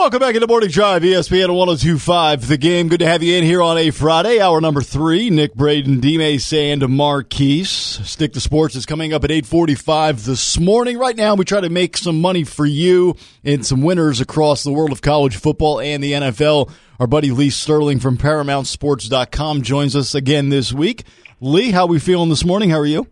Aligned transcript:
Welcome 0.00 0.20
back 0.20 0.34
into 0.34 0.46
Morning 0.46 0.70
Drive, 0.70 1.02
ESPN 1.02 1.54
1025. 1.54 2.48
The 2.48 2.56
game. 2.56 2.88
Good 2.88 3.00
to 3.00 3.06
have 3.06 3.22
you 3.22 3.36
in 3.36 3.44
here 3.44 3.60
on 3.60 3.76
a 3.76 3.90
Friday, 3.90 4.40
hour 4.40 4.58
number 4.58 4.80
three. 4.80 5.28
Nick 5.28 5.54
Braden, 5.54 6.00
Dime 6.00 6.38
Sand, 6.38 6.88
Marquise. 6.88 7.68
Stick 7.68 8.32
to 8.32 8.40
Sports 8.40 8.74
is 8.76 8.86
coming 8.86 9.12
up 9.12 9.24
at 9.24 9.30
845 9.30 10.24
this 10.24 10.58
morning. 10.58 10.96
Right 10.96 11.14
now, 11.14 11.34
we 11.34 11.44
try 11.44 11.60
to 11.60 11.68
make 11.68 11.98
some 11.98 12.18
money 12.18 12.44
for 12.44 12.64
you 12.64 13.14
and 13.44 13.64
some 13.64 13.82
winners 13.82 14.22
across 14.22 14.62
the 14.62 14.72
world 14.72 14.90
of 14.90 15.02
college 15.02 15.36
football 15.36 15.80
and 15.80 16.02
the 16.02 16.12
NFL. 16.12 16.72
Our 16.98 17.06
buddy 17.06 17.30
Lee 17.30 17.50
Sterling 17.50 18.00
from 18.00 18.16
ParamountSports.com 18.16 19.60
joins 19.60 19.94
us 19.94 20.14
again 20.14 20.48
this 20.48 20.72
week. 20.72 21.04
Lee, 21.42 21.72
how 21.72 21.82
are 21.82 21.88
we 21.88 21.98
feeling 21.98 22.30
this 22.30 22.46
morning? 22.46 22.70
How 22.70 22.78
are 22.78 22.86
you? 22.86 23.06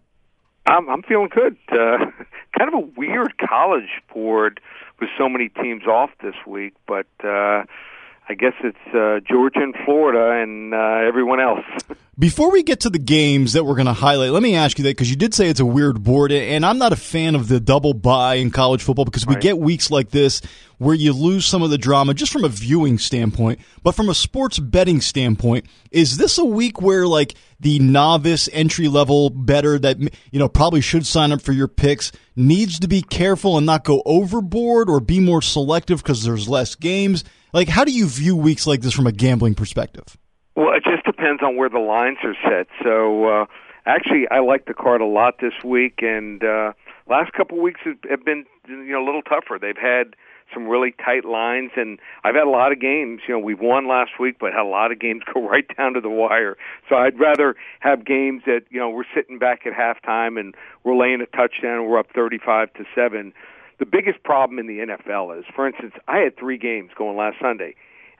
I'm, 0.64 0.88
I'm 0.88 1.02
feeling 1.02 1.28
good. 1.34 1.58
Uh, 1.70 2.06
kind 2.58 2.72
of 2.72 2.74
a 2.74 2.86
weird 2.96 3.34
college 3.46 3.90
board 4.10 4.58
with 5.00 5.10
so 5.18 5.28
many 5.28 5.48
teams 5.48 5.84
off 5.86 6.10
this 6.22 6.34
week, 6.46 6.74
but 6.86 7.06
uh, 7.24 7.64
I 8.30 8.34
guess 8.34 8.52
it's 8.62 8.76
uh, 8.94 9.20
Georgia 9.26 9.60
and 9.60 9.74
Florida 9.86 10.42
and 10.42 10.74
uh, 10.74 11.06
everyone 11.08 11.40
else. 11.40 11.64
Before 12.18 12.50
we 12.50 12.62
get 12.64 12.80
to 12.80 12.90
the 12.90 12.98
games 12.98 13.52
that 13.52 13.64
we're 13.64 13.76
going 13.76 13.86
to 13.86 13.92
highlight, 13.92 14.32
let 14.32 14.42
me 14.42 14.54
ask 14.56 14.76
you 14.76 14.82
that 14.84 14.90
because 14.90 15.08
you 15.08 15.14
did 15.16 15.32
say 15.32 15.48
it's 15.48 15.60
a 15.60 15.64
weird 15.64 16.02
board, 16.02 16.32
and 16.32 16.66
I'm 16.66 16.76
not 16.76 16.92
a 16.92 16.96
fan 16.96 17.36
of 17.36 17.46
the 17.48 17.60
double 17.60 17.94
bye 17.94 18.34
in 18.34 18.50
college 18.50 18.82
football 18.82 19.04
because 19.04 19.24
we 19.24 19.34
Right. 19.34 19.42
get 19.42 19.58
weeks 19.58 19.90
like 19.90 20.10
this 20.10 20.42
where 20.78 20.96
you 20.96 21.12
lose 21.12 21.46
some 21.46 21.62
of 21.62 21.70
the 21.70 21.78
drama 21.78 22.12
just 22.14 22.32
from 22.32 22.44
a 22.44 22.48
viewing 22.48 22.98
standpoint, 22.98 23.60
but 23.84 23.92
from 23.94 24.08
a 24.08 24.14
sports 24.14 24.58
betting 24.58 25.00
standpoint, 25.00 25.66
is 25.92 26.16
this 26.16 26.38
a 26.38 26.44
week 26.44 26.82
where 26.82 27.06
like 27.06 27.34
the 27.60 27.78
novice 27.78 28.48
entry 28.52 28.88
level 28.88 29.30
better 29.30 29.78
that 29.78 29.98
you 30.00 30.10
know 30.38 30.48
probably 30.48 30.80
should 30.80 31.06
sign 31.06 31.30
up 31.32 31.40
for 31.40 31.52
your 31.52 31.68
picks 31.68 32.10
needs 32.36 32.80
to 32.80 32.88
be 32.88 33.00
careful 33.00 33.56
and 33.56 33.64
not 33.64 33.84
go 33.84 34.02
overboard 34.04 34.90
or 34.90 35.00
be 35.00 35.20
more 35.20 35.40
selective 35.40 36.02
because 36.02 36.24
there's 36.24 36.48
less 36.48 36.74
games? 36.74 37.22
Like, 37.52 37.68
how 37.68 37.84
do 37.84 37.92
you 37.92 38.06
view 38.06 38.36
weeks 38.36 38.66
like 38.66 38.80
this 38.80 38.92
from 38.94 39.06
a 39.06 39.12
gambling 39.12 39.54
perspective? 39.54 40.16
Well, 40.54 40.74
it 40.74 40.84
just 40.84 41.04
depends 41.04 41.42
on 41.42 41.56
where 41.56 41.68
the 41.68 41.78
lines 41.78 42.18
are 42.24 42.34
set. 42.42 42.66
So, 42.82 43.24
uh, 43.24 43.46
actually, 43.86 44.26
I 44.30 44.40
like 44.40 44.66
the 44.66 44.74
card 44.74 45.00
a 45.00 45.06
lot 45.06 45.36
this 45.40 45.54
week, 45.64 46.00
and 46.02 46.42
uh, 46.42 46.72
last 47.08 47.32
couple 47.32 47.60
weeks 47.60 47.80
have 47.84 47.98
have 48.10 48.24
been 48.24 48.44
you 48.68 48.92
know 48.92 49.02
a 49.02 49.06
little 49.06 49.22
tougher. 49.22 49.58
They've 49.60 49.76
had 49.76 50.14
some 50.52 50.66
really 50.66 50.94
tight 51.04 51.24
lines, 51.24 51.70
and 51.76 51.98
I've 52.24 52.34
had 52.34 52.44
a 52.44 52.50
lot 52.50 52.72
of 52.72 52.80
games. 52.80 53.20
You 53.28 53.34
know, 53.34 53.40
we've 53.40 53.60
won 53.60 53.86
last 53.88 54.12
week, 54.18 54.36
but 54.40 54.52
had 54.52 54.62
a 54.62 54.64
lot 54.64 54.92
of 54.92 54.98
games 54.98 55.22
go 55.34 55.46
right 55.46 55.66
down 55.76 55.94
to 55.94 56.00
the 56.00 56.10
wire. 56.10 56.56
So 56.88 56.96
I'd 56.96 57.18
rather 57.18 57.56
have 57.80 58.04
games 58.04 58.42
that 58.46 58.62
you 58.70 58.78
know 58.78 58.90
we're 58.90 59.04
sitting 59.14 59.38
back 59.38 59.66
at 59.66 59.72
halftime 59.72 60.38
and 60.38 60.54
we're 60.84 60.96
laying 60.96 61.20
a 61.20 61.26
touchdown, 61.26 61.78
and 61.78 61.88
we're 61.88 61.98
up 61.98 62.08
thirty-five 62.14 62.72
to 62.74 62.84
seven. 62.94 63.32
The 63.78 63.86
biggest 63.86 64.22
problem 64.24 64.58
in 64.58 64.66
the 64.66 64.78
NFL 64.78 65.38
is, 65.38 65.44
for 65.54 65.66
instance, 65.66 65.94
I 66.08 66.18
had 66.18 66.36
three 66.36 66.58
games 66.58 66.90
going 66.96 67.16
last 67.16 67.36
Sunday, 67.40 67.76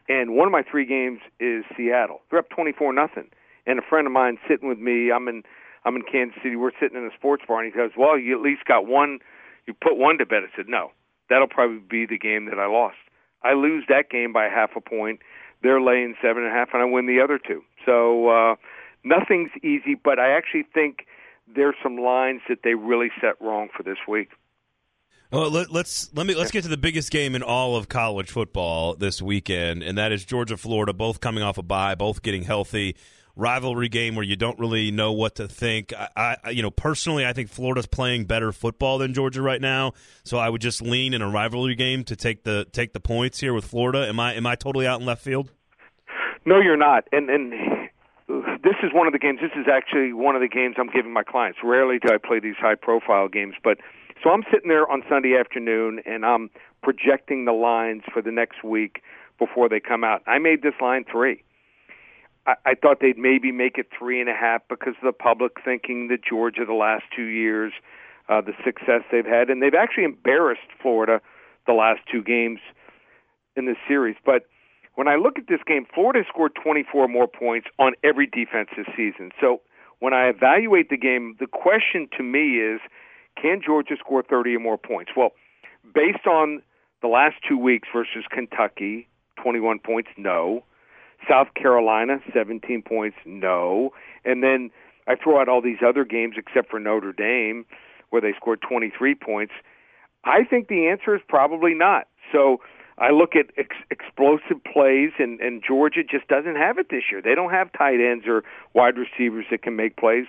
and 0.08 0.36
one 0.36 0.46
of 0.46 0.52
my 0.52 0.62
three 0.62 0.86
games 0.86 1.20
is 1.40 1.64
Seattle. 1.76 2.22
They're 2.30 2.38
up 2.38 2.48
twenty-four 2.50 2.92
nothing, 2.92 3.28
and 3.66 3.78
a 3.78 3.82
friend 3.82 4.06
of 4.06 4.12
mine 4.12 4.38
sitting 4.48 4.68
with 4.68 4.78
me. 4.78 5.10
I'm 5.10 5.26
in 5.26 5.42
I'm 5.84 5.96
in 5.96 6.02
Kansas 6.02 6.38
City. 6.42 6.54
We're 6.54 6.70
sitting 6.80 6.96
in 6.96 7.04
a 7.04 7.14
sports 7.16 7.42
bar, 7.46 7.62
and 7.62 7.72
he 7.72 7.76
goes, 7.76 7.90
"Well, 7.96 8.16
you 8.16 8.36
at 8.36 8.42
least 8.42 8.64
got 8.66 8.86
one. 8.86 9.18
You 9.66 9.74
put 9.74 9.96
one 9.96 10.18
to 10.18 10.26
bed." 10.26 10.44
I 10.44 10.56
said, 10.56 10.68
"No, 10.68 10.92
that'll 11.28 11.48
probably 11.48 11.78
be 11.78 12.06
the 12.06 12.18
game 12.18 12.46
that 12.46 12.58
I 12.58 12.66
lost. 12.66 12.96
I 13.42 13.54
lose 13.54 13.84
that 13.88 14.10
game 14.10 14.32
by 14.32 14.44
half 14.44 14.70
a 14.76 14.80
point. 14.80 15.20
They're 15.62 15.80
laying 15.80 16.14
seven 16.22 16.44
and 16.44 16.52
a 16.52 16.54
half, 16.54 16.68
and 16.72 16.82
I 16.82 16.84
win 16.84 17.06
the 17.06 17.20
other 17.20 17.38
two. 17.38 17.62
So 17.84 18.28
uh, 18.28 18.54
nothing's 19.04 19.50
easy, 19.62 19.94
but 19.94 20.20
I 20.20 20.30
actually 20.30 20.66
think 20.72 21.06
there's 21.52 21.74
some 21.82 21.96
lines 21.96 22.42
that 22.48 22.58
they 22.62 22.74
really 22.74 23.10
set 23.20 23.40
wrong 23.40 23.68
for 23.76 23.82
this 23.82 23.98
week. 24.06 24.28
Well, 25.30 25.50
let, 25.50 25.70
let's 25.70 26.10
let 26.14 26.26
me 26.26 26.34
let's 26.34 26.50
get 26.50 26.62
to 26.62 26.68
the 26.68 26.78
biggest 26.78 27.10
game 27.10 27.34
in 27.34 27.42
all 27.42 27.76
of 27.76 27.90
college 27.90 28.30
football 28.30 28.94
this 28.94 29.20
weekend, 29.20 29.82
and 29.82 29.98
that 29.98 30.10
is 30.10 30.24
Georgia 30.24 30.56
Florida, 30.56 30.94
both 30.94 31.20
coming 31.20 31.42
off 31.42 31.58
a 31.58 31.62
bye, 31.62 31.94
both 31.94 32.22
getting 32.22 32.44
healthy. 32.44 32.96
Rivalry 33.36 33.88
game 33.88 34.16
where 34.16 34.24
you 34.24 34.34
don't 34.34 34.58
really 34.58 34.90
know 34.90 35.12
what 35.12 35.36
to 35.36 35.46
think. 35.46 35.92
I, 35.92 36.38
I, 36.42 36.50
you 36.50 36.60
know, 36.60 36.72
personally, 36.72 37.25
I 37.25 37.32
think 37.32 37.50
Florida's 37.50 37.86
playing 37.86 38.25
better 38.25 38.50
football 38.50 38.98
than 38.98 39.14
Georgia 39.14 39.41
right 39.41 39.60
now, 39.60 39.92
so 40.25 40.38
I 40.38 40.48
would 40.48 40.60
just 40.60 40.82
lean 40.82 41.14
in 41.14 41.22
a 41.22 41.30
rivalry 41.30 41.76
game 41.76 42.03
to 42.04 42.16
take 42.16 42.42
the 42.42 42.66
take 42.72 42.94
the 42.94 43.00
points 43.00 43.38
here 43.38 43.53
with 43.53 43.66
Florida. 43.66 44.08
Am 44.08 44.19
I 44.19 44.32
am 44.34 44.47
I 44.47 44.56
totally 44.56 44.86
out 44.86 44.98
in 44.98 45.06
left 45.06 45.22
field? 45.22 45.53
No, 46.47 46.58
you're 46.58 46.78
not. 46.78 47.04
And 47.12 47.28
and 47.28 47.53
this 48.64 48.76
is 48.82 48.92
one 48.94 49.06
of 49.06 49.12
the 49.12 49.19
games. 49.19 49.41
This 49.42 49.53
is 49.54 49.66
actually 49.70 50.14
one 50.14 50.34
of 50.34 50.41
the 50.41 50.48
games 50.48 50.76
I'm 50.78 50.91
giving 50.91 51.12
my 51.12 51.22
clients. 51.22 51.58
Rarely 51.62 51.98
do 51.98 52.08
I 52.12 52.16
play 52.16 52.41
these 52.41 52.56
high 52.58 52.74
profile 52.74 53.28
games, 53.28 53.54
but 53.62 53.78
so 54.22 54.30
I'm 54.30 54.42
sitting 54.52 54.68
there 54.68 54.88
on 54.90 55.02
Sunday 55.08 55.36
afternoon 55.38 56.00
and 56.06 56.24
I'm 56.24 56.50
projecting 56.82 57.44
the 57.44 57.52
lines 57.52 58.02
for 58.12 58.22
the 58.22 58.32
next 58.32 58.64
week 58.64 59.02
before 59.38 59.68
they 59.68 59.80
come 59.80 60.04
out. 60.04 60.22
I 60.26 60.38
made 60.38 60.62
this 60.62 60.74
line 60.80 61.04
three. 61.10 61.42
I, 62.46 62.54
I 62.66 62.74
thought 62.74 62.98
they'd 63.00 63.18
maybe 63.18 63.52
make 63.52 63.78
it 63.78 63.86
three 63.96 64.20
and 64.20 64.28
a 64.28 64.34
half 64.34 64.62
because 64.68 64.94
of 65.00 65.04
the 65.04 65.12
public 65.12 65.52
thinking 65.64 66.08
that 66.08 66.24
Georgia 66.28 66.64
the 66.66 66.72
last 66.74 67.04
two 67.14 67.26
years, 67.26 67.72
uh, 68.28 68.40
the 68.40 68.52
success 68.64 69.02
they've 69.12 69.26
had, 69.26 69.50
and 69.50 69.62
they've 69.62 69.74
actually 69.78 70.04
embarrassed 70.04 70.68
Florida 70.82 71.20
the 71.66 71.72
last 71.72 72.00
two 72.10 72.22
games 72.22 72.60
in 73.56 73.66
this 73.66 73.76
series. 73.86 74.16
But 74.24 74.46
when 74.94 75.06
I 75.06 75.16
look 75.16 75.38
at 75.38 75.46
this 75.48 75.60
game, 75.66 75.86
Florida 75.94 76.24
scored 76.28 76.52
24 76.60 77.06
more 77.08 77.28
points 77.28 77.68
on 77.78 77.92
every 78.02 78.26
defense 78.26 78.70
this 78.76 78.86
season. 78.96 79.30
So 79.40 79.60
when 80.00 80.12
I 80.12 80.28
evaluate 80.28 80.90
the 80.90 80.96
game, 80.96 81.36
the 81.38 81.46
question 81.46 82.08
to 82.16 82.22
me 82.22 82.58
is, 82.58 82.80
can 83.41 83.60
Georgia 83.65 83.94
score 83.99 84.22
30 84.22 84.56
or 84.56 84.60
more 84.60 84.78
points? 84.78 85.12
Well, 85.16 85.32
based 85.94 86.26
on 86.26 86.62
the 87.03 87.09
last 87.09 87.37
two 87.49 87.59
weeks 87.59 87.88
versus 87.93 88.25
Kentucky, 88.31 89.09
21 89.43 89.78
points, 89.78 90.10
no. 90.16 90.65
South 91.28 91.48
Carolina, 91.54 92.19
17 92.32 92.82
points, 92.82 93.16
no. 93.25 93.93
And 94.25 94.43
then 94.43 94.71
I 95.06 95.15
throw 95.16 95.41
out 95.41 95.48
all 95.48 95.60
these 95.60 95.78
other 95.87 96.04
games 96.04 96.34
except 96.37 96.71
for 96.71 96.78
Notre 96.78 97.12
Dame, 97.12 97.65
where 98.10 98.22
they 98.22 98.32
scored 98.37 98.60
23 98.62 99.15
points. 99.15 99.53
I 100.25 100.44
think 100.44 100.69
the 100.69 100.88
answer 100.88 101.15
is 101.15 101.22
probably 101.28 101.75
not. 101.75 102.09
So 102.32 102.60
I 102.98 103.10
look 103.10 103.37
at 103.37 103.47
ex- 103.56 103.77
explosive 103.91 104.62
plays, 104.65 105.12
and, 105.19 105.41
and 105.41 105.62
Georgia 105.66 106.03
just 106.03 106.28
doesn't 106.28 106.56
have 106.56 106.78
it 106.78 106.88
this 106.91 107.04
year. 107.10 107.22
They 107.22 107.34
don't 107.34 107.50
have 107.50 107.72
tight 107.72 108.00
ends 108.00 108.27
or 108.27 108.43
wide 108.75 108.94
receivers 108.97 109.47
that 109.50 109.62
can 109.62 109.77
make 109.77 109.97
plays. 109.97 110.27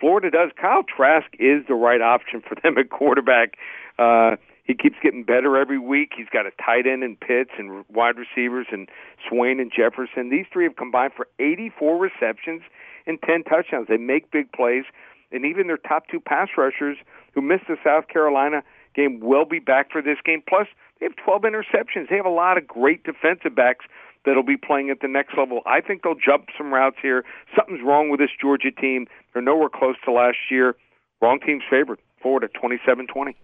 Florida 0.00 0.30
does. 0.30 0.50
Kyle 0.60 0.82
Trask 0.82 1.26
is 1.38 1.66
the 1.66 1.74
right 1.74 2.00
option 2.00 2.42
for 2.46 2.54
them 2.62 2.78
at 2.78 2.90
quarterback. 2.90 3.56
Uh, 3.98 4.36
he 4.64 4.74
keeps 4.74 4.96
getting 5.02 5.24
better 5.24 5.56
every 5.56 5.78
week. 5.78 6.12
He's 6.16 6.28
got 6.30 6.46
a 6.46 6.50
tight 6.62 6.86
end 6.86 7.02
in 7.02 7.16
Pitts 7.16 7.52
and 7.58 7.84
wide 7.88 8.16
receivers 8.18 8.66
and 8.70 8.88
Swain 9.26 9.60
and 9.60 9.72
Jefferson. 9.74 10.28
These 10.28 10.44
three 10.52 10.64
have 10.64 10.76
combined 10.76 11.14
for 11.16 11.26
84 11.38 11.96
receptions 11.96 12.62
and 13.06 13.18
10 13.22 13.44
touchdowns. 13.44 13.88
They 13.88 13.96
make 13.96 14.30
big 14.30 14.52
plays, 14.52 14.84
and 15.32 15.46
even 15.46 15.68
their 15.68 15.78
top 15.78 16.04
two 16.10 16.20
pass 16.20 16.48
rushers 16.58 16.98
who 17.34 17.40
missed 17.40 17.64
the 17.66 17.76
South 17.82 18.08
Carolina 18.08 18.62
game 18.94 19.20
will 19.20 19.46
be 19.46 19.58
back 19.58 19.90
for 19.90 20.02
this 20.02 20.18
game. 20.24 20.42
Plus, 20.46 20.66
they 21.00 21.06
have 21.06 21.16
12 21.16 21.42
interceptions. 21.42 22.10
They 22.10 22.16
have 22.16 22.26
a 22.26 22.30
lot 22.30 22.58
of 22.58 22.66
great 22.66 23.04
defensive 23.04 23.54
backs 23.54 23.86
that'll 24.28 24.42
be 24.42 24.56
playing 24.56 24.90
at 24.90 25.00
the 25.00 25.08
next 25.08 25.36
level. 25.36 25.62
I 25.66 25.80
think 25.80 26.02
they'll 26.02 26.14
jump 26.14 26.48
some 26.56 26.72
routes 26.72 26.96
here. 27.00 27.24
Something's 27.56 27.80
wrong 27.82 28.10
with 28.10 28.20
this 28.20 28.30
Georgia 28.40 28.70
team. 28.70 29.06
They're 29.32 29.42
nowhere 29.42 29.70
close 29.70 29.96
to 30.04 30.12
last 30.12 30.36
year. 30.50 30.76
Wrong 31.20 31.40
team's 31.40 31.62
favored. 31.68 31.98
Florida 32.20 32.48
27-20. 32.48 33.34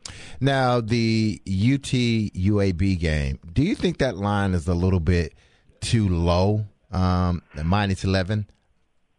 Now, 0.40 0.80
the 0.80 1.40
UT 1.46 1.92
UAB 1.92 2.98
game, 2.98 3.38
do 3.52 3.62
you 3.62 3.74
think 3.74 3.98
that 3.98 4.16
line 4.16 4.52
is 4.52 4.66
a 4.66 4.74
little 4.74 5.00
bit 5.00 5.32
too 5.80 6.08
low, 6.08 6.64
um, 6.90 7.42
minus 7.62 8.02
11? 8.02 8.48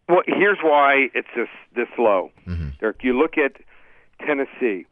Well, 0.08 0.22
here's 0.26 0.58
why 0.62 1.08
it's 1.14 1.28
this 1.34 1.48
this 1.74 1.88
low. 1.98 2.30
Derek, 2.80 3.02
you 3.02 3.18
look 3.18 3.38
at 3.38 3.56
Tennessee. 4.24 4.86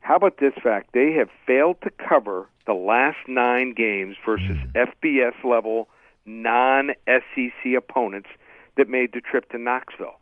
How 0.00 0.16
about 0.16 0.38
this 0.38 0.54
fact? 0.62 0.90
They 0.94 1.12
have 1.18 1.28
failed 1.46 1.76
to 1.82 1.90
cover 1.90 2.48
the 2.66 2.72
last 2.72 3.18
nine 3.28 3.74
games 3.74 4.16
versus 4.24 4.56
FBS 4.74 5.34
level 5.44 5.88
non 6.26 6.90
SEC 7.06 7.74
opponents 7.76 8.28
that 8.76 8.88
made 8.88 9.12
the 9.12 9.20
trip 9.20 9.50
to 9.50 9.58
Knoxville. 9.58 10.18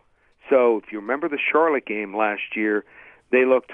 So 0.51 0.79
if 0.79 0.93
you 0.93 1.01
remember 1.01 1.29
the 1.29 1.39
Charlotte 1.39 1.87
game 1.87 2.17
last 2.17 2.57
year, 2.57 2.85
they 3.31 3.45
looked 3.45 3.73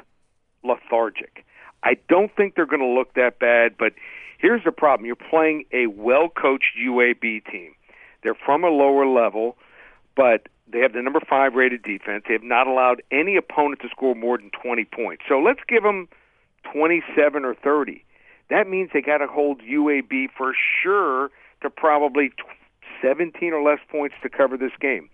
lethargic. 0.62 1.44
I 1.82 1.96
don't 2.08 2.34
think 2.34 2.54
they're 2.54 2.66
going 2.66 2.82
to 2.82 2.86
look 2.86 3.14
that 3.14 3.38
bad, 3.38 3.76
but 3.78 3.94
here's 4.38 4.64
the 4.64 4.72
problem. 4.72 5.06
You're 5.06 5.16
playing 5.16 5.64
a 5.72 5.86
well 5.86 6.28
coached 6.28 6.76
UAB 6.80 7.50
team. 7.50 7.74
They're 8.22 8.34
from 8.34 8.64
a 8.64 8.68
lower 8.68 9.06
level, 9.06 9.56
but 10.16 10.48
they 10.70 10.80
have 10.80 10.92
the 10.92 11.02
number 11.02 11.20
five 11.28 11.54
rated 11.54 11.82
defense. 11.82 12.24
They 12.26 12.34
have 12.34 12.42
not 12.42 12.66
allowed 12.66 13.02
any 13.10 13.36
opponent 13.36 13.80
to 13.82 13.88
score 13.88 14.14
more 14.14 14.36
than 14.36 14.50
20 14.62 14.84
points. 14.86 15.22
So 15.28 15.38
let's 15.38 15.60
give 15.68 15.82
them 15.82 16.08
27 16.72 17.44
or 17.44 17.54
30. 17.54 18.04
That 18.50 18.68
means 18.68 18.90
they 18.92 19.00
got 19.00 19.18
to 19.18 19.26
hold 19.26 19.60
UAB 19.62 20.28
for 20.36 20.52
sure 20.82 21.30
to 21.62 21.70
probably 21.70 22.30
tw- 22.30 22.58
17 23.02 23.52
or 23.52 23.62
less 23.62 23.80
points 23.90 24.14
to 24.22 24.28
cover 24.28 24.56
this 24.56 24.72
game. 24.80 25.08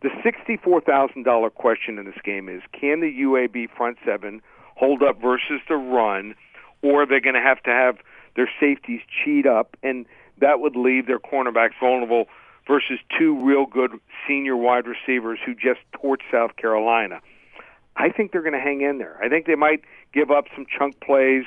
The 0.00 0.08
$64,000 0.08 1.54
question 1.54 1.98
in 1.98 2.04
this 2.04 2.20
game 2.22 2.48
is 2.48 2.62
can 2.72 3.00
the 3.00 3.12
UAB 3.20 3.68
front 3.76 3.98
seven 4.04 4.40
hold 4.76 5.02
up 5.02 5.20
versus 5.20 5.60
the 5.68 5.74
run, 5.76 6.34
or 6.82 7.02
are 7.02 7.06
they 7.06 7.20
going 7.20 7.34
to 7.34 7.40
have 7.40 7.62
to 7.64 7.70
have 7.70 7.98
their 8.36 8.48
safeties 8.60 9.00
cheat 9.24 9.46
up, 9.46 9.76
and 9.82 10.06
that 10.40 10.60
would 10.60 10.76
leave 10.76 11.06
their 11.06 11.18
cornerbacks 11.18 11.72
vulnerable 11.80 12.26
versus 12.68 13.00
two 13.18 13.36
real 13.44 13.66
good 13.66 13.90
senior 14.26 14.56
wide 14.56 14.84
receivers 14.86 15.40
who 15.44 15.54
just 15.54 15.80
torched 15.92 16.22
South 16.30 16.54
Carolina. 16.54 17.20
I 17.96 18.10
think 18.10 18.30
they're 18.30 18.42
going 18.42 18.52
to 18.52 18.60
hang 18.60 18.82
in 18.82 18.98
there. 18.98 19.18
I 19.20 19.28
think 19.28 19.46
they 19.46 19.56
might 19.56 19.82
give 20.12 20.30
up 20.30 20.44
some 20.54 20.66
chunk 20.66 21.00
plays, 21.00 21.44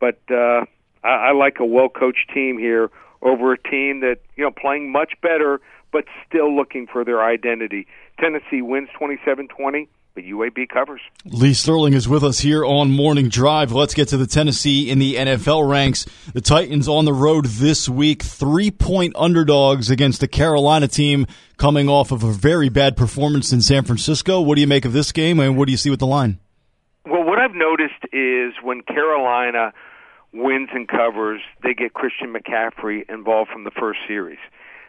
but 0.00 0.18
uh, 0.28 0.64
I, 1.04 1.28
I 1.28 1.32
like 1.32 1.60
a 1.60 1.64
well 1.64 1.88
coached 1.88 2.30
team 2.34 2.58
here 2.58 2.90
over 3.24 3.52
a 3.52 3.58
team 3.58 4.00
that 4.00 4.18
you 4.36 4.44
know 4.44 4.50
playing 4.50 4.92
much 4.92 5.14
better 5.22 5.60
but 5.92 6.04
still 6.26 6.54
looking 6.54 6.86
for 6.86 7.04
their 7.04 7.22
identity. 7.22 7.86
Tennessee 8.18 8.62
wins 8.62 8.88
27-20 9.00 9.86
but 10.14 10.24
UAB 10.24 10.68
covers. 10.68 11.00
Lee 11.24 11.54
Sterling 11.54 11.92
is 11.92 12.08
with 12.08 12.22
us 12.22 12.38
here 12.38 12.64
on 12.64 12.92
Morning 12.92 13.28
Drive. 13.28 13.72
Let's 13.72 13.94
get 13.94 14.08
to 14.08 14.16
the 14.16 14.26
Tennessee 14.26 14.88
in 14.88 15.00
the 15.00 15.16
NFL 15.16 15.68
ranks. 15.68 16.06
The 16.32 16.40
Titans 16.40 16.86
on 16.86 17.04
the 17.04 17.12
road 17.12 17.46
this 17.46 17.88
week, 17.88 18.22
three 18.22 18.70
point 18.70 19.14
underdogs 19.16 19.90
against 19.90 20.20
the 20.20 20.28
Carolina 20.28 20.86
team 20.86 21.26
coming 21.56 21.88
off 21.88 22.12
of 22.12 22.22
a 22.22 22.30
very 22.30 22.68
bad 22.68 22.96
performance 22.96 23.52
in 23.52 23.60
San 23.60 23.82
Francisco. 23.84 24.40
What 24.40 24.54
do 24.54 24.60
you 24.60 24.68
make 24.68 24.84
of 24.84 24.92
this 24.92 25.10
game 25.10 25.40
and 25.40 25.56
what 25.56 25.66
do 25.66 25.72
you 25.72 25.78
see 25.78 25.90
with 25.90 26.00
the 26.00 26.06
line? 26.06 26.38
Well, 27.06 27.24
what 27.24 27.38
I've 27.38 27.54
noticed 27.54 28.04
is 28.12 28.54
when 28.62 28.82
Carolina 28.82 29.72
wins 30.34 30.68
and 30.72 30.88
covers, 30.88 31.40
they 31.62 31.74
get 31.74 31.94
Christian 31.94 32.34
McCaffrey 32.34 33.08
involved 33.08 33.50
from 33.50 33.64
the 33.64 33.70
first 33.70 34.00
series. 34.06 34.38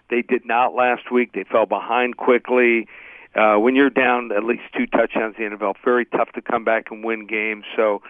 They 0.09 0.21
did 0.21 0.45
not 0.45 0.75
last 0.75 1.11
week. 1.11 1.33
They 1.33 1.43
fell 1.43 1.65
behind 1.65 2.17
quickly 2.17 2.87
uh, 3.35 3.57
when 3.57 3.75
you're 3.75 3.89
down 3.89 4.31
at 4.31 4.43
least 4.43 4.63
two 4.75 4.87
touchdowns 4.87 5.35
in 5.37 5.51
the 5.51 5.57
NFL, 5.57 5.75
very 5.83 6.05
tough 6.05 6.31
to 6.33 6.41
come 6.41 6.63
back 6.63 6.85
and 6.89 7.03
win 7.03 7.27
games. 7.27 7.65
So 7.75 8.01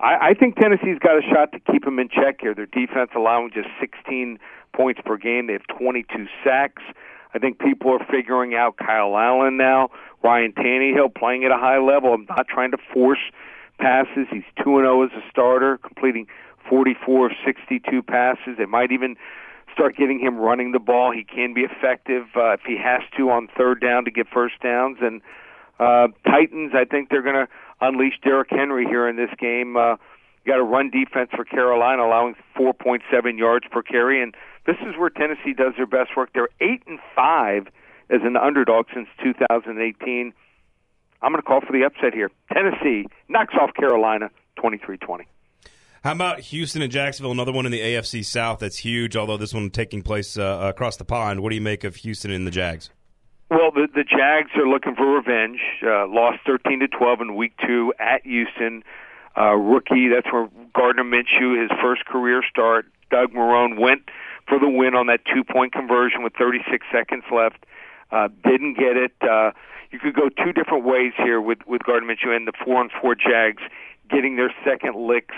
I, 0.00 0.30
I 0.30 0.34
think 0.34 0.56
Tennessee's 0.56 0.98
got 0.98 1.18
a 1.18 1.22
shot 1.22 1.52
to 1.52 1.60
keep 1.60 1.84
them 1.84 1.98
in 1.98 2.08
check 2.08 2.40
here. 2.40 2.54
Their 2.54 2.66
defense 2.66 3.10
allowing 3.14 3.50
just 3.52 3.68
16 3.80 4.38
points 4.72 5.00
per 5.04 5.16
game. 5.18 5.46
They 5.46 5.52
have 5.52 5.66
22 5.78 6.26
sacks. 6.42 6.82
I 7.34 7.38
think 7.38 7.58
people 7.58 7.92
are 7.92 8.06
figuring 8.10 8.54
out 8.54 8.76
Kyle 8.76 9.16
Allen 9.16 9.56
now. 9.56 9.90
Ryan 10.22 10.52
Tannehill 10.52 11.14
playing 11.14 11.44
at 11.44 11.50
a 11.50 11.56
high 11.58 11.78
level. 11.78 12.14
I'm 12.14 12.26
not 12.28 12.46
trying 12.48 12.70
to 12.70 12.78
force 12.92 13.18
passes. 13.78 14.26
He's 14.30 14.44
2 14.62 14.78
and 14.78 14.84
0 14.84 15.04
as 15.04 15.10
a 15.12 15.22
starter, 15.30 15.78
completing 15.78 16.26
44 16.68 17.26
of 17.26 17.32
62 17.44 18.02
passes. 18.02 18.56
They 18.58 18.66
might 18.66 18.92
even 18.92 19.16
start 19.72 19.96
getting 19.96 20.18
him 20.20 20.36
running 20.36 20.72
the 20.72 20.78
ball. 20.78 21.12
He 21.12 21.24
can 21.24 21.54
be 21.54 21.62
effective 21.62 22.26
uh, 22.36 22.52
if 22.52 22.60
he 22.66 22.76
has 22.76 23.02
to 23.16 23.30
on 23.30 23.48
third 23.56 23.80
down 23.80 24.04
to 24.04 24.10
get 24.10 24.26
first 24.28 24.60
downs. 24.62 24.98
And 25.00 25.22
uh, 25.78 26.08
Titans, 26.24 26.72
I 26.74 26.84
think 26.84 27.08
they're 27.08 27.22
going 27.22 27.46
to 27.46 27.48
unleash 27.80 28.14
Derrick 28.22 28.48
Henry 28.50 28.86
here 28.86 29.08
in 29.08 29.16
this 29.16 29.30
game. 29.38 29.76
Uh, 29.76 29.96
you 30.44 30.52
got 30.52 30.58
a 30.58 30.64
run 30.64 30.90
defense 30.90 31.30
for 31.34 31.44
Carolina, 31.44 32.02
allowing 32.04 32.34
4.7 32.56 33.38
yards 33.38 33.66
per 33.70 33.82
carry, 33.82 34.22
and 34.22 34.34
this 34.66 34.76
is 34.80 34.96
where 34.98 35.10
Tennessee 35.10 35.52
does 35.52 35.74
their 35.76 35.86
best 35.86 36.16
work. 36.16 36.30
They're 36.34 36.48
eight 36.60 36.82
and 36.86 36.98
five 37.14 37.68
as 38.10 38.20
an 38.24 38.36
underdog 38.36 38.86
since 38.92 39.08
2018. 39.22 40.32
I'm 41.22 41.32
going 41.32 41.40
to 41.40 41.46
call 41.46 41.60
for 41.60 41.72
the 41.72 41.84
upset 41.84 42.12
here. 42.12 42.30
Tennessee 42.52 43.06
knocks 43.28 43.54
off 43.60 43.74
Carolina 43.74 44.30
23-20. 44.58 45.26
How 46.02 46.10
about 46.10 46.40
Houston 46.40 46.82
and 46.82 46.90
Jacksonville? 46.90 47.30
Another 47.30 47.52
one 47.52 47.64
in 47.64 47.70
the 47.70 47.80
AFC 47.80 48.24
South 48.24 48.58
that's 48.58 48.78
huge, 48.78 49.16
although 49.16 49.36
this 49.36 49.54
one 49.54 49.70
taking 49.70 50.02
place 50.02 50.36
uh, 50.36 50.58
across 50.60 50.96
the 50.96 51.04
pond. 51.04 51.40
What 51.40 51.50
do 51.50 51.54
you 51.54 51.60
make 51.60 51.84
of 51.84 51.94
Houston 51.96 52.32
and 52.32 52.44
the 52.44 52.50
Jags? 52.50 52.90
Well, 53.50 53.70
the 53.70 53.86
the 53.94 54.02
Jags 54.02 54.50
are 54.56 54.66
looking 54.66 54.96
for 54.96 55.06
revenge. 55.06 55.60
Uh, 55.80 56.08
lost 56.08 56.38
thirteen 56.44 56.80
to 56.80 56.88
twelve 56.88 57.20
in 57.20 57.36
Week 57.36 57.52
Two 57.64 57.94
at 58.00 58.22
Houston. 58.24 58.82
Uh, 59.38 59.54
rookie, 59.54 60.08
that's 60.08 60.26
where 60.32 60.48
Gardner 60.74 61.04
Minshew, 61.04 61.60
his 61.60 61.70
first 61.80 62.04
career 62.04 62.42
start. 62.50 62.86
Doug 63.10 63.32
Marrone 63.32 63.78
went 63.78 64.02
for 64.48 64.58
the 64.58 64.68
win 64.68 64.96
on 64.96 65.06
that 65.06 65.20
two 65.32 65.44
point 65.44 65.72
conversion 65.72 66.24
with 66.24 66.32
36 66.34 66.84
seconds 66.90 67.24
left. 67.32 67.64
Uh, 68.10 68.28
didn't 68.42 68.74
get 68.74 68.96
it. 68.96 69.12
Uh, 69.22 69.52
you 69.92 70.00
could 70.00 70.14
go 70.14 70.28
two 70.28 70.52
different 70.52 70.84
ways 70.84 71.12
here 71.16 71.40
with 71.40 71.58
with 71.64 71.84
Gardner 71.84 72.12
Minshew 72.12 72.34
and 72.34 72.48
the 72.48 72.52
four 72.64 72.80
and 72.80 72.90
four 73.00 73.14
Jags 73.14 73.62
getting 74.10 74.34
their 74.34 74.52
second 74.64 74.96
licks 74.96 75.36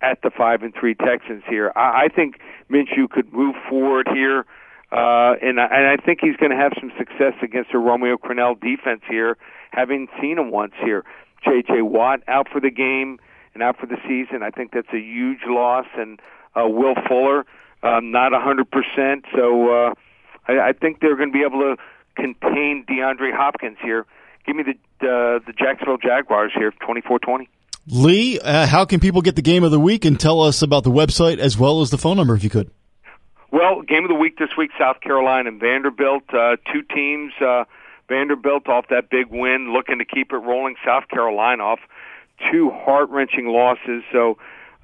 at 0.00 0.22
the 0.22 0.30
five 0.30 0.62
and 0.62 0.74
three 0.74 0.94
Texans 0.94 1.42
here. 1.48 1.72
I, 1.74 2.04
I 2.04 2.08
think 2.08 2.40
Minshew 2.70 3.08
could 3.10 3.32
move 3.32 3.54
forward 3.68 4.08
here, 4.12 4.46
uh, 4.92 5.34
and 5.42 5.60
I, 5.60 5.66
and 5.66 5.86
I 5.86 5.96
think 5.96 6.20
he's 6.22 6.36
going 6.36 6.50
to 6.50 6.56
have 6.56 6.72
some 6.80 6.92
success 6.96 7.34
against 7.42 7.74
a 7.74 7.78
Romeo 7.78 8.16
Crennel 8.16 8.60
defense 8.60 9.02
here, 9.08 9.36
having 9.70 10.08
seen 10.20 10.38
him 10.38 10.50
once 10.50 10.72
here. 10.82 11.04
J.J. 11.44 11.82
Watt 11.82 12.20
out 12.26 12.48
for 12.50 12.60
the 12.60 12.70
game 12.70 13.18
and 13.54 13.62
out 13.62 13.78
for 13.78 13.86
the 13.86 13.96
season. 14.08 14.42
I 14.42 14.50
think 14.50 14.72
that's 14.72 14.92
a 14.92 14.98
huge 14.98 15.40
loss, 15.46 15.86
and 15.96 16.20
uh, 16.56 16.68
Will 16.68 16.94
Fuller 17.06 17.44
um, 17.82 18.10
not 18.10 18.32
a 18.34 18.40
hundred 18.40 18.70
percent. 18.70 19.24
So 19.34 19.70
uh, 19.70 19.94
I, 20.46 20.68
I 20.68 20.72
think 20.72 21.00
they're 21.00 21.16
going 21.16 21.30
to 21.30 21.32
be 21.32 21.44
able 21.44 21.60
to 21.60 21.76
contain 22.16 22.84
DeAndre 22.88 23.34
Hopkins 23.34 23.78
here. 23.82 24.06
Give 24.46 24.56
me 24.56 24.64
the 24.64 24.72
uh, 25.06 25.38
the 25.46 25.52
Jacksonville 25.56 25.98
Jaguars 25.98 26.52
here, 26.54 26.72
twenty 26.84 27.00
four 27.00 27.18
twenty. 27.18 27.48
Lee, 27.90 28.38
uh, 28.38 28.66
how 28.66 28.84
can 28.84 29.00
people 29.00 29.22
get 29.22 29.34
the 29.34 29.42
game 29.42 29.64
of 29.64 29.70
the 29.70 29.80
week 29.80 30.04
and 30.04 30.20
tell 30.20 30.42
us 30.42 30.60
about 30.60 30.84
the 30.84 30.90
website 30.90 31.38
as 31.38 31.56
well 31.56 31.80
as 31.80 31.90
the 31.90 31.98
phone 31.98 32.16
number 32.16 32.34
if 32.34 32.44
you 32.44 32.50
could? 32.50 32.70
Well, 33.50 33.80
game 33.80 34.04
of 34.04 34.08
the 34.08 34.14
week 34.14 34.36
this 34.38 34.50
week, 34.58 34.70
South 34.78 35.00
Carolina 35.00 35.48
and 35.48 35.58
Vanderbilt. 35.58 36.24
Uh, 36.28 36.56
two 36.70 36.82
teams, 36.82 37.32
uh, 37.40 37.64
Vanderbilt 38.08 38.68
off 38.68 38.86
that 38.90 39.08
big 39.08 39.28
win, 39.30 39.72
looking 39.72 39.98
to 39.98 40.04
keep 40.04 40.32
it 40.32 40.36
rolling. 40.36 40.76
South 40.84 41.08
Carolina 41.08 41.62
off 41.62 41.80
two 42.52 42.70
heart 42.70 43.08
wrenching 43.08 43.46
losses, 43.46 44.02
so 44.12 44.36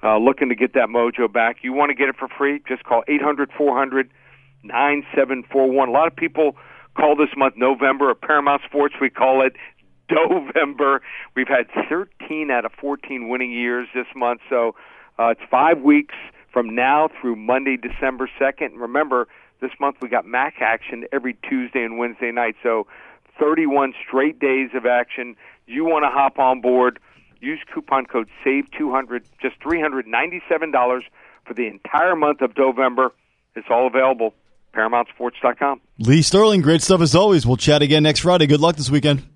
uh, 0.02 0.16
looking 0.16 0.48
to 0.48 0.54
get 0.54 0.72
that 0.72 0.88
mojo 0.88 1.30
back. 1.30 1.58
You 1.62 1.74
want 1.74 1.90
to 1.90 1.94
get 1.94 2.08
it 2.08 2.16
for 2.16 2.28
free? 2.28 2.62
Just 2.66 2.84
call 2.84 3.04
eight 3.06 3.22
hundred 3.22 3.50
four 3.56 3.76
hundred 3.76 4.10
nine 4.62 5.04
seven 5.14 5.44
four 5.52 5.70
one. 5.70 5.90
A 5.90 5.92
lot 5.92 6.06
of 6.06 6.16
people 6.16 6.56
call 6.96 7.16
this 7.16 7.28
month 7.36 7.54
November. 7.56 8.10
At 8.10 8.22
Paramount 8.22 8.62
Sports, 8.64 8.94
we 8.98 9.10
call 9.10 9.44
it 9.46 9.56
November. 10.10 11.02
We've 11.34 11.48
had 11.48 11.66
13 11.88 12.50
out 12.50 12.64
of 12.64 12.72
14 12.80 13.28
winning 13.28 13.52
years 13.52 13.88
this 13.94 14.06
month, 14.14 14.40
so 14.48 14.74
uh, 15.18 15.28
it's 15.28 15.40
five 15.50 15.80
weeks 15.80 16.14
from 16.52 16.74
now 16.74 17.08
through 17.20 17.36
Monday, 17.36 17.76
December 17.76 18.28
2nd. 18.40 18.70
remember, 18.76 19.28
this 19.60 19.72
month 19.80 19.96
we 20.00 20.08
got 20.08 20.26
MAC 20.26 20.54
action 20.60 21.04
every 21.12 21.34
Tuesday 21.48 21.84
and 21.84 21.98
Wednesday 21.98 22.30
night, 22.30 22.56
so 22.62 22.86
31 23.38 23.94
straight 24.06 24.38
days 24.38 24.70
of 24.74 24.86
action. 24.86 25.36
You 25.66 25.84
want 25.84 26.04
to 26.04 26.10
hop 26.10 26.38
on 26.38 26.60
board? 26.60 26.98
Use 27.40 27.60
coupon 27.72 28.06
code 28.06 28.28
SAVE200, 28.44 29.22
just 29.40 29.58
$397 29.60 31.02
for 31.44 31.54
the 31.54 31.66
entire 31.66 32.16
month 32.16 32.40
of 32.40 32.56
November. 32.56 33.12
It's 33.54 33.66
all 33.70 33.86
available. 33.86 34.34
ParamountSports.com. 34.74 35.80
Lee 35.99 36.23
Sterling, 36.23 36.62
great 36.62 36.82
stuff 36.82 37.00
as 37.00 37.14
always. 37.14 37.46
We'll 37.46 37.56
chat 37.56 37.82
again 37.82 38.02
next 38.02 38.20
Friday. 38.20 38.46
Good 38.46 38.61
luck 38.61 38.76
this 38.76 38.90
weekend. 38.90 39.34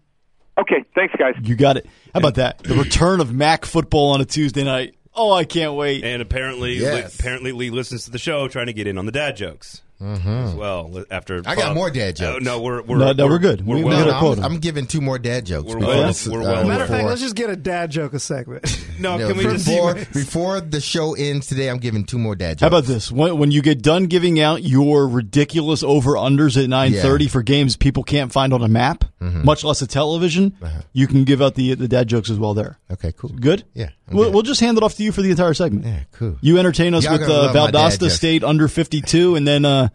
Okay, 0.58 0.84
thanks, 0.94 1.14
guys. 1.18 1.34
You 1.42 1.54
got 1.54 1.76
it. 1.76 1.86
How 2.12 2.18
about 2.20 2.34
that? 2.36 2.58
The 2.64 2.74
return 2.74 3.20
of 3.20 3.32
MAC 3.32 3.64
football 3.64 4.10
on 4.12 4.20
a 4.20 4.24
Tuesday 4.24 4.64
night. 4.64 4.94
Oh, 5.14 5.32
I 5.32 5.44
can't 5.44 5.74
wait. 5.74 6.04
And 6.04 6.22
apparently, 6.22 6.74
Yes. 6.78 7.18
apparently 7.18 7.52
Lee 7.52 7.70
listens 7.70 8.04
to 8.04 8.10
the 8.10 8.18
show 8.18 8.46
trying 8.48 8.66
to 8.66 8.72
get 8.72 8.86
in 8.86 8.98
on 8.98 9.06
the 9.06 9.12
dad 9.12 9.36
jokes 9.36 9.82
as 10.00 10.54
well. 10.54 11.02
After 11.10 11.42
I 11.44 11.56
got 11.56 11.74
more 11.74 11.90
dad 11.90 12.14
Oh, 12.20 12.34
jokes. 12.34 12.44
no, 12.44 12.60
we're 12.60 12.82
we're 12.82 12.98
No, 12.98 13.10
no, 13.12 13.26
we're 13.26 13.40
good. 13.40 13.66
We're 13.66 13.78
We- 13.78 13.82
well, 13.84 13.96
we 13.98 14.04
No, 14.06 14.12
hit 14.12 14.22
no. 14.38 14.44
I'm, 14.44 14.52
I'm 14.52 14.58
giving 14.60 14.86
two 14.86 15.00
more 15.00 15.18
dad 15.18 15.44
jokes. 15.44 15.72
We're 15.74 15.80
well- 15.80 16.06
this, 16.06 16.28
we're 16.28 16.40
uh, 16.42 16.64
Matter 16.64 16.84
of 16.84 16.88
fact, 16.90 17.04
let's 17.08 17.20
just 17.20 17.34
get 17.34 17.50
a 17.50 17.56
dad 17.56 17.90
joke 17.90 18.14
a 18.14 18.20
segment. 18.20 18.64
no, 19.00 19.16
No, 19.18 19.26
can 19.26 19.36
we 19.38 19.42
just 19.42 19.66
before, 19.66 19.94
before 19.94 20.60
the 20.60 20.80
show 20.80 21.14
ends 21.14 21.48
today, 21.48 21.68
I'm 21.68 21.78
giving 21.78 22.04
two 22.04 22.18
more 22.18 22.36
dad 22.36 22.58
jokes. 22.58 22.60
How 22.60 22.68
about 22.68 22.84
this? 22.84 23.10
When, 23.10 23.38
when 23.38 23.50
you 23.50 23.60
get 23.60 23.82
done 23.82 24.04
giving 24.04 24.38
out 24.38 24.62
your 24.62 25.08
ridiculous 25.08 25.82
over 25.82 26.12
unders 26.12 26.62
at 26.62 26.68
nine 26.68 26.92
thirty 26.92 27.24
Yeah. 27.24 27.30
for 27.30 27.42
games 27.42 27.76
people 27.76 28.04
can't 28.04 28.30
find 28.32 28.52
on 28.52 28.62
a 28.62 28.68
map, 28.68 29.04
much 29.20 29.64
less 29.64 29.82
a 29.82 29.87
television, 29.87 30.56
you 30.92 31.06
can 31.06 31.25
give 31.25 31.42
out 31.42 31.54
the 31.54 31.75
the 31.75 31.88
dad 31.88 32.08
jokes 32.08 32.30
as 32.30 32.38
well. 32.38 32.54
There, 32.54 32.78
Okay, 32.90 33.12
cool. 33.16 33.30
good. 33.30 33.64
Yeah, 33.75 33.90
we'll, 34.10 34.30
we'll 34.32 34.42
just 34.42 34.60
hand 34.60 34.76
it 34.78 34.82
off 34.84 34.94
to 34.96 35.02
you 35.02 35.12
for 35.12 35.22
the 35.22 35.30
entire 35.30 35.54
segment. 35.54 35.87
Yeah, 35.87 36.04
cool. 36.12 36.37
You 36.40 36.58
entertain 36.58 36.94
us 36.94 37.04
Y'all 37.04 37.14
with 37.18 37.22
uh, 37.28 37.32
love 37.32 37.54
my 37.54 37.70
dad 37.70 37.92
Valdosta. 37.92 38.10
State 38.10 38.44
under 38.44 38.68
fifty 38.68 39.00
two, 39.00 39.34
and 39.37 39.46
then 39.46 39.64
uh, 39.64 39.88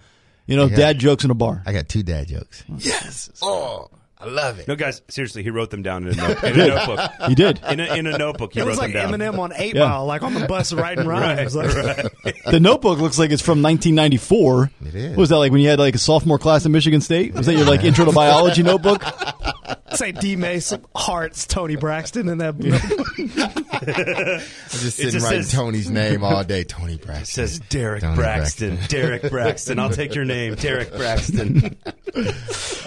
you 0.45 0.55
know 0.57 0.67
got- 0.67 0.77
dad 0.77 0.99
jokes 0.99 1.23
in 1.23 1.31
a 1.31 1.35
bar. 1.35 1.63
I 1.65 1.73
got 1.73 1.87
two 1.89 2.03
dad 2.03 2.27
jokes. 2.27 2.63
Yes. 2.77 3.29
Oh, 3.41 3.89
I 4.23 4.29
love 4.29 4.59
it. 4.59 4.67
No, 4.67 4.75
guys, 4.75 5.01
seriously, 5.09 5.43
he 5.43 5.49
wrote 5.49 5.69
them 5.69 5.81
down 5.83 6.07
in 6.07 6.13
a, 6.13 6.15
note, 6.27 6.43
in 6.43 6.59
a 6.59 6.67
notebook. 6.67 6.99
He 7.27 7.35
did. 7.35 7.59
In 7.69 7.79
a, 7.79 7.95
in 7.95 8.07
a 8.07 8.17
notebook, 8.17 8.53
he 8.53 8.59
It 8.59 8.63
wrote 8.63 8.69
was 8.71 8.77
like 8.79 8.93
them 8.93 9.11
down. 9.11 9.19
Eminem 9.33 9.39
on 9.39 9.53
Eight 9.55 9.75
Yeah. 9.75 9.85
Mile, 9.87 10.05
like 10.05 10.23
on 10.23 10.33
the 10.33 10.45
bus 10.47 10.73
writing 10.73 11.05
rhymes. 11.07 11.55
like, 11.55 11.69
The 12.45 12.59
notebook 12.59 12.99
looks 12.99 13.19
like 13.19 13.31
it's 13.31 13.41
from 13.41 13.61
1994. 13.61 14.71
It 14.87 14.95
is. 14.95 15.09
What 15.11 15.17
was 15.17 15.29
that 15.29 15.37
like 15.37 15.51
when 15.51 15.61
you 15.61 15.69
had 15.69 15.79
like 15.79 15.95
a 15.95 15.99
sophomore 15.99 16.39
class 16.39 16.65
at 16.65 16.71
Michigan 16.71 17.01
State? 17.01 17.33
Was 17.33 17.45
that 17.47 17.55
your 17.55 17.65
like 17.65 17.83
intro 17.83 18.05
to 18.05 18.11
biology 18.11 18.63
notebook? 18.63 19.03
Say 19.93 20.11
D 20.11 20.35
Mace 20.35 20.73
hearts 20.95 21.45
Tony 21.45 21.75
Braxton 21.75 22.27
in 22.27 22.39
that. 22.39 22.55
I'm 22.55 24.39
just 24.79 24.97
sitting 24.97 25.11
just 25.11 25.25
writing 25.25 25.43
says- 25.43 25.51
Tony's 25.51 25.89
name 25.89 26.23
all 26.23 26.43
day. 26.43 26.63
Tony 26.63 26.97
Braxton. 26.97 27.43
It 27.43 27.47
says 27.47 27.59
Derek 27.59 28.01
Tony 28.01 28.15
Braxton. 28.15 28.79
Derek 28.87 29.29
Braxton. 29.29 29.79
I'll 29.79 29.89
take 29.89 30.15
your 30.15 30.25
name, 30.25 30.55
Derek 30.55 30.91
Braxton. 30.95 31.75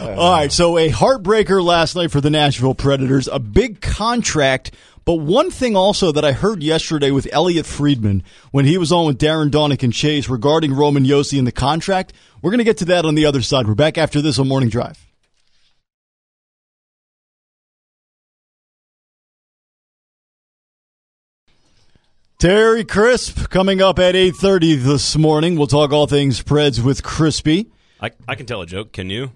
All 0.00 0.32
right, 0.32 0.50
so 0.52 0.78
a 0.78 0.88
heartbreaker 1.26 1.62
last 1.62 1.96
night 1.96 2.10
for 2.10 2.20
the 2.20 2.30
Nashville 2.30 2.74
Predators, 2.74 3.28
a 3.28 3.38
big 3.38 3.80
contract. 3.80 4.72
But 5.04 5.14
one 5.14 5.50
thing 5.50 5.76
also 5.76 6.12
that 6.12 6.24
I 6.24 6.32
heard 6.32 6.62
yesterday 6.62 7.10
with 7.10 7.28
Elliotte 7.32 7.66
Friedman 7.66 8.22
when 8.52 8.64
he 8.64 8.78
was 8.78 8.92
on 8.92 9.06
with 9.06 9.18
Darren 9.18 9.50
Daunic 9.50 9.82
and 9.82 9.92
Chase 9.92 10.28
regarding 10.28 10.72
Roman 10.72 11.04
Josi 11.04 11.38
and 11.38 11.46
the 11.46 11.52
contract, 11.52 12.12
we're 12.42 12.50
going 12.50 12.58
to 12.58 12.64
get 12.64 12.78
to 12.78 12.84
that 12.86 13.04
on 13.04 13.14
the 13.14 13.26
other 13.26 13.42
side. 13.42 13.66
We're 13.66 13.74
back 13.74 13.98
after 13.98 14.20
this 14.20 14.38
on 14.38 14.48
Morning 14.48 14.68
Drive. 14.68 15.04
Terry 22.38 22.84
Crisp 22.84 23.48
coming 23.48 23.80
up 23.80 23.98
at 23.98 24.14
8.30 24.14 24.82
this 24.82 25.16
morning. 25.16 25.56
We'll 25.56 25.66
talk 25.66 25.90
all 25.92 26.06
things 26.06 26.42
Preds 26.42 26.84
with 26.84 27.02
Crispy. 27.02 27.70
I, 27.98 28.10
I 28.28 28.34
can 28.34 28.44
tell 28.44 28.60
a 28.60 28.66
joke. 28.66 28.92
Can 28.92 29.08
you? 29.08 29.32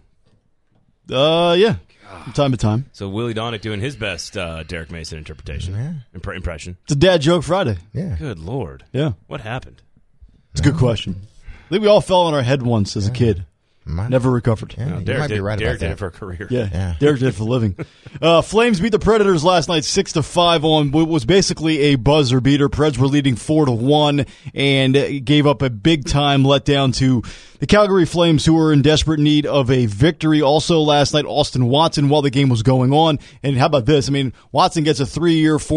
Uh, 1.10 1.54
yeah, 1.58 1.76
from 2.24 2.32
time 2.32 2.50
to 2.52 2.56
time. 2.56 2.86
So 2.92 3.08
Willie 3.08 3.34
Daunic 3.34 3.60
doing 3.60 3.80
his 3.80 3.96
best 3.96 4.36
uh, 4.36 4.62
Derek 4.64 4.90
Mason 4.90 5.18
interpretation, 5.18 6.02
Impre- 6.16 6.36
impression. 6.36 6.76
It's 6.84 6.92
a 6.92 6.96
dad 6.96 7.20
joke 7.20 7.44
Friday. 7.44 7.78
Yeah. 7.92 8.16
Good 8.18 8.38
lord. 8.38 8.84
Yeah. 8.92 9.12
What 9.26 9.40
happened? 9.40 9.82
It's 10.52 10.60
a 10.60 10.64
good 10.64 10.76
question. 10.76 11.16
I 11.66 11.68
think 11.70 11.82
we 11.82 11.88
all 11.88 12.00
fell 12.00 12.22
on 12.22 12.34
our 12.34 12.42
head 12.42 12.62
once 12.62 12.96
as 12.96 13.06
a 13.06 13.12
kid. 13.12 13.44
Might- 13.86 14.10
Never 14.10 14.30
recovered. 14.30 14.74
Yeah, 14.76 14.98
you 14.98 15.04
Derek 15.04 15.20
might 15.20 15.26
did, 15.28 15.34
be 15.36 15.40
right 15.40 15.58
Derek 15.58 15.76
about 15.76 15.80
did 15.80 15.88
that. 15.88 15.92
it 15.92 15.98
for 15.98 16.06
a 16.08 16.10
career. 16.10 16.46
Yeah, 16.50 16.68
Yeah. 16.70 16.94
Derek 17.00 17.20
did 17.20 17.28
it 17.28 17.32
for 17.34 17.42
a 17.42 17.46
living. 17.46 17.76
Uh, 18.20 18.42
Flames 18.42 18.80
beat 18.80 18.90
the 18.90 18.98
Predators 18.98 19.42
last 19.44 19.68
night, 19.68 19.82
six 19.84 20.12
to 20.12 20.22
five 20.22 20.62
on 20.64 20.90
what 20.90 21.06
was 21.08 21.24
basically 21.24 21.78
a 21.78 21.94
buzzer 21.94 22.40
beater. 22.40 22.68
Preds 22.68 22.98
were 22.98 23.06
leading 23.06 23.34
four 23.36 23.64
to 23.64 23.72
one 23.72 24.26
and 24.52 24.94
uh, 24.96 25.20
gave 25.20 25.46
up 25.46 25.62
a 25.62 25.70
big 25.70 26.04
time 26.04 26.42
letdown 26.42 26.94
to 26.96 27.22
the 27.60 27.66
Calgary 27.66 28.06
Flames, 28.06 28.44
who 28.44 28.54
were 28.54 28.72
in 28.72 28.82
desperate 28.82 29.20
need 29.20 29.46
of 29.46 29.70
a 29.70 29.86
victory. 29.86 30.40
Also 30.42 30.80
last 30.80 31.12
night, 31.12 31.26
Austin 31.26 31.66
Watson, 31.66 32.08
while 32.08 32.22
the 32.22 32.30
game 32.30 32.48
was 32.48 32.62
going 32.62 32.92
on, 32.92 33.18
and 33.42 33.56
how 33.56 33.66
about 33.66 33.84
this? 33.86 34.08
I 34.08 34.12
mean, 34.12 34.32
Watson 34.50 34.82
gets 34.82 34.98
a 34.98 35.06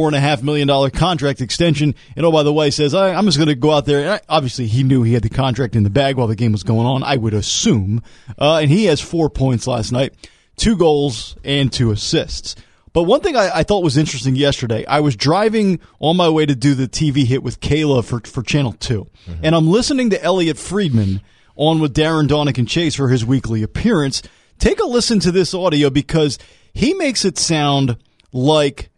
and 0.08 0.16
a 0.16 0.20
half 0.20 0.42
million 0.42 0.68
dollar 0.68 0.90
contract 0.90 1.42
extension, 1.42 1.94
and 2.16 2.26
oh 2.26 2.32
by 2.32 2.44
the 2.44 2.54
way, 2.54 2.72
says 2.72 2.96
I, 2.96 3.14
I'm 3.14 3.26
just 3.26 3.38
going 3.38 3.50
to 3.50 3.56
go 3.56 3.72
out 3.72 3.86
there. 3.86 4.00
And 4.00 4.10
I, 4.10 4.22
obviously, 4.30 4.66
he 4.68 4.84
knew 4.84 5.04
he 5.04 5.14
had 5.14 5.24
the 5.24 5.30
contract 5.30 5.76
in 5.76 5.84
the 5.84 5.90
bag 5.90 6.16
while 6.16 6.28
the 6.28 6.36
game 6.36 6.54
was 6.54 6.64
going 6.64 6.88
on. 6.88 7.04
I 7.04 7.18
would 7.18 7.34
assume, 7.34 8.02
uh, 8.40 8.58
and 8.58 8.72
he 8.72 8.86
has 8.86 9.02
four 9.02 9.30
points 9.30 9.68
last 9.68 9.92
night 9.92 10.14
two 10.56 10.78
goals 10.78 11.36
and 11.44 11.72
two 11.72 11.92
assists. 11.92 12.56
But 12.94 13.04
one 13.04 13.22
thing 13.22 13.36
I, 13.36 13.50
I 13.58 13.64
thought 13.64 13.84
was 13.84 13.98
interesting 13.98 14.36
yesterday, 14.36 14.86
I 14.86 15.00
was 15.00 15.16
driving 15.16 15.80
on 16.00 16.16
my 16.16 16.30
way 16.30 16.46
to 16.46 16.56
do 16.56 16.76
the 16.76 16.88
TV 16.88 17.26
hit 17.26 17.42
with 17.42 17.60
Kayla 17.60 18.06
for, 18.06 18.20
for 18.20 18.44
Channel 18.44 18.74
2. 18.74 19.08
And 19.42 19.56
I'm 19.56 19.68
listening 19.68 20.12
to 20.12 20.24
Elliotte 20.24 20.60
Friedman 20.60 21.22
on 21.56 21.80
with 21.80 21.94
Darren 21.94 22.28
Daunic 22.28 22.58
and 22.58 22.68
Chase 22.68 22.96
for 22.96 23.10
his 23.10 23.26
weekly 23.26 23.64
appearance. 23.64 24.22
Take 24.60 24.80
a 24.80 24.86
listen 24.86 25.20
to 25.22 25.32
this 25.32 25.54
audio 25.54 25.90
because 25.90 26.40
he 26.74 26.94
makes 26.94 27.26
it 27.26 27.38
sound 27.38 27.98
like 28.32 28.90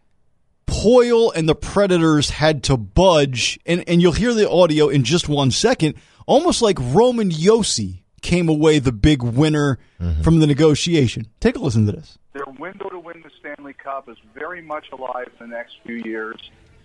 Poile 0.66 1.32
and 1.34 1.48
the 1.48 1.54
Predators 1.54 2.30
had 2.30 2.62
to 2.64 2.76
budge, 2.76 3.58
and, 3.66 3.84
and 3.86 4.02
you'll 4.02 4.12
hear 4.12 4.34
the 4.34 4.48
audio 4.48 4.88
in 4.88 5.04
just 5.04 5.28
one 5.28 5.50
second, 5.50 5.94
almost 6.26 6.62
like 6.62 6.78
Roman 6.80 7.30
Josi 7.30 8.02
came 8.22 8.48
away 8.48 8.78
the 8.78 8.92
big 8.92 9.22
winner 9.22 9.78
mm-hmm. 10.00 10.22
from 10.22 10.40
the 10.40 10.46
negotiation. 10.46 11.28
Take 11.40 11.56
a 11.56 11.60
listen 11.60 11.86
to 11.86 11.92
this. 11.92 12.18
their 12.32 12.44
window 12.58 12.88
to 12.88 12.98
win 12.98 13.22
the 13.22 13.30
Stanley 13.38 13.74
Cup 13.74 14.08
is 14.08 14.16
very 14.34 14.60
much 14.60 14.86
alive 14.92 15.28
in 15.40 15.50
the 15.50 15.56
next 15.56 15.76
few 15.84 15.96
years. 15.96 16.36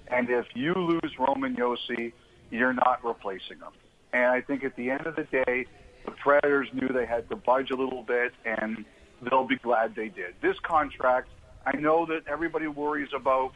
And 0.08 0.30
if 0.30 0.46
you 0.54 0.74
lose 0.74 1.18
Roman 1.18 1.56
Josi, 1.56 2.14
you're 2.52 2.74
not 2.74 3.04
replacing 3.04 3.58
him. 3.58 3.72
And 4.14 4.26
I 4.26 4.42
think 4.42 4.64
at 4.64 4.76
the 4.76 4.90
end 4.90 5.06
of 5.06 5.16
the 5.16 5.24
day, 5.24 5.66
the 6.06 6.12
Predators 6.12 6.68
knew 6.74 6.88
they 6.90 7.06
had 7.06 7.30
to 7.30 7.36
budge 7.36 7.72
a 7.72 7.76
little 7.76 8.04
bit, 8.04 8.34
and 8.46 8.86
they'll 9.22 9.48
be 9.48 9.58
glad 9.58 9.96
they 9.96 10.10
did. 10.10 10.36
This 10.42 10.58
contract, 10.64 11.30
I 11.66 11.78
know 11.78 12.06
that 12.08 12.24
everybody 12.28 12.68
worries 12.68 13.10
about 13.16 13.54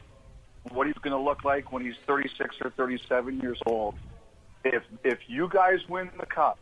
what 0.70 0.86
he's 0.86 0.96
going 0.96 1.12
to 1.12 1.22
look 1.22 1.44
like 1.44 1.72
when 1.72 1.84
he's 1.84 1.94
36 2.06 2.56
or 2.64 2.70
37 2.70 3.40
years 3.40 3.58
old. 3.66 3.94
If 4.64 4.82
if 5.04 5.18
you 5.28 5.48
guys 5.48 5.78
win 5.88 6.10
the 6.18 6.26
cup, 6.26 6.58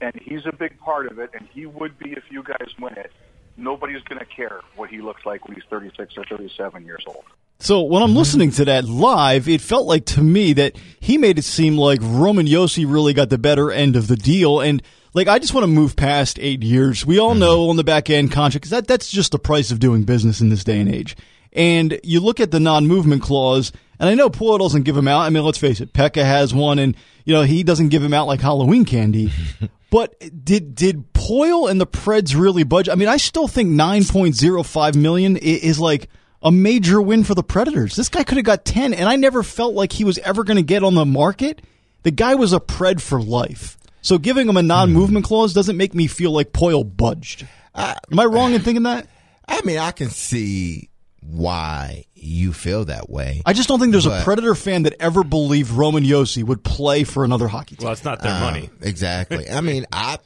and 0.00 0.12
he's 0.20 0.46
a 0.46 0.52
big 0.54 0.78
part 0.78 1.10
of 1.10 1.18
it, 1.18 1.30
and 1.32 1.48
he 1.52 1.66
would 1.66 1.98
be 1.98 2.12
if 2.12 2.24
you 2.30 2.42
guys 2.42 2.68
win 2.80 2.94
it. 2.94 3.12
Nobody's 3.56 4.02
going 4.04 4.18
to 4.18 4.24
care 4.24 4.60
what 4.76 4.88
he 4.88 5.00
looks 5.00 5.26
like 5.26 5.46
when 5.46 5.54
he's 5.54 5.64
36 5.68 6.14
or 6.16 6.24
37 6.24 6.84
years 6.84 7.04
old. 7.06 7.24
So 7.62 7.82
when 7.82 8.02
I'm 8.02 8.08
mm-hmm. 8.08 8.18
listening 8.18 8.50
to 8.52 8.64
that 8.64 8.86
live, 8.86 9.48
it 9.48 9.60
felt 9.60 9.86
like 9.86 10.04
to 10.06 10.20
me 10.20 10.52
that 10.54 10.74
he 10.98 11.16
made 11.16 11.38
it 11.38 11.44
seem 11.44 11.78
like 11.78 12.00
Roman 12.02 12.46
Josi 12.46 12.90
really 12.90 13.14
got 13.14 13.30
the 13.30 13.38
better 13.38 13.70
end 13.70 13.94
of 13.94 14.08
the 14.08 14.16
deal. 14.16 14.58
And 14.60 14.82
like, 15.14 15.28
I 15.28 15.38
just 15.38 15.54
want 15.54 15.62
to 15.62 15.68
move 15.68 15.94
past 15.94 16.40
eight 16.40 16.64
years. 16.64 17.06
We 17.06 17.20
all 17.20 17.30
mm-hmm. 17.30 17.38
know 17.38 17.70
on 17.70 17.76
the 17.76 17.84
back 17.84 18.10
end 18.10 18.32
contract, 18.32 18.64
'cause 18.64 18.70
that, 18.70 18.88
that's 18.88 19.12
just 19.12 19.30
the 19.30 19.38
price 19.38 19.70
of 19.70 19.78
doing 19.78 20.02
business 20.02 20.40
in 20.40 20.48
this 20.48 20.64
day 20.64 20.80
and 20.80 20.92
age. 20.92 21.16
And 21.52 22.00
you 22.02 22.18
look 22.18 22.40
at 22.40 22.50
the 22.50 22.58
non-movement 22.58 23.22
clause, 23.22 23.70
and 24.00 24.08
I 24.08 24.14
know 24.14 24.28
Poile 24.28 24.58
doesn't 24.58 24.82
give 24.82 24.96
him 24.96 25.06
out. 25.06 25.20
I 25.20 25.30
mean, 25.30 25.44
let's 25.44 25.58
face 25.58 25.80
it, 25.80 25.92
Pekka 25.92 26.24
has 26.24 26.52
one, 26.52 26.80
and 26.80 26.96
you 27.24 27.32
know 27.32 27.42
he 27.42 27.62
doesn't 27.62 27.90
give 27.90 28.02
him 28.02 28.14
out 28.14 28.26
like 28.26 28.40
Halloween 28.40 28.84
candy. 28.84 29.30
but 29.90 30.16
did 30.44 30.74
did 30.74 31.12
Poile 31.12 31.70
and 31.70 31.80
the 31.80 31.86
Preds 31.86 32.34
really 32.34 32.64
budge? 32.64 32.88
I 32.88 32.96
mean, 32.96 33.08
I 33.08 33.18
still 33.18 33.46
think 33.46 33.68
nine 33.68 34.04
point 34.04 34.34
zero 34.34 34.64
five 34.64 34.96
million 34.96 35.36
is 35.36 35.78
like 35.78 36.08
a 36.42 36.50
major 36.50 37.00
win 37.00 37.24
for 37.24 37.34
the 37.34 37.42
Predators. 37.42 37.94
This 37.96 38.08
guy 38.08 38.24
could 38.24 38.36
have 38.38 38.44
got 38.44 38.64
ten, 38.64 38.92
and 38.94 39.08
I 39.08 39.16
never 39.16 39.42
felt 39.42 39.74
like 39.74 39.92
he 39.92 40.04
was 40.04 40.18
ever 40.18 40.44
going 40.44 40.56
to 40.56 40.62
get 40.62 40.82
on 40.82 40.94
the 40.94 41.04
market. 41.04 41.62
The 42.02 42.10
guy 42.10 42.34
was 42.34 42.52
a 42.52 42.60
Pred 42.60 43.00
for 43.00 43.20
life. 43.22 43.78
So 44.00 44.18
giving 44.18 44.48
him 44.48 44.56
a 44.56 44.62
non-movement 44.62 45.24
clause 45.24 45.54
doesn't 45.54 45.76
make 45.76 45.94
me 45.94 46.08
feel 46.08 46.32
like 46.32 46.52
Poile 46.52 46.84
budged. 46.84 47.46
Am 47.74 48.18
I 48.18 48.24
wrong 48.24 48.52
in 48.52 48.60
thinking 48.60 48.82
that? 48.82 49.06
I 49.46 49.60
mean, 49.64 49.78
I 49.78 49.92
can 49.92 50.10
see 50.10 50.88
why 51.24 52.04
you 52.14 52.52
feel 52.52 52.86
that 52.86 53.08
way. 53.08 53.42
I 53.46 53.52
just 53.52 53.68
don't 53.68 53.78
think 53.78 53.92
there's 53.92 54.06
a 54.06 54.22
Predator 54.24 54.56
fan 54.56 54.82
that 54.82 54.94
ever 54.98 55.22
believed 55.22 55.70
Roman 55.70 56.02
Josi 56.02 56.42
would 56.42 56.64
play 56.64 57.04
for 57.04 57.24
another 57.24 57.46
hockey 57.46 57.76
team. 57.76 57.84
Well, 57.84 57.92
it's 57.92 58.04
not 58.04 58.20
their 58.20 58.32
Uh, 58.32 58.40
money. 58.40 58.70
Exactly. 58.80 59.48
I 59.48 59.60
mean, 59.60 59.86
I 59.92 60.18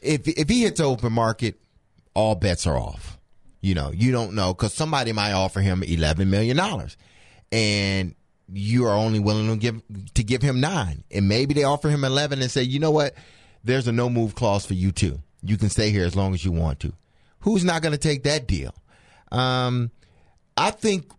if 0.00 0.28
if 0.28 0.48
he 0.48 0.62
hits 0.62 0.78
open 0.78 1.12
market, 1.12 1.58
all 2.14 2.36
bets 2.36 2.66
are 2.68 2.78
off. 2.78 3.13
You 3.64 3.74
know, 3.74 3.92
you 3.94 4.12
don't 4.12 4.34
know 4.34 4.52
because 4.52 4.74
somebody 4.74 5.14
might 5.14 5.32
offer 5.32 5.58
him 5.62 5.82
eleven 5.82 6.28
million 6.28 6.54
dollars, 6.54 6.98
and 7.50 8.14
you 8.52 8.84
are 8.84 8.94
only 8.94 9.20
willing 9.20 9.48
to 9.48 9.56
give 9.56 9.80
to 10.12 10.22
give 10.22 10.42
him 10.42 10.60
nine, 10.60 11.02
and 11.10 11.26
maybe 11.30 11.54
they 11.54 11.64
offer 11.64 11.88
him 11.88 12.04
eleven 12.04 12.42
and 12.42 12.50
say, 12.50 12.62
you 12.62 12.78
know 12.78 12.90
what, 12.90 13.14
there's 13.64 13.88
a 13.88 13.92
no 13.92 14.10
move 14.10 14.34
clause 14.34 14.66
for 14.66 14.74
you 14.74 14.92
too. 14.92 15.18
You 15.42 15.56
can 15.56 15.70
stay 15.70 15.88
here 15.88 16.04
as 16.04 16.14
long 16.14 16.34
as 16.34 16.44
you 16.44 16.52
want 16.52 16.80
to. 16.80 16.92
Who's 17.40 17.64
not 17.64 17.80
going 17.80 17.92
to 17.92 17.98
take 17.98 18.24
that 18.24 18.46
deal? 18.46 18.74
Um, 19.32 19.90
I 20.58 20.70
think 20.70 21.10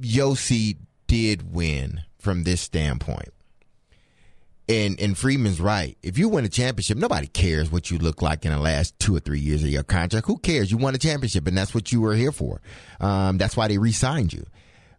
Josi 0.00 0.78
did 1.06 1.52
win 1.52 2.00
from 2.18 2.44
this 2.44 2.62
standpoint. 2.62 3.28
And 4.70 5.00
and 5.00 5.18
Friedman's 5.18 5.60
right. 5.60 5.98
If 6.00 6.16
you 6.16 6.28
win 6.28 6.44
a 6.44 6.48
championship, 6.48 6.96
nobody 6.96 7.26
cares 7.26 7.72
what 7.72 7.90
you 7.90 7.98
look 7.98 8.22
like 8.22 8.44
in 8.44 8.52
the 8.52 8.58
last 8.58 8.96
two 9.00 9.16
or 9.16 9.18
three 9.18 9.40
years 9.40 9.64
of 9.64 9.68
your 9.68 9.82
contract. 9.82 10.28
Who 10.28 10.38
cares? 10.38 10.70
You 10.70 10.76
won 10.76 10.94
a 10.94 10.98
championship, 10.98 11.48
and 11.48 11.58
that's 11.58 11.74
what 11.74 11.90
you 11.90 12.00
were 12.00 12.14
here 12.14 12.30
for. 12.30 12.60
Um, 13.00 13.36
that's 13.36 13.56
why 13.56 13.66
they 13.66 13.78
re-signed 13.78 14.32
you. 14.32 14.46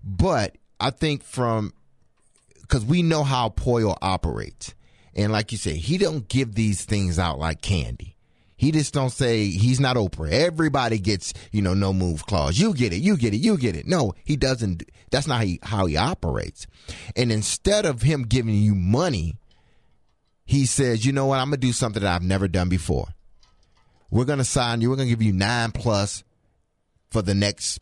But 0.03 0.57
I 0.77 0.89
think 0.89 1.23
from 1.23 1.73
because 2.59 2.83
we 2.83 3.01
know 3.01 3.23
how 3.23 3.47
Poile 3.47 3.97
operates, 4.01 4.73
and 5.15 5.31
like 5.31 5.53
you 5.53 5.57
said, 5.57 5.77
he 5.77 5.97
don't 5.97 6.27
give 6.27 6.53
these 6.53 6.83
things 6.83 7.17
out 7.17 7.39
like 7.39 7.61
candy. 7.61 8.17
He 8.57 8.71
just 8.71 8.93
don't 8.93 9.09
say 9.09 9.47
he's 9.47 9.79
not 9.79 9.95
Oprah. 9.95 10.31
Everybody 10.31 10.99
gets, 10.99 11.33
you 11.51 11.63
know, 11.63 11.73
no 11.73 11.93
move 11.93 12.27
clause. 12.27 12.59
You 12.59 12.75
get 12.75 12.93
it, 12.93 12.97
you 12.97 13.17
get 13.17 13.33
it, 13.33 13.37
you 13.37 13.57
get 13.57 13.75
it. 13.75 13.87
No, 13.87 14.13
he 14.23 14.35
doesn't. 14.35 14.83
That's 15.09 15.27
not 15.27 15.37
how 15.37 15.43
he, 15.43 15.59
how 15.63 15.85
he 15.87 15.97
operates. 15.97 16.67
And 17.15 17.31
instead 17.31 17.87
of 17.87 18.03
him 18.03 18.21
giving 18.21 18.53
you 18.53 18.75
money, 18.75 19.37
he 20.51 20.65
says, 20.65 21.05
you 21.05 21.13
know 21.13 21.25
what, 21.27 21.39
I'm 21.39 21.47
gonna 21.47 21.57
do 21.57 21.71
something 21.71 22.03
that 22.03 22.13
I've 22.13 22.23
never 22.23 22.47
done 22.47 22.67
before. 22.69 23.07
We're 24.09 24.25
gonna 24.25 24.43
sign 24.43 24.81
you. 24.81 24.89
We're 24.89 24.97
gonna 24.97 25.09
give 25.09 25.21
you 25.21 25.31
nine 25.33 25.71
plus 25.71 26.23
for 27.09 27.21
the 27.21 27.33
next 27.33 27.79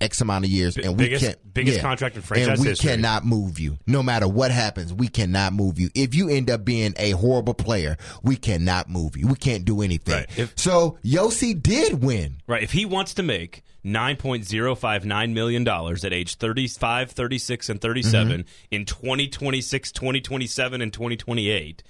X 0.00 0.20
amount 0.20 0.44
of 0.44 0.50
years, 0.50 0.76
and 0.76 0.96
we 0.98 1.04
biggest- 1.04 1.24
can't 1.24 1.54
biggest 1.54 1.80
contract 1.80 2.16
in 2.16 2.22
franchise 2.22 2.48
and 2.58 2.60
we 2.60 2.68
history. 2.68 2.90
cannot 2.90 3.24
move 3.24 3.58
you. 3.60 3.78
No 3.86 4.02
matter 4.02 4.26
what 4.28 4.50
happens, 4.50 4.92
we 4.92 5.06
cannot 5.08 5.52
move 5.52 5.78
you. 5.78 5.88
If 5.94 6.14
you 6.14 6.28
end 6.28 6.50
up 6.50 6.64
being 6.64 6.94
a 6.98 7.12
horrible 7.12 7.54
player, 7.54 7.96
we 8.22 8.34
cannot 8.36 8.88
move 8.90 9.16
you. 9.16 9.28
We 9.28 9.36
can't 9.36 9.64
do 9.64 9.82
anything. 9.82 10.14
Right. 10.14 10.38
If- 10.38 10.52
so 10.56 10.98
Josi 11.04 11.60
did 11.60 12.02
win. 12.02 12.38
Right. 12.48 12.62
If 12.62 12.72
he 12.72 12.84
wants 12.84 13.14
to 13.14 13.22
make 13.22 13.62
$9.059 13.84 15.32
million 15.32 15.66
at 15.68 16.12
age 16.12 16.34
35, 16.36 17.10
36, 17.12 17.68
and 17.68 17.80
37 17.80 18.28
Mm-hmm. 18.40 18.48
in 18.70 18.84
2026, 18.84 19.92
2027, 19.92 20.80
and 20.82 20.92
2028, 20.92 21.82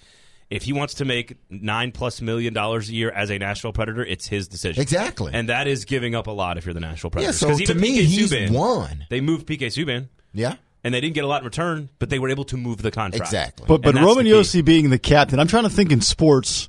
If 0.51 0.65
he 0.65 0.73
wants 0.73 0.95
to 0.95 1.05
make 1.05 1.37
nine 1.51 1.91
plus 1.91 2.21
million 2.21 2.53
dollars 2.55 2.89
a 2.89 2.93
year 2.95 3.11
as 3.11 3.31
a 3.31 3.39
Nashville 3.39 3.73
Predator, 3.73 4.05
it's 4.05 4.27
his 4.29 4.47
decision. 4.47 4.81
Exactly. 4.83 5.33
and 5.35 5.49
that 5.49 5.67
is 5.67 5.85
giving 5.85 6.15
up 6.15 6.27
a 6.27 6.31
lot 6.31 6.59
if 6.59 6.67
you're 6.67 6.75
the 6.75 6.81
Nashville 6.81 7.11
Predator. 7.11 7.33
Yeah, 7.33 7.39
Predators. 7.39 7.59
so 7.59 7.65
'Cause 7.67 7.75
to 7.75 7.81
me, 7.81 7.99
PK 7.99 8.05
he's 8.05 8.31
Subban, 8.33 8.51
won. 8.51 9.07
They 9.11 9.21
moved 9.21 9.47
PK 9.47 9.67
Subban, 9.69 10.09
Yeah, 10.33 10.57
and 10.85 10.93
they 10.95 11.01
didn't 11.01 11.15
get 11.15 11.25
a 11.25 11.27
lot 11.27 11.41
in 11.41 11.45
return, 11.47 11.89
but 11.99 12.11
they 12.11 12.19
were 12.19 12.29
able 12.29 12.45
to 12.45 12.57
move 12.57 12.83
the 12.83 12.91
contract. 12.91 13.25
exactly. 13.27 13.65
But 13.67 13.83
but 13.83 13.95
Roman. 13.95 14.27
Josi 14.27 14.65
being 14.65 14.91
the 14.91 14.99
captain, 14.99 15.41
I'm 15.41 15.49
trying 15.49 15.65
to 15.65 15.71
think 15.71 15.91
in 15.91 16.01
sports. 16.03 16.69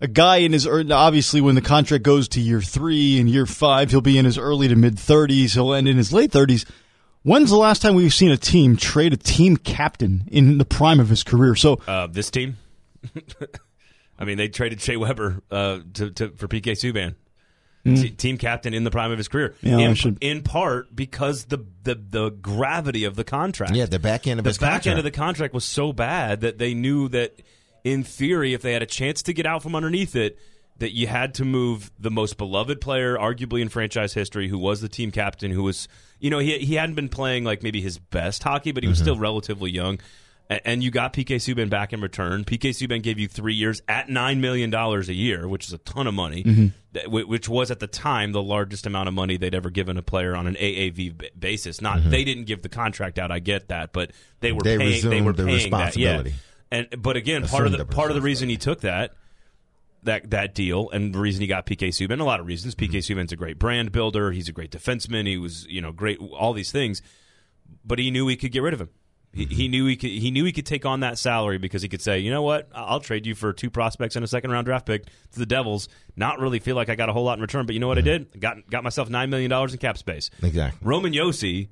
A 0.00 0.08
guy 0.08 0.38
in 0.38 0.52
his 0.52 0.66
obviously 0.66 1.40
when 1.40 1.54
the 1.54 1.60
contract 1.60 2.02
goes 2.02 2.26
to 2.30 2.40
year 2.40 2.60
three 2.60 3.20
and 3.20 3.30
year 3.30 3.46
five, 3.46 3.92
he'll 3.92 4.00
be 4.00 4.18
in 4.18 4.24
his 4.24 4.36
early 4.36 4.66
to 4.66 4.74
mid 4.74 4.96
30s. 4.96 5.52
He'll 5.54 5.72
end 5.72 5.86
in 5.86 5.96
his 5.96 6.12
late 6.12 6.32
30s. 6.32 6.64
When's 7.22 7.50
the 7.50 7.56
last 7.56 7.82
time 7.82 7.94
we've 7.94 8.12
seen 8.12 8.32
a 8.32 8.36
team 8.36 8.76
trade 8.76 9.12
a 9.12 9.16
team 9.16 9.56
captain 9.56 10.24
in 10.28 10.58
the 10.58 10.64
prime 10.64 10.98
of 10.98 11.08
his 11.08 11.22
career? 11.22 11.54
So 11.54 11.78
Uh, 11.86 12.08
this 12.08 12.32
team, 12.32 12.56
I 14.18 14.24
mean, 14.24 14.36
they 14.38 14.48
traded 14.48 14.80
Shea 14.80 14.96
Weber 14.96 15.42
uh, 15.50 15.80
to, 15.94 16.10
to 16.12 16.28
for 16.30 16.46
PK 16.48 16.72
Subban, 16.72 17.14
T- 17.84 18.10
team 18.10 18.38
captain 18.38 18.74
in 18.74 18.84
the 18.84 18.90
prime 18.90 19.10
of 19.10 19.18
his 19.18 19.26
career. 19.28 19.54
Yeah, 19.62 19.78
in, 19.78 19.94
should- 19.94 20.18
in 20.20 20.42
part 20.42 20.94
because 20.94 21.46
the, 21.46 21.64
the 21.82 21.94
the 21.96 22.30
gravity 22.30 23.04
of 23.04 23.16
the 23.16 23.24
contract. 23.24 23.74
yeah, 23.74 23.86
the 23.86 23.98
back 23.98 24.26
end 24.26 24.38
of 24.38 24.44
the 24.44 24.50
his 24.50 24.58
back 24.58 24.68
end 24.74 24.82
contract. 24.82 24.98
of 24.98 25.04
the 25.04 25.10
contract 25.10 25.54
was 25.54 25.64
so 25.64 25.92
bad 25.92 26.42
that 26.42 26.58
they 26.58 26.74
knew 26.74 27.08
that 27.08 27.42
in 27.82 28.04
theory 28.04 28.54
if 28.54 28.62
they 28.62 28.72
had 28.72 28.82
a 28.82 28.86
chance 28.86 29.22
to 29.24 29.32
get 29.32 29.46
out 29.46 29.62
from 29.62 29.74
underneath 29.74 30.14
it 30.14 30.38
that 30.78 30.94
you 30.94 31.06
had 31.08 31.34
to 31.34 31.44
move 31.44 31.90
the 31.98 32.10
most 32.10 32.36
beloved 32.38 32.80
player 32.80 33.16
arguably 33.16 33.60
in 33.60 33.68
franchise 33.68 34.14
history 34.14 34.48
who 34.48 34.56
was 34.58 34.80
the 34.80 34.88
team 34.88 35.10
captain 35.10 35.50
who 35.50 35.64
was 35.64 35.88
you 36.20 36.30
know 36.30 36.38
he 36.38 36.58
he 36.58 36.76
hadn't 36.76 36.94
been 36.94 37.08
playing 37.08 37.42
like 37.42 37.62
maybe 37.64 37.80
his 37.80 37.98
best 37.98 38.42
hockey 38.44 38.70
but 38.70 38.84
he 38.84 38.88
was 38.88 38.98
still 38.98 39.16
relatively 39.18 39.70
young 39.70 39.98
and 40.50 40.82
you 40.82 40.90
got 40.90 41.12
PK 41.12 41.36
Subban 41.36 41.70
back 41.70 41.92
in 41.92 42.00
return. 42.00 42.44
PK 42.44 42.70
Subban 42.70 43.02
gave 43.02 43.18
you 43.18 43.28
three 43.28 43.54
years 43.54 43.82
at 43.88 44.08
nine 44.08 44.40
million 44.40 44.70
dollars 44.70 45.08
a 45.08 45.14
year, 45.14 45.48
which 45.48 45.66
is 45.66 45.72
a 45.72 45.78
ton 45.78 46.06
of 46.06 46.14
money, 46.14 46.44
mm-hmm. 46.44 47.10
wh- 47.10 47.28
which 47.28 47.48
was 47.48 47.70
at 47.70 47.80
the 47.80 47.86
time 47.86 48.32
the 48.32 48.42
largest 48.42 48.86
amount 48.86 49.08
of 49.08 49.14
money 49.14 49.36
they'd 49.36 49.54
ever 49.54 49.70
given 49.70 49.96
a 49.96 50.02
player 50.02 50.34
on 50.34 50.46
an 50.46 50.54
AAV 50.54 51.30
basis. 51.38 51.80
Not 51.80 51.98
mm-hmm. 51.98 52.10
they 52.10 52.24
didn't 52.24 52.44
give 52.44 52.62
the 52.62 52.68
contract 52.68 53.18
out, 53.18 53.30
I 53.30 53.38
get 53.38 53.68
that, 53.68 53.92
but 53.92 54.12
they 54.40 54.52
were 54.52 54.62
They 54.62 54.76
paying. 54.76 55.08
They 55.08 55.20
were 55.22 55.32
the 55.32 55.44
paying 55.44 55.70
that, 55.70 55.96
yeah. 55.96 56.16
responsibility. 56.16 56.34
And 56.70 57.02
but 57.02 57.16
again, 57.16 57.46
part 57.46 57.66
of 57.66 57.72
the 57.72 57.78
the 57.78 57.84
part 57.84 58.10
of 58.10 58.14
the 58.14 58.22
reason 58.22 58.48
he 58.48 58.56
took 58.56 58.80
that 58.80 59.14
that 60.02 60.30
that 60.30 60.54
deal 60.54 60.90
and 60.90 61.14
the 61.14 61.18
reason 61.18 61.40
he 61.40 61.46
got 61.46 61.66
PK 61.66 61.88
Subban, 61.88 62.20
a 62.20 62.24
lot 62.24 62.40
of 62.40 62.46
reasons. 62.46 62.74
PK 62.74 62.88
mm-hmm. 62.88 63.18
Subban's 63.18 63.32
a 63.32 63.36
great 63.36 63.58
brand 63.58 63.92
builder. 63.92 64.32
He's 64.32 64.48
a 64.48 64.52
great 64.52 64.70
defenseman. 64.70 65.26
He 65.26 65.38
was 65.38 65.66
you 65.66 65.80
know 65.80 65.92
great 65.92 66.18
all 66.18 66.52
these 66.52 66.72
things, 66.72 67.02
but 67.84 67.98
he 67.98 68.10
knew 68.10 68.26
he 68.28 68.36
could 68.36 68.52
get 68.52 68.62
rid 68.62 68.74
of 68.74 68.80
him. 68.80 68.90
He, 69.34 69.46
he 69.46 69.68
knew 69.68 69.86
he 69.86 69.96
could. 69.96 70.10
He 70.10 70.30
knew 70.30 70.44
he 70.44 70.52
could 70.52 70.66
take 70.66 70.84
on 70.84 71.00
that 71.00 71.18
salary 71.18 71.58
because 71.58 71.80
he 71.82 71.88
could 71.88 72.02
say, 72.02 72.18
you 72.18 72.30
know 72.30 72.42
what, 72.42 72.68
I'll 72.74 73.00
trade 73.00 73.26
you 73.26 73.34
for 73.34 73.52
two 73.52 73.70
prospects 73.70 74.14
and 74.14 74.24
a 74.24 74.28
second 74.28 74.50
round 74.50 74.66
draft 74.66 74.84
pick 74.84 75.06
to 75.06 75.38
the 75.38 75.46
Devils. 75.46 75.88
Not 76.16 76.38
really 76.38 76.58
feel 76.58 76.76
like 76.76 76.90
I 76.90 76.94
got 76.94 77.08
a 77.08 77.12
whole 77.12 77.24
lot 77.24 77.38
in 77.38 77.42
return, 77.42 77.64
but 77.64 77.74
you 77.74 77.80
know 77.80 77.88
what 77.88 77.98
I 77.98 78.02
mm-hmm. 78.02 78.30
did? 78.30 78.40
Got 78.40 78.70
got 78.70 78.84
myself 78.84 79.08
nine 79.08 79.30
million 79.30 79.50
dollars 79.50 79.72
in 79.72 79.78
cap 79.78 79.96
space. 79.96 80.30
Exactly. 80.42 80.78
Roman 80.86 81.12
Josi 81.12 81.68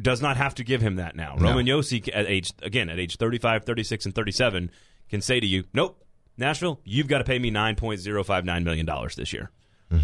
does 0.00 0.22
not 0.22 0.36
have 0.36 0.54
to 0.56 0.64
give 0.64 0.80
him 0.80 0.96
that 0.96 1.16
now. 1.16 1.36
Roman 1.36 1.66
Josi 1.66 2.08
at 2.12 2.26
age 2.26 2.52
again 2.62 2.88
at 2.88 2.98
age 2.98 3.16
35, 3.16 3.64
36 3.64 4.06
and 4.06 4.14
37 4.14 4.70
can 5.08 5.20
say 5.20 5.40
to 5.40 5.46
you, 5.46 5.64
"Nope, 5.72 6.04
Nashville, 6.36 6.80
you've 6.84 7.08
got 7.08 7.18
to 7.18 7.24
pay 7.24 7.38
me 7.38 7.50
9.059 7.50 8.64
million 8.64 8.86
dollars 8.86 9.16
this 9.16 9.32
year." 9.32 9.50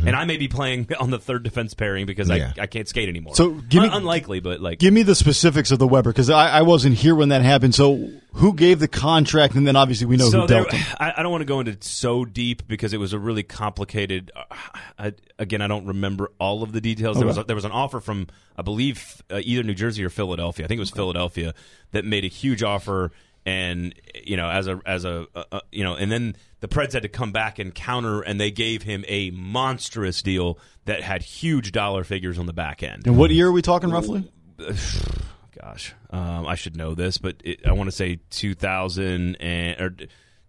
And 0.06 0.16
I 0.16 0.24
may 0.24 0.36
be 0.36 0.48
playing 0.48 0.88
on 1.00 1.10
the 1.10 1.18
third 1.18 1.42
defense 1.42 1.74
pairing 1.74 2.06
because 2.06 2.28
Yeah. 2.28 2.52
I, 2.58 2.62
I 2.62 2.66
can't 2.66 2.88
skate 2.88 3.08
anymore. 3.08 3.34
So, 3.34 3.50
give 3.50 3.82
me- 3.82 3.88
Un- 3.88 3.98
unlikely, 3.98 4.40
but 4.40 4.60
like 4.60 4.78
give 4.78 4.92
me 4.94 5.02
the 5.02 5.14
specifics 5.14 5.70
of 5.70 5.78
the 5.78 5.86
Weber 5.86 6.10
because 6.10 6.30
I, 6.30 6.48
I 6.58 6.62
wasn't 6.62 6.96
here 6.96 7.14
when 7.14 7.30
that 7.30 7.42
happened. 7.42 7.74
So 7.74 8.10
who 8.34 8.54
gave 8.54 8.78
the 8.78 8.88
contract? 8.88 9.54
And 9.54 9.66
then 9.66 9.76
obviously 9.76 10.06
we 10.06 10.16
know 10.16 10.30
so 10.30 10.42
who 10.42 10.46
there, 10.46 10.62
dealt 10.62 10.72
him. 10.72 10.96
I, 11.00 11.14
I 11.16 11.22
don't 11.22 11.32
want 11.32 11.42
to 11.42 11.46
go 11.46 11.60
into 11.60 11.76
so 11.80 12.24
deep 12.24 12.66
because 12.68 12.92
it 12.92 12.98
was 12.98 13.12
a 13.12 13.18
really 13.18 13.42
complicated. 13.42 14.30
Uh, 14.34 14.44
I, 14.98 15.12
again, 15.38 15.62
I 15.62 15.66
don't 15.66 15.86
remember 15.86 16.30
all 16.38 16.62
of 16.62 16.72
the 16.72 16.80
details. 16.80 17.16
There 17.18 17.26
was 17.26 17.38
a, 17.38 17.44
there 17.44 17.56
was 17.56 17.64
an 17.64 17.72
offer 17.72 18.00
from 18.00 18.26
I 18.56 18.62
believe 18.62 19.22
uh, 19.30 19.40
either 19.42 19.62
New 19.62 19.74
Jersey 19.74 20.04
or 20.04 20.10
Philadelphia. 20.10 20.64
I 20.64 20.68
think 20.68 20.78
it 20.78 20.80
was 20.80 20.90
Philadelphia 20.90 21.54
that 21.92 22.04
made 22.04 22.24
a 22.24 22.28
huge 22.28 22.62
offer, 22.62 23.10
and 23.46 23.94
you 24.22 24.36
know 24.36 24.48
as 24.50 24.66
a 24.66 24.80
as 24.84 25.04
a 25.04 25.26
uh, 25.34 25.44
uh, 25.52 25.60
you 25.72 25.82
know, 25.82 25.94
and 25.94 26.12
then 26.12 26.36
the 26.60 26.68
Preds 26.68 26.92
had 26.92 27.02
to 27.02 27.08
come 27.08 27.32
back 27.32 27.58
and 27.58 27.74
counter, 27.74 28.20
and 28.20 28.40
they 28.40 28.50
gave 28.50 28.82
him 28.82 29.04
a 29.08 29.30
monstrous 29.30 30.22
deal 30.22 30.58
that 30.84 31.02
had 31.02 31.22
huge 31.22 31.72
dollar 31.72 32.04
figures 32.04 32.38
on 32.38 32.46
the 32.46 32.52
back 32.52 32.82
end. 32.82 33.06
And 33.06 33.16
what 33.16 33.30
year 33.30 33.48
are 33.48 33.52
we 33.52 33.62
talking 33.62 33.90
roughly? 33.90 34.30
gosh, 35.60 35.94
um, 36.10 36.46
I 36.46 36.54
should 36.54 36.76
know 36.76 36.94
this, 36.94 37.18
but 37.18 37.36
it, 37.44 37.66
I 37.66 37.72
want 37.72 37.88
to 37.88 37.96
say 37.96 38.20
2000 38.30 39.36
and 39.36 39.80
or 39.80 39.90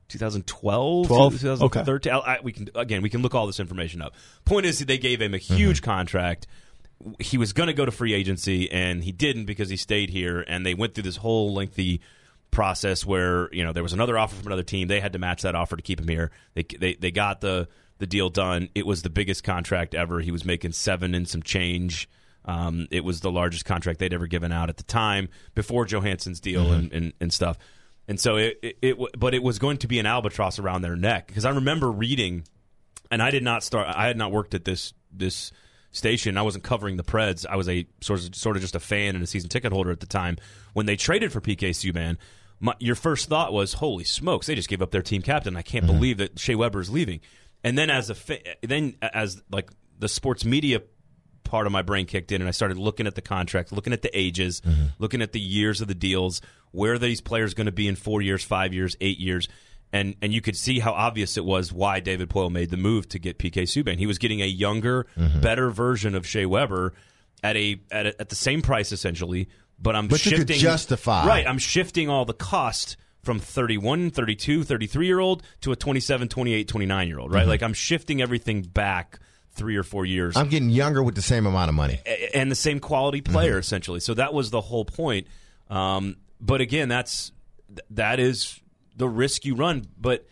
2012, 0.10 1.08
12? 1.08 1.34
2013. 1.40 2.14
I, 2.14 2.18
I, 2.18 2.40
we 2.44 2.52
can 2.52 2.70
again, 2.76 3.02
we 3.02 3.10
can 3.10 3.22
look 3.22 3.34
all 3.34 3.48
this 3.48 3.60
information 3.60 4.02
up. 4.02 4.14
Point 4.46 4.66
is, 4.66 4.80
they 4.80 4.98
gave 4.98 5.22
him 5.22 5.34
a 5.34 5.38
huge 5.38 5.82
contract. 5.82 6.48
He 7.20 7.38
was 7.38 7.54
going 7.54 7.68
to 7.68 7.74
go 7.74 7.86
to 7.86 7.92
free 7.92 8.14
agency, 8.14 8.72
and 8.72 9.04
he 9.04 9.12
didn't 9.12 9.46
because 9.46 9.70
he 9.70 9.78
stayed 9.78 10.10
here. 10.10 10.44
And 10.48 10.66
they 10.66 10.74
went 10.74 10.94
through 10.94 11.04
this 11.04 11.18
whole 11.18 11.54
lengthy 11.54 12.02
process 12.52 13.06
where 13.06 13.54
you 13.54 13.64
know 13.64 13.74
there 13.74 13.84
was 13.84 13.94
another 13.94 14.18
offer 14.18 14.36
from 14.36 14.48
another 14.48 14.64
team. 14.64 14.88
They 14.88 15.00
had 15.00 15.14
to 15.14 15.20
match 15.20 15.42
that 15.42 15.56
offer 15.56 15.76
to 15.76 15.82
keep 15.82 16.00
him 16.00 16.08
here. 16.08 16.32
They 16.54 16.64
they 16.64 16.96
they 16.96 17.12
got 17.12 17.42
the 17.42 17.68
the 17.98 18.08
deal 18.08 18.30
done. 18.30 18.70
It 18.76 18.86
was 18.86 19.02
the 19.02 19.10
biggest 19.10 19.44
contract 19.44 19.96
ever. 19.96 20.20
He 20.20 20.32
was 20.32 20.44
making 20.44 20.74
seven 20.74 21.16
and 21.16 21.28
some 21.28 21.44
change. 21.44 22.10
Um, 22.44 22.88
it 22.90 23.04
was 23.04 23.22
the 23.22 23.32
largest 23.32 23.66
contract 23.66 24.00
they'd 24.00 24.14
ever 24.14 24.26
given 24.26 24.52
out 24.52 24.70
at 24.70 24.78
the 24.78 24.84
time 24.84 25.30
before 25.54 25.86
Johansen's 25.86 26.40
deal 26.40 26.72
and, 26.72 26.92
and, 26.92 27.14
and 27.22 27.32
stuff. 27.32 27.60
And 28.08 28.20
so 28.20 28.38
it, 28.38 28.58
it, 28.64 28.78
it, 28.82 28.98
but 29.20 29.36
it 29.36 29.44
was 29.44 29.60
going 29.60 29.78
to 29.78 29.88
be 29.88 30.00
an 30.00 30.08
albatross 30.08 30.58
around 30.58 30.82
their 30.82 30.96
neck 30.96 31.28
because 31.28 31.46
I 31.46 31.52
remember 31.52 31.92
reading, 31.92 32.44
and 33.12 33.22
I 33.22 33.30
did 33.30 33.44
not 33.44 33.64
start. 33.64 33.88
I 33.96 34.08
had 34.08 34.18
not 34.18 34.32
worked 34.32 34.54
at 34.56 34.66
this 34.66 34.94
this 35.14 35.52
station. 35.92 36.38
I 36.38 36.42
wasn't 36.42 36.64
covering 36.64 36.98
the 36.98 37.04
Preds. 37.04 37.46
I 37.48 37.56
was 37.56 37.70
a 37.70 37.86
sort 38.02 38.20
of 38.20 38.36
sort 38.36 38.56
of 38.56 38.62
just 38.64 38.76
a 38.76 38.80
fan 38.80 39.16
and 39.16 39.24
a 39.24 39.28
season 39.28 39.50
ticket 39.50 39.72
holder 39.72 39.92
at 39.92 40.00
the 40.00 40.08
time. 40.08 40.38
When 40.74 40.88
they 40.88 40.96
traded 40.96 41.32
for 41.32 41.42
PK 41.42 41.70
Subban, 41.70 42.18
my, 42.62 42.74
your 42.80 42.96
first 42.96 43.28
thought 43.28 43.52
was, 43.52 43.74
"Holy 43.74 44.04
smokes! 44.04 44.48
They 44.48 44.56
just 44.56 44.70
gave 44.70 44.82
up 44.82 44.92
their 44.92 45.02
team 45.02 45.22
captain. 45.22 45.58
I 45.58 45.64
can't 45.64 45.86
mm-hmm. 45.86 45.96
believe 45.96 46.18
that 46.18 46.40
Shea 46.40 46.56
Weber 46.56 46.80
is 46.80 46.90
leaving." 46.90 47.20
And 47.64 47.78
then 47.78 47.90
as 47.90 48.10
a 48.10 48.16
fa- 48.16 48.40
then 48.62 48.96
as 49.02 49.42
like 49.52 49.70
the 50.00 50.08
sports 50.08 50.46
media 50.46 50.82
part 51.44 51.66
of 51.66 51.74
my 51.74 51.82
brain 51.82 52.06
kicked 52.06 52.32
in 52.32 52.42
and 52.42 52.48
I 52.48 52.52
started 52.52 52.78
looking 52.78 53.08
at 53.08 53.16
the 53.16 53.22
contract, 53.22 53.72
looking 53.72 53.94
at 53.94 54.02
the 54.02 54.18
ages, 54.18 54.62
mm-hmm. 54.62 54.86
looking 55.00 55.22
at 55.22 55.34
the 55.34 55.40
years 55.40 55.82
of 55.82 55.88
the 55.88 55.96
deals, 55.96 56.42
where 56.72 56.94
are 56.94 56.98
these 56.98 57.20
players 57.20 57.54
going 57.54 57.66
to 57.66 57.72
be 57.72 57.88
in 57.88 57.96
four 57.96 58.22
years, 58.22 58.44
five 58.44 58.74
years, 58.74 58.96
eight 59.02 59.20
years. 59.20 59.50
And 59.92 60.16
and 60.22 60.34
you 60.34 60.40
could 60.40 60.56
see 60.56 60.80
how 60.80 60.94
obvious 60.94 61.36
it 61.36 61.44
was 61.44 61.74
why 61.74 62.00
David 62.00 62.30
Poile 62.30 62.52
made 62.52 62.70
the 62.70 62.78
move 62.78 63.10
to 63.10 63.20
get 63.20 63.38
PK 63.38 63.64
Subban. 63.64 63.98
He 63.98 64.08
was 64.08 64.18
getting 64.18 64.42
a 64.42 64.46
younger, 64.46 65.06
mm-hmm. 65.18 65.42
better 65.42 65.70
version 65.70 66.16
of 66.16 66.26
Shea 66.26 66.46
Weber 66.46 66.94
at 67.44 67.58
a 67.58 67.82
at, 67.92 68.06
a, 68.06 68.22
at 68.22 68.30
the 68.30 68.36
same 68.36 68.62
price 68.62 68.92
essentially, 68.94 69.50
but 69.82 69.96
I'm 69.96 70.08
But 70.08 70.26
you 70.26 70.32
could 70.32 70.48
shifting 70.50 70.60
justify. 70.60 71.26
Right, 71.26 71.48
I'm 71.48 71.58
shifting 71.58 72.10
all 72.10 72.26
the 72.26 72.34
cost 72.34 72.98
from 73.24 73.40
31, 73.40 74.12
32, 74.12 74.64
33 74.64 75.06
year 75.06 75.20
old 75.20 75.44
to 75.62 75.72
a 75.72 75.76
27, 75.76 76.28
28, 76.28 76.68
29 76.68 77.08
year 77.08 77.20
old, 77.20 77.34
right? 77.34 77.48
Like 77.48 77.64
I'm 77.64 77.74
shifting 77.74 78.22
everything 78.22 78.64
back 78.64 79.20
3 79.54 79.76
or 79.76 79.84
4 79.84 80.06
years 80.06 80.38
I'm 80.38 80.48
getting 80.48 80.70
younger 80.70 81.04
with 81.04 81.16
the 81.16 81.22
same 81.22 81.46
amount 81.46 81.70
of 81.70 81.76
money. 81.76 82.00
and 82.34 82.50
the 82.50 82.56
same 82.56 82.80
quality 82.80 83.22
player 83.22 83.58
essentially. 83.58 84.00
So 84.00 84.14
that 84.14 84.34
was 84.34 84.50
the 84.50 84.62
whole 84.62 84.86
point. 84.86 85.28
Um, 85.70 86.18
but 86.40 86.62
again, 86.62 86.90
that's 86.90 87.32
that 87.92 88.20
is 88.20 88.60
the 88.96 89.08
risk 89.08 89.46
you 89.46 89.56
run. 89.56 89.88
But 90.00 90.26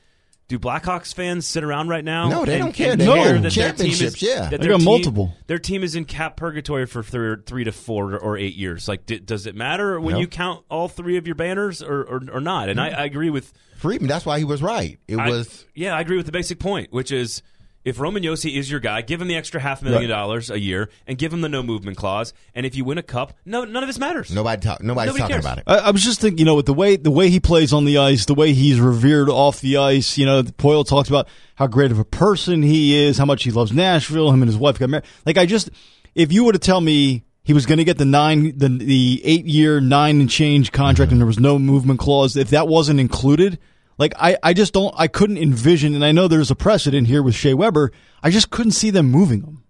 do 0.49 0.59
Blackhawks 0.59 1.13
fans 1.13 1.47
sit 1.47 1.63
around 1.63 1.87
right 1.87 2.03
now? 2.03 2.27
No, 2.27 2.43
they 2.43 2.55
and- 2.55 2.63
don't 2.65 2.73
care. 2.73 2.95
They 2.97 3.05
care 3.05 3.15
won 3.33 3.41
that 3.43 3.53
their 3.53 3.71
team 3.71 3.91
is 3.91 3.99
championships, 3.99 4.21
yeah. 4.21 4.49
that 4.49 4.59
They 4.59 4.67
their 4.67 4.75
team- 4.77 4.83
multiple. 4.83 5.33
Their 5.47 5.59
team 5.59 5.83
is 5.83 5.95
in 5.95 6.03
cap 6.05 6.35
purgatory 6.35 6.85
for 6.87 7.01
three, 7.03 7.35
three 7.45 7.63
to 7.63 7.71
four 7.71 8.17
or 8.17 8.35
eight 8.35 8.55
years. 8.55 8.87
Like, 8.89 9.05
d- 9.05 9.19
does 9.19 9.45
it 9.45 9.55
matter 9.55 9.97
when 10.01 10.15
No. 10.15 10.19
you 10.19 10.27
count 10.27 10.65
all 10.67 10.87
three 10.89 11.15
of 11.15 11.25
your 11.27 11.35
banners 11.35 11.81
or 11.81 12.01
or, 12.01 12.21
or 12.33 12.41
not? 12.41 12.67
And 12.67 12.81
I, 12.81 12.89
I 12.89 13.05
agree 13.05 13.29
with 13.29 13.53
Friedman, 13.77 14.09
that's 14.09 14.25
why 14.25 14.39
he 14.39 14.43
was 14.43 14.61
right. 14.61 14.99
It 15.07 15.17
I- 15.17 15.29
was 15.29 15.65
yeah, 15.75 15.95
I 15.95 16.01
agree 16.01 16.17
with 16.17 16.25
the 16.25 16.31
basic 16.33 16.59
point, 16.59 16.91
which 16.91 17.11
is 17.13 17.41
if 17.89 17.99
Roman 17.99 18.23
Josi 18.23 18.55
is 18.55 18.71
your 18.71 18.79
guy, 18.79 19.01
give 19.01 19.21
him 19.21 19.27
the 19.27 19.35
extra 19.35 19.59
half 19.59 19.81
million 19.81 20.03
Right. 20.03 20.07
dollars 20.07 20.49
a 20.49 20.59
year 20.59 20.89
and 21.07 21.17
give 21.17 21.33
him 21.33 21.41
the 21.41 21.49
no 21.49 21.61
movement 21.61 21.97
clause. 21.97 22.31
And 22.55 22.65
if 22.65 22.75
you 22.75 22.85
win 22.85 22.97
a 22.97 23.03
cup, 23.03 23.33
no, 23.45 23.65
none 23.65 23.83
of 23.83 23.87
this 23.87 23.99
matters. 23.99 24.31
nobody 24.31 24.61
talk, 24.61 24.81
nobody's 24.81 25.13
Nobody 25.13 25.21
talking 25.21 25.33
cares. 25.33 25.45
about 25.45 25.57
it. 25.57 25.63
I, 25.67 25.87
I 25.87 25.91
was 25.91 26.03
just 26.03 26.21
thinking, 26.21 26.39
you 26.39 26.45
know, 26.45 26.55
with 26.55 26.65
the 26.67 26.73
way 26.73 26.95
the 26.95 27.11
way 27.11 27.29
he 27.29 27.39
plays 27.39 27.73
on 27.73 27.85
the 27.85 27.97
ice, 27.97 28.25
the 28.25 28.35
way 28.35 28.53
he's 28.53 28.79
revered 28.79 29.29
off 29.29 29.59
the 29.61 29.77
ice. 29.77 30.17
You 30.17 30.25
know, 30.25 30.43
Poile 30.43 30.87
talks 30.87 31.09
about 31.09 31.27
how 31.55 31.67
great 31.67 31.91
of 31.91 31.99
a 31.99 32.05
person 32.05 32.61
he 32.63 32.95
is, 32.95 33.17
how 33.17 33.25
much 33.25 33.43
he 33.43 33.51
loves 33.51 33.73
Nashville. 33.73 34.31
Him 34.31 34.41
and 34.41 34.49
his 34.49 34.57
wife 34.57 34.79
got 34.79 34.89
married. 34.89 35.05
Like, 35.25 35.37
I 35.37 35.45
just, 35.45 35.69
if 36.15 36.31
you 36.31 36.45
were 36.45 36.53
to 36.53 36.59
tell 36.59 36.79
me 36.79 37.23
he 37.43 37.53
was 37.53 37.65
going 37.65 37.79
to 37.79 37.83
get 37.83 37.97
the 37.97 38.05
nine, 38.05 38.57
the 38.57 38.69
the 38.69 39.21
eight 39.25 39.45
year 39.45 39.81
nine 39.81 40.21
and 40.21 40.29
change 40.29 40.71
contract, 40.71 41.07
mm-hmm. 41.07 41.13
and 41.15 41.21
there 41.21 41.27
was 41.27 41.39
no 41.39 41.57
movement 41.57 41.99
clause, 41.99 42.37
if 42.37 42.51
that 42.51 42.67
wasn't 42.67 42.99
included. 42.99 43.57
Like 43.99 44.13
I, 44.17 44.37
I 44.41 44.53
just 44.53 44.73
don't 44.73 44.95
I 44.97 45.07
couldn't 45.07 45.37
envision 45.37 45.93
and 45.93 46.03
I 46.03 46.13
know 46.13 46.27
there's 46.27 46.49
a 46.49 46.55
precedent 46.55 47.05
here 47.05 47.21
with 47.21 47.35
Shea 47.35 47.53
Weber. 47.53 47.91
I 48.23 48.31
just 48.31 48.49
couldn't 48.49 48.71
see 48.71 48.89
them 48.89 49.11
moving 49.11 49.41
him. 49.41 49.63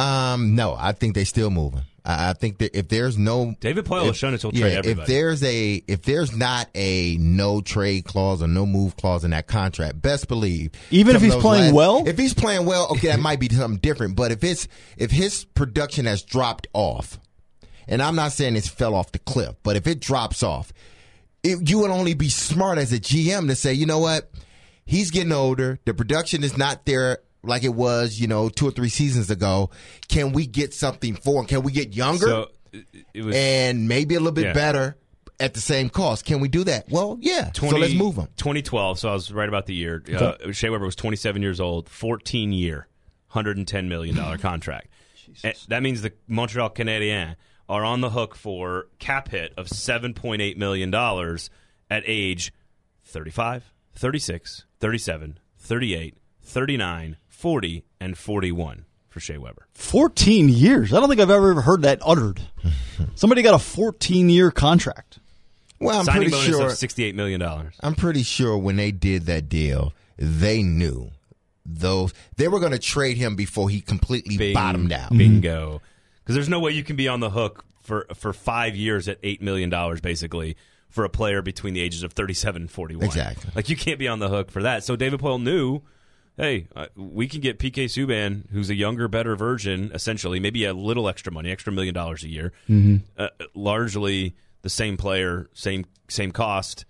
Um, 0.00 0.54
no, 0.54 0.74
I 0.78 0.92
think 0.92 1.14
they 1.14 1.24
still 1.24 1.50
moving. 1.50 1.82
I 2.04 2.30
I 2.30 2.32
think 2.34 2.58
that 2.58 2.78
if 2.78 2.88
there's 2.88 3.18
no 3.18 3.56
David 3.58 3.84
Poile 3.84 4.02
has 4.02 4.10
if- 4.10 4.16
shown 4.16 4.34
us 4.34 4.42
he'll 4.42 4.54
yeah, 4.54 4.80
trade 4.80 4.86
if 4.86 5.06
there's 5.06 5.42
a 5.42 5.82
if 5.88 6.02
there's 6.02 6.34
not 6.36 6.68
a 6.76 7.16
no 7.16 7.60
trade 7.60 8.04
clause 8.04 8.40
or 8.40 8.46
no 8.46 8.64
move 8.66 8.96
clause 8.96 9.24
in 9.24 9.32
that 9.32 9.48
contract, 9.48 10.00
best 10.00 10.28
believe 10.28 10.70
Even 10.92 11.16
if 11.16 11.22
he's 11.22 11.32
those 11.32 11.42
playing 11.42 11.74
well? 11.74 12.06
if 12.06 12.16
he's 12.16 12.34
playing 12.34 12.66
well, 12.66 12.88
okay, 12.92 13.08
that 13.08 13.20
might 13.20 13.40
be 13.40 13.48
something 13.48 13.80
different. 13.80 14.14
But 14.14 14.30
if 14.30 14.44
it's 14.44 14.68
if 14.96 15.10
his 15.10 15.44
production 15.44 16.06
has 16.06 16.22
dropped 16.22 16.68
off, 16.72 17.18
and 17.88 18.00
I'm 18.00 18.14
not 18.14 18.30
saying 18.30 18.54
it's 18.54 18.68
fell 18.68 18.94
off 18.94 19.10
the 19.10 19.18
cliff, 19.18 19.56
but 19.64 19.74
if 19.74 19.88
it 19.88 19.98
drops 19.98 20.44
off, 20.44 20.72
it, 21.42 21.68
you 21.68 21.78
would 21.80 21.90
only 21.90 22.14
be 22.14 22.28
smart 22.28 22.78
as 22.78 22.92
a 22.92 22.98
GM 22.98 23.48
to 23.48 23.54
say, 23.56 23.72
you 23.72 23.86
know 23.86 23.98
what, 23.98 24.30
he's 24.84 25.10
getting 25.10 25.32
older. 25.32 25.78
The 25.84 25.94
production 25.94 26.42
is 26.44 26.56
not 26.56 26.84
there 26.86 27.18
like 27.42 27.62
it 27.64 27.74
was, 27.74 28.18
you 28.20 28.26
know, 28.26 28.48
two 28.48 28.66
or 28.68 28.70
three 28.72 28.88
seasons 28.88 29.30
ago. 29.30 29.70
Can 30.08 30.32
we 30.32 30.46
get 30.46 30.74
something 30.74 31.14
for 31.14 31.40
him? 31.40 31.46
Can 31.46 31.62
we 31.62 31.72
get 31.72 31.94
younger 31.94 32.26
So 32.26 32.50
was 33.14 33.34
and 33.36 33.88
maybe 33.88 34.14
a 34.14 34.18
little 34.18 34.32
bit 34.32 34.46
Yeah. 34.46 34.52
better 34.52 34.96
at 35.38 35.54
the 35.54 35.60
same 35.60 35.88
cost? 35.88 36.24
Can 36.24 36.40
we 36.40 36.48
do 36.48 36.64
that? 36.64 36.86
Well, 36.90 37.18
yeah. 37.20 37.52
so 37.52 37.68
let's 37.68 37.94
move 37.94 38.16
him. 38.16 38.28
2012, 38.36 38.98
so 38.98 39.08
I 39.08 39.12
was 39.12 39.32
right 39.32 39.48
about 39.48 39.66
the 39.66 39.74
year. 39.74 40.02
Uh, 40.12 40.50
Shea 40.52 40.70
Weber 40.70 40.84
was 40.84 40.96
27 40.96 41.40
years 41.42 41.60
old, 41.60 41.88
14 41.88 42.52
year, 42.52 42.88
110 43.28 43.88
million 43.88 44.16
dollar 44.16 44.38
contract. 44.38 44.88
That 45.68 45.82
means 45.82 46.00
the 46.00 46.12
Montreal 46.28 46.70
Canadiens 46.70 47.34
are 47.68 47.84
on 47.84 48.00
the 48.00 48.10
hook 48.10 48.34
for 48.34 48.86
cap 48.98 49.28
hit 49.28 49.52
of 49.56 49.66
7.8 49.66 50.56
million 50.56 50.90
dollars 50.90 51.50
at 51.90 52.02
age 52.06 52.52
35, 53.04 53.72
36, 53.94 54.64
37, 54.80 55.38
38, 55.58 56.14
39, 56.42 57.16
40, 57.28 57.84
and 58.00 58.16
41 58.18 58.84
for 59.08 59.20
Shea 59.20 59.38
Weber. 59.38 59.66
14 59.74 60.48
years. 60.48 60.92
I 60.92 61.00
don't 61.00 61.08
think 61.08 61.20
I've 61.20 61.30
ever 61.30 61.60
heard 61.60 61.82
that 61.82 61.98
uttered. 62.04 62.40
Somebody 63.14 63.42
got 63.42 63.54
a 63.54 63.58
14 63.58 64.28
year 64.28 64.50
contract. 64.50 65.18
Well, 65.80 65.98
I'm 65.98 66.04
Signing 66.06 66.30
pretty 66.30 66.32
bonus 66.32 66.46
sure. 66.46 66.66
of 66.66 66.72
68 66.72 67.14
million 67.14 67.40
dollars. 67.40 67.74
I'm 67.80 67.94
pretty 67.94 68.22
sure 68.22 68.56
when 68.56 68.76
they 68.76 68.90
did 68.92 69.26
that 69.26 69.48
deal, 69.48 69.92
they 70.16 70.62
knew 70.62 71.10
those 71.66 72.14
they 72.36 72.48
were 72.48 72.60
going 72.60 72.72
to 72.72 72.78
trade 72.78 73.16
him 73.16 73.36
before 73.36 73.68
he 73.68 73.80
completely 73.80 74.36
Bing- 74.38 74.54
bottomed 74.54 74.92
out. 74.92 75.10
Bingo. 75.10 75.76
Mm-hmm. 75.76 75.84
Because 76.26 76.34
there's 76.34 76.48
no 76.48 76.58
way 76.58 76.72
you 76.72 76.82
can 76.82 76.96
be 76.96 77.06
on 77.06 77.20
the 77.20 77.30
hook 77.30 77.64
for 77.82 78.04
for 78.16 78.32
five 78.32 78.74
years 78.74 79.06
at 79.06 79.18
eight 79.22 79.40
million 79.40 79.70
dollars, 79.70 80.00
basically, 80.00 80.56
for 80.88 81.04
a 81.04 81.08
player 81.08 81.40
between 81.40 81.72
the 81.72 81.80
ages 81.80 82.02
of 82.02 82.14
37 82.14 82.62
and 82.62 82.70
41. 82.70 83.06
Exactly. 83.06 83.50
Like 83.54 83.68
you 83.68 83.76
can't 83.76 84.00
be 84.00 84.08
on 84.08 84.18
the 84.18 84.28
hook 84.28 84.50
for 84.50 84.62
that. 84.64 84.82
So 84.82 84.96
David 84.96 85.20
Poile 85.20 85.40
knew, 85.40 85.82
hey, 86.36 86.66
uh, 86.74 86.86
we 86.96 87.28
can 87.28 87.40
get 87.40 87.60
PK 87.60 87.84
Subban, 87.84 88.50
who's 88.50 88.70
a 88.70 88.74
younger, 88.74 89.06
better 89.06 89.36
version, 89.36 89.92
essentially, 89.94 90.40
maybe 90.40 90.64
a 90.64 90.74
little 90.74 91.08
extra 91.08 91.32
money, 91.32 91.52
extra 91.52 91.72
million 91.72 91.94
dollars 91.94 92.24
a 92.24 92.28
year, 92.28 92.52
uh, 93.16 93.28
largely 93.54 94.34
the 94.62 94.70
same 94.70 94.96
player, 94.96 95.48
same 95.54 95.86
same 96.08 96.32
cost. 96.32 96.86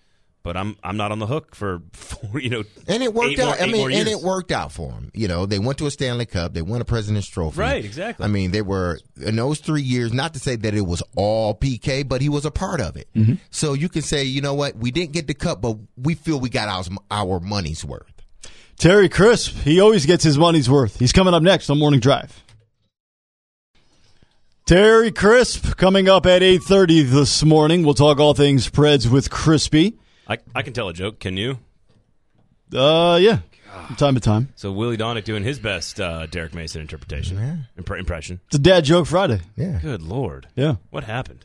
But 0.46 0.56
I'm 0.56 0.76
I'm 0.84 0.96
not 0.96 1.10
on 1.10 1.18
the 1.18 1.26
hook 1.26 1.56
for, 1.56 1.82
for 1.92 2.38
you 2.38 2.50
know, 2.50 2.62
And 2.86 3.02
it 3.02 3.12
worked 3.12 3.32
eight 3.32 3.38
more- 3.40 3.48
out. 3.48 3.60
I 3.60 3.66
mean, 3.66 3.82
and 3.86 4.06
years. 4.06 4.12
it 4.12 4.20
worked 4.20 4.52
out 4.52 4.70
for 4.70 4.92
him. 4.92 5.10
You 5.12 5.26
know, 5.26 5.44
they 5.44 5.58
went 5.58 5.78
to 5.78 5.86
a 5.86 5.90
Stanley 5.90 6.24
Cup. 6.24 6.54
They 6.54 6.62
won 6.62 6.80
a 6.80 6.84
President's 6.84 7.26
Trophy. 7.26 7.58
Right, 7.58 7.84
exactly. 7.84 8.22
I 8.24 8.28
mean, 8.28 8.52
they 8.52 8.62
were 8.62 9.00
in 9.20 9.34
those 9.34 9.58
three 9.58 9.82
years. 9.82 10.12
Not 10.12 10.34
to 10.34 10.38
say 10.38 10.54
that 10.54 10.72
it 10.72 10.82
was 10.82 11.02
all 11.16 11.52
PK, 11.52 12.08
but 12.08 12.22
he 12.22 12.28
was 12.28 12.44
a 12.46 12.52
part 12.52 12.80
of 12.80 12.96
it. 12.96 13.08
Mm-hmm. 13.16 13.34
So 13.50 13.72
you 13.72 13.88
can 13.88 14.02
say, 14.02 14.22
you 14.22 14.40
know 14.40 14.54
what, 14.54 14.76
we 14.76 14.92
didn't 14.92 15.14
get 15.14 15.26
the 15.26 15.34
cup, 15.34 15.60
but 15.60 15.78
we 15.96 16.14
feel 16.14 16.38
we 16.38 16.48
got 16.48 16.68
our 16.68 16.84
our 17.10 17.40
money's 17.40 17.84
worth. 17.84 18.12
Terry 18.78 19.08
Crisp, 19.08 19.52
he 19.64 19.80
always 19.80 20.06
gets 20.06 20.22
his 20.22 20.38
money's 20.38 20.70
worth. 20.70 20.96
He's 21.00 21.10
coming 21.10 21.34
up 21.34 21.42
next 21.42 21.70
on 21.70 21.78
Morning 21.80 21.98
Drive. 21.98 22.40
Terry 24.64 25.10
Crisp 25.10 25.76
coming 25.76 26.08
up 26.08 26.24
at 26.24 26.42
8:30 26.42 27.02
this 27.02 27.42
morning. 27.44 27.82
We'll 27.84 27.94
talk 27.94 28.20
all 28.20 28.34
things 28.34 28.70
Preds 28.70 29.10
with 29.10 29.28
Crispy. 29.28 29.98
I, 30.28 30.38
I 30.54 30.62
can 30.62 30.72
tell 30.72 30.88
a 30.88 30.92
joke. 30.92 31.18
Can 31.20 31.36
you? 31.36 31.58
Uh 32.74 33.18
yeah. 33.20 33.38
From 33.86 33.96
time 33.96 34.14
to 34.14 34.20
time. 34.20 34.48
So 34.56 34.72
Willie 34.72 34.96
Daunic 34.96 35.24
doing 35.24 35.44
his 35.44 35.58
best 35.58 36.00
uh, 36.00 36.26
Derek 36.26 36.54
Mason 36.54 36.80
interpretation 36.80 37.66
impre- 37.78 37.98
impression. 37.98 38.40
It's 38.46 38.56
a 38.56 38.58
dad 38.60 38.84
joke 38.84 39.06
Friday. 39.06 39.40
Yeah. 39.54 39.78
Good 39.82 40.02
lord, 40.02 40.48
Yeah. 40.56 40.76
what 40.90 41.04
happened? 41.04 41.44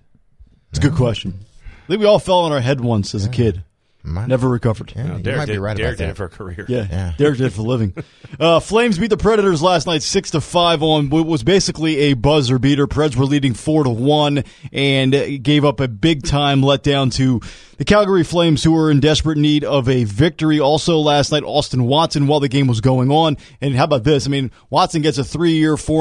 It's 0.70 0.80
a 0.80 0.82
good 0.82 0.94
question. 0.96 1.40
I 1.84 1.88
think 1.88 2.00
we 2.00 2.06
all 2.06 2.20
fell 2.20 2.40
on 2.40 2.54
our 2.54 2.62
head 2.62 2.80
once 2.80 3.14
as 3.14 3.26
a 3.26 3.30
kid. 3.30 3.64
Might- 4.04 4.30
Never 4.30 4.48
recovered. 4.50 4.94
Yeah, 4.96 5.18
you 5.18 5.22
Derek 5.24 5.38
might 5.40 5.46
did, 5.48 5.52
be 5.54 5.58
right 5.60 5.78
Derek 5.78 5.96
about 5.96 5.98
did 5.98 6.08
that. 6.08 6.12
it 6.12 6.16
for 6.18 6.26
a 6.26 6.30
career. 6.30 6.66
Yeah, 6.70 6.88
Yeah. 6.90 7.14
Derek 7.18 7.38
did 7.38 7.48
it 7.48 7.54
for 7.54 7.62
a 7.62 7.66
living. 7.66 7.94
Uh, 8.40 8.60
Flames 8.60 8.98
beat 8.98 9.10
the 9.12 9.18
Predators 9.18 9.62
last 9.62 9.86
night, 9.86 10.02
six 10.02 10.32
to 10.32 10.42
five 10.42 10.82
on 10.82 11.10
what 11.12 11.28
was 11.28 11.44
basically 11.44 11.98
a 11.98 12.14
buzzer 12.14 12.58
beater. 12.58 12.88
Preds 12.88 13.16
were 13.16 13.26
leading 13.26 13.54
four 13.54 13.84
to 13.84 13.90
one 13.92 14.44
and 14.72 15.44
gave 15.44 15.66
up 15.66 15.80
a 15.82 15.88
big 15.88 16.24
time 16.24 16.62
letdown 16.62 17.14
to 17.16 17.42
the 17.82 17.86
Calgary 17.86 18.24
Flames, 18.24 18.64
who 18.64 18.74
were 18.74 18.92
in 18.92 19.00
desperate 19.00 19.40
need 19.40 19.64
of 19.64 19.90
a 19.90 20.04
victory. 20.04 20.60
Also 20.60 21.00
last 21.00 21.32
night, 21.32 21.42
Austin 21.42 21.86
Watson, 21.86 22.28
while 22.28 22.40
the 22.40 22.48
game 22.48 22.68
was 22.68 22.80
going 22.80 23.10
on, 23.10 23.38
and 23.60 23.74
how 23.74 23.86
about 23.86 24.04
this? 24.04 24.28
I 24.28 24.30
mean, 24.30 24.52
Watson 24.70 25.02
gets 25.02 25.18
a 25.18 25.24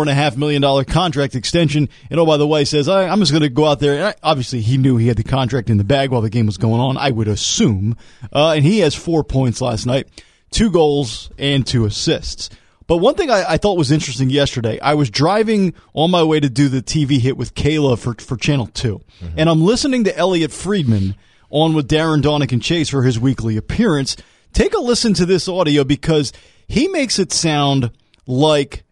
and 0.02 0.10
a 0.10 0.14
half 0.14 0.36
million 0.36 0.60
dollar 0.60 0.84
contract 0.84 1.34
extension, 1.34 1.88
and 2.10 2.20
oh 2.20 2.26
by 2.26 2.36
the 2.36 2.46
way, 2.46 2.66
says 2.66 2.86
I, 2.86 3.08
I'm 3.08 3.18
just 3.20 3.32
going 3.32 3.44
to 3.44 3.48
go 3.48 3.64
out 3.64 3.80
there. 3.80 3.94
And 3.94 4.04
I, 4.04 4.14
obviously, 4.22 4.60
he 4.60 4.76
knew 4.76 4.98
he 4.98 5.08
had 5.08 5.16
the 5.16 5.24
contract 5.24 5.70
in 5.70 5.78
the 5.78 5.84
bag 5.84 6.10
while 6.10 6.20
the 6.20 6.28
game 6.28 6.44
was 6.44 6.58
going 6.58 6.82
on. 6.82 6.98
I 6.98 7.12
would 7.12 7.28
assume, 7.28 7.96
uh, 8.30 8.50
and 8.50 8.62
he 8.62 8.80
has 8.80 8.94
four 8.94 9.24
points 9.24 9.62
last 9.62 9.86
night 9.86 10.06
two 10.50 10.70
goals 10.70 11.30
and 11.38 11.66
two 11.66 11.86
assists. 11.86 12.50
But 12.88 12.98
one 12.98 13.14
thing 13.14 13.30
I, 13.30 13.52
I 13.52 13.56
thought 13.56 13.78
was 13.78 13.90
interesting 13.90 14.28
yesterday, 14.28 14.78
I 14.80 14.92
was 14.92 15.08
driving 15.08 15.72
on 15.94 16.10
my 16.10 16.24
way 16.24 16.40
to 16.40 16.50
do 16.50 16.68
the 16.68 16.82
TV 16.82 17.20
hit 17.20 17.38
with 17.38 17.54
Kayla 17.54 17.98
for, 17.98 18.12
for 18.22 18.36
Channel 18.36 18.66
2. 18.66 19.00
And 19.38 19.48
I'm 19.48 19.62
listening 19.62 20.04
to 20.04 20.14
Elliotte 20.18 20.52
Friedman 20.52 21.14
on 21.50 21.74
with 21.74 21.88
Darren 21.88 22.22
Daunic 22.22 22.52
and 22.52 22.62
Chase 22.62 22.88
for 22.88 23.02
his 23.02 23.18
weekly 23.18 23.56
appearance. 23.56 24.16
Take 24.52 24.74
a 24.74 24.80
listen 24.80 25.14
to 25.14 25.26
this 25.26 25.48
audio 25.48 25.84
because 25.84 26.32
he 26.66 26.88
makes 26.88 27.18
it 27.18 27.32
sound 27.32 27.90
like 28.26 28.84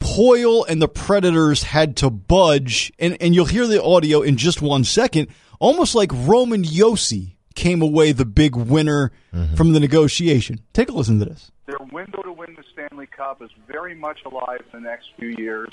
Poile 0.00 0.64
and 0.68 0.82
the 0.82 0.88
Predators 0.88 1.62
had 1.62 1.96
to 1.98 2.10
budge, 2.10 2.92
and, 2.98 3.16
and 3.20 3.34
you'll 3.34 3.46
hear 3.46 3.66
the 3.66 3.82
audio 3.82 4.22
in 4.22 4.36
just 4.36 4.60
one 4.60 4.84
second, 4.84 5.28
almost 5.60 5.94
like 5.94 6.10
Roman 6.12 6.64
Josi 6.64 7.36
came 7.54 7.82
away 7.82 8.12
the 8.12 8.24
big 8.24 8.56
winner 8.56 9.12
mm-hmm. 9.32 9.54
from 9.54 9.72
the 9.72 9.80
negotiation. 9.80 10.60
Take 10.72 10.88
a 10.88 10.92
listen 10.92 11.18
to 11.20 11.26
this. 11.26 11.52
their 11.66 11.78
window 11.92 12.22
to 12.22 12.32
win 12.32 12.54
the 12.56 12.64
Stanley 12.72 13.06
Cup 13.06 13.42
is 13.42 13.50
very 13.66 13.94
much 13.94 14.20
alive 14.24 14.62
in 14.72 14.82
the 14.82 14.88
next 14.88 15.10
few 15.18 15.34
years. 15.38 15.70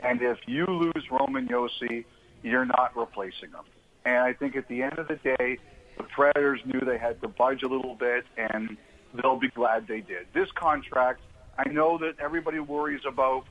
And 0.00 0.22
if 0.22 0.38
you 0.46 0.64
lose 0.66 1.04
Roman 1.10 1.48
Josi, 1.48 2.04
you're 2.42 2.66
not 2.66 2.96
replacing 2.96 3.50
him. 3.50 3.64
And 4.06 4.18
I 4.18 4.32
think 4.32 4.54
at 4.54 4.68
the 4.68 4.82
end 4.82 4.98
of 4.98 5.08
the 5.08 5.16
day, 5.16 5.58
the 5.98 6.04
Predators 6.04 6.60
knew 6.64 6.80
they 6.80 6.96
had 6.96 7.20
to 7.22 7.28
budge 7.28 7.64
a 7.64 7.68
little 7.68 7.96
bit, 7.96 8.24
and 8.36 8.76
they'll 9.12 9.38
be 9.38 9.48
glad 9.48 9.88
they 9.88 10.00
did. 10.00 10.28
This 10.32 10.48
contract, 10.54 11.20
I 11.58 11.68
know 11.68 11.98
that 11.98 12.14
everybody 12.20 12.60
worries 12.60 13.00
about 13.06 13.44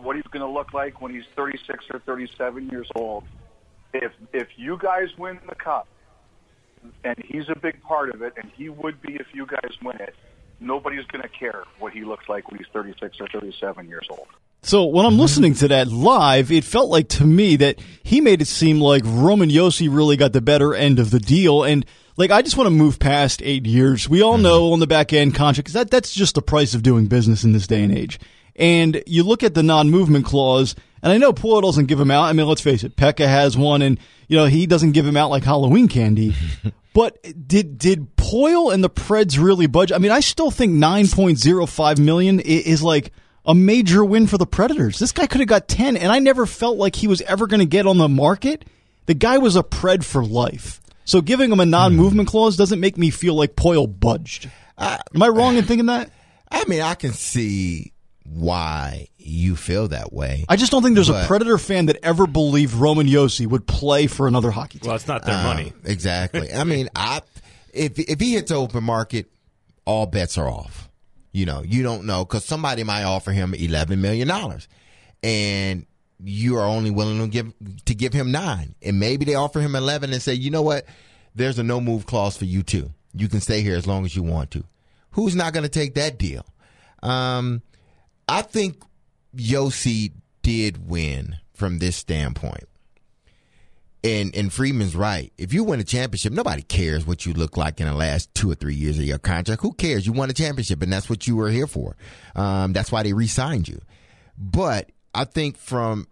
what 0.00 0.16
he's 0.16 0.26
going 0.30 0.44
to 0.44 0.52
look 0.52 0.74
like 0.74 1.00
when 1.00 1.14
he's 1.14 1.24
36 1.34 1.86
or 1.90 2.00
37 2.00 2.68
years 2.68 2.86
old. 2.94 3.24
If 3.94 4.12
if 4.34 4.48
you 4.56 4.76
guys 4.76 5.08
win 5.16 5.38
the 5.48 5.54
cup, 5.54 5.88
and 7.02 7.16
he's 7.24 7.48
a 7.48 7.58
big 7.58 7.82
part 7.82 8.14
of 8.14 8.20
it, 8.20 8.34
and 8.36 8.52
he 8.54 8.68
would 8.68 9.00
be 9.00 9.14
if 9.14 9.28
you 9.32 9.46
guys 9.46 9.72
win 9.82 9.96
it. 10.00 10.14
Nobody's 10.60 11.06
going 11.06 11.22
to 11.22 11.28
care 11.28 11.64
what 11.78 11.94
he 11.94 12.04
looks 12.04 12.28
like 12.28 12.50
when 12.50 12.58
he's 12.58 12.66
36 12.72 13.16
or 13.20 13.28
37 13.28 13.88
years 13.88 14.06
old. 14.10 14.26
So 14.62 14.86
when 14.86 15.06
I'm 15.06 15.18
listening 15.18 15.54
to 15.54 15.68
that 15.68 15.88
live, 15.88 16.50
it 16.50 16.64
felt 16.64 16.90
like 16.90 17.08
to 17.10 17.24
me 17.24 17.56
that 17.56 17.78
he 18.02 18.20
made 18.20 18.42
it 18.42 18.48
seem 18.48 18.80
like 18.80 19.02
Roman 19.04 19.50
Josi 19.50 19.88
really 19.90 20.16
got 20.16 20.32
the 20.32 20.40
better 20.40 20.74
end 20.74 20.98
of 20.98 21.10
the 21.10 21.20
deal. 21.20 21.62
And 21.62 21.86
like, 22.16 22.30
I 22.30 22.42
just 22.42 22.56
want 22.56 22.66
to 22.66 22.72
move 22.72 22.98
past 22.98 23.40
eight 23.44 23.66
years. 23.66 24.08
We 24.08 24.22
all 24.22 24.38
know 24.38 24.72
on 24.72 24.80
the 24.80 24.86
back 24.86 25.12
end 25.12 25.34
contract, 25.34 25.72
that, 25.72 25.90
that's 25.90 26.12
just 26.12 26.34
the 26.34 26.42
price 26.42 26.74
of 26.74 26.82
doing 26.82 27.06
business 27.06 27.44
in 27.44 27.52
this 27.52 27.66
day 27.66 27.82
and 27.82 27.96
age. 27.96 28.18
And 28.56 29.02
you 29.06 29.22
look 29.22 29.44
at 29.44 29.54
the 29.54 29.62
non-movement 29.62 30.26
clause, 30.26 30.74
and 31.00 31.12
I 31.12 31.18
know 31.18 31.32
Poile 31.32 31.62
doesn't 31.62 31.86
give 31.86 32.00
him 32.00 32.10
out. 32.10 32.24
I 32.24 32.32
mean, 32.32 32.48
let's 32.48 32.60
face 32.60 32.82
it, 32.82 32.96
Pekka 32.96 33.26
has 33.26 33.56
one, 33.56 33.82
and 33.82 34.00
you 34.26 34.36
know 34.36 34.46
he 34.46 34.66
doesn't 34.66 34.92
give 34.92 35.06
him 35.06 35.16
out 35.16 35.30
like 35.30 35.44
Halloween 35.44 35.86
candy. 35.86 36.34
but 36.92 37.22
did 37.46 37.78
did 37.78 38.16
Poile 38.16 38.74
and 38.74 38.82
the 38.82 38.90
Preds 38.90 39.40
really 39.40 39.68
budge? 39.68 39.92
I 39.92 39.98
mean, 39.98 40.10
I 40.10 40.18
still 40.18 40.50
think 40.50 40.72
nine 40.72 41.06
point 41.06 41.38
zero 41.38 41.66
five 41.66 42.00
million 42.00 42.40
is 42.40 42.82
like 42.82 43.12
a 43.48 43.54
major 43.54 44.04
win 44.04 44.28
for 44.28 44.38
the 44.38 44.46
Predators. 44.46 44.98
This 45.00 45.10
guy 45.10 45.26
could 45.26 45.40
have 45.40 45.48
got 45.48 45.66
10, 45.66 45.96
and 45.96 46.12
I 46.12 46.20
never 46.20 46.46
felt 46.46 46.76
like 46.76 46.94
he 46.94 47.08
was 47.08 47.20
ever 47.22 47.46
going 47.48 47.60
to 47.60 47.66
get 47.66 47.86
on 47.86 47.98
the 47.98 48.08
market. 48.08 48.64
The 49.06 49.14
guy 49.14 49.38
was 49.38 49.56
a 49.56 49.62
Pred 49.64 50.04
for 50.04 50.24
life. 50.24 50.80
So 51.04 51.20
giving 51.22 51.50
him 51.50 51.58
a 51.58 51.66
non 51.66 51.96
movement 51.96 52.28
clause 52.28 52.56
doesn't 52.56 52.78
make 52.78 52.98
me 52.98 53.08
feel 53.10 53.34
like 53.34 53.56
Poile 53.56 53.86
budged. 53.88 54.50
Am 54.78 55.22
I 55.22 55.28
wrong 55.28 55.56
in 55.56 55.64
thinking 55.64 55.86
that? 55.86 56.10
I 56.50 56.64
mean, 56.66 56.82
I 56.82 56.94
can 56.94 57.12
see 57.12 57.92
why 58.24 59.08
you 59.16 59.56
feel 59.56 59.88
that 59.88 60.12
way. 60.12 60.44
I 60.48 60.56
just 60.56 60.70
don't 60.70 60.82
think 60.82 60.94
there's 60.94 61.08
a 61.08 61.24
Predator 61.26 61.56
fan 61.56 61.86
that 61.86 61.96
ever 62.02 62.26
believed 62.26 62.74
Roman 62.74 63.06
Josi 63.06 63.46
would 63.46 63.66
play 63.66 64.06
for 64.06 64.28
another 64.28 64.50
hockey 64.50 64.78
team. 64.78 64.88
Well, 64.88 64.96
it's 64.96 65.08
not 65.08 65.24
their 65.24 65.34
Uh, 65.36 65.42
money. 65.44 65.72
Exactly. 65.84 66.52
I 66.52 66.64
mean, 66.64 66.90
I 66.96 67.22
if 67.72 67.98
if 67.98 68.20
he 68.20 68.34
hits 68.34 68.50
open 68.50 68.84
market, 68.84 69.30
all 69.86 70.04
bets 70.06 70.36
are 70.36 70.48
off. 70.48 70.87
You 71.32 71.46
know, 71.46 71.62
you 71.62 71.82
don't 71.82 72.04
know 72.04 72.24
because 72.24 72.44
somebody 72.44 72.84
might 72.84 73.04
offer 73.04 73.32
him 73.32 73.54
eleven 73.54 74.00
million 74.00 74.28
dollars, 74.28 74.68
and 75.22 75.86
you 76.22 76.56
are 76.56 76.66
only 76.66 76.90
willing 76.90 77.20
to 77.20 77.28
give 77.28 77.52
to 77.84 77.94
give 77.94 78.12
him 78.12 78.32
nine, 78.32 78.74
and 78.82 78.98
maybe 78.98 79.24
they 79.24 79.34
offer 79.34 79.60
him 79.60 79.76
eleven 79.76 80.12
and 80.12 80.22
say, 80.22 80.34
you 80.34 80.50
know 80.50 80.62
what, 80.62 80.84
there's 81.34 81.58
a 81.58 81.62
no 81.62 81.80
move 81.80 82.06
clause 82.06 82.36
for 82.36 82.44
you 82.44 82.62
too. 82.62 82.92
You 83.14 83.28
can 83.28 83.40
stay 83.40 83.60
here 83.62 83.76
as 83.76 83.86
long 83.86 84.04
as 84.04 84.16
you 84.16 84.22
want 84.22 84.50
to. 84.52 84.64
Who's 85.12 85.36
not 85.36 85.52
going 85.52 85.62
to 85.64 85.68
take 85.68 85.94
that 85.94 86.18
deal? 86.18 86.44
Um, 87.02 87.62
I 88.28 88.42
think 88.42 88.82
Josi 89.36 90.12
did 90.42 90.88
win 90.88 91.36
from 91.54 91.78
this 91.78 91.96
standpoint. 91.96 92.64
And 94.04 94.34
and 94.34 94.52
Friedman's 94.52 94.94
right. 94.94 95.32
If 95.36 95.52
you 95.52 95.64
win 95.64 95.80
a 95.80 95.84
championship, 95.84 96.32
nobody 96.32 96.62
cares 96.62 97.04
what 97.04 97.26
you 97.26 97.32
look 97.32 97.56
like 97.56 97.80
in 97.80 97.86
the 97.86 97.94
last 97.94 98.32
two 98.32 98.48
or 98.48 98.54
three 98.54 98.74
years 98.74 98.96
of 98.96 99.04
your 99.04 99.18
contract. 99.18 99.60
Who 99.62 99.72
cares? 99.72 100.06
You 100.06 100.12
won 100.12 100.30
a 100.30 100.34
championship, 100.34 100.82
and 100.82 100.92
that's 100.92 101.10
what 101.10 101.26
you 101.26 101.34
were 101.34 101.50
here 101.50 101.66
for. 101.66 101.96
Um, 102.36 102.72
that's 102.72 102.92
why 102.92 103.02
they 103.02 103.12
re-signed 103.12 103.66
you. 103.66 103.80
But 104.38 104.92
I 105.14 105.24
think 105.24 105.56
from 105.56 106.06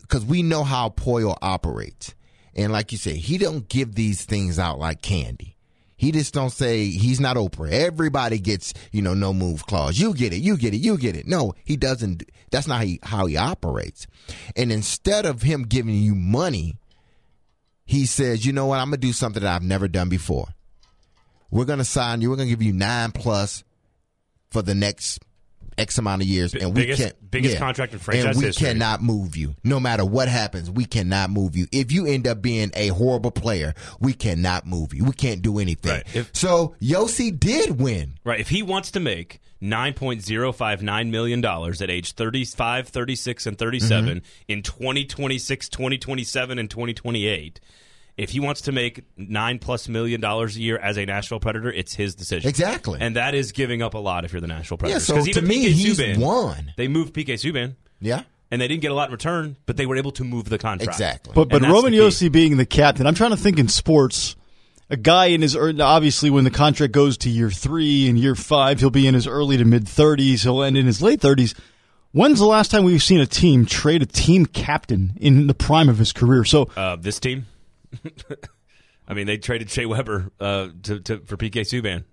because 0.00 0.24
we 0.24 0.42
know 0.42 0.64
how 0.64 0.88
Poile 0.88 1.36
operates, 1.42 2.14
and 2.54 2.72
like 2.72 2.90
you 2.90 2.96
say, 2.96 3.16
he 3.16 3.36
don't 3.36 3.68
give 3.68 3.94
these 3.94 4.24
things 4.24 4.58
out 4.58 4.78
like 4.78 5.02
candy. 5.02 5.56
He 5.96 6.10
just 6.10 6.34
don't 6.34 6.50
say 6.50 6.86
he's 6.86 7.20
not 7.20 7.36
Oprah. 7.36 7.70
Everybody 7.70 8.38
gets 8.38 8.72
you 8.92 9.02
know 9.02 9.14
no 9.14 9.32
move 9.32 9.66
clause. 9.66 9.98
You 9.98 10.14
get 10.14 10.32
it, 10.32 10.38
you 10.38 10.56
get 10.56 10.74
it, 10.74 10.78
you 10.78 10.96
get 10.96 11.16
it. 11.16 11.26
No, 11.26 11.54
he 11.64 11.76
doesn't. 11.76 12.24
That's 12.50 12.66
not 12.66 12.78
how 12.78 12.84
he, 12.84 13.00
how 13.02 13.26
he 13.26 13.36
operates. 13.36 14.06
And 14.56 14.72
instead 14.72 15.26
of 15.26 15.42
him 15.42 15.64
giving 15.64 15.94
you 15.94 16.14
money, 16.14 16.76
he 17.84 18.06
says, 18.06 18.44
you 18.46 18.52
know 18.52 18.66
what, 18.66 18.80
I'm 18.80 18.86
gonna 18.88 18.96
do 18.98 19.12
something 19.12 19.42
that 19.42 19.54
I've 19.54 19.62
never 19.62 19.88
done 19.88 20.08
before. 20.08 20.48
We're 21.50 21.64
gonna 21.66 21.84
sign 21.84 22.20
you. 22.20 22.30
We're 22.30 22.36
gonna 22.36 22.48
give 22.48 22.62
you 22.62 22.72
nine 22.72 23.12
plus 23.12 23.64
for 24.50 24.62
the 24.62 24.74
next 24.74 25.20
X 25.76 25.98
amount 25.98 26.22
of 26.22 26.28
years, 26.28 26.54
and 26.54 26.68
we 26.74 26.82
biggest- 26.82 27.02
can't 27.02 27.30
biggest 27.30 27.56
contract 27.58 27.92
in 27.92 27.98
franchise 27.98 28.26
and 28.26 28.36
we 28.38 28.44
history. 28.44 28.68
cannot 28.68 29.02
move 29.02 29.36
you. 29.36 29.56
No 29.64 29.80
matter 29.80 30.04
what 30.04 30.28
happens, 30.28 30.70
we 30.70 30.84
cannot 30.84 31.30
move 31.30 31.56
you. 31.56 31.66
If 31.72 31.90
you 31.90 32.06
end 32.06 32.28
up 32.28 32.40
being 32.40 32.70
a 32.74 32.88
horrible 32.88 33.32
player, 33.32 33.74
we 33.98 34.12
cannot 34.12 34.66
move 34.68 34.94
you. 34.94 35.04
We 35.04 35.12
can't 35.12 35.42
do 35.42 35.58
anything. 35.58 35.90
Right. 35.90 36.06
If- 36.14 36.30
so 36.32 36.76
Josi 36.80 37.38
did 37.38 37.80
win. 37.80 38.14
Right. 38.24 38.38
If 38.38 38.50
he 38.50 38.62
wants 38.62 38.92
to 38.92 39.00
make 39.00 39.40
$9.059 39.62 41.10
million 41.10 41.44
at 41.44 41.90
age 41.90 42.12
35, 42.12 42.88
36, 42.88 43.46
and 43.46 43.58
37 43.58 44.04
Mm-hmm. 44.04 44.18
in 44.48 44.62
2026, 44.62 45.68
2027, 45.68 46.58
and 46.58 46.70
2028, 46.70 47.60
if 48.16 48.30
he 48.30 48.40
wants 48.40 48.60
to 48.62 48.72
make 48.72 49.02
nine 49.16 49.58
plus 49.58 49.88
million 49.88 50.20
dollars 50.20 50.56
a 50.56 50.60
year 50.60 50.78
as 50.78 50.96
a 50.98 51.04
Nashville 51.04 51.40
Predator, 51.40 51.72
it's 51.72 51.94
his 51.94 52.14
decision. 52.14 52.48
Exactly. 52.48 52.98
And 53.00 53.16
that 53.16 53.34
is 53.34 53.52
giving 53.52 53.82
up 53.82 53.94
a 53.94 53.98
lot 53.98 54.24
if 54.24 54.32
you're 54.32 54.40
the 54.40 54.46
Nashville 54.46 54.76
Yeah, 54.76 54.98
Predators. 54.98 55.04
so 55.06 55.14
'Cause 55.16 55.24
to 55.24 55.30
even 55.30 55.48
me, 55.48 55.66
PK 55.66 55.72
he's 55.72 55.98
Subban, 55.98 56.18
won. 56.18 56.72
They 56.76 56.86
moved 56.88 57.12
PK 57.14 57.34
Subban, 57.34 57.74
Yeah, 58.00 58.22
and 58.50 58.60
they 58.60 58.68
didn't 58.68 58.82
get 58.82 58.92
a 58.92 58.94
lot 58.94 59.08
in 59.08 59.12
return, 59.12 59.56
but 59.66 59.76
they 59.76 59.86
were 59.86 59.96
able 59.96 60.12
to 60.12 60.22
move 60.24 60.48
the 60.48 60.58
contract. 60.58 60.92
exactly. 60.92 61.32
But 61.34 61.48
but 61.48 61.62
Roman. 61.62 61.92
Josi 61.92 62.30
being 62.30 62.56
the 62.56 62.66
captain, 62.66 63.06
I'm 63.06 63.14
trying 63.16 63.30
to 63.32 63.36
think 63.36 63.58
in 63.58 63.66
sports. 63.68 64.36
A 64.90 64.96
guy 64.96 65.26
in 65.26 65.40
his 65.42 65.54
ear- 65.54 65.74
obviously 65.80 66.28
when 66.30 66.44
the 66.44 66.50
contract 66.50 66.92
goes 66.92 67.16
to 67.18 67.30
year 67.30 67.50
three 67.50 68.08
and 68.08 68.18
year 68.18 68.34
five, 68.34 68.80
he'll 68.80 68.90
be 68.90 69.06
in 69.06 69.14
his 69.14 69.26
early 69.26 69.56
to 69.56 69.64
mid 69.64 69.84
30s. 69.86 70.42
He'll 70.42 70.62
end 70.62 70.76
in 70.76 70.86
his 70.86 71.00
late 71.00 71.20
30s. 71.20 71.54
When's 72.12 72.38
the 72.38 72.46
last 72.46 72.70
time 72.70 72.84
we've 72.84 73.02
seen 73.02 73.20
a 73.20 73.26
team 73.26 73.66
trade 73.66 74.02
a 74.02 74.06
team 74.06 74.46
captain 74.46 75.14
in 75.20 75.46
the 75.48 75.54
prime 75.54 75.88
of 75.88 75.98
his 75.98 76.12
career? 76.12 76.44
So 76.44 76.68
Uh, 76.76 76.96
this 76.96 77.18
team, 77.18 77.46
I 79.08 79.14
mean, 79.14 79.26
they 79.26 79.36
traded 79.38 79.70
Shea 79.70 79.86
Weber 79.86 80.30
uh, 80.40 80.68
to, 80.84 81.00
to 81.00 81.18
for 81.20 81.36
PK 81.36 81.62
Subban, 81.62 82.04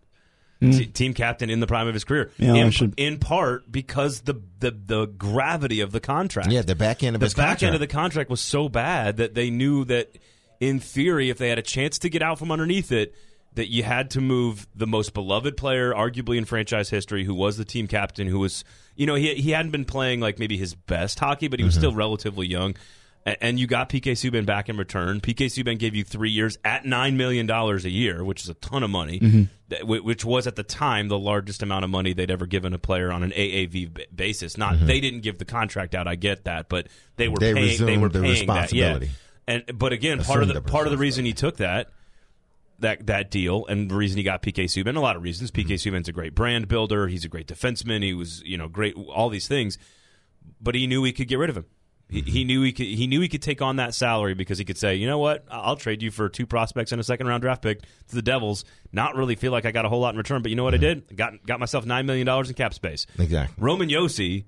T- 0.62 0.86
team 0.88 1.14
captain 1.14 1.50
in 1.50 1.60
the 1.60 1.68
prime 1.68 1.88
of 1.88 1.94
his 1.94 2.04
career. 2.04 2.32
Yeah, 2.38 2.54
in, 2.56 2.72
should- 2.72 2.94
in 2.98 3.18
part 3.20 3.72
because 3.72 4.22
the, 4.22 4.36
the 4.60 4.72
the 4.72 5.06
gravity 5.08 5.82
of 5.82 5.92
the 5.92 6.00
contract. 6.00 6.50
yeah, 6.52 6.62
the 6.62 6.76
back 6.76 7.04
end 7.04 7.16
of 7.16 7.20
the 7.20 7.26
his 7.28 7.34
back 7.34 7.46
contract. 7.60 7.64
end 7.64 7.76
of 7.76 7.80
the 7.82 7.88
contract 7.88 8.30
was 8.30 8.42
so 8.42 8.70
bad 8.70 9.18
that 9.18 9.34
they 9.36 9.50
knew 9.50 9.86
that, 9.86 10.16
in 10.62 10.80
theory, 10.80 11.30
if 11.30 11.38
they 11.38 11.50
had 11.50 11.60
a 11.60 11.64
chance 11.64 12.00
to 12.00 12.10
get 12.10 12.22
out 12.22 12.40
from 12.40 12.52
underneath 12.52 12.92
it, 12.94 13.14
that 13.56 13.68
you 13.70 13.84
had 13.84 14.12
to 14.12 14.22
move 14.22 14.66
the 14.74 14.88
most 14.88 15.14
beloved 15.14 15.58
player, 15.58 15.94
arguably 15.94 16.38
in 16.38 16.46
franchise 16.46 16.90
history, 16.90 17.26
who 17.26 17.34
was 17.36 17.58
the 17.58 17.66
team 17.66 17.86
captain, 17.88 18.28
who 18.28 18.40
was, 18.40 18.64
you 18.96 19.06
know, 19.06 19.16
he 19.16 19.36
he 19.36 19.52
hadn't 19.52 19.72
been 19.72 19.84
playing 19.84 20.22
like 20.22 20.40
maybe 20.40 20.56
his 20.58 20.74
best 20.74 21.20
hockey, 21.20 21.50
but 21.50 21.60
he 21.60 21.64
Mm-hmm. 21.64 21.68
was 21.68 21.76
still 21.76 21.94
relatively 21.94 22.48
young. 22.48 22.76
A- 23.26 23.44
And 23.44 23.60
you 23.60 23.68
got 23.68 23.90
PK 23.90 24.14
Subban 24.14 24.46
back 24.46 24.70
in 24.70 24.78
return. 24.78 25.20
PK 25.20 25.48
Subban 25.48 25.78
gave 25.78 25.94
you 25.96 26.04
three 26.06 26.32
years 26.32 26.58
at 26.64 26.86
nine 26.86 27.18
million 27.18 27.46
dollars 27.46 27.84
a 27.84 27.90
year, 27.90 28.24
which 28.24 28.42
is 28.44 28.48
a 28.50 28.54
ton 28.54 28.84
of 28.84 28.90
money. 28.90 29.20
Mm-hmm. 29.20 29.44
that- 29.68 29.86
Which 29.86 30.24
was 30.24 30.48
at 30.48 30.56
the 30.56 30.64
time 30.64 31.10
the 31.10 31.20
largest 31.20 31.62
amount 31.62 31.84
of 31.84 31.90
money 31.92 32.14
they'd 32.14 32.32
ever 32.32 32.46
given 32.46 32.74
a 32.74 32.80
player 32.80 33.12
on 33.12 33.22
an 33.24 33.32
AAV 33.32 33.94
b- 33.94 34.06
basis. 34.16 34.58
Not 34.58 34.80
they 34.80 35.02
didn't 35.02 35.22
give 35.22 35.40
the 35.40 35.46
contract 35.46 35.94
out. 35.94 36.08
I 36.08 36.16
get 36.16 36.46
that, 36.46 36.70
but 36.70 36.88
they 37.18 37.28
were 37.28 37.36
Mm-hmm. 37.38 37.56
They 37.56 37.68
paying. 37.76 37.86
They 37.86 37.98
were 37.98 38.10
the 38.10 38.22
paying 38.22 38.48
that. 38.48 38.72
Yeah. 38.72 39.00
And 39.48 39.64
but 39.78 39.94
again, 39.94 40.24
part 40.24 40.44
of 40.44 40.50
the 40.50 40.62
part 40.62 40.88
of 40.88 40.92
the 40.92 40.98
reason 40.98 41.26
he 41.26 41.34
took 41.34 41.58
that 41.58 41.90
that 42.80 43.08
that 43.08 43.32
deal 43.32 43.66
and 43.68 43.90
the 43.90 43.96
reason 43.96 44.18
he 44.18 44.24
got 44.24 44.42
PK 44.42 44.66
Subban, 44.66 44.96
a 44.96 45.00
lot 45.00 45.16
of 45.16 45.24
reasons. 45.24 45.52
PK 45.52 45.66
Mm-hmm. 45.74 45.96
Subban's 45.96 46.08
a 46.10 46.12
great 46.12 46.36
brand 46.36 46.68
builder. 46.68 47.08
He's 47.08 47.26
a 47.26 47.30
great 47.30 47.48
defenseman. 47.48 48.04
He 48.04 48.14
was, 48.14 48.42
you 48.44 48.58
know, 48.58 48.68
great 48.68 48.96
all 48.96 49.30
these 49.30 49.48
things. 49.48 49.78
But 50.60 50.76
he 50.76 50.88
knew 50.88 51.04
he 51.04 51.14
could 51.14 51.28
get 51.28 51.40
rid 51.40 51.50
of 51.50 51.58
him. 51.58 51.66
He, 52.10 52.22
he 52.22 52.44
knew 52.44 52.62
he 52.62 52.74
could. 52.74 52.88
He 52.88 53.08
knew 53.08 53.22
he 53.22 53.30
could 53.30 53.42
take 53.42 53.62
on 53.62 53.78
that 53.78 53.96
salary 53.96 54.34
because 54.34 54.58
he 54.58 54.66
could 54.66 54.78
say, 54.78 54.96
you 54.96 55.08
know 55.08 55.18
what, 55.18 55.46
I'll 55.50 55.78
trade 55.78 56.04
you 56.04 56.12
for 56.12 56.28
two 56.28 56.46
prospects 56.46 56.92
and 56.92 57.00
a 57.00 57.04
second 57.06 57.28
round 57.28 57.42
draft 57.42 57.62
pick 57.62 57.82
to 57.82 58.16
the 58.16 58.22
Devils. 58.22 58.66
Not 58.92 59.16
really 59.16 59.36
feel 59.36 59.54
like 59.54 59.66
I 59.66 59.72
got 59.72 59.86
a 59.86 59.90
whole 59.90 60.02
lot 60.02 60.14
in 60.14 60.18
return, 60.18 60.42
but 60.42 60.50
you 60.50 60.58
know 60.58 60.64
what 60.66 60.74
I 60.74 60.78
did? 60.78 61.16
Got 61.16 61.46
got 61.46 61.60
myself 61.60 61.86
nine 61.86 62.06
million 62.06 62.26
dollars 62.26 62.50
in 62.50 62.56
cap 62.56 62.74
space. 62.74 63.08
Exactly. 63.18 63.56
Roman 63.64 63.88
Josi 63.88 64.44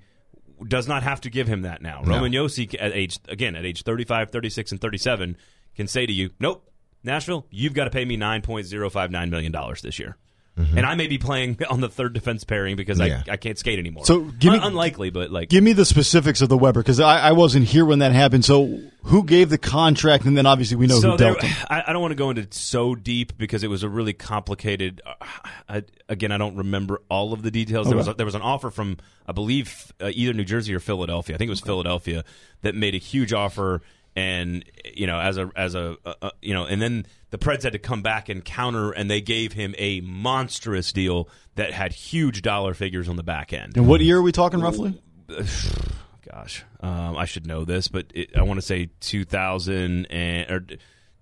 does 0.68 0.88
not 0.88 1.04
have 1.04 1.22
to 1.22 1.30
give 1.30 1.48
him 1.48 1.62
that 1.64 1.82
now. 1.82 2.02
Roman 2.04 2.32
Josi 2.32 2.76
at 2.80 2.92
age 2.94 3.20
again 3.28 3.56
at 3.56 3.66
age 3.66 3.84
35, 3.84 4.32
36 4.32 4.72
and 4.72 4.82
37 4.82 5.38
can 5.76 5.88
say 5.88 6.06
to 6.06 6.14
you, 6.14 6.32
"Nope, 6.40 6.70
Nashville, 7.04 7.46
you've 7.50 7.74
got 7.74 7.86
to 7.86 7.90
pay 7.90 8.06
me 8.06 8.18
9.059 8.18 9.30
million 9.30 9.52
dollars 9.52 9.82
this 9.82 10.00
year." 10.00 10.18
And 10.56 10.86
I 10.86 10.94
may 10.96 11.08
be 11.08 11.18
playing 11.18 11.58
on 11.70 11.82
the 11.82 11.90
third 11.90 12.14
defense 12.14 12.44
pairing 12.44 12.76
because 12.76 13.00
Yeah. 13.00 13.24
I, 13.28 13.32
I 13.34 13.38
can't 13.38 13.58
skate 13.58 13.80
anymore. 13.80 14.06
So, 14.06 14.22
give 14.22 14.54
me- 14.54 14.60
Un- 14.60 14.68
unlikely, 14.68 15.10
but 15.10 15.32
like 15.32 15.50
give 15.50 15.64
me 15.64 15.74
the 15.74 15.86
specifics 15.86 16.42
of 16.42 16.50
the 16.50 16.58
Weber 16.58 16.82
because 16.82 17.00
I, 17.00 17.20
I 17.20 17.32
wasn't 17.32 17.66
here 17.66 17.86
when 17.86 18.00
that 18.00 18.12
happened. 18.12 18.46
So 18.46 18.80
who 19.04 19.24
gave 19.24 19.50
the 19.50 19.58
contract, 19.58 20.26
and 20.26 20.38
then 20.38 20.46
obviously 20.46 20.78
we 20.78 20.86
know 20.88 21.00
so 21.00 21.12
who 21.12 21.18
there, 21.18 21.34
dealt 21.34 21.44
him. 21.44 21.66
I, 21.70 21.84
I 21.88 21.94
don't 21.94 22.02
want 22.04 22.12
to 22.12 22.16
go 22.16 22.30
into 22.30 22.48
so 22.52 22.94
deep 22.94 23.38
because 23.38 23.64
it 23.64 23.68
was 23.70 23.82
a 23.84 23.90
really 23.90 24.14
complicated. 24.14 25.02
Uh, 25.06 25.14
I, 25.70 25.84
again, 26.08 26.32
I 26.32 26.38
don't 26.38 26.56
remember 26.56 27.02
all 27.10 27.34
of 27.34 27.42
the 27.42 27.50
details. 27.52 27.88
There 27.88 27.98
was 27.98 28.08
a, 28.08 28.14
there 28.14 28.26
was 28.26 28.36
an 28.36 28.42
offer 28.44 28.70
from 28.70 28.98
I 29.28 29.32
believe 29.32 29.92
uh, 30.02 30.12
either 30.14 30.34
New 30.34 30.46
Jersey 30.46 30.74
or 30.76 30.80
Philadelphia. 30.80 31.36
I 31.36 31.38
think 31.38 31.48
it 31.48 31.52
was 31.52 31.62
Philadelphia 31.62 32.24
that 32.62 32.76
made 32.76 32.94
a 32.94 33.00
huge 33.00 33.34
offer, 33.34 33.82
and 34.16 34.64
you 34.94 35.08
know 35.08 35.20
as 35.20 35.38
a 35.38 35.50
as 35.56 35.76
a 35.76 35.98
uh, 36.06 36.14
uh, 36.22 36.30
you 36.42 36.54
know, 36.54 36.66
and 36.66 36.82
then 36.82 37.06
the 37.32 37.38
Preds 37.38 37.64
had 37.64 37.74
to 37.74 37.80
come 37.80 38.02
back 38.02 38.30
and 38.30 38.44
counter, 38.46 38.92
and 38.92 39.10
they 39.10 39.22
gave 39.22 39.54
him 39.54 39.74
a 39.78 40.02
monstrous 40.02 40.92
deal 40.92 41.28
that 41.56 41.74
had 41.74 41.94
huge 41.94 42.42
dollar 42.42 42.74
figures 42.74 43.10
on 43.10 43.16
the 43.16 43.24
back 43.24 43.54
end. 43.54 43.76
And 43.78 43.88
what 43.88 44.02
year 44.02 44.18
are 44.18 44.22
we 44.22 44.32
talking 44.32 44.60
roughly? 44.62 45.02
gosh, 46.32 46.64
um, 46.82 47.18
I 47.18 47.26
should 47.26 47.46
know 47.48 47.66
this, 47.66 47.88
but 47.88 48.08
it, 48.14 48.36
I 48.38 48.44
want 48.44 48.58
to 48.60 48.66
say 48.66 48.90
2000 49.02 50.06
and 50.08 50.52
or 50.52 50.66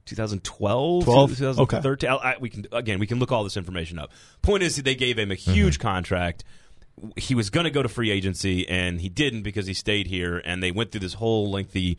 2012, 0.06 1.04
12? 1.06 1.30
2013. 1.38 2.10
I, 2.10 2.16
I- 2.16 2.38
we 2.40 2.50
can 2.50 2.66
again, 2.72 3.00
we 3.00 3.08
can 3.08 3.20
look 3.20 3.32
all 3.32 3.44
this 3.44 3.58
information 3.58 4.00
up. 4.00 4.12
Point 4.42 4.64
is, 4.64 4.76
they 4.78 4.96
gave 4.96 5.18
him 5.18 5.32
a 5.32 5.36
huge 5.36 5.80
contract. 5.80 6.44
He 7.16 7.34
was 7.36 7.50
going 7.50 7.64
to 7.64 7.72
go 7.72 7.82
to 7.82 7.90
free 7.90 8.12
agency, 8.12 8.68
and 8.68 9.00
he 9.02 9.10
didn't 9.10 9.44
because 9.44 9.66
he 9.66 9.74
stayed 9.74 10.08
here. 10.08 10.42
And 10.44 10.62
they 10.62 10.72
went 10.72 10.92
through 10.92 11.00
this 11.00 11.14
whole 11.14 11.50
lengthy 11.50 11.98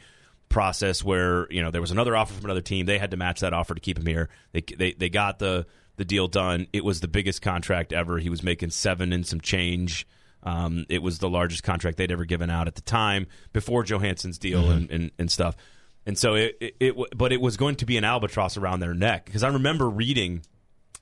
process 0.52 1.02
where 1.02 1.50
you 1.50 1.62
know 1.62 1.70
there 1.70 1.80
was 1.80 1.90
another 1.90 2.14
offer 2.16 2.32
from 2.34 2.44
another 2.44 2.60
team. 2.60 2.86
They 2.86 2.98
had 2.98 3.10
to 3.10 3.16
match 3.16 3.40
that 3.40 3.52
offer 3.52 3.74
to 3.74 3.80
keep 3.80 3.98
him 3.98 4.06
here. 4.06 4.28
They 4.52 4.60
they 4.60 4.92
they 4.92 5.08
got 5.08 5.38
the 5.40 5.66
the 5.96 6.04
deal 6.04 6.28
done. 6.28 6.68
It 6.72 6.84
was 6.84 7.00
the 7.00 7.08
biggest 7.08 7.42
contract 7.42 7.92
ever. 7.92 8.18
He 8.18 8.30
was 8.30 8.42
making 8.42 8.70
seven 8.70 9.12
and 9.12 9.26
some 9.26 9.40
change. 9.40 10.06
Um, 10.44 10.86
it 10.88 11.02
was 11.02 11.18
the 11.18 11.28
largest 11.28 11.62
contract 11.62 11.98
they'd 11.98 12.10
ever 12.10 12.24
given 12.24 12.50
out 12.50 12.66
at 12.66 12.74
the 12.74 12.82
time 12.82 13.26
before 13.52 13.84
Johansen's 13.84 14.38
deal 14.38 14.70
and, 14.70 14.90
and, 14.90 15.10
and 15.16 15.30
stuff. 15.30 15.56
And 16.04 16.18
so 16.18 16.34
it, 16.34 16.56
it, 16.60 16.74
it, 16.80 16.96
but 17.16 17.32
it 17.32 17.40
was 17.40 17.56
going 17.56 17.76
to 17.76 17.86
be 17.86 17.96
an 17.96 18.02
albatross 18.02 18.56
around 18.56 18.80
their 18.80 18.94
neck 18.94 19.24
because 19.24 19.44
I 19.44 19.48
remember 19.48 19.88
reading, 19.88 20.42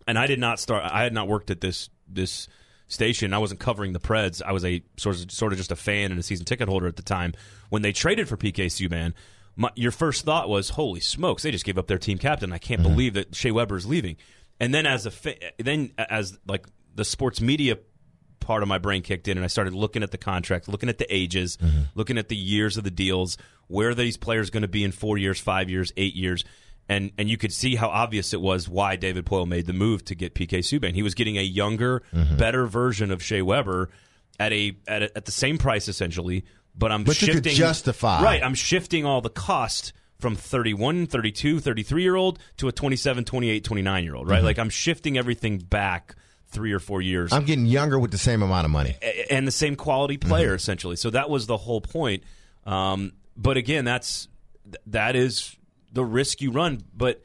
and 0.07 0.19
I 0.19 0.27
did 0.27 0.39
not 0.39 0.61
start. 0.61 0.85
I 0.85 1.03
had 1.03 1.15
not 1.15 1.27
worked 1.27 1.51
at 1.51 1.61
this 1.61 1.89
this 2.07 2.49
station. 2.87 3.33
I 3.33 3.39
wasn't 3.39 3.61
covering 3.61 3.95
the 3.95 4.01
Preds. 4.01 4.43
I 4.45 4.53
was 4.53 4.65
a 4.65 4.83
sort 4.99 5.17
of 5.17 5.31
sort 5.31 5.53
of 5.53 5.59
just 5.59 5.73
a 5.73 5.77
fan 5.77 6.11
and 6.11 6.21
a 6.21 6.23
season 6.23 6.45
ticket 6.45 6.69
holder 6.69 6.87
at 6.87 6.97
the 6.97 7.03
time. 7.03 7.33
When 7.71 7.81
they 7.81 7.93
traded 7.93 8.29
for 8.29 8.37
PK 8.37 8.67
Subban, 8.67 9.15
my, 9.57 9.71
your 9.75 9.91
first 9.91 10.25
thought 10.25 10.49
was, 10.49 10.71
"Holy 10.71 11.01
smokes! 11.01 11.43
They 11.43 11.51
just 11.51 11.65
gave 11.65 11.79
up 11.79 11.87
their 11.87 11.99
team 11.99 12.19
captain. 12.19 12.53
I 12.53 12.59
can't 12.59 12.81
mm-hmm. 12.81 12.91
believe 12.91 13.15
that 13.15 13.35
Shea 13.35 13.51
Weber 13.51 13.77
is 13.77 13.87
leaving." 13.87 14.17
And 14.59 14.75
then 14.75 14.87
as 14.87 15.07
a 15.07 15.11
fa- 15.11 15.37
then 15.59 15.93
as 15.99 16.39
like 16.47 16.67
the 16.95 17.05
sports 17.05 17.41
media 17.41 17.79
part 18.41 18.63
of 18.63 18.69
my 18.69 18.79
brain 18.79 19.03
kicked 19.03 19.29
in 19.29 19.39
and 19.39 19.45
I 19.45 19.49
started 19.49 19.75
looking 19.75 20.03
at 20.03 20.11
the 20.11 20.19
contract, 20.19 20.69
looking 20.69 20.89
at 20.89 20.99
the 20.99 21.15
ages, 21.15 21.57
mm-hmm. 21.57 21.83
looking 21.95 22.19
at 22.19 22.29
the 22.29 22.37
years 22.37 22.77
of 22.77 22.85
the 22.85 22.91
deals, 22.91 23.39
where 23.69 23.91
are 23.91 23.95
these 23.95 24.17
players 24.17 24.51
going 24.51 24.63
to 24.63 24.69
be 24.69 24.83
in 24.83 24.93
four 24.93 25.19
years, 25.19 25.39
five 25.39 25.71
years, 25.71 25.93
eight 25.97 26.15
years. 26.15 26.45
And, 26.89 27.13
and 27.17 27.31
you 27.31 27.37
could 27.37 27.53
see 27.53 27.77
how 27.77 27.89
obvious 27.89 28.33
it 28.35 28.41
was 28.41 28.69
why 28.69 28.97
David 28.97 29.25
Poile 29.25 29.47
made 29.47 29.67
the 29.67 29.73
move 29.73 30.05
to 30.07 30.17
get 30.17 30.35
PK 30.35 30.59
Subban. 30.59 30.95
He 30.95 31.05
was 31.05 31.15
getting 31.15 31.39
a 31.39 31.43
younger, 31.43 32.03
mm-hmm. 32.13 32.37
better 32.37 32.67
version 32.67 33.13
of 33.13 33.23
Shea 33.23 33.43
Weber 33.43 33.91
at 34.41 34.53
a, 34.53 34.77
at 34.89 35.03
a 35.03 35.17
at 35.17 35.25
the 35.27 35.33
same 35.33 35.57
price 35.57 35.87
essentially, 35.87 36.45
but 36.75 36.91
I'm 36.93 37.05
But 37.05 37.21
you 37.21 37.27
shifting 37.27 37.43
could 37.43 37.53
justify. 37.53 38.23
right. 38.23 38.43
I'm 38.43 38.55
shifting 38.55 39.05
all 39.05 39.21
the 39.21 39.31
cost 39.31 39.93
from 40.19 40.37
31, 40.37 41.07
32, 41.07 41.61
33 41.61 42.03
year 42.03 42.15
old 42.17 42.39
to 42.59 42.69
a 42.69 42.73
27, 42.73 43.25
28, 43.25 43.65
29 43.65 44.05
year 44.05 44.15
old. 44.15 44.25
Mm-hmm. 44.27 44.33
Right, 44.33 44.45
like 44.45 44.59
I'm 44.59 44.69
shifting 44.71 45.17
everything 45.19 45.59
back 45.59 46.15
three 46.49 46.73
or 46.73 46.81
four 46.81 47.01
years 47.01 47.33
I'm 47.33 47.45
getting 47.45 47.65
younger 47.67 47.97
with 47.99 48.11
the 48.11 48.19
same 48.19 48.43
amount 48.43 48.65
of 48.65 48.71
money. 48.73 48.97
and 49.31 49.47
the 49.47 49.53
same 49.53 49.77
quality 49.77 50.17
Mm-hmm. 50.19 50.29
player 50.29 50.55
essentially. 50.55 50.97
So 50.97 51.11
that 51.11 51.31
was 51.31 51.47
the 51.47 51.57
whole 51.57 51.81
point. 51.81 52.25
Um, 52.67 53.13
but 53.37 53.57
again, 53.57 53.85
that's 53.85 54.29
that 54.89 55.17
is 55.17 55.57
the 55.93 56.05
risk 56.05 56.41
you 56.41 56.51
run. 56.51 56.83
But 56.95 57.23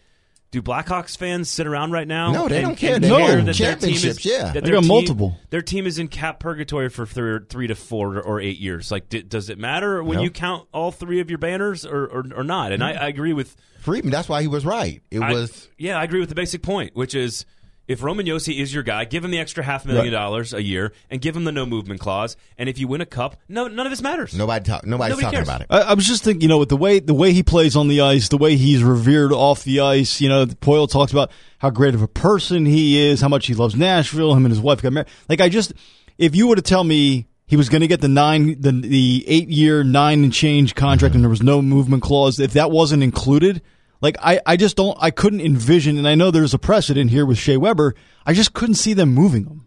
do 0.55 0.61
Blackhawks 0.61 1.17
fans 1.17 1.49
sit 1.49 1.67
around 1.67 1.91
right 1.91 2.07
now? 2.07 2.31
No, 2.31 2.47
they 2.47 2.57
and- 2.57 2.65
don't 2.67 2.75
care. 2.77 2.97
They 2.97 3.09
No. 3.09 3.17
care 3.17 3.41
that 3.41 3.57
their 3.57 3.75
team 3.75 3.89
is 3.95 4.01
championships, 4.01 4.25
yeah. 4.25 4.51
that 4.53 4.63
They 4.63 4.71
got 4.71 4.79
team- 4.79 4.87
multiple. 4.87 5.37
Their 5.49 5.61
team 5.61 5.85
is 5.85 5.99
in 5.99 6.07
cap 6.07 6.39
purgatory 6.39 6.89
for 6.89 7.05
three, 7.05 7.39
three 7.49 7.67
to 7.67 7.75
four 7.75 8.19
or 8.21 8.39
eight 8.39 8.57
years. 8.57 8.89
Like, 8.91 9.09
d- 9.09 9.21
does 9.21 9.49
it 9.49 9.57
matter 9.59 10.01
when 10.03 10.17
No. 10.17 10.23
you 10.23 10.29
count 10.31 10.67
all 10.73 10.91
three 10.91 11.19
of 11.19 11.29
your 11.29 11.39
banners 11.39 11.85
or 11.85 12.05
or, 12.05 12.23
or 12.37 12.43
not? 12.43 12.71
And 12.71 12.83
I, 12.83 12.91
I 12.93 13.07
agree 13.07 13.33
with 13.33 13.55
Friedman, 13.81 14.11
that's 14.11 14.27
why 14.29 14.41
he 14.41 14.47
was 14.47 14.65
right. 14.65 15.01
It 15.11 15.19
I- 15.21 15.31
was 15.33 15.67
yeah, 15.77 15.99
I 15.99 16.03
agree 16.03 16.19
with 16.19 16.29
the 16.29 16.35
basic 16.35 16.61
point, 16.63 16.95
which 16.95 17.13
is 17.13 17.45
if 17.87 18.01
Roman 18.01 18.25
Josi 18.25 18.59
is 18.59 18.73
your 18.73 18.83
guy, 18.83 19.05
give 19.05 19.23
him 19.23 19.31
the 19.31 19.39
extra 19.39 19.63
half 19.63 19.85
million 19.85 20.05
Right. 20.05 20.09
dollars 20.11 20.53
a 20.53 20.61
year 20.63 20.91
and 21.09 21.21
give 21.21 21.35
him 21.35 21.43
the 21.43 21.51
no 21.51 21.65
movement 21.65 21.99
clause. 21.99 22.35
And 22.57 22.67
if 22.67 22.79
you 22.79 22.87
win 22.87 23.01
a 23.01 23.05
cup, 23.05 23.37
no, 23.47 23.67
none 23.67 23.85
of 23.85 23.91
this 23.91 24.01
matters. 24.01 24.33
nobody 24.35 24.63
talk. 24.65 24.85
Nobody's 24.85 25.11
Nobody 25.11 25.25
talking 25.25 25.37
cares. 25.37 25.47
about 25.47 25.61
it. 25.61 25.67
I, 25.69 25.81
I 25.81 25.93
was 25.93 26.05
just 26.07 26.23
thinking, 26.23 26.41
you 26.41 26.47
know, 26.47 26.57
with 26.57 26.69
the 26.69 26.77
way 26.77 26.99
the 26.99 27.13
way 27.13 27.31
he 27.33 27.43
plays 27.43 27.75
on 27.75 27.87
the 27.87 28.01
ice, 28.01 28.29
the 28.29 28.37
way 28.37 28.55
he's 28.55 28.83
revered 28.83 29.31
off 29.31 29.63
the 29.63 29.79
ice. 29.81 30.19
You 30.21 30.29
know, 30.29 30.45
Poile 30.45 30.89
talks 30.89 31.11
about 31.11 31.31
how 31.59 31.69
great 31.69 31.93
of 31.95 32.01
a 32.01 32.07
person 32.07 32.65
he 32.65 32.97
is, 32.99 33.21
how 33.21 33.27
much 33.29 33.47
he 33.47 33.53
loves 33.53 33.75
Nashville. 33.75 34.33
Him 34.33 34.45
and 34.45 34.51
his 34.51 34.61
wife 34.61 34.81
got 34.81 34.93
married. 34.93 35.07
Like, 35.29 35.41
I 35.41 35.49
just, 35.49 35.73
if 36.17 36.35
you 36.35 36.47
were 36.47 36.55
to 36.55 36.61
tell 36.61 36.83
me 36.83 37.27
he 37.47 37.55
was 37.55 37.69
going 37.69 37.81
to 37.81 37.87
get 37.87 38.01
the 38.01 38.07
nine, 38.07 38.59
the 38.59 38.71
the 38.71 39.23
eight 39.27 39.49
year 39.49 39.83
nine 39.83 40.23
and 40.23 40.33
change 40.33 40.73
contract, 40.73 41.11
mm-hmm. 41.11 41.17
and 41.17 41.23
there 41.23 41.29
was 41.29 41.43
no 41.43 41.61
movement 41.61 42.01
clause, 42.03 42.39
if 42.39 42.53
that 42.53 42.71
wasn't 42.71 43.03
included. 43.03 43.61
Like 44.05 44.17
I, 44.21 44.39
I 44.45 44.55
just 44.55 44.77
don't 44.77 44.95
I 45.01 45.09
couldn't 45.09 45.41
envision 45.41 45.97
and 45.97 46.07
I 46.07 46.13
know 46.13 46.29
there's 46.29 46.53
a 46.53 46.59
precedent 46.59 47.09
here 47.09 47.25
with 47.25 47.39
Shea 47.39 47.57
Weber. 47.57 47.95
I 48.23 48.33
just 48.33 48.53
couldn't 48.53 48.75
see 48.75 48.93
them 48.93 49.11
moving 49.15 49.45
him. 49.45 49.65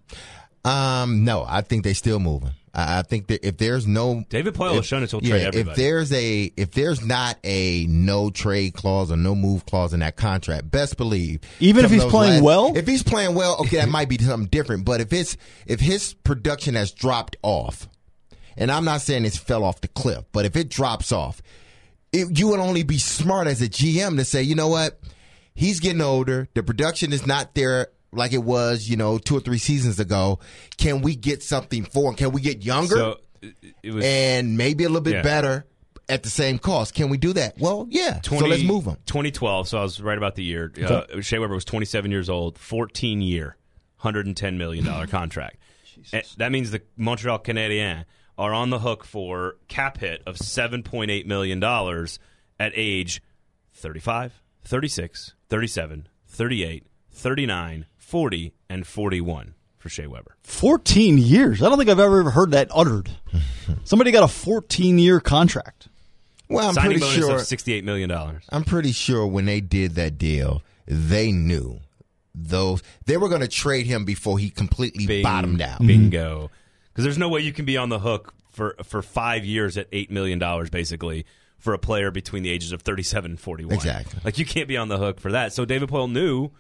Um, 0.65 1.25
no, 1.25 1.45
I 1.45 1.63
think 1.63 1.83
they 1.83 1.93
still 1.93 2.21
moving. 2.21 2.53
I, 2.73 3.01
I 3.01 3.03
think 3.03 3.27
that 3.27 3.45
if 3.45 3.57
there's 3.59 3.85
no 3.89 4.23
David 4.29 4.55
Poile 4.55 4.75
has 4.75 4.79
if- 4.79 4.87
shown 4.87 5.03
us 5.03 5.11
he'll 5.11 5.25
yeah, 5.25 5.51
trade 5.51 5.67
if 5.67 5.75
there's 5.75 6.13
a 6.13 6.53
if 6.57 6.71
there's 6.71 7.05
not 7.05 7.37
a 7.43 7.87
no 7.89 8.31
trade 8.31 8.75
clause 8.75 9.11
or 9.11 9.17
no 9.17 9.35
move 9.35 9.67
clause 9.67 9.93
in 9.93 9.99
that 10.01 10.15
contract, 10.15 10.71
best 10.71 10.97
believe 10.97 11.41
Even 11.59 11.85
if 11.85 11.91
he's 11.91 12.03
those 12.03 12.13
playing 12.13 12.45
well? 12.45 12.77
if 12.77 12.87
he's 12.87 13.03
playing 13.03 13.35
well, 13.35 13.57
okay, 13.63 13.79
that 13.79 13.89
might 13.89 14.09
be 14.09 14.19
something 14.19 14.49
different. 14.49 14.85
But 14.85 15.01
if 15.01 15.13
it's 15.13 15.37
if 15.67 15.81
his 15.81 16.15
production 16.15 16.77
has 16.77 16.93
dropped 16.93 17.35
off, 17.43 17.89
and 18.57 18.71
I'm 18.71 18.85
not 18.85 19.01
saying 19.01 19.25
it's 19.25 19.37
fell 19.37 19.65
off 19.65 19.81
the 19.81 19.89
cliff, 19.89 20.27
but 20.31 20.45
if 20.45 20.55
it 20.55 20.69
drops 20.69 21.11
off, 21.11 21.43
it, 22.13 22.39
you 22.39 22.49
would 22.49 22.61
only 22.61 22.83
be 22.83 22.99
smart 22.99 23.47
as 23.47 23.61
a 23.63 23.69
GM 23.69 24.17
to 24.17 24.25
say, 24.25 24.43
you 24.43 24.55
know 24.55 24.69
what, 24.69 25.01
he's 25.55 25.81
getting 25.81 26.01
older. 26.01 26.49
The 26.55 26.63
production 26.63 27.13
is 27.13 27.27
not 27.27 27.55
there 27.55 27.89
like 28.13 28.33
it 28.33 28.43
was, 28.43 28.89
you 28.89 28.97
know, 28.97 29.19
two 29.19 29.37
or 29.37 29.41
three 29.41 29.59
seasons 29.59 30.01
ago. 30.01 30.39
Can 30.79 31.03
we 31.03 31.15
get 31.17 31.43
something 31.43 31.85
for 31.85 32.11
him? 32.11 32.17
Can 32.17 32.33
we 32.33 32.41
get 32.41 32.63
younger 32.65 32.97
So 32.97 33.17
it- 33.43 33.55
it 33.83 33.93
was 33.93 34.05
and 34.05 34.57
maybe 34.57 34.85
a 34.85 34.89
little 34.89 35.03
bit 35.03 35.15
Yeah. 35.15 35.23
better 35.23 35.67
at 36.09 36.23
the 36.23 36.31
same 36.31 36.59
cost? 36.59 36.95
Can 36.95 37.11
we 37.11 37.19
do 37.19 37.35
that? 37.35 37.59
Well, 37.59 37.87
yeah. 37.91 38.19
20, 38.23 38.41
so 38.45 38.47
let's 38.49 38.63
move 38.63 38.87
him. 38.87 38.97
2012. 39.07 39.69
So 39.69 39.79
I 39.79 39.83
was 39.83 40.01
right 40.01 40.17
about 40.17 40.37
the 40.37 40.43
year. 40.45 40.73
Uh, 40.83 41.21
Shea 41.21 41.39
Weber 41.39 41.55
was 41.55 41.65
27 41.67 42.11
years 42.11 42.31
old, 42.31 42.57
14 42.59 43.21
year, 43.21 43.57
110 43.99 44.57
million 44.59 44.85
dollar 44.85 45.07
contract. 45.07 45.57
Eh, 46.13 46.23
that 46.37 46.53
means 46.53 46.71
the 46.71 46.81
Montreal 46.97 47.41
Canadiens 47.41 48.05
are 48.39 48.55
on 48.55 48.71
the 48.71 48.79
hook 48.79 49.05
for 49.05 49.57
cap 49.67 49.99
hit 49.99 50.23
of 50.27 50.37
7.8 50.37 51.27
million 51.27 51.61
dollars 51.61 52.19
at 52.59 52.73
age 52.75 53.21
35, 53.75 54.41
36, 54.65 55.35
37, 55.49 56.09
38, 56.27 56.87
39, 57.11 57.87
40, 57.97 58.55
and 58.71 58.87
41 58.87 59.55
for 59.77 59.89
Shea 59.89 60.07
Weber. 60.07 60.37
14 60.43 61.19
years. 61.19 61.63
I 61.63 61.69
don't 61.69 61.79
think 61.79 61.91
I've 61.91 62.01
ever 62.01 62.31
heard 62.31 62.53
that 62.53 62.69
uttered. 62.75 63.11
Somebody 63.85 64.11
got 64.11 64.25
a 64.25 64.29
14 64.29 64.99
year 64.99 65.21
contract. 65.21 65.89
Well, 66.49 66.69
I'm 66.69 66.75
Signing 66.75 66.99
pretty 66.99 67.01
bonus 67.01 67.15
sure. 67.27 67.37
of 67.37 67.43
68 67.43 67.85
million 67.85 68.09
dollars. 68.09 68.45
I'm 68.51 68.65
pretty 68.65 68.93
sure 68.93 69.27
when 69.27 69.45
they 69.45 69.61
did 69.61 69.97
that 69.97 70.17
deal, 70.17 70.63
they 70.87 71.31
knew 71.31 71.81
those 72.35 72.83
they 73.05 73.17
were 73.17 73.29
going 73.29 73.41
to 73.41 73.49
trade 73.49 73.87
him 73.87 74.05
before 74.05 74.39
he 74.39 74.49
completely 74.51 75.23
bottomed 75.23 75.61
out. 75.61 75.81
Bingo. 75.81 76.45
Mm-hmm. 76.45 76.55
Because 76.99 77.05
there's 77.05 77.19
no 77.19 77.29
way 77.29 77.43
you 77.43 77.53
can 77.53 77.65
be 77.65 77.77
on 77.77 77.91
the 77.91 78.01
hook 78.01 78.35
for 78.51 78.75
for 78.83 79.03
five 79.03 79.45
years 79.45 79.79
at 79.79 79.87
eight 79.93 80.11
million 80.11 80.41
dollars, 80.41 80.69
basically, 80.69 81.27
for 81.57 81.73
a 81.73 81.79
player 81.79 82.11
between 82.11 82.43
the 82.43 82.51
ages 82.51 82.73
of 82.73 82.83
37 82.83 83.31
and 83.31 83.41
41. 83.41 83.73
Exactly. 83.73 84.21
Like 84.25 84.37
you 84.37 84.45
can't 84.45 84.67
be 84.67 84.77
on 84.77 84.89
the 84.89 84.99
hook 84.99 85.21
for 85.21 85.31
that. 85.31 85.53
So 85.53 85.65
David 85.65 85.89
Poile 85.91 86.11
knew, 86.11 86.51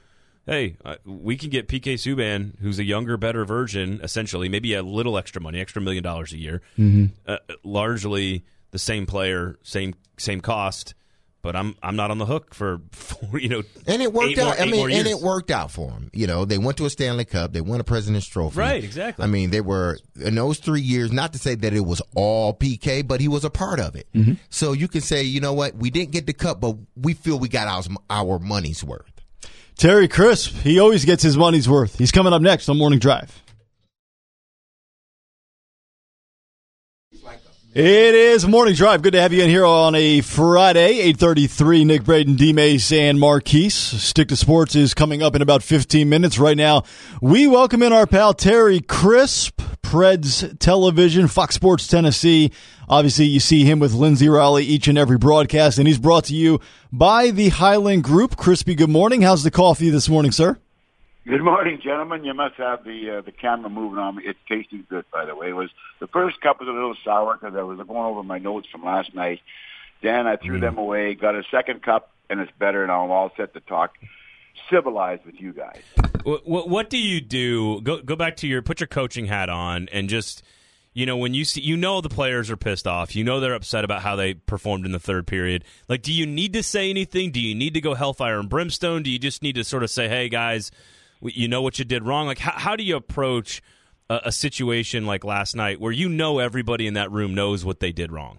hey, 0.47 0.77
uh, 0.85 0.95
we 1.05 1.37
can 1.37 1.51
get 1.51 1.67
PK 1.67 1.95
Subban, 1.95 2.57
who's 2.61 2.79
a 2.79 2.85
younger, 2.85 3.17
better 3.17 3.45
version, 3.45 3.99
essentially, 4.01 4.49
maybe 4.49 4.75
a 4.75 4.83
little 4.85 5.19
extra 5.19 5.43
money, 5.43 5.61
extra 5.61 5.83
million 5.83 6.05
dollars 6.05 6.33
a 6.33 6.39
year, 6.39 6.63
uh, 7.27 7.39
largely 7.65 8.45
the 8.71 8.79
same 8.79 9.07
player, 9.07 9.59
same 9.65 9.97
same 10.19 10.41
cost. 10.41 10.95
But 11.41 11.55
I'm 11.55 11.77
I'm 11.83 11.95
not 11.95 12.11
on 12.11 12.19
the 12.19 12.27
hook 12.27 12.53
for, 12.53 12.81
for 12.93 13.39
you 13.39 13.49
know 13.49 13.63
And 13.87 14.03
it 14.03 14.13
worked 14.13 14.31
eight 14.33 14.39
more- 14.39 14.49
out. 14.49 14.61
I 14.61 14.67
mean, 14.67 14.91
and 14.91 15.07
it 15.07 15.21
worked 15.21 15.51
out 15.53 15.71
for 15.71 15.91
him. 15.91 16.11
You 16.13 16.27
know, 16.27 16.45
they 16.45 16.59
went 16.59 16.77
to 16.79 16.87
a 16.87 16.91
Stanley 16.91 17.25
Cup. 17.25 17.53
They 17.53 17.61
won 17.61 17.79
a 17.81 17.85
President's 17.85 18.27
Trophy. 18.27 18.59
Right, 18.59 18.83
exactly. 18.83 19.23
I 19.25 19.29
mean, 19.29 19.51
they 19.51 19.61
were 19.61 19.99
in 20.21 20.35
those 20.35 20.59
three 20.59 20.81
years. 20.81 21.13
Not 21.13 21.33
to 21.35 21.39
say 21.39 21.55
that 21.55 21.73
it 21.73 21.87
was 21.87 22.03
all 22.17 22.53
PK, 22.55 23.07
but 23.07 23.21
he 23.21 23.29
was 23.29 23.45
a 23.45 23.51
part 23.51 23.79
of 23.79 23.95
it. 23.95 24.09
Mm-hmm. 24.15 24.33
So 24.51 24.73
you 24.73 24.89
can 24.89 25.01
say, 25.01 25.23
you 25.23 25.41
know 25.41 25.53
what, 25.53 25.75
we 25.77 25.91
didn't 25.91 26.11
get 26.11 26.27
the 26.27 26.33
cup, 26.33 26.61
but 26.61 26.77
we 26.97 27.15
feel 27.15 27.39
we 27.39 27.49
got 27.49 27.69
our 27.69 27.83
our 28.11 28.39
money's 28.41 28.83
worth. 28.83 29.13
Terry 29.77 30.09
Crisp, 30.09 30.53
he 30.65 30.81
always 30.81 31.05
gets 31.05 31.23
his 31.23 31.37
money's 31.37 31.69
worth. 31.69 31.97
He's 31.99 32.11
coming 32.11 32.33
up 32.33 32.43
next 32.43 32.69
on 32.69 32.77
Morning 32.79 32.99
Drive. 32.99 33.43
It 37.75 38.15
is 38.15 38.47
Morning 38.47 38.75
Drive. 38.75 39.03
Good 39.03 39.13
to 39.13 39.21
have 39.21 39.35
you 39.35 39.43
in 39.43 39.51
here 39.51 39.67
on 39.67 39.95
a 39.95 40.23
Friday, 40.23 41.01
833. 41.01 41.85
Nick 41.85 42.03
Braden, 42.03 42.35
D. 42.35 42.55
Mace, 42.55 42.91
and 42.91 43.21
Marquise. 43.21 43.75
Stick 43.75 44.29
to 44.29 44.37
Sports 44.37 44.75
is 44.75 44.95
coming 44.95 45.23
up 45.23 45.37
in 45.37 45.43
about 45.43 45.63
15 45.63 46.09
minutes. 46.09 46.39
Right 46.39 46.57
now, 46.57 46.85
we 47.21 47.47
welcome 47.47 47.83
in 47.83 47.93
our 47.93 48.07
pal 48.07 48.33
Terry 48.33 48.81
Crisp, 48.81 49.61
Preds 49.83 50.59
Television, 50.59 51.29
Fox 51.29 51.57
Sports 51.57 51.87
Tennessee. 51.87 52.53
Obviously, 52.89 53.27
you 53.27 53.39
see 53.39 53.65
him 53.65 53.81
with 53.81 53.93
Lindsay 53.93 54.31
Riley 54.31 54.65
each 54.65 54.89
and 54.89 54.97
every 54.97 55.19
broadcast, 55.19 55.77
and 55.79 55.87
he's 55.87 55.99
brought 55.99 56.25
to 56.25 56.35
you 56.35 56.61
by 56.91 57.31
the 57.31 57.51
Highland 57.51 58.03
Group. 58.03 58.39
Crispy, 58.39 58.77
good 58.77 58.89
morning. 58.89 59.21
How's 59.21 59.43
the 59.43 59.51
coffee 59.51 59.91
this 59.91 60.09
morning, 60.09 60.33
sir? 60.33 60.59
Good 61.29 61.43
morning, 61.43 61.79
gentlemen. 61.85 62.25
You 62.25 62.33
must 62.33 62.55
have 62.55 62.85
the 62.85 63.19
uh, 63.19 63.21
the 63.21 63.33
camera 63.33 63.69
moving 63.69 63.99
on 63.99 64.17
me. 64.17 64.23
It's 64.25 64.39
tasting 64.49 64.87
good, 64.89 65.05
by 65.13 65.27
the 65.27 65.37
way. 65.37 65.51
It 65.51 65.53
was 65.53 65.69
the 66.01 66.07
first 66.07 66.41
cup 66.41 66.59
was 66.59 66.71
a 66.71 66.73
little 66.73 66.95
sour 67.05 67.37
because 67.37 67.55
I 67.55 67.61
was 67.65 67.77
going 67.77 67.91
over 67.91 68.23
my 68.23 68.39
notes 68.39 68.67
from 68.73 68.83
last 68.83 69.15
night. 69.15 69.41
Then 70.03 70.27
I 70.27 70.37
threw 70.37 70.59
them 70.59 70.79
away, 70.79 71.15
got 71.15 71.35
a 71.35 71.43
second 71.51 71.83
cup, 71.83 72.13
and 72.31 72.41
it's 72.41 72.51
better, 72.59 72.83
and 72.83 72.91
I'm 72.91 73.11
all 73.11 73.31
set 73.37 73.53
to 73.53 73.61
talk 73.61 73.99
civilized 74.71 75.27
with 75.27 75.39
you 75.39 75.53
guys. 75.53 75.83
What, 76.23 76.49
what, 76.49 76.69
what 76.71 76.89
do 76.89 76.97
you 76.97 77.21
do? 77.21 77.83
Go 77.83 78.01
go 78.01 78.17
back 78.17 78.37
to 78.37 78.47
your 78.47 78.63
put 78.63 78.81
your 78.81 78.87
coaching 78.87 79.27
hat 79.27 79.51
on 79.51 79.91
and 79.93 80.09
just 80.09 80.43
you 80.95 81.05
know 81.05 81.19
when 81.19 81.35
you 81.35 81.45
see 81.45 81.61
you 81.61 81.77
know 81.77 82.01
the 82.01 82.09
players 82.09 82.51
are 82.51 82.57
pissed 82.57 82.87
off. 82.87 83.15
You 83.15 83.23
know 83.23 83.39
they're 83.39 83.53
upset 83.53 83.85
about 83.85 84.01
how 84.01 84.17
they 84.17 84.33
performed 84.33 84.87
in 84.87 84.93
the 84.93 84.99
third 84.99 85.27
period. 85.27 85.65
Like, 85.91 86.01
do 86.01 86.11
you 86.11 86.25
need 86.25 86.55
to 86.55 86.63
say 86.63 86.89
anything? 86.89 87.33
Do 87.33 87.41
you 87.41 87.55
need 87.55 87.75
to 87.75 87.83
go 87.83 87.93
hellfire 87.93 88.39
and 88.39 88.49
brimstone? 88.49 89.03
Do 89.03 89.11
you 89.11 89.19
just 89.19 89.43
need 89.43 89.57
to 89.57 89.65
sort 89.65 89.83
of 89.83 89.91
say, 89.91 90.09
"Hey 90.09 90.31
guys, 90.31 90.71
you 91.21 91.49
know 91.49 91.63
what 91.63 91.79
you 91.79 91.85
did 91.85 92.05
wrong"? 92.05 92.27
Like, 92.27 92.39
how, 92.39 92.53
how 92.53 92.77
do 92.77 92.83
you 92.83 92.97
approach 92.97 93.63
a, 94.11 94.21
a 94.27 94.33
situation 94.33 95.07
like 95.07 95.25
last 95.25 95.55
night 95.55 95.81
where 95.81 95.93
you 95.93 96.09
know 96.09 96.39
everybody 96.39 96.87
in 96.87 96.95
that 96.95 97.11
room 97.11 97.35
knows 97.35 97.65
what 97.65 97.81
they 97.81 97.93
did 97.93 98.13
wrong? 98.13 98.39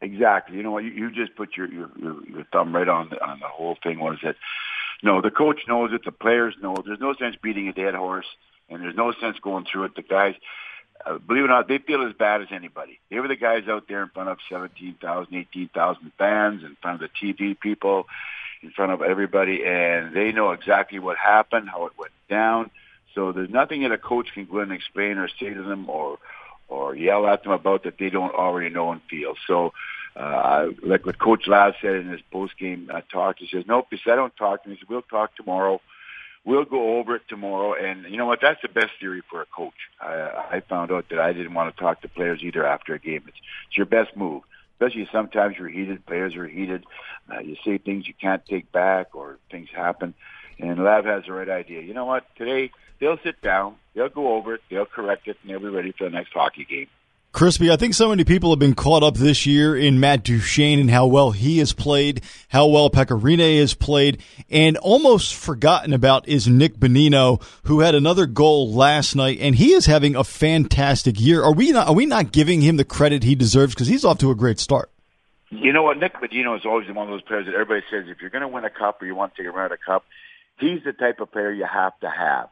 Exactly. 0.00 0.56
You 0.56 0.62
know 0.62 0.72
what? 0.72 0.84
You, 0.84 0.90
you 0.90 1.10
just 1.10 1.34
put 1.34 1.56
your, 1.56 1.72
your 1.72 1.90
your 1.98 2.44
thumb 2.52 2.74
right 2.74 2.88
on 2.88 3.08
the 3.08 3.24
on 3.24 3.40
the 3.40 3.48
whole 3.48 3.76
thing. 3.82 4.00
Was 4.00 4.18
that? 4.22 4.36
No, 5.02 5.20
the 5.20 5.30
coach 5.30 5.60
knows 5.68 5.92
it. 5.92 6.04
The 6.04 6.12
players 6.12 6.54
know. 6.60 6.74
it. 6.76 6.84
There's 6.84 7.00
no 7.00 7.14
sense 7.14 7.36
beating 7.40 7.68
a 7.68 7.72
dead 7.72 7.94
horse, 7.94 8.26
and 8.68 8.82
there's 8.82 8.96
no 8.96 9.12
sense 9.12 9.38
going 9.38 9.64
through 9.70 9.84
it. 9.84 9.96
The 9.96 10.02
guys, 10.02 10.34
uh, 11.04 11.18
believe 11.18 11.44
it 11.44 11.46
or 11.46 11.48
not, 11.48 11.68
they 11.68 11.78
feel 11.78 12.06
as 12.06 12.14
bad 12.14 12.42
as 12.42 12.48
anybody. 12.50 13.00
They 13.10 13.18
were 13.18 13.28
the 13.28 13.36
guys 13.36 13.68
out 13.68 13.88
there 13.88 14.02
in 14.02 14.08
front 14.10 14.28
of 14.28 14.38
17,000, 14.48 15.34
18,000 15.34 16.12
fans, 16.18 16.62
in 16.64 16.76
front 16.80 17.02
of 17.02 17.10
the 17.10 17.26
TV 17.26 17.58
people, 17.58 18.06
in 18.64 18.70
front 18.70 18.92
of 18.92 19.02
everybody, 19.02 19.64
and 19.64 20.14
they 20.14 20.32
know 20.32 20.50
exactly 20.52 20.98
what 20.98 21.16
happened, 21.16 21.68
how 21.68 21.86
it 21.86 21.92
went 21.98 22.12
down. 22.28 22.70
So 23.14 23.32
there's 23.32 23.50
nothing 23.50 23.82
that 23.82 23.92
a 23.92 23.98
coach 23.98 24.28
can 24.34 24.46
go 24.46 24.58
and 24.58 24.72
explain 24.72 25.18
or 25.18 25.28
say 25.28 25.52
to 25.54 25.62
them 25.62 25.88
or 25.88 26.18
or 26.66 26.96
yell 26.96 27.26
at 27.26 27.42
them 27.42 27.52
about 27.52 27.84
that 27.84 27.98
they 27.98 28.10
don't 28.10 28.34
already 28.34 28.70
know 28.70 28.90
and 28.90 29.02
feel. 29.08 29.34
So, 29.46 29.72
uh, 30.16 30.68
like 30.82 31.04
what 31.04 31.18
Coach 31.18 31.46
Lav 31.46 31.74
said 31.82 31.96
in 31.96 32.08
his 32.08 32.22
post 32.32 32.58
game 32.58 32.90
uh, 32.92 33.02
talk, 33.12 33.36
he 33.38 33.48
says, 33.52 33.64
"Nope." 33.66 33.88
He 33.90 33.98
said, 34.02 34.14
"I 34.14 34.16
don't 34.16 34.36
talk 34.36 34.62
to 34.62 34.68
me." 34.68 34.76
He 34.76 34.80
said, 34.80 34.88
"We'll 34.88 35.02
talk 35.02 35.36
tomorrow. 35.36 35.80
We'll 36.44 36.64
go 36.64 36.98
over 36.98 37.16
it 37.16 37.22
tomorrow, 37.28 37.74
and 37.74 38.04
you 38.10 38.16
know 38.16 38.26
what? 38.26 38.40
That's 38.42 38.60
the 38.60 38.68
best 38.68 38.92
theory 39.00 39.22
for 39.30 39.40
a 39.40 39.46
coach. 39.46 39.72
I, 40.00 40.56
I 40.56 40.62
found 40.68 40.90
out 40.90 41.06
that 41.10 41.18
I 41.18 41.32
didn't 41.32 41.54
want 41.54 41.74
to 41.74 41.80
talk 41.80 42.02
to 42.02 42.08
players 42.08 42.40
either 42.42 42.66
after 42.66 42.94
a 42.94 42.98
game. 42.98 43.22
It's, 43.28 43.38
it's 43.68 43.76
your 43.76 43.86
best 43.86 44.14
move, 44.16 44.42
especially 44.74 45.08
sometimes 45.12 45.56
you're 45.58 45.68
heated. 45.68 46.04
Players 46.06 46.36
are 46.36 46.46
heated. 46.46 46.84
Uh, 47.32 47.40
you 47.40 47.56
say 47.64 47.78
things 47.78 48.06
you 48.06 48.14
can't 48.20 48.44
take 48.46 48.70
back, 48.72 49.14
or 49.14 49.38
things 49.50 49.68
happen. 49.74 50.14
And 50.58 50.82
Lav 50.82 51.04
has 51.04 51.24
the 51.26 51.32
right 51.32 51.48
idea. 51.48 51.80
You 51.80 51.94
know 51.94 52.04
what? 52.04 52.24
Today 52.36 52.70
they'll 53.00 53.18
sit 53.24 53.40
down, 53.40 53.76
they'll 53.94 54.08
go 54.08 54.34
over 54.34 54.54
it, 54.54 54.62
they'll 54.70 54.86
correct 54.86 55.28
it, 55.28 55.36
and 55.42 55.50
they'll 55.50 55.60
be 55.60 55.68
ready 55.68 55.92
for 55.92 56.04
the 56.04 56.10
next 56.10 56.32
hockey 56.32 56.64
game. 56.64 56.88
Crispy, 57.34 57.68
I 57.68 57.74
think 57.74 57.94
so 57.94 58.10
many 58.10 58.22
people 58.22 58.50
have 58.50 58.60
been 58.60 58.76
caught 58.76 59.02
up 59.02 59.16
this 59.16 59.44
year 59.44 59.76
in 59.76 59.98
Matt 59.98 60.22
Duchene 60.22 60.78
and 60.78 60.88
how 60.88 61.06
well 61.06 61.32
he 61.32 61.58
has 61.58 61.72
played, 61.72 62.22
how 62.46 62.68
well 62.68 62.90
Pekka 62.90 63.20
Rinne 63.20 63.58
has 63.58 63.74
played, 63.74 64.22
and 64.48 64.76
almost 64.76 65.34
forgotten 65.34 65.92
about 65.92 66.28
is 66.28 66.46
Nick 66.46 66.76
Bonino, 66.76 67.42
who 67.64 67.80
had 67.80 67.96
another 67.96 68.26
goal 68.26 68.72
last 68.72 69.16
night, 69.16 69.38
and 69.40 69.56
he 69.56 69.72
is 69.72 69.86
having 69.86 70.14
a 70.14 70.22
fantastic 70.22 71.20
year. 71.20 71.42
Are 71.42 71.52
we 71.52 71.72
not? 71.72 71.88
Are 71.88 71.94
we 71.94 72.06
not 72.06 72.30
giving 72.30 72.60
him 72.60 72.76
the 72.76 72.84
credit 72.84 73.24
he 73.24 73.34
deserves 73.34 73.74
because 73.74 73.88
he's 73.88 74.04
off 74.04 74.18
to 74.18 74.30
a 74.30 74.36
great 74.36 74.60
start? 74.60 74.92
You 75.50 75.72
know 75.72 75.82
what? 75.82 75.98
Nick 75.98 76.14
Bonino 76.14 76.56
is 76.56 76.64
always 76.64 76.86
one 76.86 77.08
of 77.08 77.12
those 77.12 77.22
players 77.22 77.46
that 77.46 77.54
everybody 77.54 77.84
says 77.90 78.04
if 78.06 78.20
you're 78.20 78.30
going 78.30 78.42
to 78.42 78.48
win 78.48 78.64
a 78.64 78.70
cup 78.70 79.02
or 79.02 79.06
you 79.06 79.16
want 79.16 79.34
to 79.34 79.42
take 79.42 79.48
a 79.48 79.50
run 79.50 79.64
at 79.64 79.72
a 79.72 79.76
cup, 79.76 80.04
he's 80.60 80.84
the 80.84 80.92
type 80.92 81.18
of 81.18 81.32
player 81.32 81.50
you 81.50 81.66
have 81.66 81.98
to 81.98 82.08
have. 82.08 82.48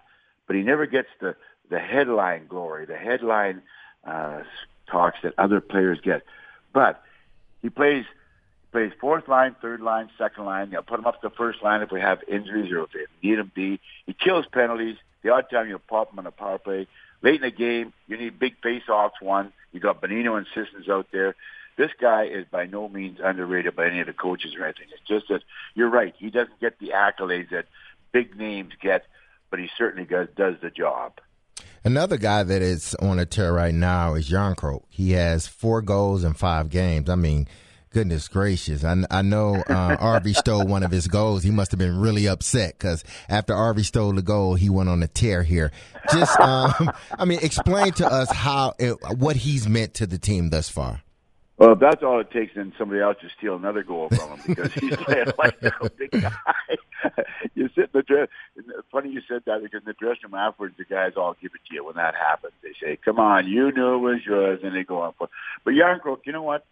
But 0.48 0.56
he 0.56 0.62
never 0.62 0.86
gets 0.86 1.08
the 1.20 1.36
the 1.70 1.78
headline 1.78 2.48
glory, 2.48 2.86
the 2.86 2.96
headline 2.96 3.62
uh, 4.04 4.42
talks 4.92 5.18
that 5.22 5.34
other 5.38 5.60
players 5.60 5.98
get. 6.00 6.22
But 6.72 7.02
he 7.62 7.70
plays 7.70 8.04
plays 8.70 8.92
fourth 9.00 9.28
line, 9.28 9.54
third 9.60 9.80
line, 9.80 10.08
second 10.16 10.44
line. 10.44 10.70
They'll 10.70 10.82
put 10.82 10.98
him 10.98 11.06
up 11.06 11.20
to 11.20 11.28
the 11.28 11.34
first 11.34 11.62
line 11.62 11.82
if 11.82 11.90
we 11.90 12.00
have 12.00 12.20
injuries 12.26 12.72
or 12.72 12.84
if 12.84 12.90
they 12.92 13.28
need 13.28 13.38
him 13.38 13.52
be. 13.54 13.80
He 14.06 14.14
kills 14.14 14.46
penalties. 14.50 14.96
The 15.22 15.30
odd 15.30 15.50
time 15.50 15.68
you'll 15.68 15.78
pop 15.78 16.12
him 16.12 16.18
on 16.18 16.26
a 16.26 16.30
power 16.30 16.58
play. 16.58 16.86
Late 17.20 17.36
in 17.36 17.42
the 17.42 17.50
game, 17.50 17.92
you 18.08 18.16
need 18.16 18.38
big 18.38 18.60
face-offs 18.62 19.20
won. 19.20 19.52
You 19.72 19.80
got 19.80 20.00
Bonino 20.00 20.36
and 20.36 20.46
Sissons 20.54 20.88
out 20.88 21.08
there. 21.12 21.36
This 21.76 21.90
guy 22.00 22.24
is 22.24 22.46
by 22.50 22.66
no 22.66 22.88
means 22.88 23.18
underrated 23.22 23.76
by 23.76 23.86
any 23.86 24.00
of 24.00 24.06
the 24.06 24.12
coaches 24.12 24.54
or 24.58 24.64
anything. 24.64 24.86
It's 24.92 25.06
just 25.06 25.28
that 25.28 25.42
you're 25.74 25.88
right. 25.88 26.14
He 26.18 26.30
doesn't 26.30 26.58
get 26.60 26.78
the 26.78 26.92
accolades 26.94 27.50
that 27.50 27.66
big 28.10 28.36
names 28.36 28.72
get, 28.80 29.04
but 29.50 29.60
he 29.60 29.70
certainly 29.78 30.06
does, 30.06 30.28
does 30.36 30.56
the 30.62 30.70
job. 30.70 31.20
Another 31.84 32.16
guy 32.16 32.44
that 32.44 32.62
is 32.62 32.94
on 32.96 33.18
a 33.18 33.26
tear 33.26 33.52
right 33.52 33.74
now 33.74 34.14
is 34.14 34.30
Jarnkrok. 34.30 34.82
He 34.88 35.12
has 35.12 35.48
four 35.48 35.82
goals 35.82 36.22
in 36.22 36.34
five 36.34 36.68
games. 36.68 37.10
I 37.10 37.16
mean, 37.16 37.48
goodness 37.90 38.28
gracious. 38.28 38.84
I, 38.84 39.02
I 39.10 39.22
know 39.22 39.56
uh, 39.56 40.20
stole 40.32 40.64
one 40.66 40.84
of 40.84 40.92
his 40.92 41.08
goals. 41.08 41.42
He 41.42 41.50
must 41.50 41.72
have 41.72 41.78
been 41.78 41.98
really 41.98 42.28
upset 42.28 42.78
because 42.78 43.04
after 43.28 43.52
Arby 43.52 43.82
stole 43.82 44.12
the 44.12 44.22
goal, 44.22 44.54
he 44.54 44.70
went 44.70 44.88
on 44.88 45.02
a 45.02 45.08
tear 45.08 45.42
here. 45.42 45.72
Just, 46.12 46.38
um, 46.40 46.92
I 47.18 47.24
mean, 47.24 47.40
explain 47.42 47.92
to 47.94 48.06
us 48.06 48.30
how 48.30 48.74
it, 48.78 48.96
what 49.18 49.34
he's 49.34 49.68
meant 49.68 49.94
to 49.94 50.06
the 50.06 50.18
team 50.18 50.50
thus 50.50 50.68
far. 50.68 51.02
Well, 51.62 51.76
that's 51.76 52.02
all 52.02 52.18
it 52.18 52.32
takes, 52.32 52.56
then 52.56 52.72
somebody 52.76 53.00
else 53.00 53.18
to 53.20 53.28
steal 53.38 53.54
another 53.54 53.84
goal 53.84 54.08
from 54.08 54.30
him 54.30 54.40
because 54.48 54.72
he's 54.72 54.96
playing 55.06 55.26
like 55.38 55.62
a 55.62 55.90
big 55.90 56.10
guy. 56.10 56.32
you 57.54 57.68
sit 57.76 57.84
in 57.84 57.90
the 57.92 58.02
dress. 58.02 58.28
Funny 58.90 59.10
you 59.10 59.20
said 59.28 59.42
that 59.46 59.62
because 59.62 59.82
in 59.82 59.86
the 59.86 59.92
dressing 59.92 60.24
room 60.24 60.34
afterwards, 60.34 60.74
the 60.76 60.84
guys 60.84 61.12
all 61.16 61.36
give 61.40 61.52
it 61.54 61.60
to 61.68 61.74
you 61.76 61.84
when 61.84 61.94
that 61.94 62.16
happens. 62.16 62.52
They 62.64 62.72
say, 62.84 62.98
"Come 63.04 63.20
on, 63.20 63.46
you 63.46 63.70
knew 63.70 63.94
it 63.94 63.98
was 63.98 64.26
yours," 64.26 64.58
and 64.64 64.74
they 64.74 64.82
go 64.82 65.02
on 65.02 65.12
for. 65.16 65.28
But 65.64 65.74
Jarnkrok, 65.74 66.26
you 66.26 66.32
know 66.32 66.42
what? 66.42 66.66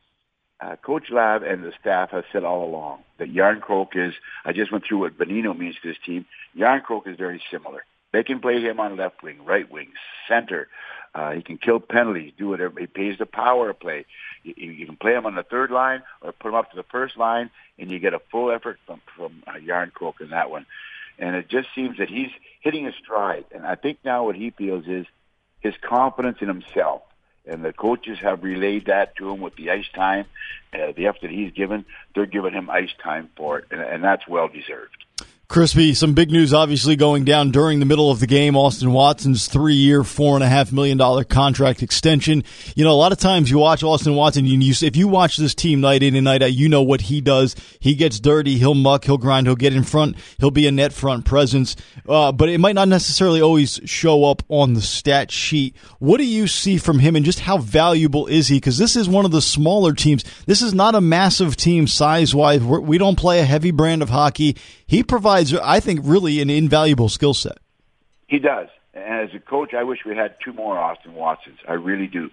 Uh, 0.61 0.74
Coach 0.74 1.05
Lav 1.09 1.45
and 1.45 1.62
the 1.62 1.72
staff 1.80 2.11
have 2.11 2.24
said 2.32 2.43
all 2.43 2.64
along 2.64 3.05
that 3.18 3.32
Jarnkrok 3.32 3.91
is. 3.95 4.14
I 4.45 4.53
just 4.53 4.72
went 4.72 4.86
through 4.88 4.99
what 4.99 5.16
Bonino 5.16 5.57
means 5.57 5.76
to 5.82 5.88
this 5.88 5.99
team. 6.05 6.26
Jarnkrok 6.59 7.07
is 7.07 7.16
very 7.16 7.41
similar. 7.49 7.84
They 8.12 8.24
can 8.24 8.41
play 8.41 8.61
him 8.61 8.80
on 8.80 8.97
left 8.97 9.22
wing, 9.22 9.45
right 9.45 9.70
wing, 9.70 9.93
center. 10.28 10.66
Uh, 11.14 11.32
he 11.32 11.42
can 11.42 11.58
kill 11.58 11.80
penalties, 11.80 12.32
do 12.38 12.48
whatever. 12.48 12.78
He 12.78 12.86
pays 12.86 13.18
the 13.18 13.26
power 13.26 13.72
play. 13.74 14.06
You, 14.44 14.54
you 14.56 14.86
can 14.86 14.96
play 14.96 15.14
him 15.14 15.26
on 15.26 15.34
the 15.34 15.42
third 15.42 15.70
line 15.70 16.02
or 16.22 16.32
put 16.32 16.48
him 16.48 16.54
up 16.54 16.70
to 16.70 16.76
the 16.76 16.84
first 16.84 17.16
line, 17.16 17.50
and 17.78 17.90
you 17.90 17.98
get 17.98 18.14
a 18.14 18.20
full 18.30 18.50
effort 18.52 18.78
from 18.86 19.00
from 19.16 19.42
uh, 19.46 19.54
Jarnkrok 19.54 20.20
in 20.20 20.30
that 20.30 20.50
one. 20.50 20.66
And 21.18 21.36
it 21.36 21.48
just 21.48 21.68
seems 21.74 21.98
that 21.98 22.08
he's 22.08 22.30
hitting 22.61 22.84
his 22.84 22.94
stride. 22.94 23.44
And 23.52 23.66
I 23.66 23.74
think 23.74 23.98
now 24.04 24.24
what 24.24 24.36
he 24.36 24.50
feels 24.50 24.86
is 24.86 25.06
his 25.61 25.74
confidence 25.82 26.38
in 26.40 26.48
himself. 26.48 27.02
And 27.46 27.64
the 27.64 27.72
coaches 27.72 28.18
have 28.20 28.42
relayed 28.42 28.86
that 28.86 29.16
to 29.16 29.30
him 29.30 29.40
with 29.40 29.56
the 29.56 29.70
ice 29.70 29.88
time, 29.94 30.26
uh, 30.72 30.92
the 30.96 31.08
effort 31.08 31.22
that 31.22 31.30
he's 31.30 31.52
given. 31.52 31.84
They're 32.14 32.26
giving 32.26 32.52
him 32.52 32.70
ice 32.70 32.92
time 33.02 33.30
for 33.36 33.58
it, 33.58 33.66
and, 33.70 33.80
and 33.80 34.04
that's 34.04 34.28
well 34.28 34.48
deserved. 34.48 35.04
Crispy, 35.51 35.94
some 35.94 36.14
big 36.14 36.30
news 36.30 36.55
obviously 36.55 36.94
going 36.94 37.24
down 37.24 37.51
during 37.51 37.80
the 37.80 37.84
middle 37.84 38.09
of 38.09 38.20
the 38.20 38.28
game. 38.28 38.55
Austin 38.55 38.92
Watson's 38.92 39.48
three 39.48 39.74
year, 39.74 40.05
four 40.05 40.36
and 40.36 40.44
a 40.44 40.48
half 40.48 40.70
million 40.70 40.96
dollar 40.96 41.24
contract 41.24 41.82
extension. 41.82 42.44
You 42.76 42.84
know, 42.84 42.92
a 42.92 42.94
lot 42.94 43.11
of 43.11 43.18
times 43.18 43.51
you 43.51 43.59
watch 43.59 43.82
Austin 43.82 44.14
Watson, 44.14 44.46
and 44.46 44.62
you, 44.62 44.72
if 44.80 44.94
you 44.94 45.09
watch 45.09 45.36
this 45.38 45.53
team 45.53 45.80
night 45.80 46.05
in 46.05 46.14
and 46.14 46.22
night 46.22 46.44
out, 46.44 46.53
you 46.53 46.68
know 46.68 46.82
what 46.82 47.01
he 47.01 47.20
does. 47.20 47.57
He 47.80 47.96
gets 47.96 48.20
dirty, 48.20 48.59
he'll 48.59 48.76
muck, 48.76 49.07
he'll 49.07 49.18
grind, 49.18 49.48
he'll 49.48 49.57
get 49.57 49.74
in 49.74 49.82
front, 49.82 50.14
he'll 50.38 50.53
be 50.53 50.68
a 50.68 50.70
net 50.70 50.92
front 50.92 51.24
presence. 51.24 51.74
Uh, 52.09 52.30
but 52.30 52.48
it 52.48 52.59
might 52.59 52.76
not 52.76 52.86
necessarily 52.86 53.42
always 53.42 53.80
show 53.86 54.26
up 54.26 54.44
on 54.48 54.74
the 54.74 54.80
stat 54.80 55.32
sheet. 55.32 55.74
What 55.98 56.18
do 56.18 56.24
you 56.26 56.46
see 56.46 56.78
from 56.78 57.01
him 57.01 57.16
and 57.16 57.24
just 57.24 57.40
how 57.40 57.59
valuable 57.59 58.28
is 58.28 58.46
he? 58.46 58.59
Because 58.59 58.78
this 58.78 58.94
is 58.94 59.09
one 59.09 59.24
of 59.24 59.32
the 59.32 59.42
smaller 59.42 59.94
teams. 59.94 60.22
This 60.46 60.62
is 60.62 60.72
not 60.72 60.94
a 60.94 61.01
massive 61.01 61.57
team 61.57 61.88
size 61.88 62.36
wise. 62.36 62.62
We 62.62 62.98
don't 62.98 63.18
play 63.18 63.40
a 63.40 63.44
heavy 63.44 63.72
brand 63.72 64.01
of 64.01 64.11
hockey. 64.11 64.57
He 64.86 65.05
provides, 65.05 65.39
I 65.62 65.80
think, 65.80 66.01
really 66.05 66.41
an 66.41 66.51
invaluable 66.51 67.09
skill 67.09 67.34
set. 67.34 67.59
He 68.26 68.38
does. 68.38 68.68
And 68.95 69.28
as 69.28 69.34
a 69.34 69.41
coach, 69.41 69.74
I 69.74 69.84
wish 69.84 70.01
we 70.05 70.16
had 70.16 70.36
two 70.45 70.53
more 70.53 70.78
Austin 70.78 71.14
Watsons. 71.14 71.59
I 71.68 71.74
really 71.74 72.07
do. 72.07 72.30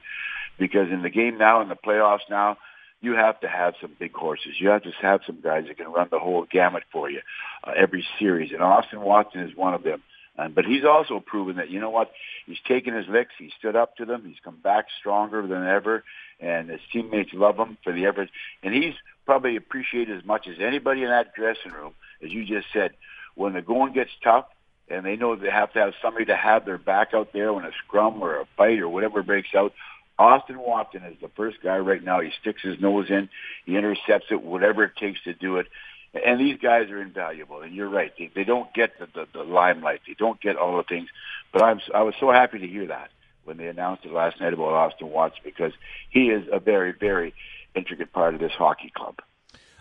Because 0.57 0.89
in 0.89 1.03
the 1.03 1.09
game 1.09 1.37
now, 1.37 1.61
in 1.61 1.69
the 1.69 1.75
playoffs 1.75 2.27
now, 2.29 2.57
you 3.01 3.13
have 3.15 3.39
to 3.41 3.47
have 3.47 3.75
some 3.79 3.91
big 3.99 4.13
horses. 4.13 4.59
You 4.59 4.69
have 4.69 4.83
to 4.83 4.91
have 5.01 5.21
some 5.25 5.39
guys 5.41 5.65
that 5.67 5.77
can 5.77 5.91
run 5.91 6.07
the 6.09 6.19
whole 6.19 6.45
gamut 6.49 6.83
for 6.91 7.09
you 7.09 7.21
uh, 7.63 7.71
every 7.75 8.05
series. 8.17 8.51
And 8.51 8.61
Austin 8.61 9.01
Watson 9.01 9.41
is 9.41 9.55
one 9.55 9.73
of 9.73 9.83
them. 9.83 10.01
Um, 10.39 10.53
but 10.53 10.65
he's 10.65 10.85
also 10.85 11.19
proven 11.19 11.55
that, 11.57 11.69
you 11.69 11.79
know 11.79 11.89
what, 11.89 12.11
he's 12.45 12.59
taken 12.67 12.93
his 12.93 13.07
licks, 13.07 13.33
he 13.39 13.51
stood 13.57 13.75
up 13.75 13.97
to 13.97 14.05
them, 14.05 14.23
he's 14.23 14.39
come 14.43 14.57
back 14.57 14.85
stronger 14.99 15.47
than 15.47 15.65
ever, 15.65 16.03
and 16.39 16.69
his 16.69 16.79
teammates 16.93 17.33
love 17.33 17.57
him 17.57 17.77
for 17.83 17.91
the 17.91 18.05
effort. 18.05 18.29
And 18.61 18.71
he's 18.71 18.93
probably 19.25 19.55
appreciated 19.55 20.15
as 20.15 20.25
much 20.25 20.47
as 20.47 20.57
anybody 20.59 21.01
in 21.01 21.09
that 21.09 21.33
dressing 21.33 21.71
room 21.71 21.93
as 22.23 22.31
you 22.31 22.45
just 22.45 22.67
said, 22.73 22.91
when 23.35 23.53
the 23.53 23.61
going 23.61 23.93
gets 23.93 24.11
tough 24.23 24.45
and 24.89 25.05
they 25.05 25.15
know 25.15 25.35
they 25.35 25.49
have 25.49 25.73
to 25.73 25.79
have 25.79 25.93
somebody 26.01 26.25
to 26.25 26.35
have 26.35 26.65
their 26.65 26.77
back 26.77 27.13
out 27.13 27.33
there 27.33 27.53
when 27.53 27.65
a 27.65 27.71
scrum 27.85 28.21
or 28.21 28.41
a 28.41 28.45
fight 28.57 28.79
or 28.79 28.89
whatever 28.89 29.21
breaks 29.21 29.49
out, 29.55 29.73
Austin 30.19 30.57
Watson 30.59 31.03
is 31.03 31.17
the 31.21 31.29
first 31.29 31.57
guy 31.61 31.77
right 31.77 32.03
now. 32.03 32.21
He 32.21 32.31
sticks 32.41 32.63
his 32.63 32.79
nose 32.79 33.07
in, 33.09 33.29
he 33.65 33.77
intercepts 33.77 34.27
it, 34.31 34.41
whatever 34.41 34.83
it 34.83 34.95
takes 34.95 35.21
to 35.23 35.33
do 35.33 35.57
it. 35.57 35.67
And 36.13 36.39
these 36.39 36.57
guys 36.57 36.89
are 36.89 37.01
invaluable. 37.01 37.61
And 37.61 37.75
you're 37.75 37.89
right; 37.89 38.11
they, 38.17 38.31
they 38.33 38.43
don't 38.43 38.73
get 38.73 38.97
the, 38.97 39.07
the, 39.13 39.27
the 39.33 39.43
limelight, 39.43 40.01
they 40.07 40.15
don't 40.17 40.41
get 40.41 40.55
all 40.55 40.77
the 40.77 40.83
things. 40.83 41.09
But 41.53 41.63
I'm 41.63 41.79
I 41.93 42.01
was 42.01 42.15
so 42.19 42.31
happy 42.31 42.59
to 42.59 42.67
hear 42.67 42.87
that 42.87 43.09
when 43.43 43.57
they 43.57 43.67
announced 43.67 44.05
it 44.05 44.11
last 44.11 44.39
night 44.39 44.53
about 44.53 44.73
Austin 44.73 45.09
Watson 45.09 45.41
because 45.43 45.73
he 46.09 46.29
is 46.29 46.47
a 46.51 46.59
very 46.59 46.93
very 46.93 47.35
intricate 47.75 48.11
part 48.11 48.33
of 48.33 48.39
this 48.39 48.53
hockey 48.53 48.91
club. 48.95 49.15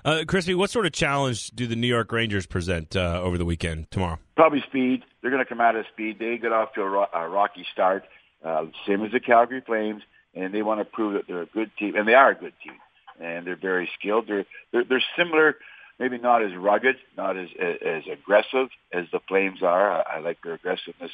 Uh, 0.06 0.22
Crispy, 0.24 0.54
what 0.54 0.70
sort 0.70 0.86
of 0.86 0.92
challenge 0.92 1.48
do 1.48 1.66
the 1.66 1.74
New 1.74 1.88
York 1.88 2.12
Rangers 2.12 2.46
present 2.46 2.94
uh, 2.94 3.20
over 3.20 3.36
the 3.36 3.44
weekend 3.44 3.90
tomorrow? 3.90 4.20
Probably 4.36 4.60
speed. 4.60 5.02
They're 5.20 5.32
going 5.32 5.42
to 5.42 5.48
come 5.48 5.60
out 5.60 5.74
of 5.74 5.84
speed. 5.92 6.20
They 6.20 6.38
get 6.38 6.52
off 6.52 6.74
to 6.74 6.82
a, 6.82 6.88
ro- 6.88 7.08
a 7.12 7.28
rocky 7.28 7.66
start, 7.72 8.04
uh, 8.44 8.66
same 8.86 9.04
as 9.04 9.10
the 9.10 9.18
Calgary 9.18 9.62
Flames, 9.66 10.04
and 10.32 10.54
they 10.54 10.62
want 10.62 10.78
to 10.78 10.84
prove 10.84 11.14
that 11.14 11.26
they're 11.26 11.42
a 11.42 11.46
good 11.46 11.72
team, 11.76 11.96
and 11.96 12.06
they 12.06 12.14
are 12.14 12.30
a 12.30 12.34
good 12.36 12.52
team, 12.62 12.74
and 13.20 13.44
they're 13.44 13.56
very 13.56 13.90
skilled. 13.98 14.28
They're 14.28 14.46
they're, 14.70 14.84
they're 14.84 15.04
similar, 15.18 15.56
maybe 15.98 16.18
not 16.18 16.40
as 16.40 16.54
rugged, 16.54 16.98
not 17.16 17.36
as 17.36 17.48
as 17.58 18.04
aggressive 18.06 18.68
as 18.92 19.06
the 19.10 19.18
Flames 19.26 19.60
are. 19.60 19.90
I, 19.90 20.18
I 20.18 20.18
like 20.20 20.38
their 20.44 20.54
aggressiveness, 20.54 21.10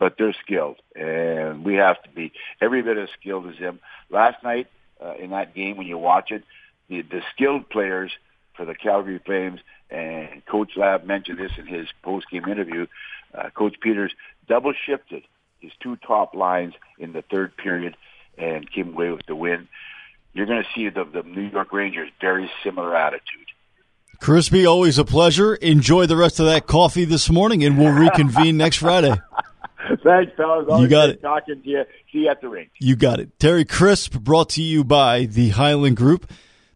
but 0.00 0.16
they're 0.18 0.34
skilled, 0.44 0.78
and 0.96 1.64
we 1.64 1.74
have 1.74 2.02
to 2.02 2.08
be 2.08 2.32
every 2.60 2.82
bit 2.82 2.98
as 2.98 3.08
skilled 3.20 3.46
as 3.46 3.60
them. 3.60 3.78
Last 4.10 4.42
night 4.42 4.66
uh, 5.00 5.14
in 5.14 5.30
that 5.30 5.54
game, 5.54 5.76
when 5.76 5.86
you 5.86 5.96
watch 5.96 6.32
it, 6.32 6.42
the 6.88 7.02
the 7.02 7.22
skilled 7.36 7.70
players 7.70 8.10
for 8.54 8.64
the 8.64 8.74
Calgary 8.74 9.20
Flames, 9.24 9.60
and 9.90 10.44
Coach 10.46 10.72
Lav 10.76 11.04
mentioned 11.04 11.38
this 11.38 11.52
in 11.58 11.66
his 11.66 11.88
post-game 12.02 12.46
interview. 12.48 12.86
Uh, 13.34 13.50
Coach 13.50 13.76
Peters 13.80 14.12
double 14.48 14.72
shifted 14.86 15.24
his 15.60 15.72
two 15.80 15.96
top 15.96 16.34
lines 16.34 16.74
in 16.98 17.12
the 17.12 17.22
third 17.22 17.56
period 17.56 17.96
and 18.36 18.70
came 18.70 18.94
away 18.94 19.10
with 19.10 19.26
the 19.26 19.36
win. 19.36 19.68
You're 20.34 20.46
going 20.46 20.62
to 20.62 20.68
see 20.74 20.88
the, 20.88 21.04
the 21.04 21.22
New 21.22 21.48
York 21.48 21.72
Rangers 21.72 22.10
very 22.20 22.50
similar 22.64 22.96
attitude. 22.96 23.46
Crispy, 24.20 24.66
always 24.66 24.98
a 24.98 25.04
pleasure. 25.04 25.54
Enjoy 25.56 26.06
the 26.06 26.16
rest 26.16 26.38
of 26.40 26.46
that 26.46 26.66
coffee 26.66 27.04
this 27.04 27.28
morning, 27.28 27.64
and 27.64 27.76
we'll 27.76 27.92
reconvene 27.92 28.56
next 28.56 28.76
Friday. 28.76 29.14
Thanks, 30.04 30.32
fellas. 30.36 30.66
Always 30.68 30.82
you 30.82 30.88
got 30.88 31.10
it. 31.10 31.20
Talking 31.20 31.60
to 31.60 31.68
you. 31.68 31.84
See 32.12 32.18
you 32.20 32.28
at 32.28 32.40
the 32.40 32.48
rink. 32.48 32.70
You 32.78 32.94
got 32.94 33.18
it. 33.18 33.38
Terry 33.38 33.64
Crisp, 33.64 34.18
brought 34.20 34.50
to 34.50 34.62
you 34.62 34.84
by 34.84 35.24
the 35.26 35.50
Highland 35.50 35.96
Group. 35.96 36.30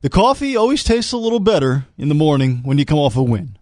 The 0.07 0.11
coffee 0.11 0.57
always 0.57 0.84
tastes 0.84 1.11
a 1.11 1.16
little 1.16 1.40
better 1.40 1.84
in 1.98 2.09
the 2.09 2.14
morning 2.14 2.59
when 2.62 2.78
you 2.78 2.84
come 2.84 3.00
off 3.00 3.16
a 3.16 3.22
win. 3.24 3.59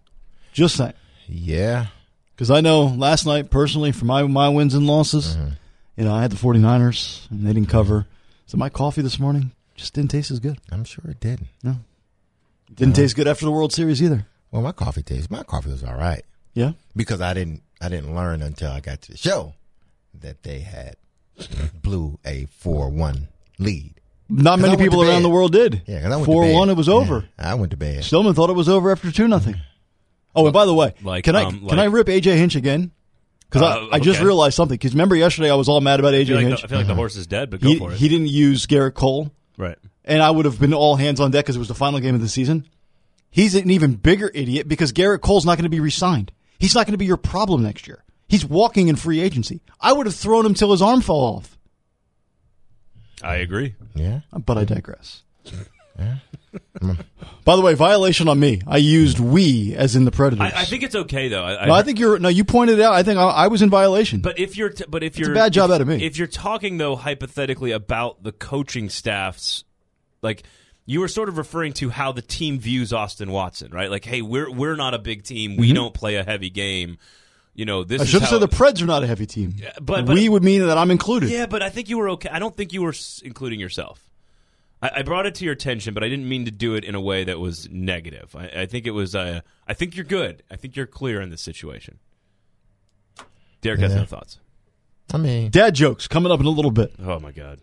Just 0.53 0.75
saying. 0.77 0.93
Yeah. 1.27 1.87
Because 2.35 2.51
I 2.51 2.61
know 2.61 2.83
last 2.83 3.25
night, 3.25 3.49
personally, 3.49 3.91
for 3.91 4.05
my, 4.05 4.21
my 4.21 4.49
wins 4.49 4.75
and 4.75 4.85
losses, 4.85 5.35
Mm-hmm. 5.35 5.49
you 5.97 6.03
know, 6.05 6.13
I 6.13 6.21
had 6.21 6.29
the 6.29 6.35
49ers 6.35 7.27
and 7.31 7.47
they 7.47 7.53
didn't 7.53 7.69
cover. 7.69 8.05
So 8.45 8.57
my 8.57 8.69
coffee 8.69 9.01
this 9.01 9.17
morning 9.17 9.53
just 9.73 9.95
didn't 9.95 10.11
taste 10.11 10.29
as 10.29 10.39
good. 10.39 10.59
I'm 10.71 10.83
sure 10.83 11.05
it 11.09 11.19
didn't. 11.19 11.47
No. 11.63 11.77
Didn't 12.71 12.95
taste 12.95 13.15
good 13.15 13.27
after 13.27 13.45
the 13.45 13.51
World 13.51 13.73
Series 13.73 14.03
either. 14.03 14.27
Well, 14.51 14.61
my 14.61 14.71
coffee 14.71 15.01
tastes. 15.01 15.31
My 15.31 15.41
coffee 15.41 15.71
was 15.71 15.83
all 15.83 15.95
right 15.97 16.23
Yeah. 16.53 16.73
because 16.95 17.21
I 17.21 17.33
didn't. 17.33 17.63
I 17.81 17.89
didn't 17.89 18.13
learn 18.13 18.43
until 18.43 18.69
I 18.71 18.81
got 18.81 19.01
to 19.01 19.13
the 19.13 19.17
show 19.17 19.55
that 20.21 20.43
they 20.43 20.59
had 20.59 20.95
blew 21.81 22.19
a 22.23 22.45
four-one 22.59 23.29
lead. 23.57 23.95
Not 24.27 24.57
'Cause 24.59 24.63
I 24.65 24.71
many 24.71 24.83
people 24.83 25.03
around 25.03 25.21
the 25.23 25.29
world 25.29 25.51
did. 25.51 25.83
Yeah, 25.85 25.97
because 25.97 26.11
I 26.11 26.15
went 26.15 26.25
Four 26.25 26.43
to 26.43 26.49
bed. 26.49 26.55
one, 26.55 26.69
it 26.69 26.77
was 26.77 26.89
over. 26.89 27.25
Yeah, 27.39 27.51
I 27.51 27.53
went 27.55 27.71
to 27.71 27.77
bed. 27.77 28.03
Stillman 28.03 28.33
thought 28.33 28.49
it 28.49 28.55
was 28.55 28.67
over 28.69 28.91
after 28.91 29.11
two 29.11 29.27
nothing. 29.27 29.55
Oh, 30.35 30.45
and 30.45 30.53
by 30.53 30.65
the 30.65 30.73
way, 30.73 30.93
Like, 31.03 31.23
can 31.25 31.35
I 31.35 31.43
um, 31.45 31.67
can 31.67 31.79
I 31.79 31.85
rip 31.85 32.07
AJ 32.07 32.35
Hinch 32.35 32.55
again? 32.55 32.91
Because 33.49 33.61
Uh, 33.61 33.87
I, 33.91 33.95
I 33.97 33.99
just 33.99 34.19
realized 34.21 34.55
something. 34.55 34.73
Because 34.75 34.93
remember 34.93 35.15
yesterday 35.15 35.51
I 35.51 35.55
was 35.55 35.69
all 35.69 35.79
mad 35.79 35.99
about 35.99 36.13
I 36.13 36.17
AJ 36.17 36.25
feel 36.27 36.35
like, 36.37 36.45
Hinch. 36.47 36.61
the, 36.61 36.65
I 36.65 36.69
feel 36.69 36.77
like 36.79 36.87
the 36.87 36.95
horse 36.95 37.15
is 37.15 37.27
dead, 37.27 37.49
but 37.51 37.61
go 37.61 37.69
he, 37.69 37.77
for 37.77 37.91
it. 37.91 37.97
he 37.97 38.09
didn't 38.09 38.27
use 38.29 38.65
Gerrit 38.65 38.95
Cole, 38.95 39.31
right. 39.57 39.77
and 40.03 40.21
I 40.23 40.31
would 40.31 40.45
have 40.45 40.59
been 40.59 40.73
all 40.73 40.95
hands 40.95 41.19
on 41.19 41.31
deck 41.31 41.45
because 41.45 41.55
it 41.55 41.59
was 41.59 41.67
the 41.67 41.75
final 41.75 41.99
game 41.99 42.15
of 42.15 42.21
the 42.21 42.27
season. 42.27 42.65
He's 43.29 43.53
an 43.53 43.69
even 43.69 43.93
bigger 43.93 44.31
idiot 44.33 44.67
because 44.67 44.91
Gerrit 44.91 45.21
Cole's 45.21 45.45
not 45.45 45.57
going 45.57 45.63
to 45.65 45.69
be 45.69 45.79
re-signed. 45.79 46.31
He's 46.57 46.73
not 46.73 46.85
going 46.87 46.93
to 46.93 46.97
be 46.97 47.05
your 47.05 47.17
problem 47.17 47.63
next 47.63 47.85
year. 47.87 48.03
He's 48.27 48.43
walking 48.45 48.87
in 48.87 48.95
free 48.95 49.19
agency. 49.21 49.61
I 49.79 49.93
would 49.93 50.05
have 50.07 50.15
thrown 50.15 50.45
him 50.45 50.53
till 50.55 50.71
his 50.71 50.81
arm 50.81 51.01
fell 51.01 51.17
off. 51.17 51.54
I 53.25 53.37
agree. 53.37 53.75
Yeah. 53.95 54.21
Uh, 54.31 54.39
but 54.39 54.57
I 54.57 54.65
digress. 54.65 55.23
Yeah. 55.97 56.15
By 57.43 57.55
the 57.55 57.61
way, 57.61 57.73
violation 57.73 58.27
on 58.27 58.39
me. 58.39 58.61
I 58.67 58.77
used 58.77 59.19
we 59.19 59.75
as 59.75 59.95
in 59.95 60.05
the 60.05 60.11
Predators. 60.11 60.51
I, 60.53 60.61
I 60.61 60.65
think 60.65 60.83
it's 60.83 60.95
okay 60.95 61.27
though. 61.27 61.43
I, 61.43 61.65
No, 61.65 61.73
I 61.73 61.83
think 61.83 61.99
you're. 61.99 62.17
No, 62.17 62.29
you 62.29 62.43
pointed 62.43 62.79
it 62.79 62.81
out. 62.81 62.93
I 62.93 63.03
think 63.03 63.17
I, 63.17 63.23
I 63.23 63.47
was 63.47 63.61
in 63.61 63.69
violation. 63.69 64.21
But 64.21 64.39
if 64.39 64.57
you're, 64.57 64.69
t- 64.69 64.85
but 64.87 65.03
if 65.03 65.17
you're 65.17 65.31
a 65.31 65.35
bad 65.35 65.53
job 65.53 65.69
if, 65.69 65.75
out 65.75 65.81
of 65.81 65.87
me. 65.87 66.03
If 66.03 66.17
you're 66.17 66.27
talking 66.27 66.77
though 66.77 66.95
hypothetically 66.95 67.71
about 67.71 68.23
the 68.23 68.31
coaching 68.31 68.89
staffs, 68.89 69.63
like 70.21 70.43
you 70.85 70.99
were 70.99 71.07
sort 71.07 71.29
of 71.29 71.37
referring 71.37 71.73
to 71.73 71.89
how 71.89 72.11
the 72.11 72.21
team 72.21 72.59
views 72.59 72.93
Austin 72.93 73.31
Watson, 73.31 73.71
right? 73.71 73.89
Like, 73.89 74.05
hey, 74.05 74.21
we're 74.21 74.49
we're 74.51 74.75
not 74.75 74.93
a 74.93 74.99
big 74.99 75.23
team. 75.23 75.57
We 75.57 75.67
mm-hmm. 75.67 75.75
don't 75.75 75.93
play 75.93 76.15
a 76.15 76.23
heavy 76.23 76.49
game. 76.49 76.97
You 77.55 77.63
know, 77.65 77.83
this. 77.85 78.01
I 78.01 78.05
should 78.05 78.21
have 78.21 78.29
said 78.29 78.39
the 78.41 78.47
Preds 78.49 78.81
are 78.81 78.85
not 78.85 79.03
a 79.03 79.07
heavy 79.07 79.25
team. 79.25 79.55
but- 79.81 80.05
but- 80.05 80.13
we 80.13 80.27
would 80.29 80.43
mean 80.43 80.61
that 80.67 80.77
I'm 80.77 80.91
included. 80.91 81.29
Yeah, 81.29 81.45
but 81.45 81.63
I 81.63 81.69
think 81.69 81.89
you 81.89 81.97
were 81.97 82.09
okay. 82.11 82.29
I 82.29 82.37
don't 82.39 82.55
think 82.55 82.73
you 82.73 82.81
were 82.81 82.93
including 83.23 83.59
yourself. 83.61 84.01
I, 84.81 84.91
I 84.97 85.01
brought 85.03 85.25
it 85.25 85.35
to 85.35 85.45
your 85.45 85.53
attention, 85.53 85.93
but 85.93 86.03
I 86.03 86.09
didn't 86.09 86.27
mean 86.27 86.43
to 86.45 86.51
do 86.51 86.75
it 86.75 86.83
in 86.83 86.95
a 86.95 87.01
way 87.01 87.23
that 87.23 87.39
was 87.39 87.69
negative. 87.71 88.35
I, 88.35 88.63
I 88.63 88.65
think 88.65 88.85
it 88.85 88.91
was. 88.91 89.15
Uh, 89.15 89.39
I 89.67 89.73
think 89.73 89.95
you're 89.95 90.03
good. 90.05 90.43
I 90.51 90.57
think 90.57 90.75
you're 90.75 90.85
clear 90.85 91.21
in 91.21 91.29
this 91.29 91.41
situation. 91.41 91.97
Derek 93.61 93.79
has 93.79 93.93
Yeah. 93.93 93.99
no 93.99 94.05
thoughts. 94.05 94.39
I 95.13 95.17
mean, 95.17 95.49
Dad 95.51 95.75
jokes 95.75 96.07
coming 96.07 96.31
up 96.31 96.39
in 96.39 96.45
a 96.45 96.49
little 96.49 96.71
bit. 96.71 96.93
Oh 96.99 97.19
my 97.19 97.31
god. 97.31 97.59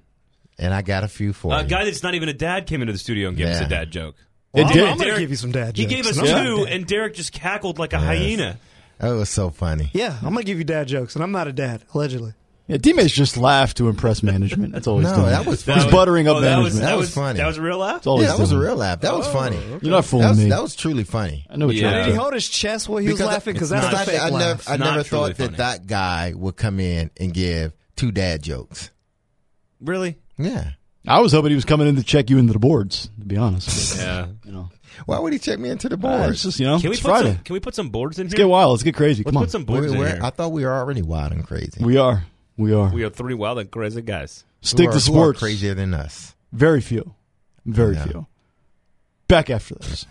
and 0.58 0.72
I 0.72 0.82
got 0.82 1.02
a 1.04 1.08
few 1.08 1.32
for 1.32 1.52
A 1.54 1.62
you. 1.62 1.68
guy 1.68 1.84
that's 1.84 2.02
not 2.02 2.14
even 2.14 2.28
a 2.28 2.32
dad 2.34 2.66
came 2.66 2.80
into 2.82 2.92
the 2.92 2.98
studio 2.98 3.28
and 3.28 3.36
gave 3.36 3.48
us 3.48 3.60
a 3.60 3.68
dad 3.68 3.90
joke. 3.90 4.14
It 4.54 4.66
I'm, 4.66 4.72
did. 4.72 4.84
I'm 4.88 4.98
going 4.98 5.14
to 5.14 5.20
give 5.20 5.30
you 5.30 5.36
some 5.36 5.50
dad 5.52 5.74
jokes. 5.74 5.78
He 5.78 5.86
gave 5.86 6.06
us 6.06 6.18
and 6.18 6.26
two, 6.26 6.66
and 6.68 6.86
Derek 6.86 7.14
just 7.14 7.32
cackled 7.32 7.78
like 7.78 7.92
a 7.94 7.98
hyena. 7.98 8.58
That 9.02 9.10
was 9.10 9.28
so 9.28 9.50
funny. 9.50 9.90
Yeah, 9.92 10.16
I'm 10.22 10.32
going 10.32 10.38
to 10.38 10.44
give 10.44 10.56
you 10.58 10.64
dad 10.64 10.88
jokes, 10.88 11.14
and 11.16 11.22
I'm 11.22 11.32
not 11.32 11.46
a 11.48 11.52
dad, 11.52 11.82
allegedly. 11.92 12.32
Yeah, 12.68 12.76
D-Mays 12.76 13.12
just 13.12 13.36
laugh 13.36 13.74
to 13.74 13.88
impress 13.88 14.22
management. 14.22 14.72
That's 14.72 14.86
all 14.86 15.00
he's 15.00 15.08
No, 15.10 15.16
doing. 15.16 15.26
that 15.30 15.44
was 15.44 15.64
funny. 15.64 15.82
he's 15.82 15.90
buttering 15.92 16.28
up 16.28 16.36
Oh, 16.36 16.40
that 16.40 16.46
management. 16.50 16.64
was, 16.74 16.80
That 16.80 16.96
was 16.96 17.12
funny. 17.12 17.38
That 17.38 17.46
was 17.48 17.58
a 17.58 17.62
real 17.62 17.78
laugh. 17.78 18.06
Yeah, 18.06 18.16
he's 18.18 18.26
that 18.28 18.38
was 18.38 18.52
a 18.52 18.58
real 18.58 18.76
laugh. 18.76 19.00
That 19.00 19.14
was 19.16 19.26
oh. 19.26 19.32
funny. 19.32 19.58
You're 19.82 19.90
not 19.90 20.04
fooling 20.04 20.22
That 20.24 20.30
was, 20.30 20.38
me. 20.38 20.48
that 20.50 20.62
was 20.62 20.76
truly 20.76 21.02
funny. 21.04 21.44
I 21.50 21.56
know 21.56 21.66
what 21.66 21.74
Yeah. 21.74 21.82
you're 21.82 21.90
Did 21.90 21.98
he 22.04 22.06
doing. 22.12 22.20
hold 22.20 22.34
his 22.34 22.48
chest 22.48 22.88
while 22.88 22.98
he 22.98 23.08
was 23.08 23.16
Because 23.16 23.28
I- 23.28 23.32
laughing? 23.32 23.52
Because 23.54 23.68
that's 23.70 23.92
not- 23.92 24.06
a 24.06 24.10
fake 24.10 24.20
I, 24.20 24.28
laugh. 24.30 24.68
never, 24.68 24.70
I 24.70 24.76
never 24.76 25.02
truly 25.02 25.34
thought 25.34 25.36
that 25.38 25.56
that 25.56 25.86
guy 25.88 26.32
would 26.36 26.56
come 26.56 26.78
in 26.78 27.10
and 27.18 27.34
give 27.34 27.72
two 27.96 28.12
dad 28.12 28.42
jokes. 28.44 28.90
Really? 29.80 30.16
Yeah. 30.38 30.70
I 31.06 31.18
was 31.18 31.32
hoping 31.32 31.50
he 31.50 31.56
was 31.56 31.64
coming 31.64 31.88
in 31.88 31.96
to 31.96 32.04
check 32.04 32.30
you 32.30 32.38
into 32.38 32.52
the 32.52 32.60
boards. 32.60 33.10
To 33.18 33.26
be 33.26 33.36
honest, 33.36 33.98
Yeah. 33.98 34.28
you 34.46 34.52
know, 34.52 34.70
Why 35.06 35.18
would 35.18 35.32
he 35.32 35.38
check 35.38 35.58
me 35.58 35.68
into 35.70 35.88
the 35.88 35.94
Uh, 35.94 35.98
board? 35.98 36.30
it's 36.30 36.42
just 36.42 36.60
you 36.60 36.66
know, 36.66 36.78
Can 36.78 36.90
we 36.90 36.94
it's 36.96 37.02
put 37.02 37.08
Friday. 37.10 37.34
some? 37.34 37.38
Can 37.44 37.52
we 37.54 37.60
put 37.60 37.74
some 37.74 37.88
boards 37.90 38.18
in 38.18 38.26
Let's 38.26 38.34
here? 38.34 38.44
get 38.46 38.50
wild. 38.50 38.70
Let's 38.72 38.82
get 38.82 38.94
crazy. 38.94 39.22
Let's 39.22 39.32
Come 39.32 39.36
on. 39.38 39.44
put 39.44 39.50
some 39.50 39.62
We- 39.62 39.66
boards 39.66 39.92
in 39.92 39.98
we're- 39.98 40.12
here. 40.12 40.20
I 40.22 40.30
thought 40.30 40.52
we 40.52 40.64
were 40.64 40.72
already 40.72 41.02
wild 41.02 41.32
and 41.32 41.46
crazy. 41.46 41.82
We 41.84 41.96
are. 41.96 42.24
We 42.56 42.72
are. 42.74 42.92
we 42.92 43.02
are 43.04 43.10
three 43.10 43.34
wild 43.34 43.58
and 43.58 43.70
crazy 43.70 44.02
guys. 44.02 44.44
Stick 44.60 44.84
Who 44.86 44.90
are- 44.90 44.92
to 45.00 45.06
who 45.06 45.12
are 45.12 45.16
sports. 45.24 45.38
crazier 45.40 45.74
than 45.74 45.94
us. 45.94 46.34
Very 46.52 46.80
few. 46.80 47.14
Very 47.64 47.96
few. 47.96 48.26
Back 49.28 49.48
after 49.50 49.74
this. 49.76 50.06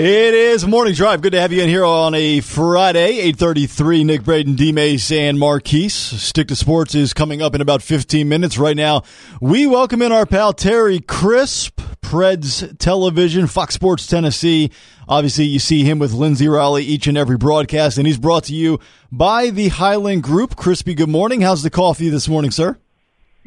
It 0.00 0.32
is 0.32 0.64
morning 0.64 0.94
drive. 0.94 1.22
Good 1.22 1.32
to 1.32 1.40
have 1.40 1.52
you 1.52 1.60
in 1.60 1.68
here 1.68 1.84
on 1.84 2.14
a 2.14 2.40
Friday, 2.40 3.18
eight 3.18 3.34
thirty-three. 3.34 4.04
Nick 4.04 4.22
Braden, 4.22 4.54
D. 4.54 4.70
Mace, 4.70 5.10
and 5.10 5.40
Marquise. 5.40 5.92
Stick 5.92 6.46
to 6.46 6.54
sports 6.54 6.94
is 6.94 7.12
coming 7.12 7.42
up 7.42 7.52
in 7.56 7.60
about 7.60 7.82
fifteen 7.82 8.28
minutes. 8.28 8.58
Right 8.58 8.76
now, 8.76 9.02
we 9.40 9.66
welcome 9.66 10.00
in 10.00 10.12
our 10.12 10.24
pal 10.24 10.52
Terry 10.52 11.00
Crisp, 11.00 11.80
Preds 12.00 12.78
Television, 12.78 13.48
Fox 13.48 13.74
Sports 13.74 14.06
Tennessee. 14.06 14.70
Obviously, 15.08 15.46
you 15.46 15.58
see 15.58 15.82
him 15.82 15.98
with 15.98 16.12
Lindsey 16.12 16.46
Riley 16.46 16.84
each 16.84 17.08
and 17.08 17.18
every 17.18 17.36
broadcast, 17.36 17.98
and 17.98 18.06
he's 18.06 18.18
brought 18.18 18.44
to 18.44 18.54
you 18.54 18.78
by 19.10 19.50
the 19.50 19.66
Highland 19.66 20.22
Group. 20.22 20.54
Crispy, 20.54 20.94
good 20.94 21.08
morning. 21.08 21.40
How's 21.40 21.64
the 21.64 21.70
coffee 21.70 22.08
this 22.08 22.28
morning, 22.28 22.52
sir? 22.52 22.78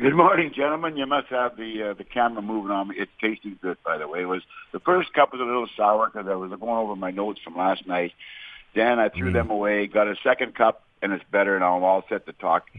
Good 0.01 0.15
morning, 0.15 0.51
gentlemen. 0.51 0.97
You 0.97 1.05
must 1.05 1.27
have 1.27 1.57
the 1.57 1.91
uh, 1.91 1.93
the 1.93 2.03
camera 2.03 2.41
moving 2.41 2.71
on 2.71 2.87
me. 2.87 2.95
It's 2.97 3.11
tasting 3.21 3.59
good, 3.61 3.77
by 3.85 3.99
the 3.99 4.07
way. 4.07 4.23
It 4.23 4.25
was 4.25 4.41
the 4.71 4.79
first 4.79 5.13
cup 5.13 5.31
was 5.31 5.39
a 5.39 5.43
little 5.43 5.67
sour 5.77 6.09
because 6.09 6.27
I 6.27 6.33
was 6.33 6.49
going 6.49 6.71
over 6.71 6.95
my 6.95 7.11
notes 7.11 7.39
from 7.43 7.55
last 7.55 7.87
night. 7.87 8.11
Then 8.73 8.97
I 8.97 9.09
threw 9.09 9.31
them 9.31 9.51
away. 9.51 9.85
Got 9.85 10.07
a 10.07 10.15
second 10.23 10.55
cup, 10.55 10.81
and 11.03 11.13
it's 11.13 11.23
better, 11.31 11.53
and 11.53 11.63
I'm 11.63 11.83
all 11.83 12.03
set 12.09 12.25
to 12.25 12.33
talk 12.33 12.71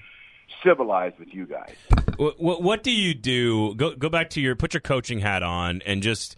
civilized 0.65 1.21
with 1.21 1.33
you 1.33 1.47
guys. 1.47 1.77
What, 2.17 2.41
what, 2.41 2.61
what 2.61 2.83
do 2.83 2.91
you 2.91 3.15
do? 3.15 3.77
Go 3.77 3.95
go 3.95 4.09
back 4.09 4.31
to 4.31 4.41
your 4.41 4.57
put 4.57 4.75
your 4.75 4.81
coaching 4.81 5.21
hat 5.21 5.45
on 5.45 5.81
and 5.87 6.03
just 6.03 6.35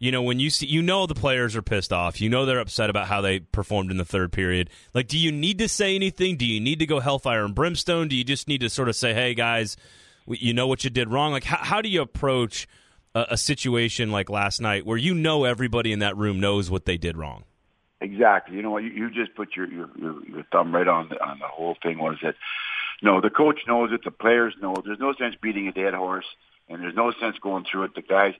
you 0.00 0.10
know 0.10 0.22
when 0.22 0.40
you 0.40 0.50
see 0.50 0.66
you 0.66 0.82
know 0.82 1.06
the 1.06 1.14
players 1.14 1.54
are 1.54 1.62
pissed 1.62 1.92
off. 1.92 2.20
You 2.20 2.28
know 2.28 2.44
they're 2.44 2.58
upset 2.58 2.90
about 2.90 3.06
how 3.06 3.20
they 3.20 3.38
performed 3.38 3.92
in 3.92 3.98
the 3.98 4.04
third 4.04 4.32
period. 4.32 4.68
Like, 4.94 5.06
do 5.06 5.16
you 5.16 5.30
need 5.30 5.58
to 5.58 5.68
say 5.68 5.94
anything? 5.94 6.36
Do 6.36 6.44
you 6.44 6.58
need 6.58 6.80
to 6.80 6.86
go 6.86 6.98
hellfire 6.98 7.44
and 7.44 7.54
brimstone? 7.54 8.08
Do 8.08 8.16
you 8.16 8.24
just 8.24 8.48
need 8.48 8.62
to 8.62 8.68
sort 8.68 8.88
of 8.88 8.96
say, 8.96 9.14
"Hey 9.14 9.34
guys, 9.34 9.76
you 10.26 10.54
know 10.54 10.66
what 10.66 10.84
you 10.84 10.90
did 10.90 11.10
wrong"? 11.10 11.32
Like, 11.32 11.44
how, 11.44 11.58
how 11.58 11.82
do 11.82 11.88
you 11.88 12.02
approach 12.02 12.66
a, 13.14 13.26
a 13.30 13.36
situation 13.36 14.10
like 14.10 14.30
last 14.30 14.60
night 14.60 14.86
where 14.86 14.98
you 14.98 15.14
know 15.14 15.44
everybody 15.44 15.92
in 15.92 16.00
that 16.00 16.16
room 16.16 16.40
knows 16.40 16.70
what 16.70 16.84
they 16.84 16.96
did 16.96 17.16
wrong? 17.16 17.44
Exactly. 18.00 18.56
You 18.56 18.62
know 18.62 18.70
what? 18.70 18.82
You, 18.82 18.90
you 18.90 19.10
just 19.10 19.34
put 19.34 19.56
your, 19.56 19.66
your 19.66 19.88
your 19.96 20.26
your 20.26 20.42
thumb 20.52 20.74
right 20.74 20.86
on 20.86 21.08
the 21.08 21.22
on 21.24 21.38
the 21.38 21.46
whole 21.46 21.76
thing. 21.82 21.98
Was 21.98 22.18
that? 22.22 22.34
No, 23.02 23.20
the 23.20 23.30
coach 23.30 23.60
knows 23.66 23.92
it. 23.92 24.04
The 24.04 24.10
players 24.10 24.54
know. 24.60 24.74
it. 24.74 24.84
There's 24.84 24.98
no 24.98 25.14
sense 25.14 25.34
beating 25.40 25.68
a 25.68 25.72
dead 25.72 25.94
horse, 25.94 26.26
and 26.68 26.82
there's 26.82 26.94
no 26.94 27.12
sense 27.12 27.38
going 27.38 27.64
through 27.64 27.84
it. 27.84 27.94
The 27.94 28.02
guys, 28.02 28.34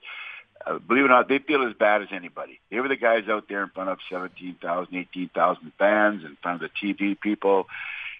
uh, 0.65 0.79
believe 0.79 1.03
it 1.03 1.07
or 1.07 1.09
not, 1.09 1.27
they 1.27 1.39
feel 1.39 1.67
as 1.67 1.73
bad 1.73 2.01
as 2.01 2.09
anybody. 2.11 2.59
They 2.69 2.79
were 2.79 2.87
the 2.87 2.95
guys 2.95 3.27
out 3.27 3.47
there 3.49 3.63
in 3.63 3.69
front 3.69 3.89
of 3.89 3.99
17,000, 4.09 4.95
18,000 4.95 5.71
fans, 5.77 6.23
in 6.23 6.37
front 6.41 6.63
of 6.63 6.69
the 6.69 6.93
TV 6.93 7.19
people, 7.19 7.67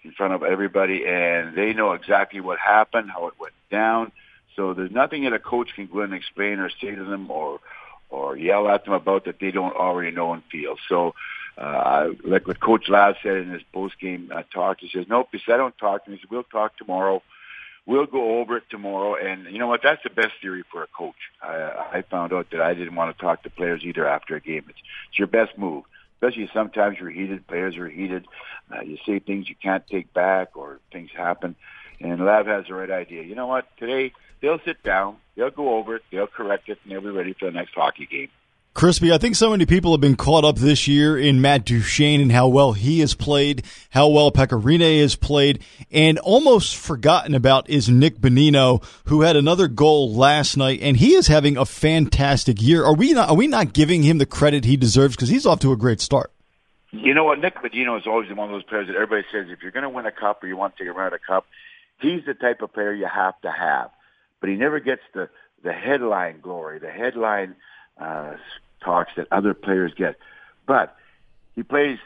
in 0.06 0.12
front 0.12 0.32
of 0.34 0.42
everybody, 0.42 1.04
and 1.06 1.56
they 1.56 1.72
know 1.72 1.92
exactly 1.92 2.40
what 2.40 2.58
happened, 2.58 3.10
how 3.10 3.26
it 3.26 3.34
went 3.38 3.54
down. 3.70 4.12
So 4.54 4.72
there's 4.72 4.90
nothing 4.90 5.24
that 5.24 5.32
a 5.32 5.38
coach 5.38 5.70
can 5.74 5.86
go 5.86 6.00
and 6.00 6.14
explain 6.14 6.58
or 6.60 6.70
say 6.70 6.94
to 6.94 7.04
them 7.04 7.30
or 7.30 7.60
or 8.08 8.36
yell 8.36 8.68
at 8.68 8.84
them 8.84 8.94
about 8.94 9.24
that 9.24 9.40
they 9.40 9.50
don't 9.50 9.74
already 9.74 10.12
know 10.12 10.32
and 10.32 10.42
feel. 10.50 10.76
So, 10.88 11.14
uh, 11.58 12.10
like 12.24 12.46
what 12.46 12.60
Coach 12.60 12.88
Lav 12.88 13.16
said 13.22 13.36
in 13.38 13.50
his 13.50 13.62
post 13.72 13.98
game 14.00 14.30
uh, 14.34 14.42
talk, 14.54 14.78
he 14.80 14.88
says, 14.92 15.06
"Nope," 15.08 15.28
he 15.32 15.40
said, 15.44 15.54
"I 15.54 15.58
don't 15.58 15.76
talk 15.76 16.04
to 16.04 16.10
me." 16.10 16.16
He 16.16 16.22
said, 16.22 16.30
"We'll 16.30 16.44
talk 16.44 16.76
tomorrow. 16.76 17.22
We'll 17.84 18.06
go 18.06 18.38
over 18.38 18.56
it 18.58 18.64
tomorrow." 18.70 19.16
And 19.16 19.46
you 19.52 19.58
know 19.58 19.66
what? 19.66 19.80
That's 19.82 20.02
the 20.04 20.10
best 20.10 20.34
theory 20.40 20.62
for 20.70 20.84
a 20.84 20.86
coach. 20.86 21.16
I, 21.42 21.98
I 21.98 22.02
found 22.08 22.32
out 22.32 22.46
that 22.52 22.60
I 22.60 22.74
didn't 22.74 22.94
want 22.94 23.16
to 23.16 23.20
talk 23.22 23.42
to 23.42 23.50
players 23.50 23.82
either 23.84 24.06
after 24.06 24.36
a 24.36 24.40
game. 24.40 24.64
It's, 24.68 24.78
it's 25.08 25.18
your 25.18 25.28
best 25.28 25.58
move, 25.58 25.84
especially 26.16 26.50
sometimes 26.52 26.98
you're 26.98 27.10
heated. 27.10 27.46
Players 27.46 27.76
are 27.76 27.88
heated. 27.88 28.26
Uh, 28.74 28.82
you 28.82 28.98
say 29.06 29.18
things 29.18 29.48
you 29.48 29.54
can't 29.62 29.86
take 29.86 30.12
back, 30.12 30.56
or 30.56 30.80
things 30.92 31.10
happen. 31.16 31.54
And 32.00 32.24
Lav 32.24 32.46
has 32.46 32.66
the 32.66 32.74
right 32.74 32.90
idea. 32.90 33.22
You 33.22 33.34
know 33.34 33.46
what? 33.46 33.66
Today 33.78 34.12
they'll 34.40 34.60
sit 34.64 34.82
down, 34.82 35.16
they'll 35.34 35.50
go 35.50 35.76
over 35.76 35.96
it, 35.96 36.02
they'll 36.10 36.26
correct 36.26 36.68
it, 36.68 36.78
and 36.82 36.92
they'll 36.92 37.00
be 37.00 37.08
ready 37.08 37.32
for 37.32 37.46
the 37.46 37.52
next 37.52 37.74
hockey 37.74 38.06
game. 38.06 38.28
Crispy, 38.76 39.10
I 39.10 39.16
think 39.16 39.36
so 39.36 39.52
many 39.52 39.64
people 39.64 39.92
have 39.92 40.02
been 40.02 40.16
caught 40.16 40.44
up 40.44 40.56
this 40.56 40.86
year 40.86 41.16
in 41.16 41.40
Matt 41.40 41.64
Duchene 41.64 42.20
and 42.20 42.30
how 42.30 42.46
well 42.48 42.74
he 42.74 43.00
has 43.00 43.14
played, 43.14 43.64
how 43.88 44.06
well 44.08 44.30
Pekka 44.30 44.62
Rinne 44.62 45.00
has 45.00 45.16
played, 45.16 45.60
and 45.90 46.18
almost 46.18 46.76
forgotten 46.76 47.34
about 47.34 47.70
is 47.70 47.88
Nick 47.88 48.18
Bonino, 48.18 48.84
who 49.06 49.22
had 49.22 49.34
another 49.34 49.66
goal 49.66 50.12
last 50.12 50.58
night, 50.58 50.80
and 50.82 50.98
he 50.98 51.14
is 51.14 51.26
having 51.26 51.56
a 51.56 51.64
fantastic 51.64 52.60
year. 52.60 52.84
Are 52.84 52.94
we 52.94 53.14
not? 53.14 53.30
Are 53.30 53.34
we 53.34 53.46
not 53.46 53.72
giving 53.72 54.02
him 54.02 54.18
the 54.18 54.26
credit 54.26 54.66
he 54.66 54.76
deserves 54.76 55.16
because 55.16 55.30
he's 55.30 55.46
off 55.46 55.60
to 55.60 55.72
a 55.72 55.76
great 55.76 56.02
start? 56.02 56.30
You 56.90 57.14
know 57.14 57.24
what? 57.24 57.40
Nick 57.40 57.54
Bonino 57.54 57.98
is 57.98 58.06
always 58.06 58.28
one 58.28 58.50
of 58.50 58.50
those 58.50 58.64
players 58.64 58.88
that 58.88 58.96
everybody 58.96 59.26
says 59.32 59.46
if 59.48 59.62
you're 59.62 59.72
going 59.72 59.84
to 59.84 59.88
win 59.88 60.04
a 60.04 60.12
cup 60.12 60.44
or 60.44 60.48
you 60.48 60.56
want 60.58 60.76
to 60.76 60.84
take 60.84 60.90
a 60.90 60.92
run 60.92 61.06
at 61.06 61.14
a 61.14 61.18
cup, 61.18 61.46
he's 62.02 62.26
the 62.26 62.34
type 62.34 62.60
of 62.60 62.74
player 62.74 62.92
you 62.92 63.08
have 63.08 63.40
to 63.40 63.50
have. 63.50 63.90
But 64.40 64.50
he 64.50 64.56
never 64.56 64.80
gets 64.80 65.00
the 65.14 65.30
the 65.64 65.72
headline 65.72 66.40
glory, 66.42 66.78
the 66.78 66.90
headline 66.90 67.56
uh, 67.98 68.34
talks 68.86 69.10
that 69.16 69.26
other 69.30 69.52
players 69.52 69.92
get. 69.94 70.16
But 70.66 70.96
he 71.54 71.62
plays 71.62 71.98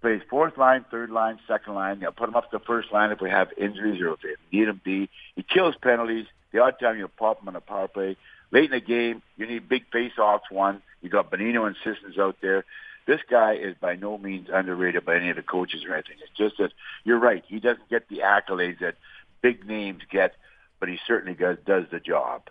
plays 0.00 0.22
fourth 0.30 0.56
line, 0.56 0.84
third 0.90 1.10
line, 1.10 1.38
second 1.46 1.74
line. 1.74 2.00
They'll 2.00 2.12
put 2.12 2.28
him 2.28 2.34
up 2.34 2.50
to 2.50 2.58
the 2.58 2.64
first 2.64 2.92
line 2.92 3.12
if 3.12 3.20
we 3.20 3.30
have 3.30 3.48
injuries 3.56 4.00
or 4.00 4.14
if 4.14 4.20
they 4.20 4.56
need 4.56 4.68
him 4.68 4.80
be. 4.84 5.08
He 5.36 5.42
kills 5.42 5.74
penalties. 5.80 6.26
The 6.52 6.58
odd 6.58 6.74
time 6.80 6.98
you 6.98 7.08
pop 7.08 7.40
him 7.40 7.48
on 7.48 7.56
a 7.56 7.60
power 7.60 7.88
play. 7.88 8.16
Late 8.50 8.64
in 8.64 8.70
the 8.72 8.80
game, 8.80 9.22
you 9.36 9.46
need 9.46 9.68
big 9.68 9.84
face-offs 9.90 10.50
won. 10.50 10.82
You 11.00 11.08
got 11.08 11.30
Bonino 11.30 11.66
and 11.66 11.76
Sissons 11.84 12.18
out 12.18 12.36
there. 12.42 12.64
This 13.06 13.20
guy 13.30 13.54
is 13.54 13.76
by 13.80 13.96
no 13.96 14.18
means 14.18 14.48
underrated 14.52 15.04
by 15.04 15.16
any 15.16 15.30
of 15.30 15.36
the 15.36 15.42
coaches 15.42 15.84
or 15.88 15.94
anything. 15.94 16.16
It's 16.20 16.36
just 16.36 16.58
that 16.58 16.72
you're 17.04 17.18
right. 17.18 17.44
He 17.46 17.60
doesn't 17.60 17.88
get 17.88 18.08
the 18.08 18.18
accolades 18.18 18.80
that 18.80 18.96
big 19.40 19.66
names 19.66 20.02
get, 20.10 20.34
but 20.78 20.88
he 20.88 20.98
certainly 21.06 21.34
does, 21.34 21.58
does 21.64 21.84
the 21.90 22.00
job. 22.00 22.42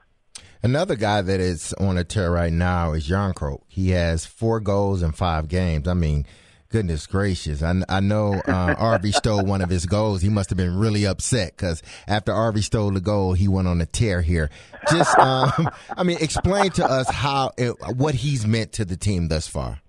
Another 0.64 0.96
guy 0.96 1.22
that 1.22 1.40
is 1.40 1.74
on 1.74 1.98
a 1.98 2.04
tear 2.04 2.32
right 2.32 2.54
now 2.54 2.94
is 2.94 3.08
Jarnkrok. 3.08 3.62
He 3.68 3.90
has 3.92 4.28
four 4.28 4.60
goals 4.60 5.02
in 5.02 5.12
five 5.12 5.48
games. 5.48 5.88
I 5.88 5.96
mean, 5.96 6.28
goodness 6.70 7.08
gracious. 7.08 7.64
I, 7.64 7.82
I 7.90 8.00
know 8.00 8.36
uh, 8.48 8.76
Arby 8.78 9.12
stole 9.12 9.44
one 9.44 9.62
of 9.62 9.70
his 9.70 9.88
goals. 9.88 10.22
He 10.22 10.30
must 10.30 10.52
have 10.52 10.58
been 10.58 10.78
really 10.78 11.06
upset 11.06 11.58
because 11.58 11.82
after 12.08 12.32
Arby 12.32 12.62
stole 12.62 12.92
the 12.92 13.02
goal, 13.02 13.34
he 13.34 13.48
went 13.48 13.68
on 13.68 13.82
a 13.82 13.88
tear 13.88 14.22
here. 14.22 14.52
Just, 14.92 15.18
um, 15.18 15.70
I 15.98 16.04
mean, 16.04 16.18
explain 16.22 16.70
to 16.72 16.86
us 16.86 17.10
how 17.10 17.52
it, 17.58 17.74
what 17.96 18.14
he's 18.14 18.46
meant 18.46 18.74
to 18.74 18.86
the 18.86 18.98
team 18.98 19.30
thus 19.30 19.48
far. 19.48 19.82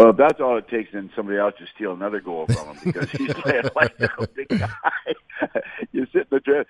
Well, 0.00 0.14
that's 0.14 0.40
all 0.40 0.56
it 0.56 0.66
takes, 0.66 0.92
then 0.94 1.10
somebody 1.14 1.36
else 1.36 1.52
to 1.58 1.66
steal 1.74 1.92
another 1.92 2.20
goal 2.20 2.46
from 2.46 2.74
him 2.74 2.78
because 2.84 3.10
he's 3.10 3.34
playing 3.34 3.64
like 3.76 4.00
a 4.00 4.26
big 4.28 4.48
guy. 4.48 4.70
you 5.92 6.06
sit 6.06 6.22
in 6.22 6.26
the 6.30 6.40
dress. 6.40 6.64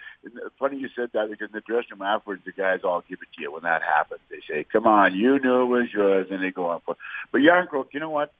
Funny 0.58 0.78
you 0.78 0.88
said 0.96 1.10
that 1.12 1.30
because 1.30 1.46
in 1.46 1.52
the 1.52 1.60
dressing 1.60 1.92
room 1.92 2.02
afterwards, 2.02 2.42
the 2.44 2.50
guys 2.50 2.80
all 2.82 3.04
give 3.08 3.20
it 3.22 3.28
to 3.36 3.42
you 3.42 3.52
when 3.52 3.62
that 3.62 3.82
happens. 3.82 4.20
They 4.30 4.40
say, 4.48 4.64
"Come 4.64 4.88
on, 4.88 5.14
you 5.14 5.38
knew 5.38 5.62
it 5.62 5.66
was 5.66 5.92
yours," 5.92 6.26
and 6.32 6.42
they 6.42 6.50
go 6.50 6.70
on. 6.70 6.80
For, 6.84 6.96
but 7.30 7.40
Jarnkrok, 7.40 7.94
you 7.94 8.00
know 8.00 8.10
what? 8.10 8.32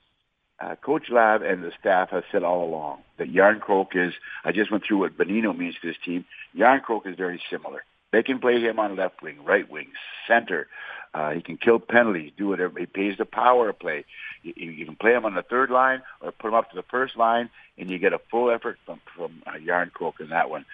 Uh, 0.59 0.75
Coach 0.75 1.05
Lav 1.09 1.43
and 1.43 1.63
the 1.63 1.71
staff 1.79 2.11
have 2.11 2.25
said 2.33 2.43
all 2.43 2.65
along 2.65 3.03
that 3.19 3.33
Jarnkrok 3.33 3.95
is. 3.95 4.13
I 4.45 4.51
just 4.51 4.73
went 4.73 4.83
through 4.85 4.99
what 4.99 5.17
Bonino 5.17 5.57
means 5.57 5.77
to 5.81 5.87
this 5.87 5.99
team. 6.05 6.25
Jarnkrok 6.57 7.07
is 7.07 7.17
very 7.17 7.41
similar. 7.49 7.85
They 8.13 8.23
can 8.23 8.41
play 8.41 8.61
him 8.61 8.79
on 8.79 8.97
left 8.97 9.23
wing, 9.23 9.45
right 9.45 9.69
wing, 9.71 9.89
center. 10.27 10.69
Uh, 11.13 11.31
he 11.31 11.43
can 11.43 11.57
kill 11.57 11.79
penalties, 11.79 12.33
do 12.37 12.49
whatever. 12.49 12.79
He 12.79 12.87
pays 12.87 13.19
the 13.19 13.25
power 13.25 13.73
play. 13.73 14.05
You, 14.43 14.53
you 14.57 14.85
can 14.85 14.97
play 14.97 15.13
him 15.13 15.25
on 15.25 15.35
the 15.35 15.43
third 15.43 15.71
line 15.71 16.03
or 16.21 16.33
put 16.33 16.49
him 16.49 16.55
up 16.55 16.71
to 16.71 16.77
the 16.77 16.85
first 16.85 17.17
line, 17.17 17.51
and 17.79 17.91
you 17.91 17.99
get 17.99 18.13
a 18.13 18.21
full 18.31 18.51
effort 18.51 18.79
from 18.87 19.01
from 19.17 19.43
uh, 19.47 19.53
Jarnkrok 19.53 20.21
in 20.21 20.29
that 20.31 20.51
one. 20.51 20.65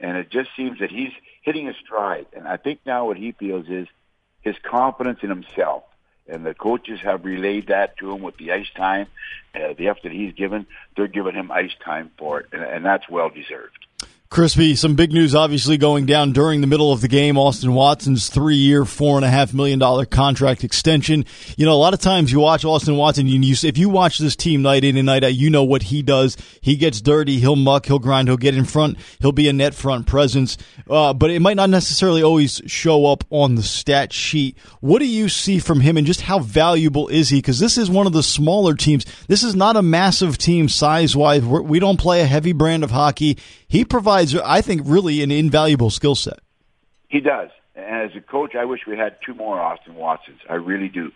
And 0.00 0.16
it 0.16 0.30
just 0.30 0.50
seems 0.56 0.80
that 0.80 0.90
he's 0.90 1.12
hitting 1.42 1.68
a 1.68 1.74
stride. 1.74 2.26
And 2.32 2.48
I 2.48 2.56
think 2.56 2.80
now 2.84 3.06
what 3.06 3.16
he 3.16 3.32
feels 3.32 3.68
is 3.68 3.86
his 4.40 4.56
confidence 4.62 5.20
in 5.22 5.28
himself. 5.28 5.84
And 6.28 6.46
the 6.46 6.54
coaches 6.54 7.00
have 7.02 7.24
relayed 7.24 7.68
that 7.68 7.96
to 7.98 8.12
him 8.12 8.22
with 8.22 8.36
the 8.36 8.52
ice 8.52 8.70
time, 8.76 9.08
uh, 9.54 9.74
the 9.76 9.88
effort 9.88 10.04
that 10.04 10.12
he's 10.12 10.32
given. 10.34 10.66
They're 10.96 11.08
giving 11.08 11.34
him 11.34 11.50
ice 11.50 11.72
time 11.84 12.10
for 12.16 12.40
it, 12.40 12.46
and, 12.52 12.62
and 12.62 12.84
that's 12.84 13.08
well 13.08 13.28
deserved. 13.28 13.78
Crispy, 14.32 14.76
some 14.76 14.94
big 14.94 15.12
news 15.12 15.34
obviously 15.34 15.76
going 15.76 16.06
down 16.06 16.32
during 16.32 16.62
the 16.62 16.66
middle 16.66 16.90
of 16.90 17.02
the 17.02 17.06
game. 17.08 17.36
Austin 17.36 17.74
Watson's 17.74 18.30
three 18.30 18.56
year, 18.56 18.86
four 18.86 19.16
and 19.16 19.26
a 19.26 19.28
half 19.28 19.52
million 19.52 19.78
dollar 19.78 20.06
contract 20.06 20.64
extension. 20.64 21.26
You 21.58 21.66
know, 21.66 21.74
a 21.74 21.76
lot 21.76 21.92
of 21.92 22.00
times 22.00 22.32
you 22.32 22.40
watch 22.40 22.64
Austin 22.64 22.96
Watson, 22.96 23.26
and 23.26 23.44
you, 23.44 23.54
if 23.62 23.76
you 23.76 23.90
watch 23.90 24.16
this 24.16 24.34
team 24.34 24.62
night 24.62 24.84
in 24.84 24.96
and 24.96 25.04
night 25.04 25.22
out, 25.22 25.34
you 25.34 25.50
know 25.50 25.64
what 25.64 25.82
he 25.82 26.00
does. 26.00 26.38
He 26.62 26.76
gets 26.76 27.02
dirty, 27.02 27.40
he'll 27.40 27.56
muck, 27.56 27.84
he'll 27.84 27.98
grind, 27.98 28.28
he'll 28.28 28.38
get 28.38 28.56
in 28.56 28.64
front, 28.64 28.96
he'll 29.20 29.32
be 29.32 29.48
a 29.48 29.52
net 29.52 29.74
front 29.74 30.06
presence, 30.06 30.56
uh, 30.88 31.12
but 31.12 31.30
it 31.30 31.40
might 31.40 31.56
not 31.56 31.68
necessarily 31.68 32.22
always 32.22 32.62
show 32.64 33.04
up 33.04 33.24
on 33.28 33.56
the 33.56 33.62
stat 33.62 34.14
sheet. 34.14 34.56
What 34.80 35.00
do 35.00 35.06
you 35.06 35.28
see 35.28 35.58
from 35.58 35.80
him 35.80 35.98
and 35.98 36.06
just 36.06 36.22
how 36.22 36.38
valuable 36.38 37.08
is 37.08 37.28
he? 37.28 37.36
Because 37.36 37.58
this 37.58 37.76
is 37.76 37.90
one 37.90 38.06
of 38.06 38.14
the 38.14 38.22
smaller 38.22 38.76
teams. 38.76 39.04
This 39.26 39.42
is 39.42 39.54
not 39.54 39.76
a 39.76 39.82
massive 39.82 40.38
team 40.38 40.70
size 40.70 41.14
wise. 41.14 41.44
We 41.44 41.80
don't 41.80 42.00
play 42.00 42.22
a 42.22 42.26
heavy 42.26 42.54
brand 42.54 42.82
of 42.82 42.92
hockey. 42.92 43.36
He 43.72 43.86
provides, 43.86 44.36
I 44.36 44.60
think, 44.60 44.82
really 44.84 45.22
an 45.22 45.30
invaluable 45.30 45.88
skill 45.88 46.14
set. 46.14 46.40
He 47.08 47.20
does. 47.20 47.48
And 47.74 48.10
as 48.10 48.14
a 48.14 48.20
coach, 48.20 48.54
I 48.54 48.66
wish 48.66 48.80
we 48.86 48.98
had 48.98 49.16
two 49.24 49.32
more 49.32 49.58
Austin 49.58 49.94
Watsons. 49.94 50.40
I 50.46 50.56
really 50.56 50.90
do. 50.90 51.10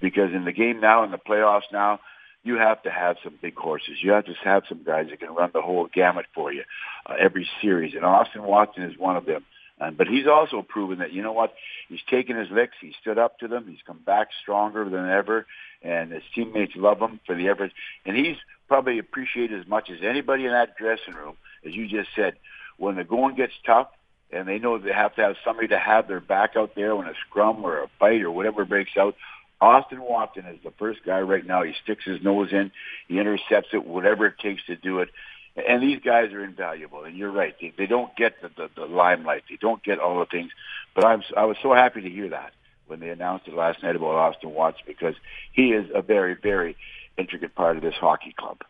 Because 0.00 0.32
in 0.32 0.46
the 0.46 0.52
game 0.52 0.80
now, 0.80 1.04
in 1.04 1.10
the 1.10 1.18
playoffs 1.18 1.70
now, 1.70 2.00
you 2.42 2.56
have 2.56 2.82
to 2.84 2.90
have 2.90 3.18
some 3.22 3.34
big 3.42 3.54
horses. 3.54 3.98
You 4.00 4.12
have 4.12 4.24
to 4.24 4.32
have 4.42 4.62
some 4.66 4.82
guys 4.82 5.08
that 5.10 5.20
can 5.20 5.34
run 5.34 5.50
the 5.52 5.60
whole 5.60 5.88
gamut 5.92 6.24
for 6.34 6.50
you 6.50 6.64
uh, 7.04 7.16
every 7.20 7.46
series. 7.60 7.94
And 7.94 8.02
Austin 8.02 8.44
Watson 8.44 8.84
is 8.84 8.96
one 8.96 9.18
of 9.18 9.26
them. 9.26 9.44
But 9.78 10.06
he's 10.06 10.26
also 10.26 10.62
proven 10.62 11.00
that, 11.00 11.12
you 11.12 11.20
know 11.20 11.32
what, 11.32 11.52
he's 11.90 12.00
taken 12.08 12.34
his 12.38 12.48
licks, 12.50 12.76
he 12.80 12.94
stood 12.98 13.18
up 13.18 13.38
to 13.40 13.48
them, 13.48 13.66
he's 13.68 13.82
come 13.86 14.00
back 14.04 14.28
stronger 14.40 14.88
than 14.88 15.06
ever, 15.08 15.46
and 15.82 16.12
his 16.12 16.22
teammates 16.34 16.76
love 16.76 16.98
him 16.98 17.20
for 17.26 17.34
the 17.34 17.48
effort. 17.48 17.72
And 18.06 18.16
he's 18.16 18.36
probably 18.68 18.98
appreciated 18.98 19.60
as 19.60 19.66
much 19.66 19.90
as 19.90 19.98
anybody 20.02 20.46
in 20.46 20.52
that 20.52 20.78
dressing 20.78 21.12
room– 21.12 21.36
as 21.64 21.74
you 21.74 21.88
just 21.88 22.10
said, 22.14 22.34
when 22.76 22.96
the 22.96 23.04
going 23.04 23.34
gets 23.36 23.52
tough 23.64 23.88
and 24.32 24.48
they 24.48 24.58
know 24.58 24.78
they 24.78 24.92
have 24.92 25.14
to 25.16 25.22
have 25.22 25.36
somebody 25.44 25.68
to 25.68 25.78
have 25.78 26.08
their 26.08 26.20
back 26.20 26.56
out 26.56 26.74
there 26.74 26.94
when 26.96 27.06
a 27.06 27.14
scrum 27.28 27.64
or 27.64 27.82
a 27.82 27.88
fight 27.98 28.22
or 28.22 28.30
whatever 28.30 28.64
breaks 28.64 28.96
out, 28.96 29.14
Austin 29.60 30.00
Watson 30.00 30.46
is 30.46 30.58
the 30.64 30.72
first 30.78 31.00
guy 31.04 31.20
right 31.20 31.44
now. 31.44 31.62
He 31.62 31.74
sticks 31.84 32.04
his 32.04 32.22
nose 32.22 32.48
in, 32.52 32.70
he 33.08 33.18
intercepts 33.18 33.68
it, 33.72 33.84
whatever 33.84 34.26
it 34.26 34.38
takes 34.38 34.64
to 34.66 34.76
do 34.76 35.00
it. 35.00 35.10
And 35.56 35.82
these 35.82 36.00
guys 36.00 36.32
are 36.32 36.44
invaluable. 36.44 37.04
And 37.04 37.16
you're 37.16 37.32
right; 37.32 37.54
they, 37.60 37.72
they 37.76 37.86
don't 37.86 38.14
get 38.16 38.40
the, 38.40 38.48
the, 38.56 38.70
the 38.74 38.86
limelight, 38.86 39.42
they 39.50 39.58
don't 39.60 39.82
get 39.82 39.98
all 39.98 40.20
the 40.20 40.26
things. 40.26 40.50
But 40.94 41.04
I'm 41.04 41.22
I 41.36 41.44
was 41.44 41.56
so 41.62 41.74
happy 41.74 42.00
to 42.02 42.08
hear 42.08 42.30
that 42.30 42.52
when 42.86 43.00
they 43.00 43.10
announced 43.10 43.48
it 43.48 43.54
last 43.54 43.82
night 43.82 43.96
about 43.96 44.14
Austin 44.14 44.54
Watson 44.54 44.84
because 44.86 45.14
he 45.52 45.72
is 45.72 45.90
a 45.94 46.02
very 46.02 46.34
very 46.34 46.76
intricate 47.18 47.54
part 47.54 47.76
of 47.76 47.82
this 47.82 47.96
hockey 47.96 48.34
club. 48.36 48.62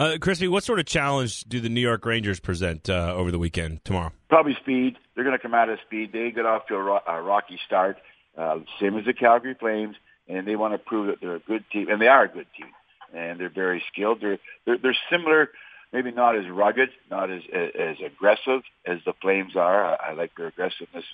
Uh, 0.00 0.16
Crispy, 0.18 0.48
what 0.48 0.64
sort 0.64 0.78
of 0.78 0.86
challenge 0.86 1.44
do 1.44 1.60
the 1.60 1.68
New 1.68 1.82
York 1.82 2.06
Rangers 2.06 2.40
present 2.40 2.88
uh, 2.88 3.12
over 3.14 3.30
the 3.30 3.38
weekend 3.38 3.84
tomorrow? 3.84 4.10
Probably 4.30 4.54
speed. 4.54 4.96
They're 5.14 5.24
going 5.24 5.36
to 5.36 5.42
come 5.42 5.52
out 5.52 5.68
of 5.68 5.78
speed. 5.84 6.10
They 6.10 6.30
get 6.30 6.46
off 6.46 6.66
to 6.68 6.74
a, 6.74 6.82
ro- 6.82 7.02
a 7.06 7.20
rocky 7.20 7.60
start, 7.66 7.98
uh, 8.34 8.60
same 8.80 8.96
as 8.96 9.04
the 9.04 9.12
Calgary 9.12 9.54
Flames, 9.60 9.96
and 10.26 10.48
they 10.48 10.56
want 10.56 10.72
to 10.72 10.78
prove 10.78 11.08
that 11.08 11.20
they're 11.20 11.36
a 11.36 11.40
good 11.40 11.64
team, 11.70 11.90
and 11.90 12.00
they 12.00 12.06
are 12.06 12.24
a 12.24 12.28
good 12.28 12.46
team, 12.56 12.68
and 13.12 13.38
they're 13.38 13.50
very 13.50 13.84
skilled. 13.92 14.22
They're 14.22 14.38
they're, 14.64 14.78
they're 14.78 14.96
similar, 15.10 15.50
maybe 15.92 16.12
not 16.12 16.34
as 16.34 16.48
rugged, 16.48 16.88
not 17.10 17.30
as 17.30 17.42
as 17.52 17.96
aggressive 18.02 18.62
as 18.86 19.00
the 19.04 19.12
Flames 19.20 19.54
are. 19.54 19.84
I, 19.84 19.96
I 19.96 20.12
like 20.14 20.34
their 20.34 20.46
aggressiveness, 20.46 21.04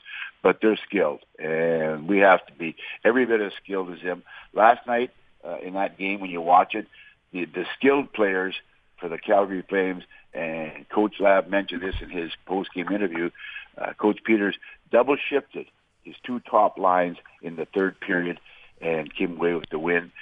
but 0.45 0.61
they're 0.63 0.79
skilled, 0.89 1.25
and 1.41 2.07
we 2.07 2.19
have 2.19 2.47
to 2.47 2.53
be 2.53 2.77
every 3.05 3.27
bit 3.27 3.41
as 3.41 3.51
skilled 3.65 3.91
as 3.91 4.01
them. 4.01 4.23
Last 4.53 4.87
night 4.87 5.11
uh, 5.45 5.59
in 5.59 5.75
that 5.75 5.99
game, 5.99 6.21
when 6.21 6.31
you 6.31 6.41
watch 6.41 6.77
it, 6.77 6.87
the 7.33 7.47
the 7.47 7.65
skilled 7.77 8.13
players 8.13 8.55
for 8.99 9.09
the 9.09 9.19
Calgary 9.19 9.63
Flames, 9.69 10.05
and 10.35 10.89
Coach 10.89 11.15
Lav 11.21 11.49
mentioned 11.49 11.83
this 11.83 11.95
in 12.01 12.11
his 12.11 12.31
post-game 12.47 12.91
interview. 12.91 13.31
Uh, 13.77 13.93
Coach 13.95 14.21
Peters 14.25 14.57
double 14.91 15.17
shifted 15.17 15.67
his 16.03 16.15
two 16.25 16.41
top 16.41 16.79
lines 16.79 17.19
in 17.43 17.57
the 17.57 17.67
third 17.67 18.01
period 18.01 18.39
and 18.81 19.15
came 19.15 19.37
away 19.37 19.55
with 19.55 19.69
the 19.71 19.79
win. 19.79 20.13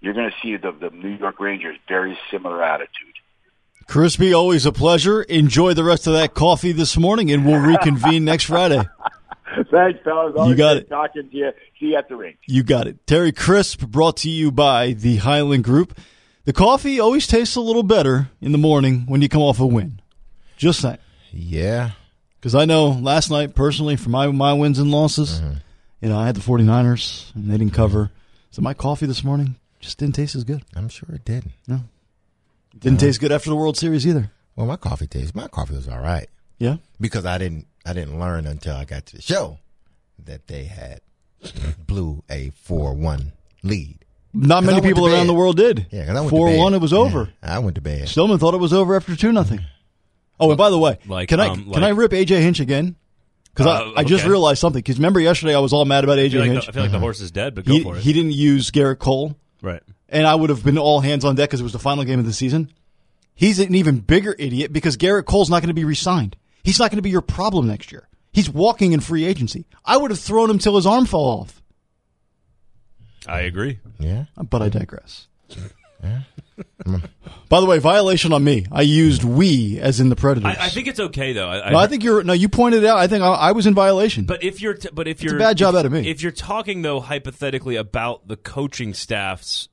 You're 0.00 0.14
going 0.14 0.30
to 0.30 0.36
see 0.42 0.56
the, 0.56 0.72
the 0.72 0.90
New 0.90 1.16
York 1.16 1.40
Rangers 1.40 1.76
very 1.88 2.18
similar 2.30 2.62
attitude. 2.62 3.14
Crispy, 3.86 4.32
always 4.32 4.66
a 4.66 4.72
pleasure. 4.72 5.22
Enjoy 5.22 5.74
the 5.74 5.84
rest 5.84 6.06
of 6.06 6.12
that 6.12 6.32
coffee 6.34 6.72
this 6.72 6.96
morning, 6.96 7.30
and 7.30 7.44
we'll 7.44 7.60
reconvene 7.60 8.24
next 8.24 8.44
Friday. 8.44 8.82
Thanks, 9.70 9.98
fellas. 10.04 10.34
Always 10.36 10.50
you 10.50 10.56
got 10.56 10.76
it. 10.76 10.88
Talking 10.88 11.28
to 11.28 11.36
you. 11.36 11.50
See 11.78 11.86
you 11.86 11.96
at 11.96 12.08
the 12.08 12.16
rink. 12.16 12.38
You 12.46 12.62
got 12.62 12.86
it. 12.86 13.04
Terry 13.06 13.32
Crisp, 13.32 13.80
brought 13.86 14.18
to 14.18 14.30
you 14.30 14.52
by 14.52 14.92
the 14.92 15.16
Highland 15.16 15.64
Group. 15.64 15.98
The 16.50 16.54
coffee 16.54 16.98
always 16.98 17.28
tastes 17.28 17.54
a 17.54 17.60
little 17.60 17.84
better 17.84 18.28
in 18.40 18.50
the 18.50 18.58
morning 18.58 19.04
when 19.06 19.22
you 19.22 19.28
come 19.28 19.40
off 19.40 19.60
a 19.60 19.66
win. 19.66 20.00
Just 20.56 20.80
saying. 20.80 20.98
Yeah. 21.30 21.92
Because 22.40 22.56
I 22.56 22.64
know 22.64 22.88
last 22.88 23.30
night, 23.30 23.54
personally, 23.54 23.94
for 23.94 24.10
my, 24.10 24.26
my 24.26 24.52
wins 24.52 24.80
and 24.80 24.90
losses, 24.90 25.40
mm-hmm. 25.40 25.58
you 26.00 26.08
know, 26.08 26.18
I 26.18 26.26
had 26.26 26.34
the 26.34 26.40
49ers 26.40 27.32
and 27.36 27.48
they 27.48 27.56
didn't 27.56 27.72
cover. 27.72 28.10
So 28.50 28.62
my 28.62 28.74
coffee 28.74 29.06
this 29.06 29.22
morning 29.22 29.60
just 29.78 29.98
didn't 29.98 30.16
taste 30.16 30.34
as 30.34 30.42
good. 30.42 30.64
I'm 30.74 30.88
sure 30.88 31.14
it 31.14 31.24
didn't. 31.24 31.52
No. 31.68 31.82
Didn't 32.76 32.98
taste 32.98 33.20
good 33.20 33.30
after 33.30 33.48
the 33.48 33.54
World 33.54 33.76
Series 33.76 34.04
either. 34.04 34.32
Well, 34.56 34.66
my 34.66 34.74
coffee 34.74 35.06
tastes. 35.06 35.36
My 35.36 35.46
coffee 35.46 35.76
was 35.76 35.86
all 35.86 36.00
right. 36.00 36.28
Yeah. 36.58 36.78
Because 37.00 37.26
I 37.26 37.38
didn't 37.38 37.68
I 37.86 37.92
didn't 37.92 38.18
learn 38.18 38.48
until 38.48 38.74
I 38.74 38.84
got 38.86 39.06
to 39.06 39.14
the 39.14 39.22
show 39.22 39.58
that 40.24 40.48
they 40.48 40.64
had 40.64 41.00
blew 41.86 42.24
a 42.28 42.50
four 42.56 42.92
one 42.92 43.34
lead. 43.62 43.99
Not 44.32 44.64
many 44.64 44.80
people 44.80 45.06
around 45.06 45.26
the 45.26 45.34
world 45.34 45.56
did. 45.56 45.86
Yeah, 45.90 46.02
because 46.02 46.16
I 46.16 46.20
went 46.20 46.30
four 46.30 46.56
one. 46.56 46.74
It 46.74 46.80
was 46.80 46.92
over. 46.92 47.30
Yeah, 47.42 47.56
I 47.56 47.58
went 47.58 47.74
to 47.74 47.80
bed. 47.80 48.08
Stillman 48.08 48.38
thought 48.38 48.54
it 48.54 48.60
was 48.60 48.72
over 48.72 48.94
after 48.94 49.16
two 49.16 49.32
nothing. 49.32 49.60
Oh, 50.38 50.50
and 50.50 50.58
by 50.58 50.70
the 50.70 50.78
way, 50.78 50.98
like, 51.06 51.28
can 51.28 51.40
I 51.40 51.48
um, 51.48 51.64
can 51.64 51.70
like, 51.72 51.82
I 51.82 51.88
rip 51.90 52.12
AJ 52.12 52.40
Hinch 52.40 52.60
again? 52.60 52.96
Because 53.52 53.66
uh, 53.66 53.70
I, 53.70 53.74
I 53.74 53.90
okay. 53.92 54.04
just 54.04 54.24
realized 54.24 54.60
something. 54.60 54.78
Because 54.78 54.98
remember 54.98 55.20
yesterday 55.20 55.54
I 55.54 55.58
was 55.58 55.72
all 55.72 55.84
mad 55.84 56.04
about 56.04 56.18
AJ 56.18 56.40
I 56.40 56.46
Hinch. 56.46 56.54
Like 56.54 56.64
the, 56.64 56.70
I 56.70 56.72
feel 56.72 56.82
like 56.82 56.90
uh-huh. 56.90 56.92
the 56.92 56.98
horse 57.00 57.20
is 57.20 57.30
dead, 57.30 57.54
but 57.54 57.64
go 57.64 57.74
he, 57.74 57.82
for 57.82 57.96
it. 57.96 58.02
He 58.02 58.12
didn't 58.12 58.32
use 58.32 58.70
Gerrit 58.70 58.98
Cole, 58.98 59.36
right? 59.60 59.82
And 60.08 60.26
I 60.26 60.34
would 60.34 60.50
have 60.50 60.64
been 60.64 60.78
all 60.78 61.00
hands 61.00 61.24
on 61.24 61.34
deck 61.34 61.50
because 61.50 61.60
it 61.60 61.64
was 61.64 61.72
the 61.72 61.78
final 61.78 62.04
game 62.04 62.18
of 62.18 62.26
the 62.26 62.32
season. 62.32 62.72
He's 63.34 63.58
an 63.58 63.74
even 63.74 63.98
bigger 63.98 64.34
idiot 64.38 64.72
because 64.72 64.96
Gerrit 64.96 65.24
Cole's 65.24 65.50
not 65.50 65.60
going 65.60 65.68
to 65.68 65.74
be 65.74 65.84
re-signed. 65.84 66.36
He's 66.62 66.78
not 66.78 66.90
going 66.90 66.98
to 66.98 67.02
be 67.02 67.10
your 67.10 67.22
problem 67.22 67.66
next 67.66 67.90
year. 67.90 68.06
He's 68.32 68.50
walking 68.50 68.92
in 68.92 69.00
free 69.00 69.24
agency. 69.24 69.66
I 69.84 69.96
would 69.96 70.10
have 70.10 70.20
thrown 70.20 70.50
him 70.50 70.58
till 70.58 70.76
his 70.76 70.86
arm 70.86 71.06
fell 71.06 71.20
off. 71.20 71.59
I 73.30 73.40
agree. 73.42 73.78
Yeah. 73.98 74.24
But 74.36 74.62
I 74.62 74.68
digress. 74.68 75.26
Yeah. 76.02 76.20
By 77.48 77.60
the 77.60 77.66
way, 77.66 77.78
violation 77.78 78.32
on 78.32 78.44
me. 78.44 78.66
I 78.70 78.82
used 78.82 79.24
we 79.24 79.78
as 79.80 80.00
in 80.00 80.08
the 80.08 80.16
Predators. 80.16 80.56
I, 80.56 80.66
I 80.66 80.68
think 80.68 80.86
it's 80.86 81.00
okay 81.00 81.32
though. 81.32 81.48
I, 81.48 81.70
No, 81.70 81.78
I 81.78 81.86
think 81.86 82.04
you're. 82.04 82.22
No, 82.22 82.32
you 82.32 82.48
pointed 82.48 82.84
it 82.84 82.86
out. 82.86 82.98
I 82.98 83.06
think 83.06 83.22
I, 83.22 83.28
I 83.28 83.52
was 83.52 83.66
in 83.66 83.74
violation. 83.74 84.24
But 84.24 84.44
if 84.44 84.60
you're, 84.60 84.74
t- 84.74 84.88
but 84.92 85.08
if 85.08 85.22
you're 85.22 85.34
it's 85.34 85.42
a 85.42 85.46
bad 85.46 85.56
job 85.56 85.74
if, 85.74 85.80
out 85.80 85.86
of 85.86 85.92
me. 85.92 86.08
If 86.08 86.22
you're 86.22 86.32
talking 86.32 86.82
though 86.82 87.00
hypothetically 87.00 87.76
about 87.76 88.28
the 88.28 88.36
coaching 88.36 88.94
staffs, 88.94 89.68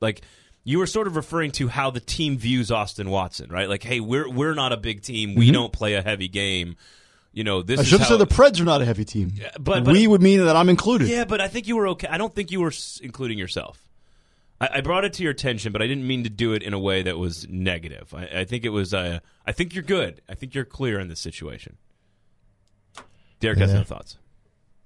like 0.00 0.22
you 0.64 0.78
were 0.78 0.86
sort 0.86 1.06
of 1.06 1.16
referring 1.16 1.50
to 1.52 1.68
how 1.68 1.90
the 1.90 2.00
team 2.00 2.36
views 2.36 2.70
Austin 2.70 3.10
Watson, 3.10 3.50
right? 3.50 3.68
Like, 3.68 3.82
hey, 3.82 4.00
we're 4.00 4.28
we're 4.28 4.54
not 4.54 4.72
a 4.72 4.76
big 4.76 5.02
team. 5.02 5.34
We 5.34 5.46
mm-hmm. 5.46 5.54
don't 5.54 5.72
play 5.72 5.94
a 5.94 6.02
heavy 6.02 6.28
game. 6.28 6.76
You 7.34 7.42
know, 7.44 7.60
this. 7.62 7.80
I 7.80 7.82
should 7.82 7.98
have 7.98 8.08
said 8.08 8.18
the 8.18 8.26
Preds 8.26 8.60
are 8.60 8.64
not 8.64 8.80
a 8.80 8.84
heavy 8.84 9.04
team. 9.04 9.32
but- 9.58 9.84
but- 9.84 9.92
we 9.92 10.06
would 10.06 10.22
mean 10.22 10.38
that 10.44 10.54
I'm 10.56 10.68
included. 10.68 11.08
Yeah, 11.08 11.24
but 11.24 11.40
I 11.40 11.48
think 11.48 11.66
you 11.68 11.76
were 11.76 11.88
okay. 11.88 12.06
I 12.08 12.16
don't 12.16 12.32
think 12.34 12.50
you 12.52 12.60
were 12.60 12.72
including 13.02 13.38
yourself. 13.38 13.80
I, 14.60 14.68
I 14.74 14.80
brought 14.82 15.04
it 15.04 15.12
to 15.14 15.22
your 15.24 15.32
attention, 15.32 15.72
but 15.72 15.82
I 15.82 15.88
didn't 15.88 16.06
mean 16.06 16.22
to 16.22 16.30
do 16.30 16.52
it 16.52 16.62
in 16.62 16.72
a 16.74 16.78
way 16.78 17.02
that 17.02 17.18
was 17.18 17.46
negative. 17.50 18.14
I, 18.14 18.28
I 18.40 18.44
think 18.44 18.64
it 18.64 18.68
was. 18.68 18.94
Uh, 18.94 19.18
I 19.44 19.50
think 19.52 19.74
you're 19.74 19.82
good. 19.82 20.22
I 20.28 20.34
think 20.34 20.54
you're 20.54 20.64
clear 20.64 21.00
in 21.00 21.08
this 21.08 21.18
situation. 21.20 21.76
Derek 23.40 23.58
has 23.58 23.70
Yeah. 23.72 23.78
no 23.78 23.84
thoughts. 23.84 24.16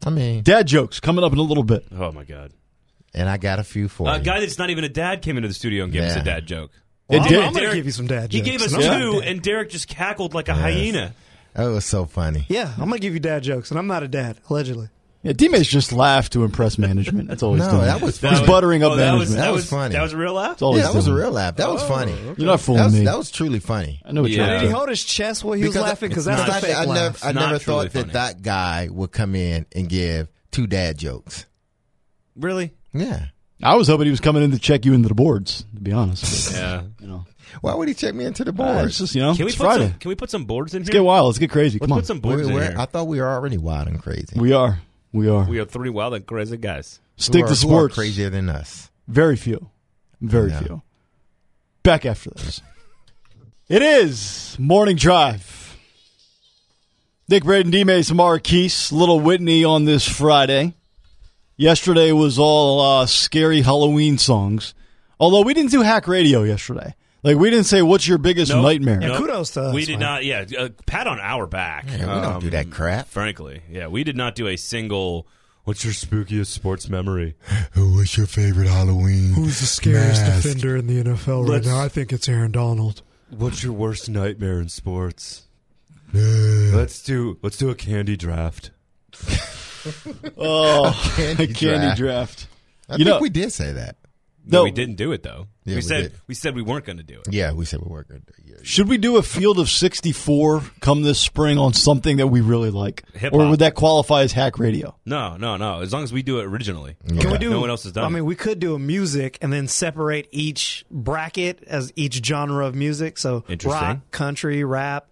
I 0.06 0.10
mean, 0.10 0.42
Dad 0.42 0.66
jokes 0.66 1.00
coming 1.00 1.24
up 1.24 1.32
in 1.32 1.38
a 1.38 1.42
little 1.42 1.64
bit. 1.64 1.84
Oh 1.92 2.12
my 2.12 2.24
god. 2.24 2.52
and 3.14 3.28
I 3.28 3.36
got 3.36 3.58
a 3.58 3.64
few 3.64 3.88
for 3.88 4.08
A 4.08 4.18
you. 4.18 4.22
guy 4.24 4.40
that's 4.40 4.58
not 4.58 4.70
even 4.70 4.84
a 4.84 4.88
dad 4.88 5.22
came 5.22 5.36
into 5.36 5.48
the 5.48 5.54
studio 5.54 5.84
and 5.84 5.92
gave 5.92 6.02
us 6.04 6.16
a 6.16 6.22
dad 6.24 6.46
joke. 6.46 6.70
It 7.10 7.20
I'm. 7.20 7.22
I'm 7.26 7.52
going 7.54 7.70
to 7.70 7.74
give 7.76 7.86
you 7.86 7.92
some 7.92 8.06
dad 8.06 8.32
He 8.32 8.40
gave 8.42 8.60
us 8.62 8.72
and 8.72 8.82
two, 8.82 9.20
and 9.22 9.42
Derek 9.42 9.70
just 9.70 9.88
cackled 9.88 10.34
like 10.34 10.48
a 10.48 10.54
hyena. 10.54 11.14
That 11.54 11.66
was 11.66 11.84
so 11.84 12.04
funny. 12.04 12.46
Yeah, 12.48 12.70
I'm 12.72 12.88
going 12.88 12.92
to 12.92 12.98
give 13.00 13.14
you 13.14 13.20
dad 13.20 13.42
jokes, 13.42 13.70
and 13.70 13.78
I'm 13.78 13.86
not 13.86 14.02
a 14.02 14.08
dad, 14.08 14.38
allegedly. 14.48 14.88
Yeah, 15.24 15.32
D-Mays 15.32 15.66
just 15.66 15.92
laughed 15.92 16.34
to 16.34 16.44
impress 16.44 16.78
management. 16.78 17.26
That's 17.28 17.42
all 17.42 17.54
he's 17.54 17.64
No, 17.64 17.72
doing. 17.72 17.82
that 17.86 18.00
was 18.00 18.18
funny. 18.18 18.38
he's 18.38 18.46
buttering 18.46 18.84
up 18.84 18.92
Oh, 18.92 18.96
that 18.96 19.02
management. 19.02 19.20
was 19.20 19.34
that, 19.34 19.40
That 19.40 19.50
was, 19.52 19.62
was 19.62 19.70
funny. 19.70 19.92
That 19.94 20.02
was 20.02 20.12
a 20.12 20.16
real 20.16 20.32
laugh. 20.34 20.60
Yeah, 20.60 20.72
he's 20.74 20.82
that 20.84 20.94
was 20.94 21.06
a 21.08 21.14
real 21.14 21.32
laugh. 21.32 21.56
That 21.56 21.68
was 21.70 21.82
oh, 21.82 21.88
funny. 21.88 22.12
You're 22.36 22.46
not 22.46 22.60
fooling 22.60 22.78
That 22.78 22.84
was, 22.84 22.94
me. 22.94 23.04
that 23.04 23.18
was 23.18 23.30
truly 23.32 23.58
funny. 23.58 24.00
I 24.04 24.12
know 24.12 24.22
what 24.22 24.30
Yeah. 24.30 24.36
you're 24.46 24.46
Did 24.54 24.62
he 24.62 24.68
to. 24.68 24.74
hold 24.76 24.88
his 24.90 25.02
chest 25.04 25.42
while 25.42 25.54
he 25.54 25.64
was 25.64 25.70
Because 25.72 25.82
I- 25.84 25.88
laughing? 25.88 26.08
Because 26.10 26.24
that's 26.26 26.46
not- 26.46 26.62
a 26.62 26.66
fake 26.66 26.76
I, 26.76 26.84
laugh. 26.84 27.24
never, 27.24 27.26
I 27.26 27.32
never 27.46 27.58
thought 27.58 27.90
that 27.90 28.00
funny. 28.00 28.12
that 28.12 28.42
guy 28.42 28.88
would 28.92 29.10
come 29.10 29.34
in 29.34 29.66
and 29.74 29.88
give 29.88 30.28
two 30.52 30.68
dad 30.68 30.96
jokes. 30.98 31.46
Really? 32.36 32.72
Yeah. 32.94 33.26
I 33.60 33.74
was 33.74 33.88
hoping 33.88 34.04
he 34.04 34.10
was 34.12 34.20
coming 34.20 34.44
in 34.44 34.52
to 34.52 34.58
check 34.60 34.84
you 34.84 34.94
into 34.94 35.08
the 35.08 35.14
boards. 35.16 35.64
To 35.74 35.80
be 35.80 35.90
honest, 35.90 36.52
Yeah. 36.52 36.82
you 37.00 37.08
know, 37.08 37.26
Why 37.60 37.74
would 37.74 37.88
he 37.88 37.94
check 37.94 38.14
me 38.14 38.24
into 38.24 38.44
the 38.44 38.50
Uh, 38.50 38.54
board? 38.54 38.84
it's 38.88 38.98
just 38.98 39.14
you 39.14 39.22
know, 39.22 39.34
Can 39.34 39.44
we 39.46 39.52
put 39.52 39.58
Friday. 39.58 39.88
some? 39.88 39.98
Can 39.98 40.08
we 40.10 40.14
put 40.14 40.30
some 40.30 40.44
boards 40.44 40.74
in 40.74 40.80
Let's 40.82 40.88
here? 40.88 41.00
get 41.00 41.04
wild. 41.04 41.26
Let's 41.26 41.38
get 41.38 41.50
crazy. 41.50 41.78
Let's 41.78 41.88
Come 41.88 41.92
on, 41.92 41.98
put 42.00 42.06
some 42.06 42.20
We're- 42.20 42.36
boards 42.36 42.48
in 42.48 42.54
we're- 42.54 42.66
here. 42.68 42.76
I 42.78 42.84
thought 42.86 43.06
we 43.08 43.20
were 43.20 43.28
already 43.28 43.58
wild 43.58 43.88
and 43.88 44.00
crazy. 44.02 44.26
we 44.36 44.52
are, 44.52 44.80
we 45.12 45.28
are. 45.28 45.44
we 45.48 45.58
are 45.58 45.64
three 45.64 45.90
wild 45.90 46.14
and 46.14 46.24
crazy 46.26 46.56
guys. 46.56 47.00
Stick 47.16 47.40
Who 47.40 47.46
are- 47.46 47.54
to 47.54 47.60
who 47.66 47.68
are 47.68 47.78
sports. 47.80 47.94
crazier 47.96 48.30
than 48.30 48.48
us. 48.48 48.90
Very 49.08 49.36
few, 49.36 49.68
very 50.20 50.50
Yeah. 50.50 50.60
few. 50.60 50.82
Back 51.82 52.04
after 52.06 52.30
this. 52.36 52.60
it 53.68 53.82
is 53.82 54.56
morning 54.58 54.96
drive. 54.96 55.76
Nick 57.28 57.44
Braden, 57.44 57.70
D. 57.70 57.84
Mays, 57.84 58.10
Marquise, 58.12 58.90
Little 58.90 59.20
Whitney 59.20 59.62
on 59.64 59.84
this 59.84 60.08
Friday. 60.08 60.74
Yesterday 61.58 62.12
was 62.12 62.38
all 62.38 62.80
uh, 62.80 63.06
scary 63.06 63.60
Halloween 63.62 64.16
songs. 64.16 64.72
Although 65.20 65.42
we 65.42 65.52
didn't 65.52 65.70
do 65.72 65.82
hack 65.82 66.06
radio 66.08 66.42
yesterday. 66.44 66.94
Like 67.28 67.36
we 67.36 67.50
didn't 67.50 67.66
say 67.66 67.82
what's 67.82 68.08
your 68.08 68.16
biggest 68.18 68.50
Nope. 68.50 68.62
nightmare. 68.62 69.00
Yeah, 69.02 69.16
kudos 69.18 69.50
to 69.50 69.62
us, 69.64 69.74
We 69.74 69.84
did 69.84 69.98
man. 69.98 70.00
not. 70.00 70.24
Yeah, 70.24 70.44
uh, 70.58 70.68
pat 70.86 71.06
on 71.06 71.20
our 71.20 71.46
back. 71.46 71.84
Yeah, 71.86 71.98
we 71.98 72.04
don't 72.22 72.24
Um, 72.24 72.40
do 72.40 72.50
that 72.50 72.70
crap. 72.70 73.08
Frankly, 73.08 73.60
yeah, 73.70 73.86
we 73.88 74.02
did 74.02 74.16
not 74.16 74.34
do 74.34 74.46
a 74.48 74.56
single. 74.56 75.26
What's 75.64 75.84
your 75.84 75.92
spookiest 75.92 76.46
sports 76.46 76.88
memory? 76.88 77.34
What's 77.74 78.16
your 78.16 78.26
favorite 78.26 78.68
Halloween? 78.68 79.34
Who's 79.34 79.60
the 79.60 79.66
scariest 79.66 80.22
mask? 80.22 80.42
defender 80.44 80.76
in 80.76 80.86
the 80.86 81.00
NFL 81.00 81.42
right 81.42 81.50
Let's- 81.50 81.66
now? 81.66 81.78
I 81.80 81.88
think 81.88 82.12
it's 82.14 82.26
Aaron 82.30 82.50
Donald. 82.52 83.02
What's 83.28 83.62
your 83.62 83.74
worst 83.74 84.08
nightmare 84.08 84.58
in 84.60 84.70
sports? 84.70 85.42
Let's 86.14 87.02
do 87.02 87.36
let's 87.42 87.58
do 87.58 87.68
a 87.68 87.74
candy 87.74 88.16
draft. 88.16 88.70
Oh, 90.36 90.92
Candy 91.16 91.46
candy 91.48 91.94
draft. 91.94 91.98
draft. 91.98 92.46
I 92.88 92.94
You 92.94 93.04
think 93.04 93.08
know- 93.16 93.20
we 93.20 93.30
did 93.30 93.52
say 93.52 93.72
that. 93.72 93.96
No, 94.44 94.58
No. 94.58 94.64
we 94.64 94.70
didn't 94.70 94.96
do 94.96 95.12
it 95.12 95.22
though. 95.22 95.46
Yeah, 95.64 95.72
we, 95.72 95.74
we 95.76 95.82
said 95.82 96.02
did. 96.04 96.12
we 96.26 96.34
said 96.34 96.54
we 96.54 96.62
weren't 96.62 96.84
going 96.86 96.96
to 96.96 97.02
do 97.02 97.20
it. 97.20 97.32
Yeah, 97.32 97.52
we 97.52 97.64
said 97.66 97.80
we 97.80 97.88
weren't 97.90 98.08
going 98.08 98.22
to 98.22 98.26
do 98.42 98.54
it. 98.54 98.66
Should 98.66 98.88
we 98.88 98.96
do 98.96 99.18
a 99.18 99.22
field 99.22 99.58
of 99.58 99.68
64 99.68 100.62
come 100.80 101.02
this 101.02 101.20
spring 101.20 101.58
on 101.58 101.74
something 101.74 102.16
that 102.16 102.26
we 102.28 102.40
really 102.40 102.70
like? 102.70 103.04
Hip-hop. 103.14 103.38
Or 103.38 103.50
would 103.50 103.58
that 103.60 103.74
qualify 103.74 104.22
as 104.22 104.32
hack 104.32 104.58
radio? 104.58 104.96
No, 105.04 105.36
no, 105.36 105.56
no. 105.58 105.80
As 105.80 105.92
long 105.92 106.02
as 106.02 106.12
we 106.12 106.22
do 106.22 106.40
it 106.40 106.44
originally. 106.46 106.96
Can 107.06 107.30
we 107.30 107.38
do? 107.38 107.50
No 107.50 107.60
one 107.60 107.68
else 107.70 107.82
has 107.84 107.92
done 107.92 108.04
I 108.04 108.08
mean, 108.08 108.24
we 108.24 108.34
could 108.34 108.58
do 108.58 108.74
a 108.74 108.78
music 108.78 109.36
and 109.42 109.52
then 109.52 109.68
separate 109.68 110.28
each 110.32 110.84
bracket 110.90 111.62
as 111.66 111.92
each 111.96 112.24
genre 112.24 112.66
of 112.66 112.74
music. 112.74 113.18
So 113.18 113.44
Interesting. 113.48 113.70
rock, 113.82 114.10
country, 114.10 114.64
rap, 114.64 115.06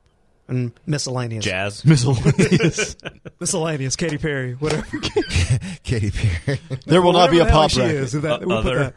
and 0.48 0.72
miscellaneous. 0.86 1.44
Jazz. 1.44 1.84
Miscellaneous. 1.84 2.96
Miscellaneous. 3.40 3.96
Katy 3.96 4.16
Perry. 4.18 4.54
Whatever. 4.54 4.86
Katy 5.82 6.10
Perry. 6.12 6.58
there 6.86 7.02
will 7.02 7.12
not 7.12 7.30
be 7.30 7.38
a 7.38 7.44
Whatever 7.44 7.44
the 7.44 7.50
hell 7.52 7.60
pop 7.62 7.70
she 7.70 7.80
record. 7.80 7.94
is, 7.96 8.12
that- 8.12 8.46
we'll 8.46 8.62
put 8.62 8.76
Other. 8.76 8.94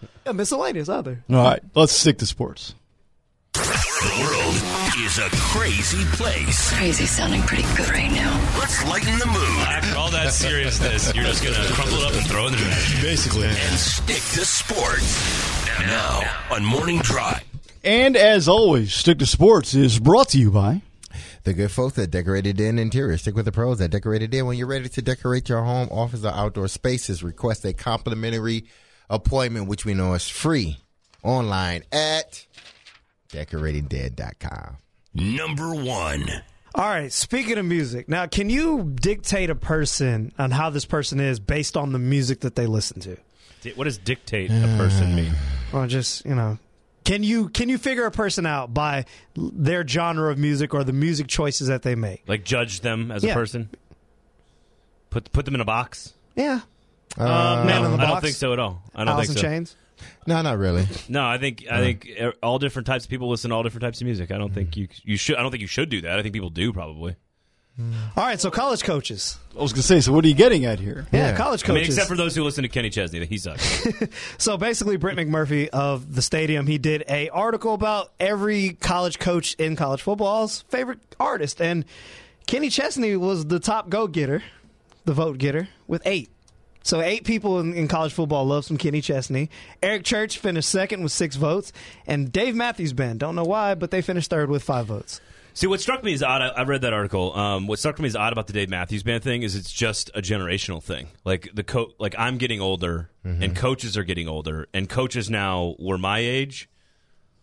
That. 0.00 0.08
Yeah, 0.26 0.32
miscellaneous. 0.32 0.88
Other. 0.88 1.22
All 1.30 1.36
right, 1.36 1.60
let's 1.74 1.92
stick 1.92 2.18
to 2.18 2.26
sports. 2.26 2.74
The 3.54 3.60
world 4.20 5.04
is 5.04 5.18
a 5.18 5.28
crazy 5.52 6.04
place. 6.16 6.72
Crazy 6.76 7.06
sounding 7.06 7.42
pretty 7.42 7.64
good 7.76 7.88
right 7.90 8.10
now. 8.12 8.56
Let's 8.58 8.84
lighten 8.86 9.18
the 9.18 9.26
mood 9.26 9.58
After 9.66 9.98
all 9.98 10.10
that 10.12 10.32
seriousness, 10.32 11.12
you're 11.14 11.24
just 11.24 11.42
going 11.42 11.54
to 11.56 11.72
crumple 11.72 11.96
it 11.98 12.04
up 12.06 12.12
and 12.14 12.26
throw 12.26 12.44
it 12.44 12.46
in 12.48 12.52
the 12.52 12.58
trash. 12.58 13.02
Basically. 13.02 13.46
and 13.46 13.78
stick 13.78 14.16
to 14.38 14.44
sports. 14.44 15.68
Now 15.80 16.22
on 16.50 16.64
Morning 16.64 16.98
Drive. 16.98 17.42
And 17.82 18.16
as 18.16 18.48
always, 18.48 18.92
Stick 18.92 19.18
to 19.20 19.26
Sports 19.26 19.74
is 19.74 19.98
brought 19.98 20.28
to 20.30 20.38
you 20.38 20.50
by 20.50 20.82
The 21.44 21.54
good 21.54 21.70
folks 21.70 21.98
at 21.98 22.10
Decorating 22.10 22.54
Den 22.56 22.78
Interior. 22.78 23.16
Stick 23.16 23.34
with 23.34 23.44
the 23.46 23.52
pros 23.52 23.80
at 23.80 23.90
Decorating 23.90 24.30
Den. 24.30 24.46
When 24.46 24.58
you're 24.58 24.66
ready 24.66 24.88
to 24.88 25.02
decorate 25.02 25.48
your 25.48 25.62
home, 25.62 25.88
office, 25.90 26.24
or 26.24 26.28
outdoor 26.28 26.68
spaces, 26.68 27.22
request 27.24 27.64
a 27.64 27.72
complimentary 27.72 28.66
appointment, 29.10 29.68
which 29.68 29.84
we 29.84 29.94
know 29.94 30.14
is 30.14 30.28
free, 30.28 30.78
online 31.22 31.82
at 31.92 32.46
decoratingden.com. 33.30 34.76
Number 35.14 35.74
one. 35.74 36.28
All 36.74 36.88
right. 36.88 37.12
Speaking 37.12 37.58
of 37.58 37.64
music, 37.64 38.08
now 38.08 38.26
can 38.26 38.50
you 38.50 38.92
dictate 39.00 39.50
a 39.50 39.54
person 39.54 40.32
on 40.38 40.50
how 40.50 40.70
this 40.70 40.84
person 40.84 41.18
is 41.18 41.40
based 41.40 41.76
on 41.76 41.92
the 41.92 41.98
music 41.98 42.40
that 42.40 42.54
they 42.54 42.66
listen 42.66 43.00
to? 43.00 43.16
What 43.74 43.84
does 43.84 43.98
dictate 43.98 44.50
a 44.50 44.74
person 44.76 45.14
mean? 45.14 45.32
Or 45.70 45.86
just 45.86 46.24
you 46.24 46.34
know, 46.34 46.58
can 47.04 47.22
you 47.22 47.50
can 47.50 47.68
you 47.68 47.76
figure 47.76 48.06
a 48.06 48.10
person 48.10 48.46
out 48.46 48.72
by 48.72 49.04
their 49.36 49.86
genre 49.86 50.30
of 50.30 50.38
music 50.38 50.72
or 50.72 50.82
the 50.82 50.94
music 50.94 51.26
choices 51.26 51.68
that 51.68 51.82
they 51.82 51.94
make? 51.94 52.22
Like 52.26 52.42
judge 52.42 52.80
them 52.80 53.10
as 53.10 53.22
Yeah. 53.22 53.32
a 53.32 53.34
person? 53.34 53.68
Put 55.10 55.30
put 55.32 55.44
them 55.44 55.54
in 55.54 55.60
a 55.60 55.66
box? 55.66 56.14
Yeah. 56.36 56.60
Um, 57.16 57.66
Man 57.66 57.82
no, 57.82 57.92
in 57.92 57.96
the 57.96 58.02
I 58.04 58.06
don't 58.10 58.20
think 58.20 58.34
so 58.36 58.52
at 58.52 58.58
all. 58.58 58.82
I 58.94 59.04
don't 59.04 59.14
Alice 59.14 59.28
think 59.28 59.38
so. 59.38 59.42
Chains. 59.44 59.76
No, 60.26 60.40
not 60.42 60.58
really. 60.58 60.86
No, 61.08 61.26
I 61.26 61.38
think 61.38 61.64
I 61.70 61.80
think 61.80 62.08
uh, 62.20 62.30
all 62.42 62.58
different 62.58 62.86
types 62.86 63.04
of 63.04 63.10
people 63.10 63.28
listen 63.28 63.50
to 63.50 63.56
all 63.56 63.62
different 63.62 63.82
types 63.82 64.00
of 64.00 64.04
music. 64.04 64.30
I 64.30 64.38
don't 64.38 64.54
think 64.54 64.76
you 64.76 64.86
you 65.02 65.16
should. 65.16 65.36
I 65.36 65.42
don't 65.42 65.50
think 65.50 65.60
you 65.62 65.66
should 65.66 65.88
do 65.88 66.02
that. 66.02 66.18
I 66.18 66.22
think 66.22 66.34
people 66.34 66.50
do 66.50 66.72
probably. 66.72 67.16
All 68.16 68.24
right. 68.24 68.40
So 68.40 68.50
college 68.50 68.82
coaches. 68.82 69.38
I 69.56 69.62
was 69.62 69.72
going 69.72 69.82
to 69.82 69.86
say, 69.86 70.00
so 70.00 70.10
what 70.12 70.24
are 70.24 70.28
you 70.28 70.34
getting 70.34 70.64
at 70.64 70.80
here? 70.80 71.06
Yeah, 71.12 71.30
Yeah. 71.30 71.36
college 71.36 71.62
I 71.64 71.68
mean, 71.72 71.82
coaches. 71.82 71.94
except 71.94 72.08
for 72.10 72.16
those 72.16 72.34
who 72.34 72.42
listen 72.42 72.62
to 72.62 72.68
Kenny 72.68 72.90
Chesney, 72.90 73.24
he 73.24 73.38
sucks. 73.38 73.86
So 74.38 74.56
basically, 74.56 74.96
Brett 74.96 75.16
McMurphy 75.16 75.68
of 75.68 76.12
the 76.16 76.20
Stadium, 76.22 76.66
he 76.66 76.78
did 76.78 77.04
a 77.08 77.28
article 77.28 77.74
about 77.74 78.12
every 78.18 78.70
college 78.70 79.20
coach 79.20 79.54
in 79.54 79.76
college 79.76 80.02
football's 80.02 80.62
favorite 80.62 80.98
artist, 81.20 81.60
and 81.62 81.84
Kenny 82.48 82.68
Chesney 82.68 83.14
was 83.16 83.46
the 83.46 83.60
top 83.60 83.88
go 83.90 84.08
getter, 84.08 84.42
the 85.04 85.12
vote 85.12 85.38
getter, 85.38 85.68
with 85.86 86.02
eight. 86.04 86.30
So 86.88 87.02
eight 87.02 87.24
people 87.24 87.60
in, 87.60 87.74
in 87.74 87.86
college 87.86 88.14
football 88.14 88.46
love 88.46 88.64
some 88.64 88.78
Kenny 88.78 89.02
Chesney. 89.02 89.50
Eric 89.82 90.04
Church 90.04 90.38
finished 90.38 90.70
second 90.70 91.02
with 91.02 91.12
six 91.12 91.36
votes, 91.36 91.70
and 92.06 92.32
Dave 92.32 92.54
Matthews 92.54 92.94
Band. 92.94 93.20
Don't 93.20 93.34
know 93.34 93.44
why, 93.44 93.74
but 93.74 93.90
they 93.90 94.00
finished 94.00 94.30
third 94.30 94.48
with 94.48 94.62
five 94.62 94.86
votes. 94.86 95.20
See, 95.52 95.66
what 95.66 95.82
struck 95.82 96.02
me 96.02 96.14
is 96.14 96.22
odd, 96.22 96.40
I, 96.40 96.46
I 96.46 96.62
read 96.62 96.80
that 96.80 96.94
article. 96.94 97.36
Um, 97.36 97.66
what 97.66 97.78
struck 97.78 97.98
me 97.98 98.06
is 98.06 98.16
odd 98.16 98.32
about 98.32 98.46
the 98.46 98.54
Dave 98.54 98.70
Matthews 98.70 99.02
Band 99.02 99.22
thing 99.22 99.42
is 99.42 99.54
it's 99.54 99.70
just 99.70 100.10
a 100.14 100.22
generational 100.22 100.82
thing. 100.82 101.08
Like 101.26 101.50
the 101.52 101.62
co- 101.62 101.92
like 101.98 102.14
I'm 102.16 102.38
getting 102.38 102.62
older, 102.62 103.10
and 103.22 103.54
coaches 103.54 103.98
are 103.98 104.04
getting 104.04 104.26
older, 104.26 104.66
and 104.72 104.88
coaches 104.88 105.28
now 105.28 105.74
were 105.78 105.98
my 105.98 106.20
age. 106.20 106.70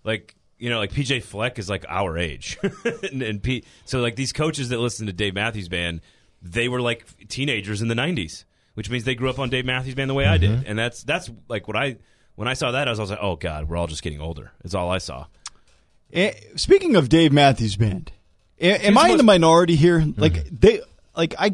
Like 0.04 0.34
you 0.58 0.72
know, 0.72 0.80
like 0.80 0.92
PJ 0.92 1.22
Fleck 1.22 1.60
is 1.60 1.70
like 1.70 1.86
our 1.88 2.18
age, 2.18 2.58
and, 3.12 3.22
and 3.22 3.44
P- 3.44 3.64
so 3.86 4.00
like 4.00 4.16
these 4.16 4.34
coaches 4.34 4.70
that 4.70 4.80
listen 4.80 5.06
to 5.06 5.14
Dave 5.14 5.36
Matthews 5.36 5.70
Band, 5.70 6.02
they 6.42 6.68
were 6.68 6.82
like 6.82 7.06
teenagers 7.28 7.84
in 7.84 7.90
the 7.90 7.96
'90s, 7.96 8.46
which 8.76 8.90
means 8.90 9.04
they 9.04 9.16
grew 9.16 9.30
up 9.30 9.40
on 9.40 9.50
Dave 9.50 9.66
Matthews 9.66 9.96
Band 9.96 10.10
the 10.10 10.14
way 10.14 10.26
I 10.26 10.38
did, 10.38 10.52
mm-hmm. 10.52 10.64
and 10.68 10.78
that's 10.80 11.04
that's 11.04 11.30
like 11.50 11.68
what 11.68 11.76
I 11.76 11.98
when 12.36 12.48
I 12.48 12.54
saw 12.54 12.72
that 12.72 12.88
I 12.88 12.92
was, 12.92 13.00
I 13.00 13.04
was 13.04 13.10
like, 13.10 13.20
oh 13.22 13.36
god, 13.36 13.68
we're 13.68 13.78
all 13.78 13.88
just 13.88 14.04
getting 14.04 14.22
older. 14.22 14.52
It's 14.64 14.74
all 14.76 14.90
I 14.90 15.00
saw. 15.00 15.26
Eh, 16.14 16.34
Speaking 16.56 16.96
of 16.96 17.10
Dave 17.10 17.34
Matthews 17.34 17.76
Band, 17.76 18.12
a- 18.60 18.86
am 18.88 18.98
I 18.98 19.06
in 19.06 19.08
most- 19.10 19.18
the 19.18 19.24
minority 19.24 19.76
here? 19.76 20.00
Mm-hmm. 20.00 20.22
Like 20.22 20.46
they, 20.50 20.82
like 21.16 21.34
I, 21.40 21.52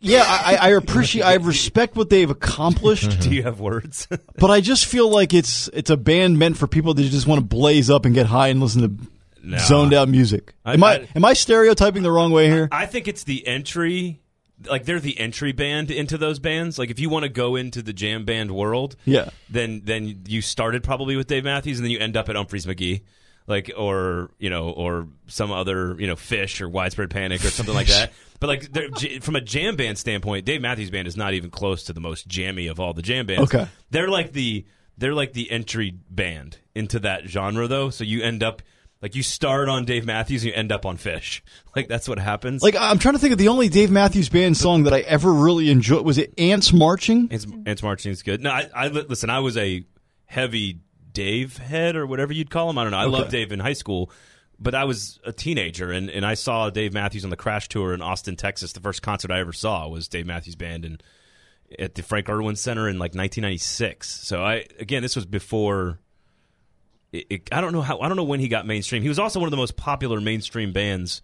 yeah, 0.00 0.24
I, 0.26 0.56
I 0.56 0.68
appreciate, 0.70 1.22
I 1.22 1.34
respect 1.34 1.94
what 1.94 2.10
they've 2.10 2.28
accomplished, 2.28 3.08
mm-hmm. 3.10 3.20
Do 3.30 3.34
you 3.36 3.44
have 3.44 3.60
words? 3.60 4.08
but 4.36 4.50
I 4.50 4.60
just 4.60 4.86
feel 4.86 5.08
like 5.08 5.32
it's 5.32 5.68
it's 5.68 5.90
a 5.90 5.96
band 5.96 6.38
meant 6.38 6.56
for 6.56 6.66
people 6.66 6.92
that 6.94 7.02
just 7.04 7.26
want 7.26 7.38
to 7.40 7.46
blaze 7.46 7.88
up 7.88 8.04
and 8.04 8.14
get 8.14 8.26
high 8.26 8.48
and 8.48 8.60
listen 8.60 8.82
to 8.82 9.06
Nah. 9.44 9.58
zoned 9.58 9.92
out 9.92 10.08
music. 10.08 10.54
I- 10.64 10.74
Am 10.74 10.84
I, 10.84 10.92
I- 10.94 11.08
am 11.16 11.24
I 11.24 11.32
stereotyping 11.32 12.04
the 12.04 12.12
wrong 12.12 12.30
way 12.30 12.48
here? 12.48 12.68
I 12.70 12.86
think 12.86 13.08
it's 13.08 13.24
the 13.24 13.44
entry. 13.46 14.20
Like 14.68 14.84
they're 14.84 15.00
the 15.00 15.18
entry 15.18 15.52
band 15.52 15.90
into 15.90 16.18
those 16.18 16.38
bands. 16.38 16.78
Like 16.78 16.90
if 16.90 16.98
you 17.00 17.08
want 17.08 17.24
to 17.24 17.28
go 17.28 17.56
into 17.56 17.82
the 17.82 17.92
jam 17.92 18.24
band 18.24 18.50
world, 18.50 18.96
Yeah. 19.04 19.30
then 19.50 19.82
then 19.84 20.22
you 20.26 20.42
started 20.42 20.82
probably 20.82 21.16
with 21.16 21.26
Dave 21.26 21.44
Matthews, 21.44 21.78
and 21.78 21.84
then 21.84 21.90
you 21.90 21.98
end 21.98 22.16
up 22.16 22.28
at 22.28 22.36
Umphrey's 22.36 22.66
McGee, 22.66 23.02
like 23.46 23.70
or 23.76 24.30
you 24.38 24.50
know 24.50 24.70
or 24.70 25.08
some 25.26 25.50
other 25.52 25.96
you 25.98 26.06
know 26.06 26.16
Phish 26.16 26.60
or 26.60 26.68
Widespread 26.68 27.10
Panic 27.10 27.44
or 27.44 27.50
something 27.50 27.74
like 27.74 27.88
that. 27.88 28.12
But 28.42 28.48
like 28.48 29.22
from 29.22 29.36
a 29.36 29.40
jam 29.40 29.76
band 29.76 29.98
standpoint, 29.98 30.44
Dave 30.44 30.60
Matthews 30.60 30.90
Band 30.90 31.06
is 31.06 31.16
not 31.16 31.32
even 31.32 31.48
close 31.48 31.84
to 31.84 31.92
the 31.92 32.00
most 32.00 32.26
jammy 32.26 32.66
of 32.66 32.80
all 32.80 32.92
the 32.92 33.00
jam 33.00 33.24
bands. 33.24 33.54
Okay. 33.54 33.68
they're 33.90 34.08
like 34.08 34.32
the 34.32 34.64
they're 34.98 35.14
like 35.14 35.32
the 35.32 35.48
entry 35.48 35.94
band 36.10 36.58
into 36.74 36.98
that 36.98 37.26
genre 37.28 37.68
though. 37.68 37.90
So 37.90 38.02
you 38.02 38.20
end 38.20 38.42
up. 38.42 38.60
Like 39.02 39.16
you 39.16 39.24
start 39.24 39.68
on 39.68 39.84
Dave 39.84 40.06
Matthews, 40.06 40.44
and 40.44 40.52
you 40.52 40.56
end 40.56 40.70
up 40.70 40.86
on 40.86 40.96
Phish. 40.96 41.40
Like 41.74 41.88
that's 41.88 42.06
what 42.06 42.18
happens. 42.18 42.62
Like 42.62 42.76
I'm 42.78 42.98
trying 42.98 43.14
to 43.14 43.18
think 43.18 43.32
of 43.32 43.38
the 43.38 43.48
only 43.48 43.70
Dave 43.70 43.90
Matthews 43.90 44.28
Band 44.28 44.58
song 44.58 44.82
that 44.82 44.92
I 44.92 45.00
ever 45.00 45.32
really 45.32 45.70
enjoyed. 45.70 46.04
Was 46.04 46.18
it 46.18 46.34
Ants 46.36 46.70
Marching? 46.70 47.28
Ants, 47.30 47.46
Ants 47.64 47.82
Marching 47.82 48.12
is 48.12 48.22
good. 48.22 48.42
No, 48.42 48.50
I, 48.50 48.68
I 48.74 48.88
listen. 48.88 49.30
I 49.30 49.38
was 49.38 49.56
a 49.56 49.86
heavy 50.26 50.80
Dave 51.12 51.56
head 51.56 51.96
or 51.96 52.06
whatever 52.06 52.34
you'd 52.34 52.50
call 52.50 52.68
him. 52.68 52.76
I 52.76 52.82
don't 52.82 52.90
know. 52.90 52.98
I 52.98 53.06
loved 53.06 53.30
Dave 53.30 53.52
in 53.52 53.58
high 53.58 53.72
school, 53.72 54.10
but 54.58 54.74
I 54.74 54.84
was 54.84 55.18
a 55.24 55.32
teenager 55.32 55.90
and, 55.90 56.10
and 56.10 56.26
I 56.26 56.34
saw 56.34 56.68
Dave 56.68 56.92
Matthews 56.92 57.24
on 57.24 57.30
the 57.30 57.36
Crash 57.36 57.68
Tour 57.68 57.94
in 57.94 58.02
Austin, 58.02 58.36
Texas. 58.36 58.74
The 58.74 58.80
first 58.80 59.00
concert 59.00 59.30
I 59.30 59.40
ever 59.40 59.54
saw 59.54 59.88
was 59.88 60.08
Dave 60.08 60.26
Matthews 60.26 60.56
Band 60.56 60.84
and 60.84 61.02
at 61.78 61.94
the 61.94 62.02
Frank 62.02 62.28
Erwin 62.28 62.56
Center 62.56 62.86
in 62.86 62.96
like 62.96 63.14
1996. 63.14 64.10
So 64.10 64.42
I 64.44 64.66
again, 64.78 65.00
this 65.02 65.16
was 65.16 65.24
before. 65.24 65.98
It, 67.12 67.26
it, 67.28 67.48
I 67.52 67.60
don't 67.60 67.72
know 67.72 67.82
how. 67.82 68.00
I 68.00 68.08
don't 68.08 68.16
know 68.16 68.24
when 68.24 68.40
he 68.40 68.48
got 68.48 68.66
mainstream. 68.66 69.02
He 69.02 69.08
was 69.08 69.18
also 69.18 69.38
one 69.38 69.46
of 69.46 69.50
the 69.50 69.56
most 69.58 69.76
popular 69.76 70.20
mainstream 70.20 70.72
bands 70.72 71.22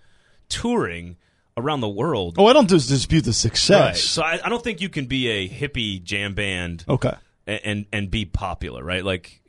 touring 0.48 1.16
around 1.56 1.80
the 1.80 1.88
world. 1.88 2.36
Oh, 2.38 2.46
I 2.46 2.52
don't 2.52 2.68
dis- 2.68 2.86
dispute 2.86 3.22
the 3.22 3.30
Right. 3.30 3.34
success. 3.34 4.02
So 4.04 4.22
I, 4.22 4.38
I 4.44 4.48
don't 4.48 4.62
think 4.62 4.80
you 4.80 4.88
can 4.88 5.06
be 5.06 5.28
a 5.28 5.48
hippie 5.48 6.02
jam 6.02 6.34
band 6.34 6.84
Okay. 6.88 7.12
and, 7.46 7.60
and 7.64 7.86
and 7.92 8.10
be 8.10 8.24
popular, 8.24 8.84
right? 8.84 9.04
Like 9.04 9.40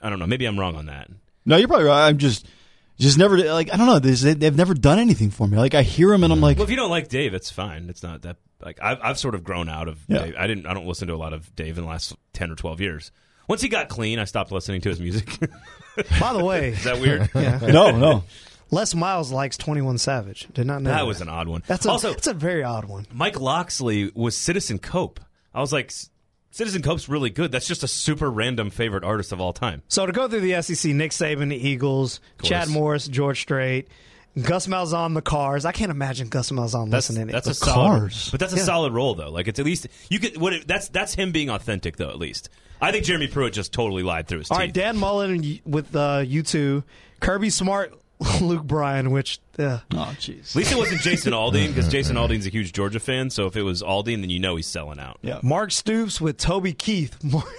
I 0.00 0.08
don't 0.08 0.18
know, 0.18 0.26
maybe 0.26 0.46
I'm 0.46 0.58
wrong 0.58 0.76
on 0.76 0.86
that. 0.86 1.10
No, 1.44 1.56
you're 1.56 1.68
probably 1.68 1.86
right. 1.86 2.06
I'm 2.08 2.18
just, 2.18 2.46
just 2.98 3.18
never 3.18 3.36
like 3.38 3.72
I 3.72 3.76
don't 3.76 3.86
know. 3.86 3.98
This, 3.98 4.22
they've 4.22 4.56
never 4.56 4.74
done 4.74 4.98
anything 4.98 5.30
for 5.30 5.46
me. 5.46 5.56
Like 5.58 5.74
I 5.74 5.82
hear 5.82 6.08
them 6.10 6.24
and 6.24 6.32
I'm 6.32 6.38
mm. 6.38 6.42
like, 6.42 6.56
Well, 6.58 6.64
if 6.64 6.70
you 6.70 6.76
don't 6.76 6.90
like 6.90 7.08
Dave, 7.08 7.34
it's 7.34 7.50
fine. 7.50 7.88
It's 7.90 8.02
not 8.02 8.22
that 8.22 8.36
like 8.60 8.78
I've 8.82 8.98
I've 9.02 9.18
sort 9.18 9.34
of 9.34 9.44
grown 9.44 9.68
out 9.68 9.88
of 9.88 9.98
Yeah. 10.08 10.18
Dave. 10.24 10.34
I 10.38 10.46
didn't 10.46 10.66
I 10.66 10.74
don't 10.74 10.86
listen 10.86 11.08
to 11.08 11.14
a 11.14 11.16
lot 11.16 11.32
of 11.32 11.54
Dave 11.56 11.76
in 11.76 11.84
the 11.84 11.90
last 11.90 12.14
ten 12.32 12.50
or 12.50 12.54
twelve 12.54 12.80
years. 12.80 13.10
Once 13.48 13.62
he 13.62 13.68
got 13.68 13.88
clean, 13.88 14.18
I 14.18 14.24
stopped 14.24 14.52
listening 14.52 14.80
to 14.82 14.88
his 14.90 15.00
music. 15.00 15.38
By 16.20 16.32
the 16.32 16.44
way, 16.44 16.68
is 16.70 16.84
that 16.84 17.00
weird? 17.00 17.30
no, 17.34 17.90
no. 17.90 18.24
Les 18.70 18.94
Miles 18.94 19.32
likes 19.32 19.56
Twenty 19.56 19.80
One 19.80 19.98
Savage. 19.98 20.46
Did 20.52 20.66
not 20.66 20.82
know 20.82 20.90
That 20.90 21.06
was 21.06 21.20
an 21.22 21.28
odd 21.28 21.48
one. 21.48 21.62
That's 21.66 21.86
a, 21.86 21.90
also 21.90 22.12
it's 22.12 22.26
a 22.26 22.34
very 22.34 22.62
odd 22.62 22.84
one. 22.84 23.06
Mike 23.12 23.40
Locksley 23.40 24.12
was 24.14 24.36
Citizen 24.36 24.78
Cope. 24.78 25.20
I 25.54 25.60
was 25.60 25.72
like, 25.72 25.90
Citizen 26.50 26.82
Cope's 26.82 27.08
really 27.08 27.30
good. 27.30 27.50
That's 27.50 27.66
just 27.66 27.82
a 27.82 27.88
super 27.88 28.30
random 28.30 28.68
favorite 28.70 29.04
artist 29.04 29.32
of 29.32 29.40
all 29.40 29.54
time. 29.54 29.82
So 29.88 30.04
to 30.04 30.12
go 30.12 30.28
through 30.28 30.40
the 30.40 30.60
SEC, 30.60 30.92
Nick 30.92 31.12
Saban, 31.12 31.48
the 31.48 31.56
Eagles. 31.56 32.20
Chad 32.42 32.68
Morris, 32.68 33.08
George 33.08 33.40
Strait, 33.40 33.88
Gus 34.42 34.66
Malzahn, 34.66 35.14
the 35.14 35.22
Cars. 35.22 35.64
I 35.64 35.72
can't 35.72 35.90
imagine 35.90 36.28
Gus 36.28 36.50
Malzahn 36.50 36.90
That's 36.90 37.08
listening. 37.08 37.28
that's 37.28 37.44
to 37.44 37.50
a 37.50 37.52
it. 37.52 37.56
solid, 37.56 37.98
Cars. 38.00 38.30
but 38.30 38.40
that's 38.40 38.52
a 38.52 38.58
solid 38.58 38.92
role 38.92 39.14
though. 39.14 39.30
Like 39.30 39.48
it's 39.48 39.58
at 39.58 39.64
least 39.64 39.88
you 40.10 40.18
could. 40.20 40.36
What 40.36 40.52
it, 40.52 40.68
that's 40.68 40.88
that's 40.88 41.14
him 41.14 41.32
being 41.32 41.48
authentic 41.48 41.96
though. 41.96 42.10
At 42.10 42.18
least 42.18 42.50
I 42.80 42.92
think 42.92 43.04
Jeremy 43.04 43.26
Pruitt 43.26 43.52
just 43.52 43.72
totally 43.72 44.02
lied 44.02 44.26
through 44.28 44.38
his 44.40 44.50
All 44.50 44.56
teeth. 44.56 44.62
right, 44.66 44.72
Dan 44.74 44.96
Mullen 44.96 45.60
with 45.64 45.94
uh, 45.96 46.20
U2, 46.24 46.84
Kirby 47.20 47.50
Smart, 47.50 47.92
Luke 48.40 48.64
Bryan, 48.64 49.10
which 49.10 49.38
uh, 49.58 49.78
Oh, 49.92 50.14
jeez. 50.18 50.50
At 50.50 50.56
least 50.56 50.72
it 50.72 50.78
wasn't 50.78 51.00
Jason 51.00 51.32
Aldean 51.34 51.68
because 51.68 51.88
Jason 51.88 52.16
Aldean's 52.16 52.46
a 52.46 52.50
huge 52.50 52.72
Georgia 52.72 53.00
fan. 53.00 53.30
So 53.30 53.46
if 53.46 53.56
it 53.56 53.62
was 53.62 53.82
Aldean, 53.82 54.20
then 54.20 54.30
you 54.30 54.38
know 54.38 54.56
he's 54.56 54.66
selling 54.66 54.98
out. 55.00 55.18
Yeah. 55.22 55.40
Mark 55.42 55.72
Stoops 55.72 56.20
with 56.20 56.36
Toby 56.36 56.72
Keith, 56.72 57.16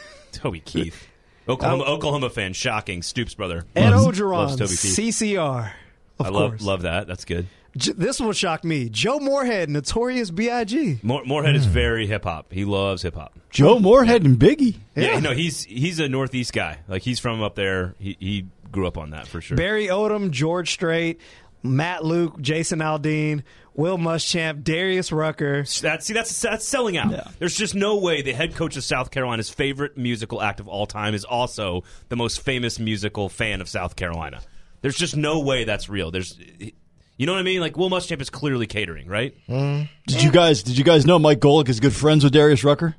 Toby 0.32 0.60
Keith, 0.60 1.08
Oklahoma, 1.48 1.84
Oklahoma 1.86 2.30
fan, 2.30 2.54
shocking. 2.54 3.02
Stoops 3.02 3.34
brother, 3.34 3.66
Ed 3.76 3.90
loves, 3.92 4.20
Orgeron, 4.20 4.32
loves 4.32 4.56
Toby 4.58 4.70
Keith. 4.76 5.16
CCR. 5.16 5.72
Of 6.20 6.26
I 6.26 6.30
course. 6.30 6.52
love 6.60 6.62
love 6.62 6.82
that. 6.84 7.08
That's 7.08 7.26
good. 7.26 7.48
J- 7.78 7.94
this 7.94 8.20
one 8.20 8.34
shocked 8.34 8.64
me. 8.66 8.90
Joe 8.90 9.20
Moorhead, 9.20 9.70
Notorious 9.70 10.32
B.I.G. 10.32 11.00
More, 11.04 11.24
Moorhead 11.24 11.56
is 11.56 11.66
very 11.66 12.08
hip 12.08 12.24
hop. 12.26 12.52
He 12.52 12.66
loves 12.66 13.04
hip 13.04 13.16
hop. 13.16 13.39
Joe 13.50 13.80
Moorhead 13.80 14.24
and 14.24 14.38
Biggie. 14.38 14.76
Yeah, 14.96 15.14
Yeah. 15.14 15.20
no, 15.20 15.32
he's 15.34 15.64
he's 15.64 16.00
a 16.00 16.08
Northeast 16.10 16.54
guy. 16.54 16.80
Like 16.88 17.02
he's 17.02 17.20
from 17.20 17.42
up 17.42 17.56
there. 17.56 17.96
He 18.00 18.16
he 18.20 18.46
grew 18.72 18.88
up 18.88 18.98
on 18.98 19.12
that 19.12 19.28
for 19.28 19.42
sure. 19.42 19.58
Barry 19.58 19.88
Odom, 19.88 20.30
George 20.32 20.72
Strait, 20.72 21.20
Matt 21.64 22.06
Luke, 22.06 22.40
Jason 22.40 22.80
Aldean, 22.80 23.44
Will 23.76 23.98
Muschamp, 23.98 24.64
Darius 24.64 25.12
Rucker. 25.12 25.64
That, 25.82 26.04
see, 26.04 26.14
that's 26.14 26.42
that's 26.42 26.66
selling 26.66 26.98
out. 26.98 27.12
Yeah. 27.12 27.28
There's 27.40 27.56
just 27.56 27.74
no 27.76 27.98
way 27.98 28.22
the 28.22 28.34
head 28.34 28.56
coach 28.56 28.78
of 28.78 28.84
South 28.84 29.10
Carolina's 29.12 29.50
favorite 29.50 29.98
musical 29.98 30.42
act 30.42 30.60
of 30.60 30.68
all 30.68 30.86
time 30.86 31.14
is 31.16 31.26
also 31.26 31.84
the 32.10 32.16
most 32.16 32.42
famous 32.42 32.78
musical 32.80 33.30
fan 33.30 33.62
of 33.62 33.70
South 33.70 33.96
Carolina. 33.96 34.42
There's 34.82 34.96
just 34.96 35.18
no 35.18 35.40
way 35.40 35.64
that's 35.66 35.90
real. 35.90 36.10
There's, 36.12 36.38
you 37.18 37.26
know 37.26 37.34
what 37.34 37.40
I 37.40 37.44
mean? 37.44 37.60
Like 37.62 37.76
Will 37.78 37.90
Muschamp 37.90 38.22
is 38.22 38.30
clearly 38.30 38.68
catering, 38.68 39.08
right? 39.08 39.36
Hmm. 39.48 39.84
Did 40.08 40.24
you 40.24 40.32
guys? 40.32 40.62
Did 40.64 40.78
you 40.78 40.84
guys 40.84 41.06
know 41.06 41.18
Mike 41.20 41.40
Golic 41.40 41.68
is 41.68 41.80
good 41.80 41.94
friends 41.94 42.24
with 42.24 42.32
Darius 42.34 42.64
Rucker? 42.64 42.96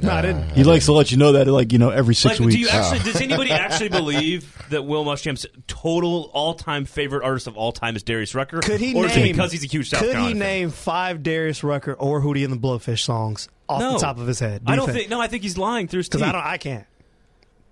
No, 0.00 0.12
I 0.12 0.22
didn't. 0.22 0.50
He 0.50 0.62
likes 0.62 0.84
to 0.84 0.92
let 0.92 1.10
you 1.10 1.16
know 1.16 1.32
that, 1.32 1.48
like 1.48 1.72
you 1.72 1.78
know, 1.80 1.90
every 1.90 2.14
six 2.14 2.38
Like, 2.38 2.46
weeks. 2.46 2.54
do 2.54 2.60
you 2.60 2.68
actually? 2.68 3.00
Does 3.00 3.20
anybody 3.20 3.50
actually 3.50 3.88
believe 3.88 4.56
that 4.70 4.84
Will 4.84 5.04
Muschamp's 5.04 5.44
total 5.66 6.30
all-time 6.32 6.84
favorite 6.84 7.24
artist 7.24 7.48
of 7.48 7.56
all 7.56 7.72
time 7.72 7.96
is 7.96 8.04
Darius 8.04 8.32
Rucker? 8.34 8.60
Could 8.60 8.78
he 8.80 8.94
or 8.94 9.06
is 9.06 9.16
it 9.16 9.20
name? 9.20 9.32
because 9.32 9.50
he's 9.50 9.64
a 9.64 9.66
huge 9.66 9.90
South 9.90 10.00
Could 10.00 10.12
Carolina 10.12 10.34
he 10.34 10.40
fan? 10.40 10.48
name 10.48 10.70
five 10.70 11.22
Darius 11.24 11.64
Rucker 11.64 11.94
or 11.94 12.20
Hootie 12.22 12.44
and 12.44 12.52
the 12.52 12.56
Blowfish 12.58 13.00
songs 13.00 13.48
off 13.68 13.80
No. 13.80 13.94
the 13.94 13.98
top 13.98 14.18
of 14.18 14.28
his 14.28 14.38
head? 14.38 14.62
I 14.66 14.76
don't 14.76 14.88
think. 14.88 15.08
No, 15.10 15.20
I 15.20 15.26
think 15.26 15.42
he's 15.42 15.58
lying 15.58 15.88
through 15.88 15.98
his 15.98 16.08
teeth. 16.08 16.20
because 16.20 16.28
I 16.28 16.32
don't. 16.32 16.46
I 16.46 16.58
can't. 16.58 16.86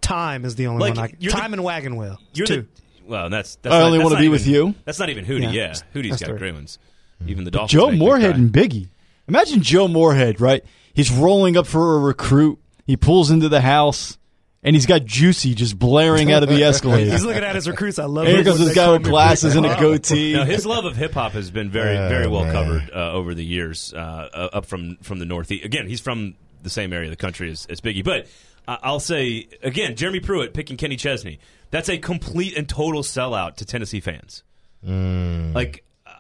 Time 0.00 0.44
is 0.44 0.54
the 0.56 0.66
only 0.68 0.80
Like, 0.80 0.96
one. 0.96 1.04
I, 1.04 1.12
you're 1.18 1.32
the- 1.32 1.38
time 1.38 1.52
and 1.52 1.62
wagon 1.64 1.96
wheel. 1.96 2.18
You're 2.34 2.46
two. 2.46 2.62
the 2.62 2.68
well. 3.06 3.30
That's, 3.30 3.56
that's 3.56 3.72
I 3.74 3.78
not- 3.80 3.86
only 3.86 3.98
wanna 4.00 4.16
be 4.16 4.22
even- 4.22 4.32
with 4.32 4.46
you. 4.46 4.74
That's 4.84 4.98
not 4.98 5.10
even 5.10 5.24
Hootie. 5.24 5.42
Yeah. 5.42 5.50
Yeah, 5.52 5.72
Hootie's 5.94 6.10
That's 6.10 6.22
got 6.22 6.28
three. 6.30 6.38
great 6.38 6.54
ones. 6.54 6.78
Even 7.26 7.44
the 7.44 7.50
Dolphins. 7.52 7.72
Joe 7.72 7.90
make 7.90 7.98
Moorhead 8.00 8.34
and 8.36 8.50
Biggie. 8.50 8.88
Imagine 9.28 9.62
Joe 9.62 9.88
Moorhead, 9.88 10.40
right? 10.40 10.64
He's 10.96 11.12
rolling 11.12 11.56
up 11.56 11.66
for 11.68 11.96
a 11.96 11.98
recruit. 12.00 12.58
He 12.86 12.96
pulls 12.96 13.30
into 13.30 13.48
the 13.48 13.60
house, 13.60 14.16
and 14.62 14.74
he's 14.74 14.86
got 14.86 15.04
Juicy 15.04 15.54
just 15.54 15.78
blaring 15.78 16.32
out 16.32 16.42
of 16.42 16.48
the 16.48 16.62
Escalade. 16.64 17.08
He's 17.08 17.24
looking 17.24 17.44
at 17.44 17.54
his 17.54 17.68
recruits. 17.68 17.98
I 17.98 18.06
love. 18.06 18.24
And 18.26 18.32
here 18.32 18.40
it 18.40 18.44
comes 18.44 18.58
this 18.58 18.74
guy 18.74 18.90
with 18.90 19.04
glasses 19.04 19.54
and 19.56 19.66
a 19.66 19.78
goatee. 19.78 20.32
No, 20.32 20.44
his 20.44 20.64
love 20.66 20.84
of 20.86 20.96
hip 20.96 21.12
hop 21.12 21.32
has 21.32 21.50
been 21.50 21.70
very, 21.70 21.96
Oh, 21.96 22.08
very 22.08 22.26
well 22.26 22.44
man. 22.44 22.52
covered 22.52 22.90
uh, 22.92 23.12
over 23.12 23.34
the 23.34 23.44
years. 23.44 23.92
Uh, 23.94 23.98
uh, 24.32 24.48
up 24.54 24.66
from 24.66 24.96
from 25.02 25.18
the 25.18 25.26
Northeast. 25.26 25.64
Again, 25.64 25.86
he's 25.86 26.00
from 26.00 26.34
the 26.62 26.70
same 26.70 26.92
area 26.92 27.06
of 27.06 27.10
the 27.10 27.16
country 27.16 27.50
as, 27.50 27.66
as 27.66 27.80
Biggie. 27.80 28.02
But 28.02 28.26
uh, 28.66 28.78
I'll 28.82 28.98
say 29.00 29.48
again, 29.62 29.94
Jeremy 29.96 30.20
Pruitt 30.20 30.54
picking 30.54 30.76
Kenny 30.76 30.96
Chesney. 30.96 31.38
That's 31.70 31.88
a 31.88 31.98
complete 31.98 32.56
and 32.56 32.68
total 32.68 33.02
sellout 33.02 33.56
to 33.56 33.64
Tennessee 33.64 34.00
fans. 34.00 34.42
Like, 34.82 35.84
uh, 36.06 36.12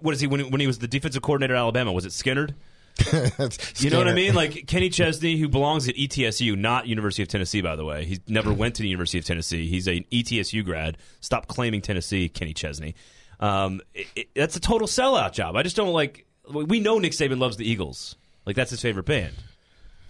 what 0.00 0.14
is 0.14 0.20
he 0.20 0.26
when, 0.26 0.40
he 0.40 0.46
when 0.50 0.60
he 0.60 0.66
was 0.66 0.78
the 0.78 0.88
defensive 0.88 1.22
coordinator 1.22 1.54
at 1.54 1.58
Alabama? 1.58 1.92
Was 1.92 2.06
it 2.06 2.12
Skynyrd? 2.12 2.54
You 3.78 3.90
know 3.90 3.98
what 3.98 4.08
I 4.08 4.14
mean? 4.14 4.34
Like 4.34 4.66
Kenny 4.66 4.88
Chesney, 4.90 5.36
who 5.38 5.48
belongs 5.48 5.88
at 5.88 5.94
ETSU, 5.96 6.56
not 6.56 6.86
University 6.86 7.22
of 7.22 7.28
Tennessee, 7.28 7.60
by 7.60 7.76
the 7.76 7.84
way. 7.84 8.04
He 8.04 8.20
never 8.26 8.52
went 8.52 8.74
to 8.76 8.82
the 8.82 8.88
University 8.88 9.18
of 9.18 9.24
Tennessee. 9.24 9.66
He's 9.68 9.86
a 9.88 10.04
E 10.10 10.22
ETSU 10.22 10.64
grad. 10.64 10.98
Stop 11.20 11.46
claiming 11.46 11.80
Tennessee, 11.80 12.28
Kenny 12.28 12.52
Chesney. 12.54 12.94
Um, 13.40 13.80
it, 13.94 14.06
it- 14.16 14.28
that's 14.34 14.56
a 14.56 14.60
total 14.60 14.88
sellout 14.88 15.32
job. 15.32 15.56
I 15.56 15.62
just 15.62 15.76
don't 15.76 15.92
like. 15.92 16.26
We 16.50 16.80
know 16.80 16.98
Nick 16.98 17.12
Saban 17.12 17.38
loves 17.38 17.56
the 17.56 17.70
Eagles. 17.70 18.16
Like 18.46 18.56
that's 18.56 18.70
his 18.70 18.80
favorite 18.80 19.04
band. 19.06 19.34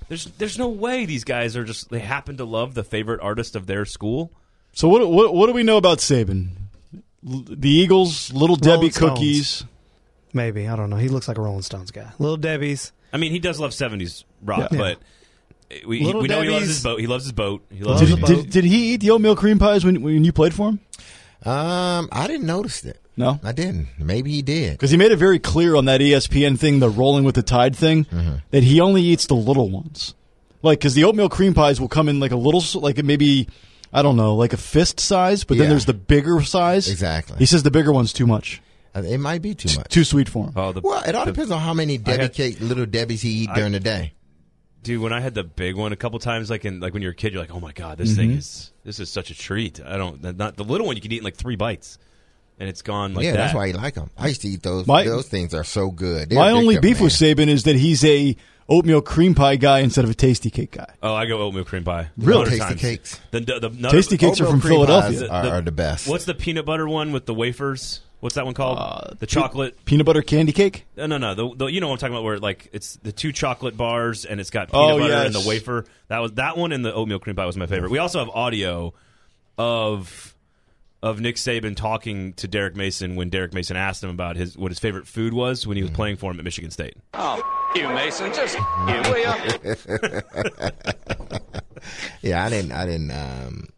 There's 0.08 0.24
there's 0.38 0.56
no 0.58 0.68
way 0.68 1.04
these 1.04 1.24
guys 1.24 1.56
are 1.56 1.64
just 1.64 1.90
they 1.90 1.98
happen 1.98 2.36
to 2.38 2.44
love 2.44 2.74
the 2.74 2.84
favorite 2.84 3.20
artist 3.20 3.54
of 3.56 3.66
their 3.66 3.84
school. 3.84 4.32
So 4.72 4.88
what, 4.88 5.08
what 5.10 5.34
what 5.34 5.46
do 5.48 5.52
we 5.52 5.62
know 5.64 5.76
about 5.76 5.98
Saban? 5.98 6.50
L- 7.28 7.44
The 7.46 7.68
Eagles, 7.68 8.32
Little 8.32 8.56
Rolling 8.56 8.80
Debbie 8.80 8.90
Stones. 8.90 9.64
Cookies. 10.28 10.34
Maybe 10.34 10.68
I 10.68 10.76
don't 10.76 10.90
know. 10.90 10.96
He 10.96 11.08
looks 11.08 11.28
like 11.28 11.38
a 11.38 11.42
Rolling 11.42 11.62
Stones 11.62 11.90
guy. 11.90 12.10
Little 12.18 12.36
Debbie's. 12.36 12.92
I 13.12 13.16
mean, 13.16 13.32
he 13.32 13.38
does 13.38 13.58
love 13.58 13.70
'70s 13.72 14.24
rock, 14.42 14.70
Yeah. 14.72 14.78
but 14.78 14.98
we, 15.86 16.00
Little 16.04 16.22
we 16.22 16.28
know 16.28 16.40
he 16.42 16.48
loves 16.48 16.60
Debbie's- 16.62 16.68
his 16.76 16.82
boat. 16.82 17.00
He 17.00 17.06
loves 17.06 17.24
his 17.24 17.32
boat. 17.32 17.62
He 17.70 17.82
loves 17.84 17.86
Loves 17.86 18.00
Did, 18.00 18.08
his 18.08 18.28
the 18.28 18.34
boat. 18.36 18.42
did, 18.44 18.50
did 18.52 18.64
he 18.64 18.92
eat 18.94 19.00
the 19.00 19.10
oatmeal 19.10 19.36
cream 19.36 19.58
pies 19.58 19.84
when 19.84 20.02
when 20.02 20.24
you 20.24 20.32
played 20.32 20.54
for 20.54 20.70
him? 20.70 20.80
Um, 21.44 22.08
I 22.10 22.26
didn't 22.26 22.46
notice 22.46 22.84
it. 22.84 23.00
No, 23.16 23.40
I 23.42 23.50
didn't. 23.52 23.88
Maybe 23.98 24.30
he 24.30 24.42
did. 24.42 24.72
because 24.72 24.90
he 24.92 24.96
made 24.96 25.10
it 25.12 25.16
very 25.16 25.38
clear 25.40 25.74
on 25.74 25.86
that 25.86 26.00
ESPN 26.00 26.56
thing, 26.58 26.78
the 26.78 26.88
rolling 26.88 27.24
with 27.24 27.34
the 27.34 27.42
tide 27.42 27.74
thing, 27.74 28.06
that 28.52 28.62
he 28.62 28.80
only 28.80 29.02
eats 29.02 29.26
the 29.26 29.34
little 29.34 29.68
ones. 29.70 30.14
Like, 30.62 30.78
because 30.80 30.94
the 30.94 31.04
oatmeal 31.04 31.28
cream 31.28 31.52
pies 31.54 31.80
will 31.80 31.88
come 31.88 32.08
in 32.08 32.20
like 32.20 32.30
a 32.32 32.36
little, 32.36 32.60
s- 32.60 32.74
like 32.76 33.02
maybe 33.04 33.48
I 33.92 34.02
don't 34.02 34.16
know, 34.16 34.34
like 34.36 34.52
a 34.52 34.56
fist 34.56 35.00
size, 35.00 35.42
but 35.44 35.56
then 35.56 35.64
Yeah. 35.64 35.70
there's 35.70 35.86
the 35.86 35.94
bigger 35.94 36.42
size. 36.42 36.88
Exactly. 36.90 37.38
He 37.38 37.46
says 37.46 37.62
the 37.64 37.70
bigger 37.70 37.90
one's 37.92 38.12
too 38.12 38.26
much. 38.26 38.60
Uh, 38.94 39.02
It 39.02 39.18
might 39.18 39.42
be 39.42 39.54
too 39.54 39.76
much. 39.76 39.88
Too 39.88 40.04
sweet 40.04 40.28
for 40.28 40.46
him. 40.46 40.52
Oh, 40.56 40.72
the, 40.72 40.80
Well, 40.80 41.02
it 41.02 41.14
all 41.14 41.24
the- 41.24 41.32
depends 41.32 41.50
on 41.50 41.60
how 41.60 41.74
many 41.74 41.98
Debbie 41.98 42.22
had- 42.22 42.32
cake, 42.34 42.56
little 42.60 42.86
Debbie's 42.86 43.22
he 43.22 43.30
eat 43.44 43.50
during 43.54 43.72
the 43.72 43.80
day. 43.80 44.12
dude. 44.82 45.00
When 45.02 45.12
I 45.12 45.20
had 45.20 45.34
the 45.34 45.44
big 45.44 45.74
one 45.76 45.92
a 45.92 45.96
couple 45.96 46.18
times, 46.18 46.48
like 46.50 46.64
in 46.64 46.80
like 46.80 46.92
when 46.94 47.02
you're 47.02 47.12
a 47.12 47.14
kid, 47.14 47.32
you're 47.32 47.42
like, 47.42 47.54
oh 47.54 47.60
my 47.60 47.72
god, 47.72 47.98
this 47.98 48.10
Mm-hmm. 48.10 48.16
thing 48.20 48.30
is 48.32 48.72
this 48.84 49.00
is 49.00 49.10
such 49.10 49.30
a 49.30 49.34
treat. 49.34 49.80
I 49.84 49.96
don't 49.96 50.22
not 50.38 50.56
the 50.56 50.64
little 50.64 50.86
one 50.86 50.96
you 50.96 51.02
can 51.02 51.12
eat 51.12 51.18
in 51.18 51.24
like 51.24 51.36
three 51.36 51.56
bites, 51.56 51.98
and 52.58 52.68
it's 52.68 52.82
gone 52.82 53.14
like 53.14 53.24
yeah, 53.24 53.32
that. 53.32 53.36
that's 53.38 53.54
why 53.54 53.66
you 53.66 53.74
like 53.74 53.94
them. 53.94 54.10
I 54.16 54.28
used 54.28 54.40
to 54.42 54.48
eat 54.48 54.62
those. 54.62 54.86
My- 54.86 55.04
those 55.04 55.28
things 55.28 55.52
are 55.54 55.64
so 55.64 55.90
good. 55.90 56.30
They're 56.30 56.38
My 56.38 56.52
only 56.52 56.78
beef 56.78 56.96
man. 56.96 57.04
with 57.04 57.12
Saban 57.12 57.48
is 57.48 57.64
that 57.64 57.76
he's 57.76 58.04
a 58.04 58.36
oatmeal 58.70 59.00
cream 59.00 59.34
pie 59.34 59.56
guy 59.56 59.78
instead 59.80 60.04
of 60.04 60.10
a 60.10 60.14
Tastykake 60.14 60.70
guy. 60.70 60.86
Oh, 61.02 61.14
I 61.14 61.24
go 61.26 61.38
oatmeal 61.38 61.64
cream 61.64 61.84
pie. 61.84 62.10
Really? 62.18 62.44
Tasty 62.50 62.58
times. 62.58 62.80
cakes. 62.80 63.20
The, 63.30 63.40
the, 63.40 63.60
the, 63.60 63.70
no, 63.70 63.88
Tastykakes 63.90 64.40
are 64.42 64.46
from 64.46 64.60
Philadelphia. 64.60 65.26
Are, 65.28 65.46
are 65.54 65.60
the 65.62 65.72
best. 65.72 66.06
What's 66.06 66.26
the 66.26 66.34
peanut 66.34 66.66
butter 66.66 66.86
one 66.88 67.12
with 67.12 67.24
the 67.26 67.32
wafers? 67.34 68.00
What's 68.20 68.34
that 68.34 68.44
one 68.44 68.54
called? 68.54 68.78
Uh, 68.78 69.14
the 69.18 69.26
chocolate. 69.26 69.84
Peanut 69.84 70.04
butter 70.06 70.22
candy 70.22 70.52
cake? 70.52 70.86
No, 70.96 71.06
no, 71.06 71.18
no. 71.18 71.34
The, 71.34 71.54
the, 71.54 71.66
you 71.66 71.80
know 71.80 71.86
what 71.86 71.94
I'm 71.94 71.98
talking 72.00 72.14
about? 72.14 72.24
Where 72.24 72.38
like 72.38 72.68
it's 72.72 72.96
the 72.96 73.12
two 73.12 73.30
chocolate 73.32 73.76
bars 73.76 74.24
and 74.24 74.40
it's 74.40 74.50
got 74.50 74.70
peanut 74.72 74.90
Oh, 74.90 74.98
butter 74.98 75.10
yes. 75.12 75.26
and 75.26 75.34
the 75.44 75.48
wafer. 75.48 75.84
That 76.08 76.18
was 76.18 76.32
that 76.32 76.56
one 76.56 76.72
and 76.72 76.84
the 76.84 76.92
oatmeal 76.92 77.20
cream 77.20 77.36
pie 77.36 77.46
was 77.46 77.56
my 77.56 77.66
favorite. 77.66 77.90
We 77.92 77.98
also 77.98 78.18
have 78.18 78.28
audio 78.30 78.92
of 79.56 80.34
of 81.00 81.20
Nick 81.20 81.36
Saban 81.36 81.76
talking 81.76 82.32
to 82.32 82.48
Derrick 82.48 82.74
Mason 82.74 83.14
when 83.14 83.28
Derrick 83.28 83.54
Mason 83.54 83.76
asked 83.76 84.02
him 84.02 84.10
about 84.10 84.34
his 84.34 84.58
what 84.58 84.72
his 84.72 84.80
favorite 84.80 85.06
food 85.06 85.32
was 85.32 85.64
when 85.64 85.76
he 85.76 85.82
Mm-hmm. 85.84 85.90
was 85.92 85.96
playing 85.96 86.16
for 86.16 86.32
him 86.32 86.38
at 86.40 86.44
Michigan 86.44 86.72
State. 86.72 86.96
Oh, 87.14 87.40
you, 87.76 87.88
Mason. 87.90 88.32
Just 88.34 88.56
you, 88.58 88.64
will 89.04 89.18
ya? 89.18 89.36
Yeah, 92.22 92.44
I 92.44 92.48
didn't. 92.50 92.72
I 92.72 92.84
didn't. 92.84 93.10
Um, 93.12 93.68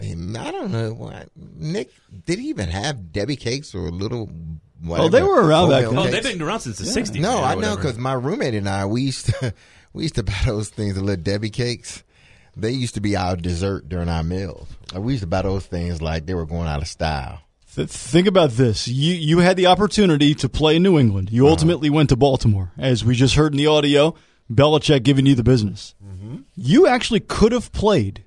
I 0.00 0.50
don't 0.50 0.72
know 0.72 0.92
what 0.92 1.28
Nick 1.36 1.90
did. 2.26 2.38
He 2.38 2.48
even 2.48 2.68
have 2.68 3.12
Debbie 3.12 3.36
cakes 3.36 3.74
or 3.74 3.86
a 3.86 3.90
little. 3.90 4.30
Whatever, 4.82 5.06
Oh, 5.06 5.08
they 5.08 5.22
were 5.22 5.46
around 5.46 5.70
back 5.70 5.84
then. 5.84 5.96
Oh, 5.96 6.06
they've 6.06 6.22
been 6.22 6.42
around 6.42 6.60
since 6.60 6.78
the 6.78 6.84
'60s. 6.84 7.20
No, 7.20 7.42
I 7.42 7.54
know 7.54 7.76
because 7.76 7.96
my 7.96 8.12
roommate 8.12 8.54
and 8.54 8.68
I 8.68 8.84
we 8.86 9.02
used 9.02 9.26
to 9.26 9.54
we 9.92 10.02
used 10.02 10.16
to 10.16 10.22
buy 10.22 10.38
those 10.44 10.68
things, 10.68 10.96
the 10.96 11.00
little 11.00 11.22
Debbie 11.22 11.50
cakes. 11.50 12.02
They 12.56 12.70
used 12.70 12.94
to 12.94 13.00
be 13.00 13.16
our 13.16 13.36
dessert 13.36 13.88
during 13.88 14.08
our 14.08 14.22
meals. 14.22 14.68
Like, 14.92 15.02
we 15.02 15.14
used 15.14 15.22
to 15.22 15.26
buy 15.28 15.42
those 15.42 15.66
things 15.66 16.00
like 16.00 16.26
they 16.26 16.34
were 16.34 16.46
going 16.46 16.68
out 16.68 16.82
of 16.82 16.88
style. 16.88 17.40
Think 17.66 18.28
about 18.28 18.50
this. 18.50 18.86
You 18.86 19.14
you 19.14 19.38
had 19.38 19.56
the 19.56 19.66
opportunity 19.66 20.34
to 20.36 20.48
play 20.48 20.76
in 20.76 20.82
New 20.82 20.98
England. 20.98 21.30
You 21.32 21.44
uh-huh. 21.44 21.52
ultimately 21.52 21.90
went 21.90 22.10
to 22.10 22.16
Baltimore, 22.16 22.72
as 22.78 23.04
we 23.04 23.14
just 23.14 23.34
heard 23.34 23.52
in 23.52 23.58
the 23.58 23.66
audio. 23.66 24.14
Belichick 24.52 25.02
giving 25.04 25.24
you 25.24 25.34
the 25.34 25.42
business. 25.42 25.94
Mm-hmm. 26.04 26.42
You 26.54 26.86
actually 26.86 27.20
could 27.20 27.52
have 27.52 27.72
played 27.72 28.24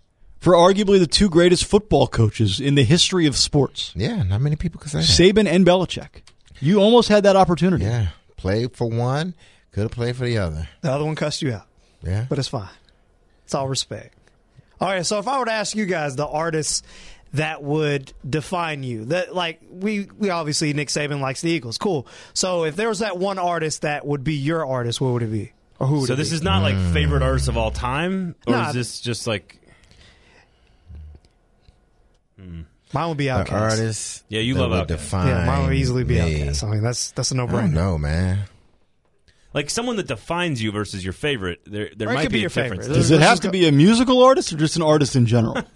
for 0.47 0.53
arguably 0.53 0.97
the 0.99 1.07
two 1.07 1.29
greatest 1.29 1.65
football 1.65 2.07
coaches 2.07 2.59
in 2.61 2.75
the 2.75 2.83
history 2.83 3.25
of 3.27 3.35
sports, 3.35 3.91
Yeah, 3.95 4.23
not 4.23 4.39
many 4.41 4.55
people 4.55 4.79
could 4.79 4.91
say 4.91 4.99
that. 4.99 5.05
Saban 5.05 5.45
and 5.47 5.65
Belichick. 5.65 6.21
You 6.61 6.79
almost 6.79 7.09
had 7.09 7.23
that 7.23 7.35
opportunity. 7.35 7.83
Yeah, 7.83 8.07
played 8.37 8.75
for 8.75 8.89
one, 8.89 9.35
could 9.71 9.83
have 9.83 9.91
played 9.91 10.15
for 10.15 10.23
the 10.25 10.37
other. 10.37 10.69
The 10.81 10.91
other 10.91 11.03
one 11.05 11.15
cussed 11.15 11.41
you 11.41 11.51
out, 11.53 11.65
Yeah, 12.01 12.25
but 12.29 12.39
it's 12.39 12.47
fine. 12.47 12.69
It's 13.43 13.53
all 13.53 13.67
respect. 13.67 14.15
All 14.79 14.87
right, 14.87 15.05
so 15.05 15.19
if 15.19 15.27
I 15.27 15.37
were 15.39 15.45
to 15.45 15.51
ask 15.51 15.75
you 15.75 15.85
guys 15.85 16.15
the 16.15 16.25
artists 16.27 16.81
that 17.33 17.61
would 17.63 18.13
define 18.27 18.83
you, 18.83 19.05
that 19.05 19.35
like 19.35 19.59
we 19.69 20.07
we 20.17 20.29
obviously 20.29 20.71
Nick 20.73 20.87
Saban 20.87 21.19
likes 21.19 21.41
the 21.41 21.49
Eagles, 21.51 21.77
cool. 21.77 22.07
So 22.33 22.63
if 22.63 22.75
there 22.75 22.87
was 22.87 22.99
that 22.99 23.17
one 23.17 23.37
artist 23.37 23.81
that 23.81 24.05
would 24.07 24.23
be 24.23 24.35
your 24.35 24.65
artist, 24.65 25.01
what 25.01 25.11
would 25.13 25.23
it 25.23 25.31
be? 25.31 25.51
Or 25.79 25.87
who 25.87 25.99
would 25.99 26.07
So 26.07 26.13
it 26.13 26.15
this 26.17 26.29
be? 26.29 26.35
is 26.35 26.41
not 26.41 26.61
like 26.63 26.77
favorite 26.93 27.21
artists 27.21 27.47
of 27.49 27.57
all 27.57 27.71
time, 27.71 28.35
or 28.47 28.53
Nah. 28.53 28.69
is 28.69 28.73
this 28.75 29.01
just 29.01 29.27
like 29.27 29.59
mine 32.93 33.09
would 33.09 33.17
be 33.17 33.25
the 33.25 33.29
Outkast. 33.31 33.51
artist. 33.51 34.23
Yeah, 34.29 34.41
you 34.41 34.53
that 34.55 34.59
love 34.61 34.69
would 34.71 34.79
Outkast. 34.83 34.87
Define 34.87 35.27
Yeah, 35.27 35.45
mine 35.45 35.63
would 35.67 35.73
easily 35.77 36.03
be 36.03 36.15
me. 36.15 36.39
Outkast. 36.41 36.63
I 36.63 36.71
mean, 36.71 36.81
that's 36.83 37.11
that's 37.11 37.31
a 37.31 37.35
no 37.35 37.43
I 37.47 37.51
don't 37.51 37.69
brainer. 37.69 37.73
know, 37.73 37.97
man. 37.97 38.39
like 39.53 39.69
someone 39.69 39.95
that 39.97 40.07
defines 40.07 40.61
you 40.61 40.71
versus 40.71 41.03
your 41.03 41.13
favorite? 41.13 41.61
There, 41.65 41.89
there 41.95 42.09
Or 42.09 42.13
might 42.13 42.23
be 42.29 42.33
be 42.33 42.37
a 42.37 42.41
your 42.41 42.49
difference. 42.49 42.85
favorite. 42.85 42.95
Does 42.95 43.11
it 43.11 43.21
have 43.21 43.39
to 43.41 43.49
be 43.51 43.67
a 43.67 43.71
musical 43.71 44.23
artist 44.23 44.53
or 44.53 44.57
just 44.57 44.75
an 44.75 44.81
artist 44.83 45.15
in 45.15 45.25
general? 45.25 45.57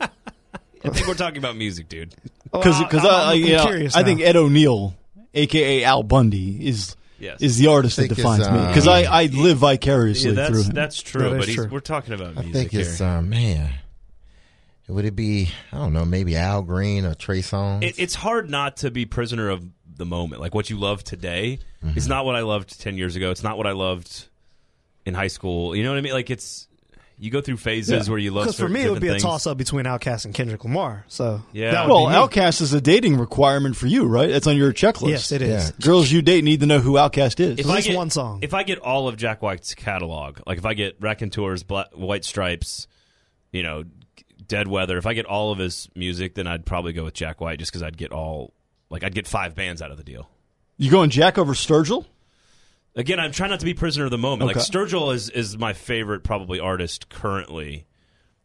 I 0.83 0.89
think 0.89 1.07
we're 1.07 1.13
talking 1.13 1.37
about 1.37 1.55
music, 1.55 1.89
dude. 1.89 2.13
Because 2.51 2.75
Well, 2.79 2.83
because 2.89 3.05
I'm- 3.05 3.13
I, 3.13 3.17
I, 3.17 3.31
I'm 3.33 3.39
you 3.39 3.53
know, 3.53 3.65
curious 3.65 3.95
I 3.95 4.03
think. 4.03 4.21
Ed 4.21 4.35
O'Neill, 4.35 4.95
aka 5.33 5.83
Al 5.83 6.03
Bundy, 6.03 6.67
is 6.67 6.95
Yes. 7.19 7.39
is 7.39 7.57
the 7.59 7.67
artist 7.67 7.97
that 7.97 8.01
think 8.01 8.11
it's, 8.13 8.17
defines 8.19 8.39
me. 8.49 8.57
uh, 8.57 8.67
Because 8.69 8.87
I, 8.87 9.01
I 9.03 9.25
live 9.27 9.59
vicariously 9.59 10.33
Yeah, 10.33 10.47
through 10.47 10.63
him. 10.63 10.71
that's 10.71 10.99
true. 11.03 11.21
That 11.21 11.33
is 11.33 11.37
but 11.37 11.47
he's, 11.49 11.55
true. 11.55 11.67
we're 11.71 11.79
talking 11.79 12.15
about 12.15 12.29
I 12.35 12.41
music 12.41 12.53
think 12.71 12.73
it's 12.73 12.97
here. 12.97 13.07
um, 13.07 13.29
man. 13.29 13.75
Would 14.91 15.05
it 15.05 15.15
be? 15.15 15.49
I 15.71 15.77
don't 15.77 15.93
know. 15.93 16.05
Maybe 16.05 16.35
Al 16.35 16.61
Green 16.61 17.05
or 17.05 17.13
Trey 17.15 17.39
Songz. 17.39 17.83
It, 17.83 17.95
it's 17.99 18.15
hard 18.15 18.49
not 18.49 18.77
to 18.77 18.91
be 18.91 19.05
prisoner 19.05 19.49
of 19.49 19.65
the 19.95 20.05
moment. 20.05 20.41
Like 20.41 20.53
what 20.55 20.69
you 20.69 20.77
love 20.77 21.03
today 21.03 21.59
Mm-hmm. 21.83 21.97
is 21.97 22.07
not 22.07 22.25
what 22.25 22.35
I 22.35 22.41
loved 22.41 22.79
ten 22.79 22.95
years 22.95 23.15
ago. 23.15 23.31
It's 23.31 23.41
not 23.41 23.57
what 23.57 23.65
I 23.65 23.71
loved 23.71 24.27
in 25.03 25.15
high 25.15 25.29
school. 25.29 25.75
You 25.75 25.83
know 25.83 25.89
what 25.89 25.97
I 25.97 26.01
mean? 26.01 26.13
Like 26.13 26.29
it's 26.29 26.67
you 27.17 27.31
go 27.31 27.41
through 27.41 27.57
phases 27.57 28.07
where 28.07 28.19
you 28.19 28.29
love. 28.29 28.45
Because 28.45 28.59
for 28.59 28.69
me, 28.69 28.81
it 28.81 28.91
would 28.91 29.01
be 29.01 29.07
different 29.07 29.23
a 29.23 29.27
toss 29.27 29.47
up 29.47 29.57
between 29.57 29.85
Outkast 29.85 30.25
and 30.25 30.33
Kendrick 30.33 30.63
Lamar. 30.63 31.05
So 31.07 31.41
Yeah. 31.53 31.71
that 31.71 31.87
well, 31.87 32.05
be 32.05 32.11
me. 32.11 32.17
Outkast 32.17 32.61
is 32.61 32.73
a 32.73 32.81
dating 32.81 33.17
requirement 33.17 33.75
for 33.75 33.87
you, 33.87 34.05
right? 34.05 34.29
It's 34.29 34.45
on 34.45 34.57
your 34.57 34.71
checklist. 34.73 35.09
Yes, 35.09 35.31
it 35.31 35.41
is. 35.41 35.69
Yeah. 35.69 35.85
Girls 35.85 36.11
you 36.11 36.21
date 36.21 36.43
need 36.43 36.59
to 36.59 36.67
know 36.67 36.77
who 36.79 36.93
Outkast 36.93 37.39
is. 37.39 37.57
If 37.59 37.65
At 37.65 37.71
I 37.71 37.81
get 37.81 37.95
one 37.95 38.11
song. 38.11 38.39
if 38.43 38.53
I 38.53 38.61
get 38.61 38.77
all 38.77 39.07
of 39.07 39.17
Jack 39.17 39.41
White's 39.41 39.73
catalog, 39.73 40.39
like 40.45 40.59
if 40.59 40.65
I 40.67 40.75
get 40.75 40.97
Raconteurs, 40.99 41.63
Black, 41.63 41.87
White 41.93 42.25
Stripes, 42.25 42.85
you 43.51 43.63
know, 43.63 43.85
Dead 44.47 44.67
Weather, 44.67 44.97
if 44.97 45.05
I 45.05 45.13
get 45.13 45.25
all 45.25 45.51
of 45.51 45.57
his 45.59 45.89
music, 45.95 46.35
then 46.35 46.47
I'd 46.47 46.65
probably 46.65 46.93
go 46.93 47.03
with 47.03 47.13
Jack 47.13 47.41
White 47.41 47.59
just 47.59 47.71
because 47.71 47.83
I'd 47.83 47.97
get 47.97 48.11
all, 48.11 48.53
like 48.89 49.03
I'd 49.03 49.13
get 49.15 49.27
five 49.27 49.55
bands 49.55 49.81
out 49.81 49.91
of 49.91 49.97
the 49.97 50.03
deal. 50.03 50.29
you 50.77 50.89
going 50.91 51.09
Jack 51.09 51.37
over 51.37 51.53
Sturgill? 51.53 52.05
Again, 52.95 53.19
I'm 53.19 53.31
trying 53.31 53.51
not 53.51 53.59
to 53.61 53.65
be 53.65 53.73
prisoner 53.73 54.05
of 54.05 54.11
the 54.11 54.17
moment. 54.17 54.47
Like 54.47 54.57
Sturgill 54.57 55.13
is 55.13 55.29
is 55.29 55.57
my 55.57 55.71
favorite 55.73 56.23
probably 56.23 56.59
artist 56.59 57.07
currently 57.09 57.85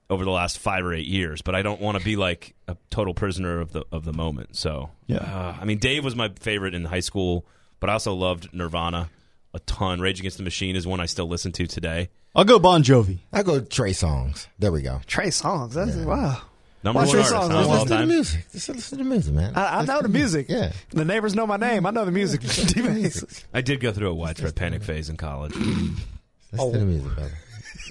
over 0.09 0.25
the 0.25 0.31
last 0.31 0.59
five 0.61 0.85
or 0.85 0.95
eight 0.95 1.07
years, 1.09 1.43
but 1.43 1.57
I 1.57 1.63
don't 1.63 1.81
want 1.81 1.99
to 1.99 2.05
be 2.05 2.15
like 2.15 2.55
a 2.69 2.77
total 2.91 3.13
prisoner 3.13 3.61
of 3.61 3.73
the 3.73 3.85
of 3.91 4.05
the 4.05 4.13
moment. 4.13 4.57
So 4.57 4.91
Yeah. 5.09 5.17
uh, 5.19 5.57
I 5.61 5.65
mean, 5.65 5.79
Dave 5.79 6.05
was 6.05 6.15
my 6.15 6.29
favorite 6.39 6.75
in 6.75 6.85
high 6.85 7.01
school, 7.01 7.45
but 7.81 7.91
I 7.91 7.95
also 7.95 8.15
loved 8.15 8.51
Nirvana 8.53 9.11
a 9.53 9.59
ton. 9.61 10.01
Rage 10.01 10.21
Against 10.21 10.37
the 10.37 10.45
Machine 10.45 10.77
is 10.77 10.87
one 10.87 11.01
I 11.01 11.07
still 11.07 11.27
listen 11.27 11.51
to 11.53 11.67
today. 11.67 12.11
I'll 12.37 12.45
go 12.45 12.59
Bon 12.61 12.82
Jovi. 12.84 13.18
I 13.32 13.43
go 13.43 13.61
Trey 13.61 13.91
Songz. 13.91 14.47
There 14.59 14.70
we 14.70 14.82
go. 14.82 15.01
Trey 15.07 15.28
Songz. 15.28 15.72
That's 15.72 15.97
wow. 15.97 16.41
Number 16.84 17.01
What's 17.01 17.09
one 17.09 17.16
your 17.16 17.24
artist 17.24 17.30
song? 17.30 17.51
huh, 17.51 17.57
Let's 17.57 17.66
of 17.66 17.70
all 17.72 17.82
Listen 17.82 17.97
to 17.97 18.07
the 18.07 18.12
music. 18.12 18.45
Just 18.53 18.68
listen 18.68 18.99
to 18.99 19.05
the 19.05 19.11
music, 19.11 19.34
man. 19.34 19.53
I, 19.57 19.78
I 19.80 19.84
know 19.87 20.03
the 20.03 20.09
music. 20.09 20.47
Yeah. 20.49 20.72
The 20.91 21.05
neighbors 21.05 21.34
know 21.34 21.47
my 21.47 21.57
name. 21.57 21.87
I 21.87 21.91
know 21.91 22.05
the 22.05 22.12
music. 22.12 22.43
D-Bass. 22.74 23.45
I 23.55 23.62
did 23.62 23.80
go 23.80 23.91
through 23.91 24.11
a 24.11 24.14
widespread 24.14 24.55
panic 24.55 24.82
phase 24.84 25.09
in 25.09 25.16
college. 25.16 25.55
Listen 25.57 25.97
Oh. 26.59 26.72
to 26.72 26.78
the 26.78 26.84
music, 26.84 27.14
brother. 27.14 27.32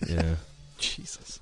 Yeah. 0.08 0.36
Jesus. 0.78 1.40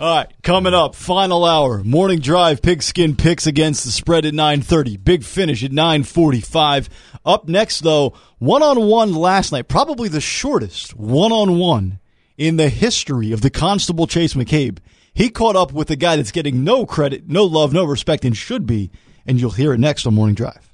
All 0.00 0.16
right, 0.16 0.28
coming 0.42 0.74
up, 0.74 0.94
final 0.94 1.44
hour, 1.44 1.84
morning 1.84 2.18
drive, 2.20 2.62
pigskin 2.62 3.16
picks 3.16 3.46
against 3.46 3.84
the 3.84 3.90
spread 3.90 4.24
at 4.24 4.34
9.30. 4.34 5.02
Big 5.02 5.22
finish 5.24 5.62
at 5.64 5.70
9.45. 5.72 6.88
Up 7.24 7.48
next, 7.48 7.80
though, 7.80 8.14
one-on-one 8.38 9.14
last 9.14 9.52
night, 9.52 9.68
probably 9.68 10.08
the 10.08 10.20
shortest 10.20 10.96
one-on-one 10.96 11.98
in 12.40 12.56
the 12.56 12.70
history 12.70 13.32
of 13.32 13.42
the 13.42 13.50
Constable 13.50 14.06
Chase 14.06 14.32
McCabe. 14.32 14.78
He 15.12 15.28
caught 15.28 15.56
up 15.56 15.74
with 15.74 15.90
a 15.90 15.96
guy 15.96 16.16
that's 16.16 16.32
getting 16.32 16.64
no 16.64 16.86
credit, 16.86 17.28
no 17.28 17.44
love, 17.44 17.74
no 17.74 17.84
respect, 17.84 18.24
and 18.24 18.34
should 18.34 18.66
be, 18.66 18.90
and 19.26 19.38
you'll 19.38 19.50
hear 19.50 19.74
it 19.74 19.78
next 19.78 20.06
on 20.06 20.14
Morning 20.14 20.34
Drive. 20.34 20.69